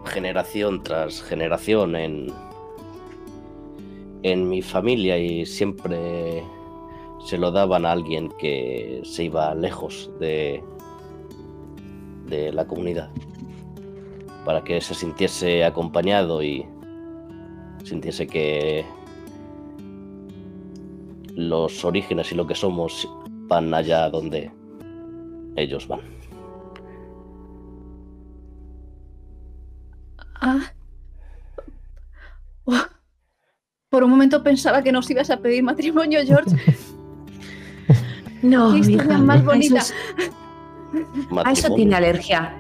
generación 0.07 0.83
tras 0.83 1.23
generación 1.23 1.97
en, 1.97 2.33
en 4.25 4.49
mi 4.49 4.63
familia 4.63 5.19
y 5.19 5.45
siempre 5.45 6.43
se 7.27 7.37
lo 7.37 7.53
daban 7.53 7.85
a 7.85 7.93
alguien 7.93 8.31
que 8.39 9.03
se 9.05 9.25
iba 9.25 9.55
lejos 9.55 10.11
de, 10.19 10.65
de 12.27 12.51
la 12.53 12.67
comunidad 12.67 13.11
para 14.47 14.65
que 14.65 14.81
se 14.81 14.95
sintiese 14.95 15.63
acompañado 15.63 16.43
y 16.43 16.67
sintiese 17.85 18.27
que 18.27 18.85
los 21.35 21.85
orígenes 21.85 22.33
y 22.33 22.35
lo 22.35 22.47
que 22.47 22.55
somos 22.55 23.07
van 23.47 23.75
allá 23.75 24.09
donde 24.09 24.51
ellos 25.57 25.87
van. 25.87 26.01
Ah. 30.41 30.73
Oh. 32.67 32.94
Por 33.95 34.03
un 34.03 34.11
momento 34.11 34.43
pensaba 34.43 34.83
que 34.83 34.91
nos 34.91 35.09
ibas 35.09 35.31
a 35.31 35.37
pedir 35.37 35.63
matrimonio, 35.63 36.19
George. 36.27 36.57
No, 38.43 38.73
Qué 38.73 38.81
historia 38.81 39.05
hija, 39.05 39.19
más 39.19 39.45
bonita. 39.45 39.79
eso 39.79 39.95
es- 40.19 40.31
A 41.47 41.53
eso 41.53 41.73
tiene 41.77 41.95
alergia. 41.95 42.57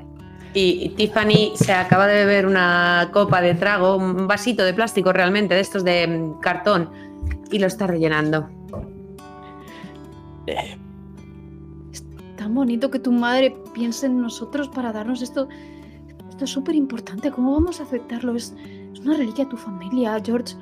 Y, 0.54 0.90
Tiffany 0.90 1.50
se 1.56 1.72
acaba 1.72 2.06
de 2.06 2.24
beber 2.24 2.46
una 2.46 3.10
copa 3.12 3.40
de 3.40 3.54
trago, 3.56 3.96
un 3.96 4.28
vasito 4.28 4.64
de 4.64 4.74
plástico 4.74 5.12
realmente, 5.12 5.54
de 5.56 5.60
estos 5.60 5.82
de 5.82 6.06
mm, 6.06 6.38
cartón, 6.38 6.88
y 7.50 7.58
lo 7.58 7.66
está 7.66 7.88
rellenando. 7.88 8.48
Eh, 10.46 10.78
Tan 12.36 12.54
bonito 12.54 12.92
que 12.92 13.00
tu 13.00 13.10
madre 13.10 13.56
piense 13.74 14.06
en 14.06 14.22
nosotros 14.22 14.68
para 14.68 14.92
darnos 14.92 15.20
esto. 15.20 15.48
Esto 16.30 16.44
es 16.44 16.50
súper 16.50 16.76
importante. 16.76 17.32
¿Cómo 17.32 17.54
vamos 17.54 17.80
a 17.80 17.82
aceptarlo? 17.82 18.36
Es, 18.36 18.54
es 18.92 19.00
una 19.00 19.16
reliquia 19.16 19.44
de 19.46 19.50
tu 19.50 19.56
familia, 19.56 20.16
George. 20.24 20.54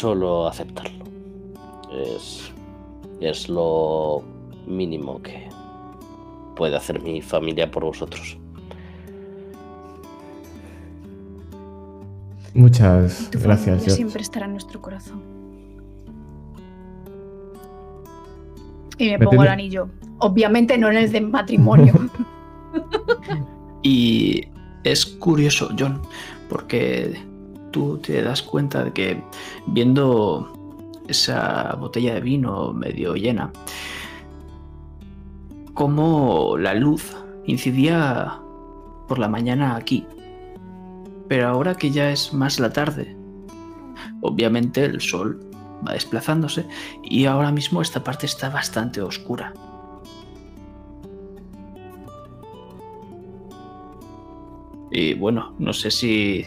Solo 0.00 0.48
aceptarlo. 0.48 1.04
Es, 1.92 2.50
es 3.20 3.48
lo 3.48 4.22
mínimo 4.66 5.20
que 5.20 5.48
puede 6.56 6.74
hacer 6.74 7.02
mi 7.02 7.20
familia 7.20 7.70
por 7.70 7.84
vosotros. 7.84 8.38
Muchas 12.54 13.28
Tu 13.30 13.38
gracias, 13.40 13.94
siempre 13.94 14.22
estará 14.22 14.46
en 14.46 14.52
nuestro 14.52 14.80
corazón. 14.80 15.22
Y 18.96 19.10
me 19.10 19.18
Me 19.18 19.26
pongo 19.26 19.42
el 19.42 19.48
anillo. 19.48 19.88
Obviamente 20.18 20.76
no 20.78 20.90
en 20.90 20.96
el 20.96 21.12
de 21.12 21.20
matrimonio. 21.20 21.94
Y 23.82 24.46
es 24.84 25.06
curioso, 25.06 25.70
John, 25.78 26.02
porque 26.50 27.18
tú 27.70 27.98
te 27.98 28.22
das 28.22 28.42
cuenta 28.42 28.84
de 28.84 28.92
que 28.92 29.22
viendo 29.66 30.52
esa 31.08 31.76
botella 31.78 32.14
de 32.14 32.20
vino 32.20 32.72
medio 32.72 33.14
llena, 33.14 33.52
cómo 35.74 36.56
la 36.58 36.74
luz 36.74 37.16
incidía 37.46 38.38
por 39.08 39.18
la 39.18 39.28
mañana 39.28 39.76
aquí. 39.76 40.06
Pero 41.28 41.48
ahora 41.48 41.76
que 41.76 41.90
ya 41.90 42.10
es 42.10 42.32
más 42.32 42.60
la 42.60 42.72
tarde, 42.72 43.16
obviamente 44.20 44.84
el 44.84 45.00
sol 45.00 45.40
va 45.86 45.92
desplazándose 45.94 46.66
y 47.02 47.24
ahora 47.26 47.52
mismo 47.52 47.82
esta 47.82 48.02
parte 48.04 48.26
está 48.26 48.50
bastante 48.50 49.00
oscura. 49.00 49.52
Y 54.90 55.14
bueno, 55.14 55.54
no 55.58 55.72
sé 55.72 55.90
si 55.90 56.44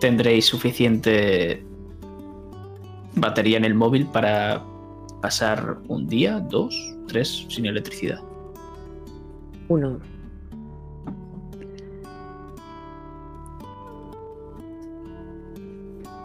tendréis 0.00 0.46
suficiente 0.46 1.62
batería 3.14 3.58
en 3.58 3.64
el 3.64 3.74
móvil 3.74 4.06
para 4.06 4.62
pasar 5.20 5.78
un 5.88 6.08
día, 6.08 6.40
dos, 6.40 6.74
tres 7.06 7.46
sin 7.48 7.66
electricidad. 7.66 8.20
Uno. 9.68 9.98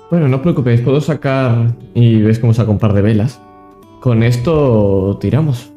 Bueno, 0.10 0.28
no 0.28 0.38
os 0.38 0.42
preocupéis, 0.42 0.82
puedo 0.82 1.02
sacar 1.02 1.76
y 1.94 2.22
ves 2.22 2.40
cómo 2.40 2.54
saco 2.54 2.72
un 2.72 2.80
par 2.80 2.94
de 2.94 3.02
velas. 3.02 3.42
Con 4.00 4.24
esto 4.24 5.18
tiramos. 5.20 5.72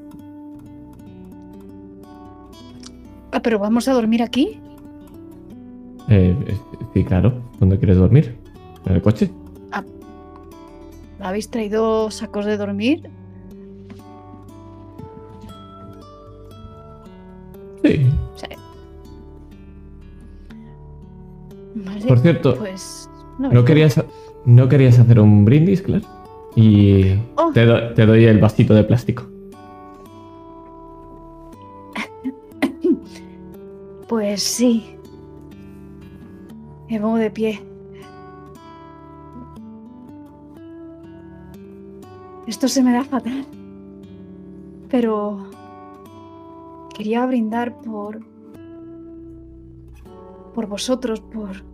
Ah, 3.32 3.40
pero 3.42 3.58
vamos 3.58 3.88
a 3.88 3.94
dormir 3.94 4.22
aquí. 4.22 4.60
Eh, 6.08 6.36
eh, 6.46 6.56
sí, 6.94 7.04
claro. 7.04 7.47
¿Dónde 7.58 7.78
quieres 7.78 7.96
dormir? 7.96 8.36
¿En 8.86 8.94
el 8.94 9.02
coche? 9.02 9.30
¿Habéis 11.20 11.50
traído 11.50 12.12
sacos 12.12 12.44
de 12.46 12.56
dormir? 12.56 13.10
Sí. 17.82 18.06
Sí. 18.36 18.46
Vale, 21.74 22.06
Por 22.06 22.18
cierto, 22.20 22.54
Pues. 22.56 23.10
¿no 23.38 23.64
querías, 23.64 24.00
no 24.44 24.68
querías 24.68 24.98
hacer 25.00 25.18
un 25.18 25.44
brindis, 25.44 25.82
claro? 25.82 26.04
Y 26.54 27.14
Oh. 27.36 27.50
te, 27.52 27.66
do- 27.66 27.94
te 27.94 28.06
doy 28.06 28.24
el 28.24 28.38
vasito 28.38 28.74
de 28.74 28.84
plástico. 28.84 29.24
Pues 34.08 34.42
sí. 34.42 34.94
Me 36.88 37.00
pongo 37.00 37.16
de 37.16 37.30
pie. 37.30 37.60
Esto 42.46 42.66
se 42.68 42.82
me 42.82 42.92
da 42.92 43.04
fatal. 43.04 43.46
Pero 44.88 45.50
quería 46.94 47.26
brindar 47.26 47.76
por 47.82 48.20
por 50.54 50.66
vosotros, 50.66 51.20
por 51.20 51.64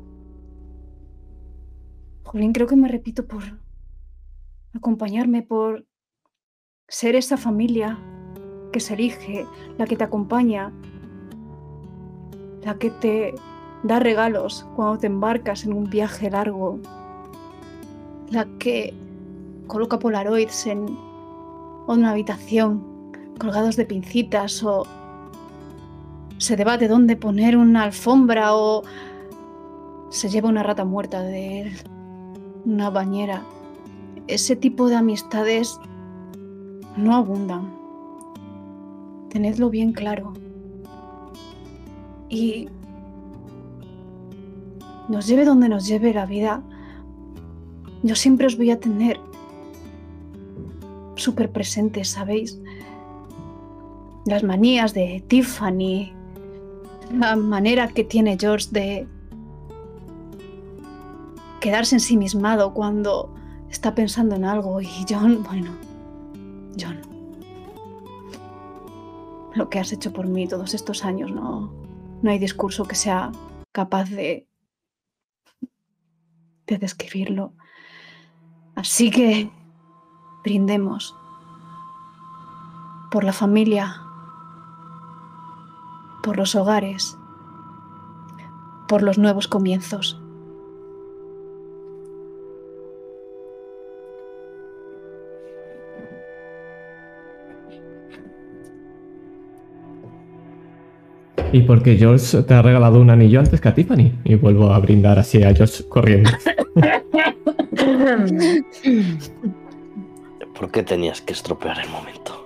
Jolín, 2.25 2.53
creo 2.53 2.67
que 2.67 2.77
me 2.77 2.89
repito 2.89 3.27
por 3.27 3.43
acompañarme, 4.75 5.43
por 5.43 5.87
ser 6.89 7.15
esa 7.15 7.39
familia 7.39 7.99
que 8.73 8.81
se 8.81 8.95
elige, 8.95 9.47
la 9.79 9.87
que 9.87 9.97
te 9.97 10.05
acompaña, 10.05 10.73
la 12.63 12.79
que 12.79 12.91
te 12.91 13.35
da 13.85 14.01
regalos 14.01 14.67
cuando 14.75 14.99
te 14.99 15.07
embarcas 15.07 15.65
en 15.65 15.75
un 15.75 15.85
viaje 15.85 16.31
largo, 16.31 16.81
la 18.31 18.47
que 18.59 18.95
coloca 19.67 19.99
polaroids 19.99 20.67
en 20.67 20.99
una 21.87 22.11
habitación 22.11 22.83
colgados 23.39 23.77
de 23.77 23.85
pincitas 23.85 24.63
o 24.65 24.87
se 26.39 26.57
debate 26.57 26.89
dónde 26.89 27.17
poner 27.17 27.57
una 27.57 27.85
alfombra 27.85 28.57
o 28.57 28.83
se 30.09 30.31
lleva 30.31 30.49
una 30.49 30.63
rata 30.63 30.85
muerta 30.85 31.23
de 31.23 31.71
una 32.65 32.89
bañera. 32.89 33.43
Ese 34.29 34.57
tipo 34.57 34.89
de 34.89 34.97
amistades 34.97 35.79
no 36.97 37.15
abundan. 37.15 37.71
Tenedlo 39.29 39.69
bien 39.69 39.93
claro. 39.93 40.33
Y 42.31 42.69
nos 45.09 45.27
lleve 45.27 45.45
donde 45.45 45.69
nos 45.69 45.87
lleve 45.87 46.15
la 46.15 46.27
vida, 46.27 46.63
yo 48.03 48.15
siempre 48.15 48.47
os 48.47 48.57
voy 48.57 48.71
a 48.71 48.81
tener 48.81 49.21
súper 51.17 51.51
presentes, 51.51 52.09
¿sabéis? 52.09 52.61
Las 54.27 54.43
manías 54.43 54.95
de 54.95 55.25
Tiffany, 55.27 56.13
la 57.13 57.37
manera 57.37 57.89
que 57.89 58.05
tiene 58.05 58.37
George 58.39 58.69
de 58.71 59.07
quedarse 61.61 61.97
ensimismado 61.97 62.75
cuando 62.75 63.35
está 63.71 63.95
pensando 63.95 64.35
en 64.35 64.45
algo 64.45 64.81
y 64.81 64.89
John, 65.09 65.43
bueno, 65.43 65.71
John, 66.79 67.01
lo 69.55 69.69
que 69.69 69.79
has 69.79 69.93
hecho 69.93 70.13
por 70.13 70.27
mí 70.27 70.47
todos 70.47 70.75
estos 70.75 71.05
años, 71.05 71.33
no, 71.33 71.73
no 72.23 72.31
hay 72.31 72.39
discurso 72.39 72.85
que 72.85 72.95
sea 72.95 73.33
capaz 73.73 74.11
de 74.11 74.47
de 76.67 76.79
describirlo. 76.79 77.53
Así 78.75 79.11
que 79.11 79.51
brindemos 80.43 81.15
por 83.11 83.25
la 83.25 83.33
familia, 83.33 84.03
por 86.23 86.37
los 86.37 86.55
hogares, 86.55 87.17
por 88.89 89.03
los 89.03 89.19
nuevos 89.19 89.47
comienzos. 89.47 90.21
Y 101.55 101.63
porque 101.63 101.97
George 101.97 102.43
te 102.43 102.53
ha 102.55 102.63
regalado 102.63 103.01
un 103.01 103.11
anillo 103.11 103.39
antes 103.39 103.61
que 103.61 103.69
a 103.69 103.75
Tiffany. 103.75 104.11
Y 104.25 104.35
vuelvo 104.35 104.73
a 104.73 104.79
brindar 104.81 105.21
así 105.21 105.41
a 105.45 105.55
George 105.55 105.85
corriendo. 105.89 106.31
¿Por 110.59 110.71
qué 110.73 110.83
tenías 110.83 111.21
que 111.21 111.33
estropear 111.33 111.79
el 111.79 111.89
momento? 111.91 112.45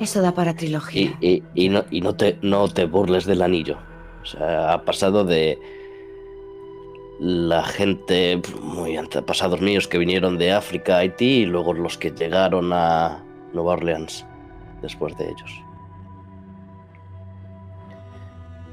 Eso 0.00 0.20
da 0.22 0.32
para 0.34 0.50
Y, 0.50 0.54
trilogía. 0.54 1.16
y- 1.20 1.42
y 1.54 1.68
no, 1.68 1.84
y 1.90 2.00
no, 2.00 2.16
te, 2.16 2.36
no 2.42 2.66
te 2.68 2.84
burles 2.86 3.26
del 3.26 3.42
anillo. 3.42 3.78
O 4.22 4.26
sea, 4.26 4.72
ha 4.72 4.84
pasado 4.84 5.24
de 5.24 5.58
la 7.20 7.62
gente, 7.62 8.40
muy 8.60 8.96
antepasados 8.96 9.60
míos 9.60 9.86
que 9.86 9.98
vinieron 9.98 10.36
de 10.36 10.50
África 10.52 10.96
a 10.96 10.98
Haití 10.98 11.42
y 11.42 11.46
luego 11.46 11.72
los 11.74 11.96
que 11.96 12.10
llegaron 12.10 12.72
a 12.72 13.22
Nueva 13.52 13.74
Orleans 13.74 14.26
después 14.82 15.16
de 15.16 15.26
ellos. 15.26 15.63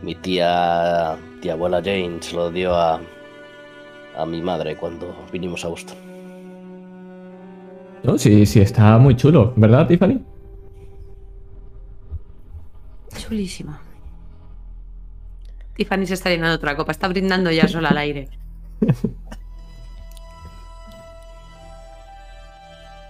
Mi 0.02 0.16
tía, 0.16 1.18
tía 1.42 1.54
abuela 1.54 1.78
Jane 1.78 2.18
se 2.22 2.36
lo 2.36 2.52
dio 2.52 2.74
a, 2.76 3.00
a 4.18 4.26
mi 4.26 4.42
madre 4.42 4.76
cuando 4.76 5.16
vinimos 5.32 5.64
a 5.64 5.68
Boston. 5.68 5.98
No, 8.04 8.18
sí, 8.18 8.46
sí, 8.46 8.60
está 8.62 8.98
muy 8.98 9.16
chulo, 9.16 9.54
¿verdad, 9.56 9.88
Tiffany? 9.88 10.20
Chulísimo. 13.16 13.78
Tiffany 15.76 16.06
se 16.08 16.16
está 16.16 16.30
llenando 16.30 16.56
otra 16.56 16.76
copa, 16.76 16.92
está 16.92 17.08
brindando 17.08 17.52
ya 17.52 17.68
sola 17.68 17.90
al 17.90 17.98
aire. 17.98 18.30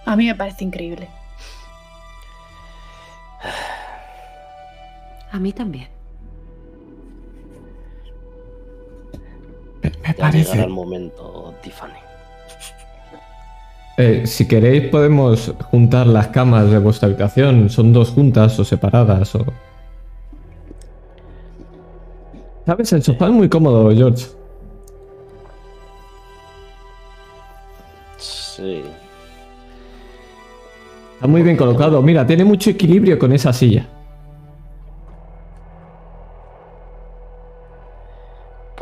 A 0.04 0.16
mí 0.16 0.26
me 0.26 0.34
parece 0.34 0.64
increíble. 0.64 1.08
A 5.30 5.38
mí 5.38 5.52
también. 5.52 5.88
Me, 9.82 9.90
me 9.90 9.96
Ya 10.08 10.14
parece. 10.14 10.44
llegará 10.44 10.64
el 10.64 10.70
momento, 10.70 11.54
Tiffany. 11.62 11.90
Eh, 13.98 14.22
si 14.26 14.48
queréis 14.48 14.88
podemos 14.88 15.52
juntar 15.70 16.06
las 16.06 16.28
camas 16.28 16.70
de 16.70 16.78
vuestra 16.78 17.08
habitación. 17.08 17.68
Son 17.68 17.92
dos 17.92 18.10
juntas 18.10 18.58
o 18.58 18.64
separadas 18.64 19.34
o... 19.34 19.44
¿Sabes? 22.64 22.92
El 22.92 23.02
sofá 23.02 23.26
es 23.26 23.32
muy 23.32 23.48
cómodo, 23.48 23.94
George. 23.94 24.24
Sí. 28.16 28.82
Está 31.14 31.26
muy 31.26 31.42
bien 31.42 31.56
colocado. 31.56 32.00
Mira, 32.02 32.26
tiene 32.26 32.44
mucho 32.44 32.70
equilibrio 32.70 33.18
con 33.18 33.32
esa 33.32 33.52
silla. 33.52 33.86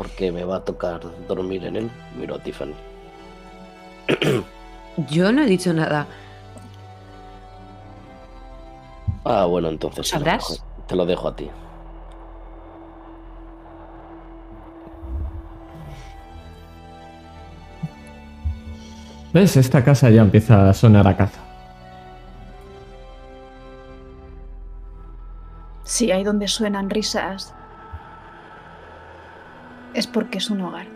Porque 0.01 0.31
me 0.31 0.43
va 0.43 0.55
a 0.55 0.65
tocar 0.65 0.99
dormir 1.27 1.63
en 1.65 1.75
él. 1.75 1.91
Miro 2.17 2.33
a 2.33 2.39
Tiffany. 2.39 2.73
Yo 5.11 5.31
no 5.31 5.43
he 5.43 5.45
dicho 5.45 5.71
nada. 5.73 6.07
Ah, 9.23 9.45
bueno, 9.45 9.69
entonces 9.69 10.09
te 10.09 10.17
lo 10.17 10.25
¿Sabrás? 10.25 10.49
dejo- 10.49 10.63
te 10.87 10.95
lo 10.95 11.05
dejo 11.05 11.27
a 11.27 11.35
ti. 11.35 11.49
¿Ves? 19.33 19.55
Esta 19.57 19.83
casa 19.83 20.09
ya 20.09 20.21
empieza 20.21 20.69
a 20.69 20.73
sonar 20.73 21.07
a 21.07 21.15
caza. 21.15 21.39
Si 25.83 26.11
hay 26.11 26.23
donde 26.23 26.47
suenan 26.47 26.89
risas, 26.89 27.53
es 29.93 30.07
porque 30.07 30.37
es 30.37 30.49
un 30.49 30.61
hogar. 30.61 30.87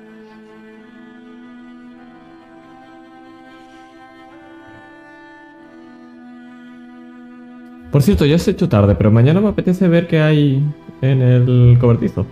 Por 7.91 8.01
cierto, 8.01 8.25
ya 8.25 8.37
se 8.37 8.51
hecho 8.51 8.67
tarde, 8.67 8.93
pero 8.95 9.09
mañana 9.09 9.39
me 9.39 9.47
apetece 9.47 9.87
ver 9.87 10.07
qué 10.07 10.19
hay 10.19 10.61
en 11.01 11.21
el 11.21 11.77
cobertizo. 11.79 12.25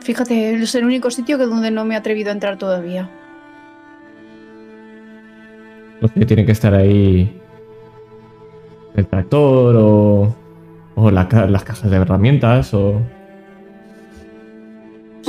Fíjate, 0.00 0.54
es 0.54 0.74
el 0.74 0.84
único 0.84 1.10
sitio 1.10 1.38
que 1.38 1.46
donde 1.46 1.70
no 1.70 1.84
me 1.84 1.94
he 1.94 1.96
atrevido 1.96 2.28
a 2.28 2.34
entrar 2.34 2.56
todavía. 2.56 3.10
No 6.00 6.08
sé, 6.08 6.26
tiene 6.26 6.44
que 6.44 6.52
estar 6.52 6.74
ahí 6.74 7.40
el 8.94 9.06
tractor 9.06 9.74
o, 9.76 10.36
o 10.96 11.10
la 11.10 11.28
ca- 11.28 11.46
las 11.46 11.64
cajas 11.64 11.90
de 11.90 11.96
herramientas 11.96 12.72
o... 12.74 13.00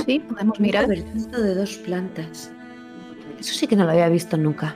Sí, 0.06 0.20
podemos 0.20 0.60
mirar. 0.60 0.86
Un 0.86 0.96
cobertizo 0.96 1.42
de 1.42 1.56
dos 1.56 1.76
plantas. 1.78 2.52
Eso 3.40 3.54
sí 3.54 3.68
que 3.68 3.76
no 3.76 3.86
lo 3.86 3.92
había 3.92 4.10
visto 4.10 4.38
nunca. 4.38 4.76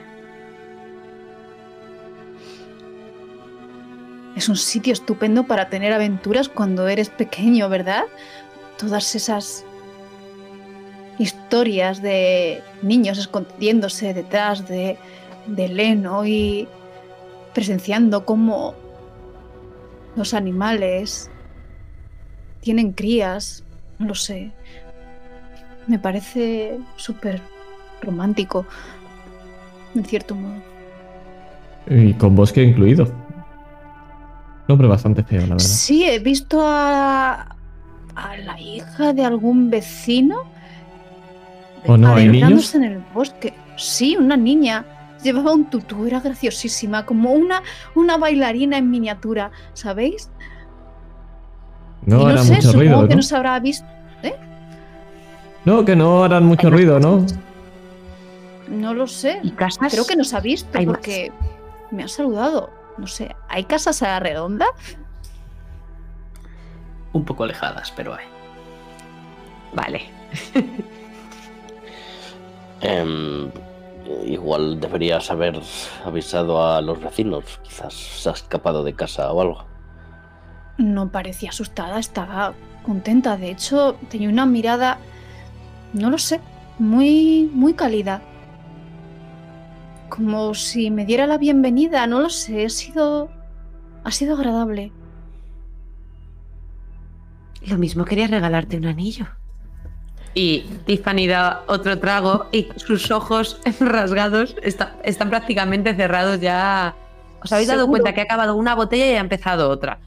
Es 4.36 4.48
un 4.48 4.56
sitio 4.56 4.92
estupendo 4.92 5.44
para 5.44 5.68
tener 5.68 5.92
aventuras 5.92 6.48
cuando 6.48 6.88
eres 6.88 7.10
pequeño, 7.10 7.68
¿verdad? 7.68 8.04
Todas 8.78 9.14
esas 9.14 9.64
historias 11.18 12.00
de 12.00 12.62
niños 12.80 13.18
escondiéndose 13.18 14.14
detrás 14.14 14.66
de, 14.66 14.96
de 15.46 15.68
Leno 15.68 16.24
y 16.24 16.66
presenciando 17.52 18.24
cómo 18.24 18.74
los 20.16 20.34
animales 20.34 21.30
tienen 22.60 22.92
crías, 22.92 23.64
no 23.98 24.08
lo 24.08 24.14
sé. 24.14 24.50
Me 25.86 25.98
parece 25.98 26.78
súper 26.96 27.40
romántico, 28.02 28.66
en 29.94 30.04
cierto 30.04 30.34
modo. 30.34 30.62
Y 31.88 32.12
con 32.14 32.36
bosque 32.36 32.62
incluido. 32.62 33.08
Nombre 34.68 34.86
bastante 34.86 35.24
feo, 35.24 35.40
la 35.40 35.46
verdad. 35.54 35.58
Sí, 35.58 36.04
he 36.04 36.18
visto 36.18 36.60
a, 36.64 37.56
a 38.14 38.36
la 38.36 38.60
hija 38.60 39.12
de 39.12 39.24
algún 39.24 39.70
vecino 39.70 40.44
¿O 41.86 41.96
no 41.96 42.14
hay 42.14 42.28
niños? 42.28 42.74
en 42.74 42.84
el 42.84 42.98
bosque. 43.14 43.54
Sí, 43.76 44.16
una 44.16 44.36
niña. 44.36 44.84
Llevaba 45.22 45.52
un 45.52 45.68
tutú, 45.68 46.06
era 46.06 46.20
graciosísima, 46.20 47.04
como 47.04 47.32
una, 47.32 47.62
una 47.94 48.16
bailarina 48.16 48.78
en 48.78 48.90
miniatura, 48.90 49.50
¿sabéis? 49.74 50.30
No 52.06 52.22
Y 52.22 52.32
harán 52.32 52.44
sé, 52.44 52.54
mucho 52.54 52.62
supongo 52.68 52.78
ruido, 52.80 53.02
que 53.02 53.08
¿no? 53.10 53.16
no 53.16 53.22
se 53.22 53.36
habrá 53.36 53.60
visto. 53.60 53.86
No, 55.64 55.84
que 55.84 55.94
no 55.94 56.24
harán 56.24 56.46
mucho 56.46 56.68
Hay 56.68 56.70
más 56.72 56.80
ruido, 56.80 56.98
¿no? 57.00 57.26
No 58.68 58.94
lo 58.94 59.06
sé. 59.06 59.40
¿Y 59.42 59.50
casas? 59.50 59.92
Creo 59.92 60.06
que 60.06 60.16
nos 60.16 60.32
ha 60.32 60.40
visto 60.40 60.78
hay 60.78 60.86
más. 60.86 60.96
porque 60.96 61.32
me 61.90 62.02
ha 62.04 62.08
saludado. 62.08 62.70
No 62.96 63.06
sé, 63.06 63.34
¿hay 63.48 63.64
casas 63.64 64.02
a 64.02 64.08
la 64.08 64.20
redonda? 64.20 64.66
Un 67.12 67.24
poco 67.24 67.44
alejadas, 67.44 67.92
pero 67.94 68.14
hay. 68.14 68.24
Vale. 69.74 70.02
Em, 72.82 73.50
igual 74.24 74.80
deberías 74.80 75.30
haber 75.30 75.60
avisado 76.04 76.64
a 76.64 76.80
los 76.80 77.00
vecinos. 77.00 77.44
Quizás 77.62 77.94
se 77.94 78.28
ha 78.28 78.32
escapado 78.32 78.84
de 78.84 78.94
casa 78.94 79.32
o 79.32 79.40
algo. 79.40 79.64
No 80.78 81.10
parecía 81.10 81.50
asustada, 81.50 81.98
estaba 81.98 82.54
contenta. 82.82 83.36
De 83.36 83.50
hecho, 83.50 83.96
tenía 84.08 84.28
una 84.28 84.46
mirada, 84.46 84.98
no 85.92 86.10
lo 86.10 86.18
sé, 86.18 86.40
muy, 86.78 87.50
muy 87.52 87.74
cálida. 87.74 88.22
Como 90.08 90.54
si 90.54 90.90
me 90.90 91.04
diera 91.04 91.26
la 91.26 91.38
bienvenida, 91.38 92.06
no 92.06 92.20
lo 92.20 92.30
sé, 92.30 92.64
ha 92.64 92.70
sido, 92.70 93.30
ha 94.04 94.10
sido 94.10 94.34
agradable. 94.34 94.92
Lo 97.66 97.76
mismo 97.76 98.04
quería 98.04 98.26
regalarte 98.26 98.76
un 98.78 98.86
anillo. 98.86 99.26
Y 100.34 100.60
Tiffany 100.86 101.26
da 101.26 101.64
otro 101.66 101.98
trago 101.98 102.46
y 102.52 102.68
sus 102.76 103.10
ojos 103.10 103.60
rasgados 103.80 104.54
está- 104.62 104.94
están 105.02 105.28
prácticamente 105.30 105.94
cerrados 105.94 106.40
ya. 106.40 106.94
¿Os 107.42 107.52
habéis 107.52 107.68
dado 107.68 107.80
Seguro. 107.80 107.90
cuenta 108.02 108.14
que 108.14 108.20
ha 108.20 108.24
acabado 108.24 108.54
una 108.54 108.74
botella 108.74 109.10
y 109.10 109.14
ha 109.14 109.20
empezado 109.20 109.68
otra? 109.70 109.98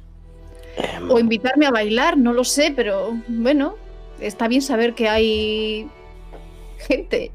Em, 0.77 1.09
O 1.11 1.19
invitarme 1.19 1.65
a 1.65 1.71
bailar, 1.71 2.17
no 2.17 2.31
lo 2.31 2.43
sé, 2.43 2.71
pero 2.75 3.13
bueno, 3.27 3.75
está 4.19 4.47
bien 4.47 4.61
saber 4.61 4.93
que 4.93 5.09
hay 5.09 5.89
gente 6.77 7.31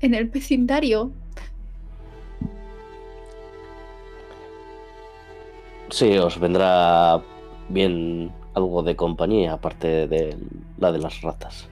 en 0.00 0.14
el 0.14 0.26
vecindario. 0.26 1.12
sí, 5.90 6.16
os 6.18 6.38
vendrá 6.40 7.20
bien 7.68 8.32
algo 8.54 8.82
de 8.82 8.96
compañía, 8.96 9.52
aparte 9.54 10.08
de 10.08 10.36
la 10.78 10.90
de 10.90 10.98
las 10.98 11.20
ratas. 11.20 11.68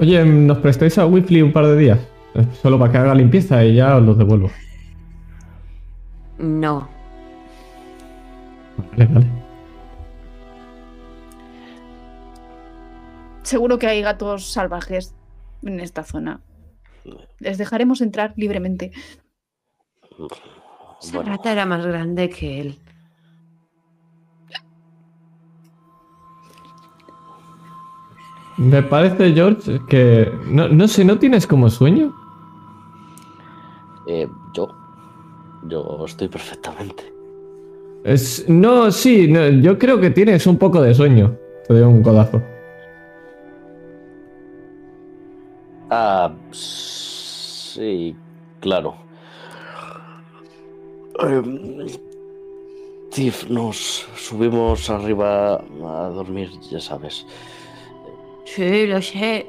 Oye, 0.00 0.24
¿nos 0.24 0.58
prestáis 0.58 0.98
a 0.98 1.06
Whiffly 1.06 1.42
un 1.42 1.52
par 1.52 1.66
de 1.66 1.76
días? 1.76 1.98
Eh, 2.34 2.44
Solo 2.60 2.78
para 2.78 2.90
que 2.92 2.98
haga 2.98 3.14
limpieza 3.14 3.64
y 3.64 3.76
ya 3.76 3.96
os 3.96 4.02
los 4.02 4.18
devuelvo. 4.18 4.50
No. 6.38 6.88
Vale, 8.76 9.06
vale. 9.06 9.26
Seguro 13.42 13.78
que 13.78 13.86
hay 13.86 14.02
gatos 14.02 14.46
salvajes 14.50 15.14
en 15.62 15.80
esta 15.80 16.02
zona. 16.02 16.40
Les 17.38 17.58
dejaremos 17.58 18.00
entrar 18.00 18.32
libremente. 18.36 18.90
Esa 21.00 21.16
Bueno, 21.16 21.30
rata 21.32 21.52
era 21.52 21.66
más 21.66 21.84
grande 21.86 22.30
que 22.30 22.60
él. 22.60 22.78
Me 28.56 28.82
parece, 28.82 29.32
George, 29.32 29.80
que... 29.88 30.32
No, 30.46 30.68
no 30.68 30.86
sé, 30.88 31.04
¿no 31.04 31.18
tienes 31.18 31.46
como 31.46 31.70
sueño? 31.70 32.14
eh, 34.06 34.28
yo. 34.52 34.68
Yo 35.66 36.04
estoy 36.04 36.28
perfectamente. 36.28 37.12
Es... 38.04 38.48
No, 38.48 38.90
sí, 38.92 39.28
no, 39.28 39.48
yo 39.48 39.78
creo 39.78 40.00
que 40.00 40.10
tienes 40.10 40.46
un 40.46 40.58
poco 40.58 40.80
de 40.82 40.94
sueño. 40.94 41.36
Te 41.66 41.74
doy 41.74 41.82
un 41.82 42.02
codazo. 42.02 42.42
Ah, 45.90 46.32
sí, 46.52 48.14
claro. 48.60 48.94
Em, 51.20 51.86
Tiff, 53.10 53.48
nos 53.48 54.06
subimos 54.16 54.90
arriba 54.90 55.54
a 55.54 56.08
dormir, 56.08 56.50
ya 56.70 56.80
sabes. 56.80 57.24
Sí, 58.44 58.86
lo 58.86 59.00
sé. 59.02 59.46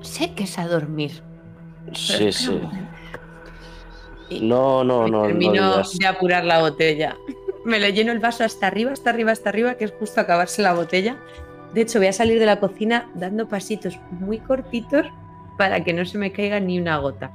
Sé 0.00 0.34
que 0.34 0.44
es 0.44 0.58
a 0.58 0.66
dormir. 0.66 1.22
Sí, 1.94 2.32
sí. 2.32 2.60
No, 4.40 4.84
no, 4.84 5.08
no, 5.08 5.08
no 5.08 5.22
termino 5.26 5.52
digas. 5.52 5.96
de 5.98 6.06
apurar 6.06 6.44
la 6.44 6.60
botella. 6.60 7.16
Me 7.64 7.78
le 7.80 7.92
lleno 7.92 8.12
el 8.12 8.18
vaso 8.18 8.44
hasta 8.44 8.66
arriba, 8.66 8.92
hasta 8.92 9.10
arriba, 9.10 9.32
hasta 9.32 9.48
arriba, 9.50 9.74
que 9.74 9.84
es 9.86 9.92
justo 9.98 10.20
acabarse 10.20 10.62
la 10.62 10.74
botella. 10.74 11.16
De 11.74 11.82
hecho, 11.82 11.98
voy 11.98 12.08
a 12.08 12.12
salir 12.12 12.38
de 12.38 12.46
la 12.46 12.60
cocina 12.60 13.10
dando 13.14 13.48
pasitos 13.48 13.98
muy 14.10 14.38
cortitos 14.38 15.06
para 15.58 15.82
que 15.84 15.92
no 15.92 16.04
se 16.04 16.18
me 16.18 16.32
caiga 16.32 16.60
ni 16.60 16.78
una 16.78 16.98
gota. 16.98 17.30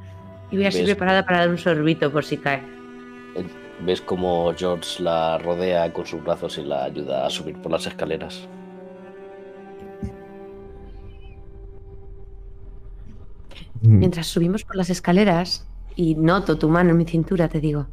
Y 0.50 0.56
voy 0.56 0.66
a 0.66 0.70
estar 0.70 0.86
¿Ves? 0.86 0.96
preparada 0.96 1.26
para 1.26 1.40
dar 1.40 1.50
un 1.50 1.58
sorbito 1.58 2.12
por 2.12 2.24
si 2.24 2.38
cae. 2.38 2.62
Ves 3.82 4.02
como 4.02 4.54
George 4.56 5.02
la 5.04 5.38
rodea 5.40 5.92
con 5.92 6.06
sus 6.06 6.24
brazos 6.24 6.58
y 6.58 6.64
la 6.64 6.86
ayuda 6.86 7.26
a 7.26 7.30
subir 7.30 7.58
por 7.62 7.72
las 7.72 7.86
escaleras. 7.86 8.48
Mm, 13.84 14.00
Mientras 14.00 14.28
subimos 14.28 14.64
por 14.64 14.78
las 14.78 14.90
escaleras 14.90 15.68
y 15.96 16.16
noto 16.16 16.58
tu 16.58 16.70
mano 16.70 16.92
en 16.92 16.98
mi 16.98 17.06
cintura, 17.06 17.50
te 17.50 17.60
digo, 17.60 17.86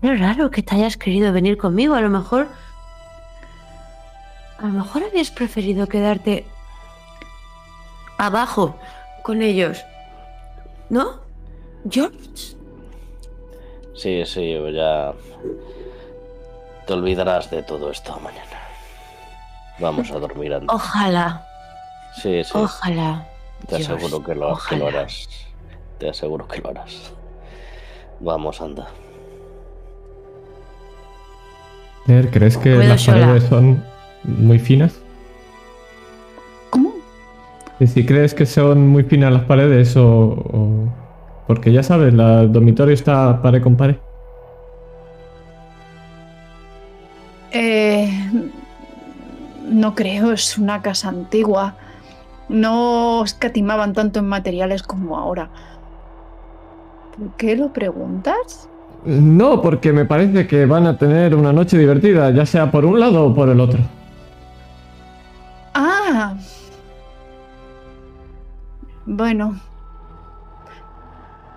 es 0.00 0.18
raro 0.18 0.50
que 0.50 0.62
te 0.62 0.74
hayas 0.74 0.96
querido 0.96 1.32
venir 1.32 1.58
conmigo. 1.58 1.94
A 1.94 2.00
lo 2.00 2.08
mejor... 2.08 2.48
A 4.58 4.66
lo 4.66 4.72
mejor 4.72 5.04
habías 5.04 5.30
preferido 5.30 5.86
quedarte 5.86 6.44
abajo 8.18 8.76
con 9.22 9.42
ellos. 9.42 9.84
¿No? 10.88 11.20
George. 11.88 12.18
Sí, 13.94 14.24
sí, 14.26 14.54
ya 14.74 15.12
te 16.86 16.92
olvidarás 16.92 17.50
de 17.50 17.62
todo 17.62 17.90
esto 17.90 18.18
mañana. 18.20 18.44
Vamos 19.78 20.10
a 20.10 20.18
dormir 20.18 20.52
antes. 20.54 20.68
Ojalá, 20.70 21.46
Sí, 22.16 22.42
sí, 22.44 22.50
ojalá. 22.54 23.26
Te 23.70 23.76
aseguro 23.76 24.22
que 24.22 24.34
lo, 24.34 24.58
que 24.68 24.76
lo 24.76 24.86
ojalá. 24.86 24.88
harás. 24.88 25.28
Te 25.98 26.08
aseguro 26.10 26.46
que 26.48 26.60
lo 26.60 26.70
harás. 26.70 27.12
Vamos, 28.20 28.60
anda. 28.60 28.88
¿crees 32.32 32.56
que 32.56 32.74
Puedo 32.74 32.88
las 32.88 33.02
sola. 33.02 33.26
paredes 33.26 33.44
son 33.44 33.84
muy 34.24 34.58
finas? 34.58 34.94
¿Cómo? 36.70 36.92
Y 37.78 37.86
si 37.86 38.04
crees 38.04 38.34
que 38.34 38.46
son 38.46 38.88
muy 38.88 39.04
finas 39.04 39.32
las 39.32 39.44
paredes 39.44 39.96
o... 39.96 40.06
o- 40.06 40.88
Porque 41.46 41.72
ya 41.72 41.82
sabes, 41.82 42.12
la- 42.14 42.40
el 42.42 42.52
dormitorio 42.52 42.94
está 42.94 43.40
pared 43.42 43.62
con 43.62 43.76
pared. 43.76 43.96
Eh, 47.52 48.08
no 49.68 49.94
creo, 49.94 50.32
es 50.32 50.58
una 50.58 50.82
casa 50.82 51.08
antigua. 51.08 51.74
No 52.50 53.22
escatimaban 53.22 53.92
tanto 53.92 54.18
en 54.18 54.26
materiales 54.26 54.82
como 54.82 55.16
ahora. 55.16 55.50
¿Por 57.16 57.36
qué 57.36 57.54
lo 57.54 57.72
preguntas? 57.72 58.68
No, 59.04 59.62
porque 59.62 59.92
me 59.92 60.04
parece 60.04 60.48
que 60.48 60.66
van 60.66 60.86
a 60.86 60.98
tener 60.98 61.36
una 61.36 61.52
noche 61.52 61.78
divertida, 61.78 62.30
ya 62.32 62.44
sea 62.44 62.70
por 62.72 62.84
un 62.84 62.98
lado 62.98 63.26
o 63.26 63.34
por 63.34 63.48
el 63.48 63.60
otro. 63.60 63.80
Ah. 65.74 66.34
Bueno. 69.06 69.60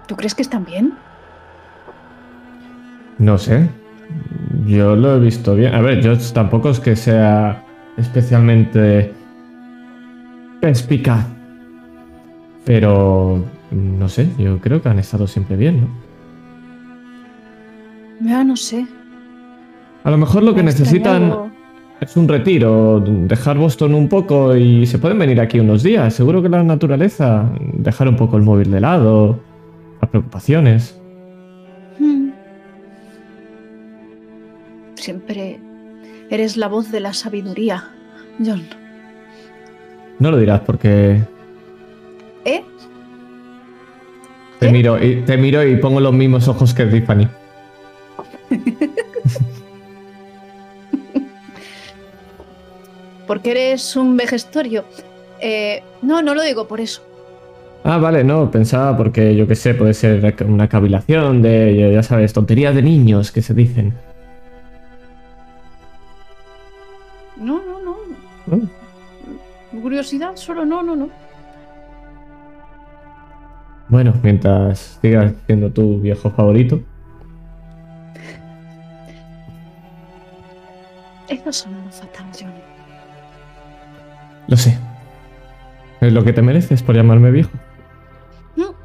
¿Tú 0.07 0.15
crees 0.15 0.35
que 0.35 0.43
están 0.43 0.63
bien? 0.63 0.93
No 3.17 3.39
sé. 3.39 3.67
Yo 4.67 4.95
lo 4.95 5.15
he 5.15 5.19
visto 5.19 5.55
bien. 5.55 5.73
A 5.73 5.81
ver, 5.81 6.01
yo 6.01 6.15
tampoco 6.33 6.69
es 6.69 6.79
que 6.79 6.95
sea 6.95 7.65
especialmente 7.97 9.13
perspicaz. 10.63 11.27
Pero 12.63 13.43
no 13.71 14.07
sé, 14.07 14.29
yo 14.37 14.59
creo 14.61 14.81
que 14.81 14.87
han 14.87 14.97
estado 14.97 15.27
siempre 15.27 15.57
bien, 15.57 15.81
¿no? 15.81 15.87
Ya 18.21 18.45
no 18.45 18.55
sé. 18.55 18.87
A 20.05 20.09
lo 20.11 20.17
mejor 20.17 20.43
lo 20.43 20.51
que 20.55 20.61
Me 20.63 20.67
necesitan 20.67 21.23
extrañado- 21.23 21.51
es 21.99 22.15
un 22.15 22.29
retiro, 22.29 23.01
dejar 23.01 23.57
Boston 23.57 23.93
un 23.93 24.07
poco 24.07 24.55
y 24.55 24.85
se 24.85 24.99
pueden 24.99 25.19
venir 25.19 25.41
aquí 25.41 25.59
unos 25.59 25.83
días. 25.83 26.13
Seguro 26.13 26.41
que 26.41 26.47
la 26.47 26.63
naturaleza, 26.63 27.49
dejar 27.73 28.07
un 28.07 28.15
poco 28.15 28.37
el 28.37 28.43
móvil 28.43 28.71
de 28.71 28.79
lado, 28.79 29.39
las 30.01 30.09
preocupaciones. 30.11 30.97
Hmm. 31.99 32.29
Siempre 34.95 35.59
eres 36.29 36.55
la 36.55 36.69
voz 36.69 36.89
de 36.89 37.01
la 37.01 37.11
sabiduría, 37.13 37.89
John. 38.43 38.61
No 40.19 40.31
lo 40.31 40.37
dirás 40.37 40.61
porque 40.61 41.21
¿Eh? 42.45 42.63
te 44.59 44.67
¿Qué? 44.67 44.71
miro 44.71 45.03
y 45.03 45.21
te 45.21 45.37
miro 45.37 45.63
y 45.63 45.75
pongo 45.77 45.99
los 45.99 46.13
mismos 46.13 46.47
ojos 46.47 46.73
que 46.73 46.85
Tiffany. 46.85 47.27
Porque 53.27 53.51
eres 53.51 53.95
un 53.95 54.17
vejestorio. 54.17 54.83
Eh, 55.39 55.81
no, 56.01 56.21
no 56.21 56.35
lo 56.35 56.41
digo 56.43 56.67
por 56.67 56.79
eso. 56.79 57.01
Ah, 57.83 57.97
vale, 57.97 58.23
no, 58.23 58.49
pensaba 58.49 58.95
porque 58.95 59.35
yo 59.35 59.45
qué 59.47 59.55
sé, 59.55 59.73
puede 59.73 59.93
ser 59.93 60.35
una 60.47 60.69
cavilación 60.69 61.41
de, 61.41 61.91
ya 61.93 62.03
sabes, 62.03 62.31
tonterías 62.31 62.73
de 62.75 62.81
niños 62.81 63.31
que 63.31 63.41
se 63.41 63.53
dicen. 63.53 63.93
No, 67.35 67.61
no, 67.65 67.79
no. 67.81 67.97
¿no? 68.47 68.69
Curiosidad, 69.83 70.37
solo 70.37 70.63
no, 70.65 70.81
no, 70.81 70.95
no. 70.95 71.09
Bueno, 73.89 74.13
mientras 74.23 74.97
sigas 75.01 75.33
siendo 75.45 75.73
tu 75.73 75.99
viejo 75.99 76.31
favorito. 76.31 76.79
Eso 81.27 81.51
sonó 81.51 81.91
fatal, 81.91 82.27
John. 82.39 82.53
Lo 84.47 84.55
sé. 84.55 84.77
Es 85.99 86.13
lo 86.13 86.23
que 86.23 86.31
te 86.31 86.41
mereces 86.41 86.81
por 86.81 86.95
llamarme 86.95 87.29
viejo. 87.31 87.51
No. 88.55 88.75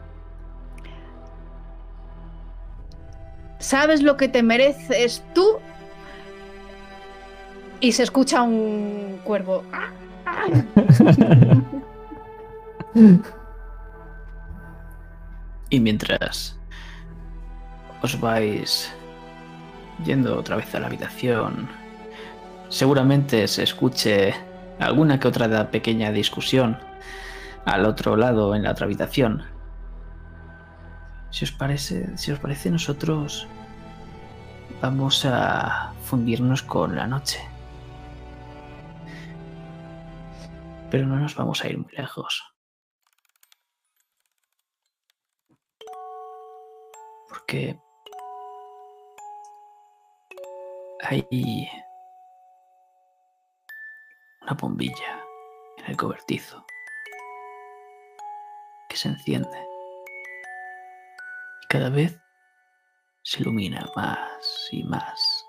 ¿Sabes 3.61 4.03
lo 4.03 4.17
que 4.17 4.27
te 4.27 4.43
mereces 4.43 5.23
tú? 5.33 5.59
Y 7.79 7.93
se 7.93 8.03
escucha 8.03 8.43
un 8.43 9.21
cuervo. 9.23 9.63
¡Ah! 9.73 9.91
Y 15.71 15.81
mientras 15.81 16.59
os 18.03 18.19
vais 18.21 18.91
yendo 20.05 20.39
otra 20.39 20.57
vez 20.57 20.75
a 20.75 20.81
la 20.81 20.87
habitación, 20.87 21.69
seguramente 22.69 23.47
se 23.49 23.65
escuche 23.65 24.35
alguna 24.79 25.21
que 25.21 25.29
otra 25.29 25.71
pequeña 25.71 26.11
discusión 26.11 26.79
al 27.67 27.85
otro 27.85 28.17
lado 28.17 28.55
en 28.55 28.63
la 28.63 28.71
otra 28.71 28.87
habitación. 28.87 29.43
Si 31.31 31.45
os 31.45 31.53
parece, 31.53 32.17
si 32.17 32.33
os 32.33 32.39
parece 32.39 32.71
nosotros 32.71 33.47
vamos 34.81 35.27
a 35.27 35.93
fundirnos 36.05 36.63
con 36.63 36.97
la 36.97 37.07
noche. 37.07 37.41
Pero 40.91 41.07
no 41.07 41.17
nos 41.17 41.35
vamos 41.35 41.63
a 41.63 41.69
ir 41.69 41.79
muy 41.79 41.93
lejos. 41.93 42.43
Porque 47.29 47.79
hay 51.03 51.69
una 54.43 54.55
bombilla 54.55 55.25
en 55.77 55.87
el 55.87 55.97
cobertizo 55.97 56.65
que 58.89 58.97
se 58.97 59.09
enciende 59.09 59.67
y 61.63 61.67
cada 61.69 61.91
vez 61.91 62.19
se 63.23 63.43
ilumina 63.43 63.87
más 63.95 64.69
y 64.73 64.83
más 64.85 65.45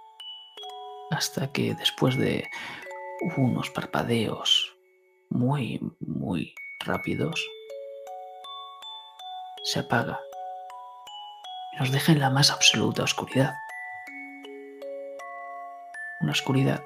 hasta 1.12 1.52
que 1.52 1.74
después 1.76 2.18
de 2.18 2.50
unos 3.38 3.70
parpadeos 3.70 4.79
muy 5.30 5.80
muy 6.00 6.54
rápidos 6.86 7.46
se 9.64 9.80
apaga 9.80 10.20
y 11.74 11.78
nos 11.78 11.92
deja 11.92 12.12
en 12.12 12.20
la 12.20 12.30
más 12.30 12.52
absoluta 12.52 13.04
oscuridad. 13.04 13.54
Una 16.22 16.32
oscuridad 16.32 16.84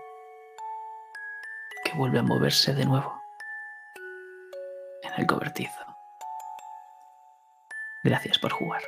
que 1.86 1.94
vuelve 1.94 2.20
a 2.20 2.24
moverse 2.24 2.74
de 2.74 2.86
nuevo 2.86 3.22
en 5.04 5.14
el 5.18 5.28
cobertizo. 5.28 5.86
Gracias 8.04 8.38
por 8.38 8.52
jugar. 8.52 8.82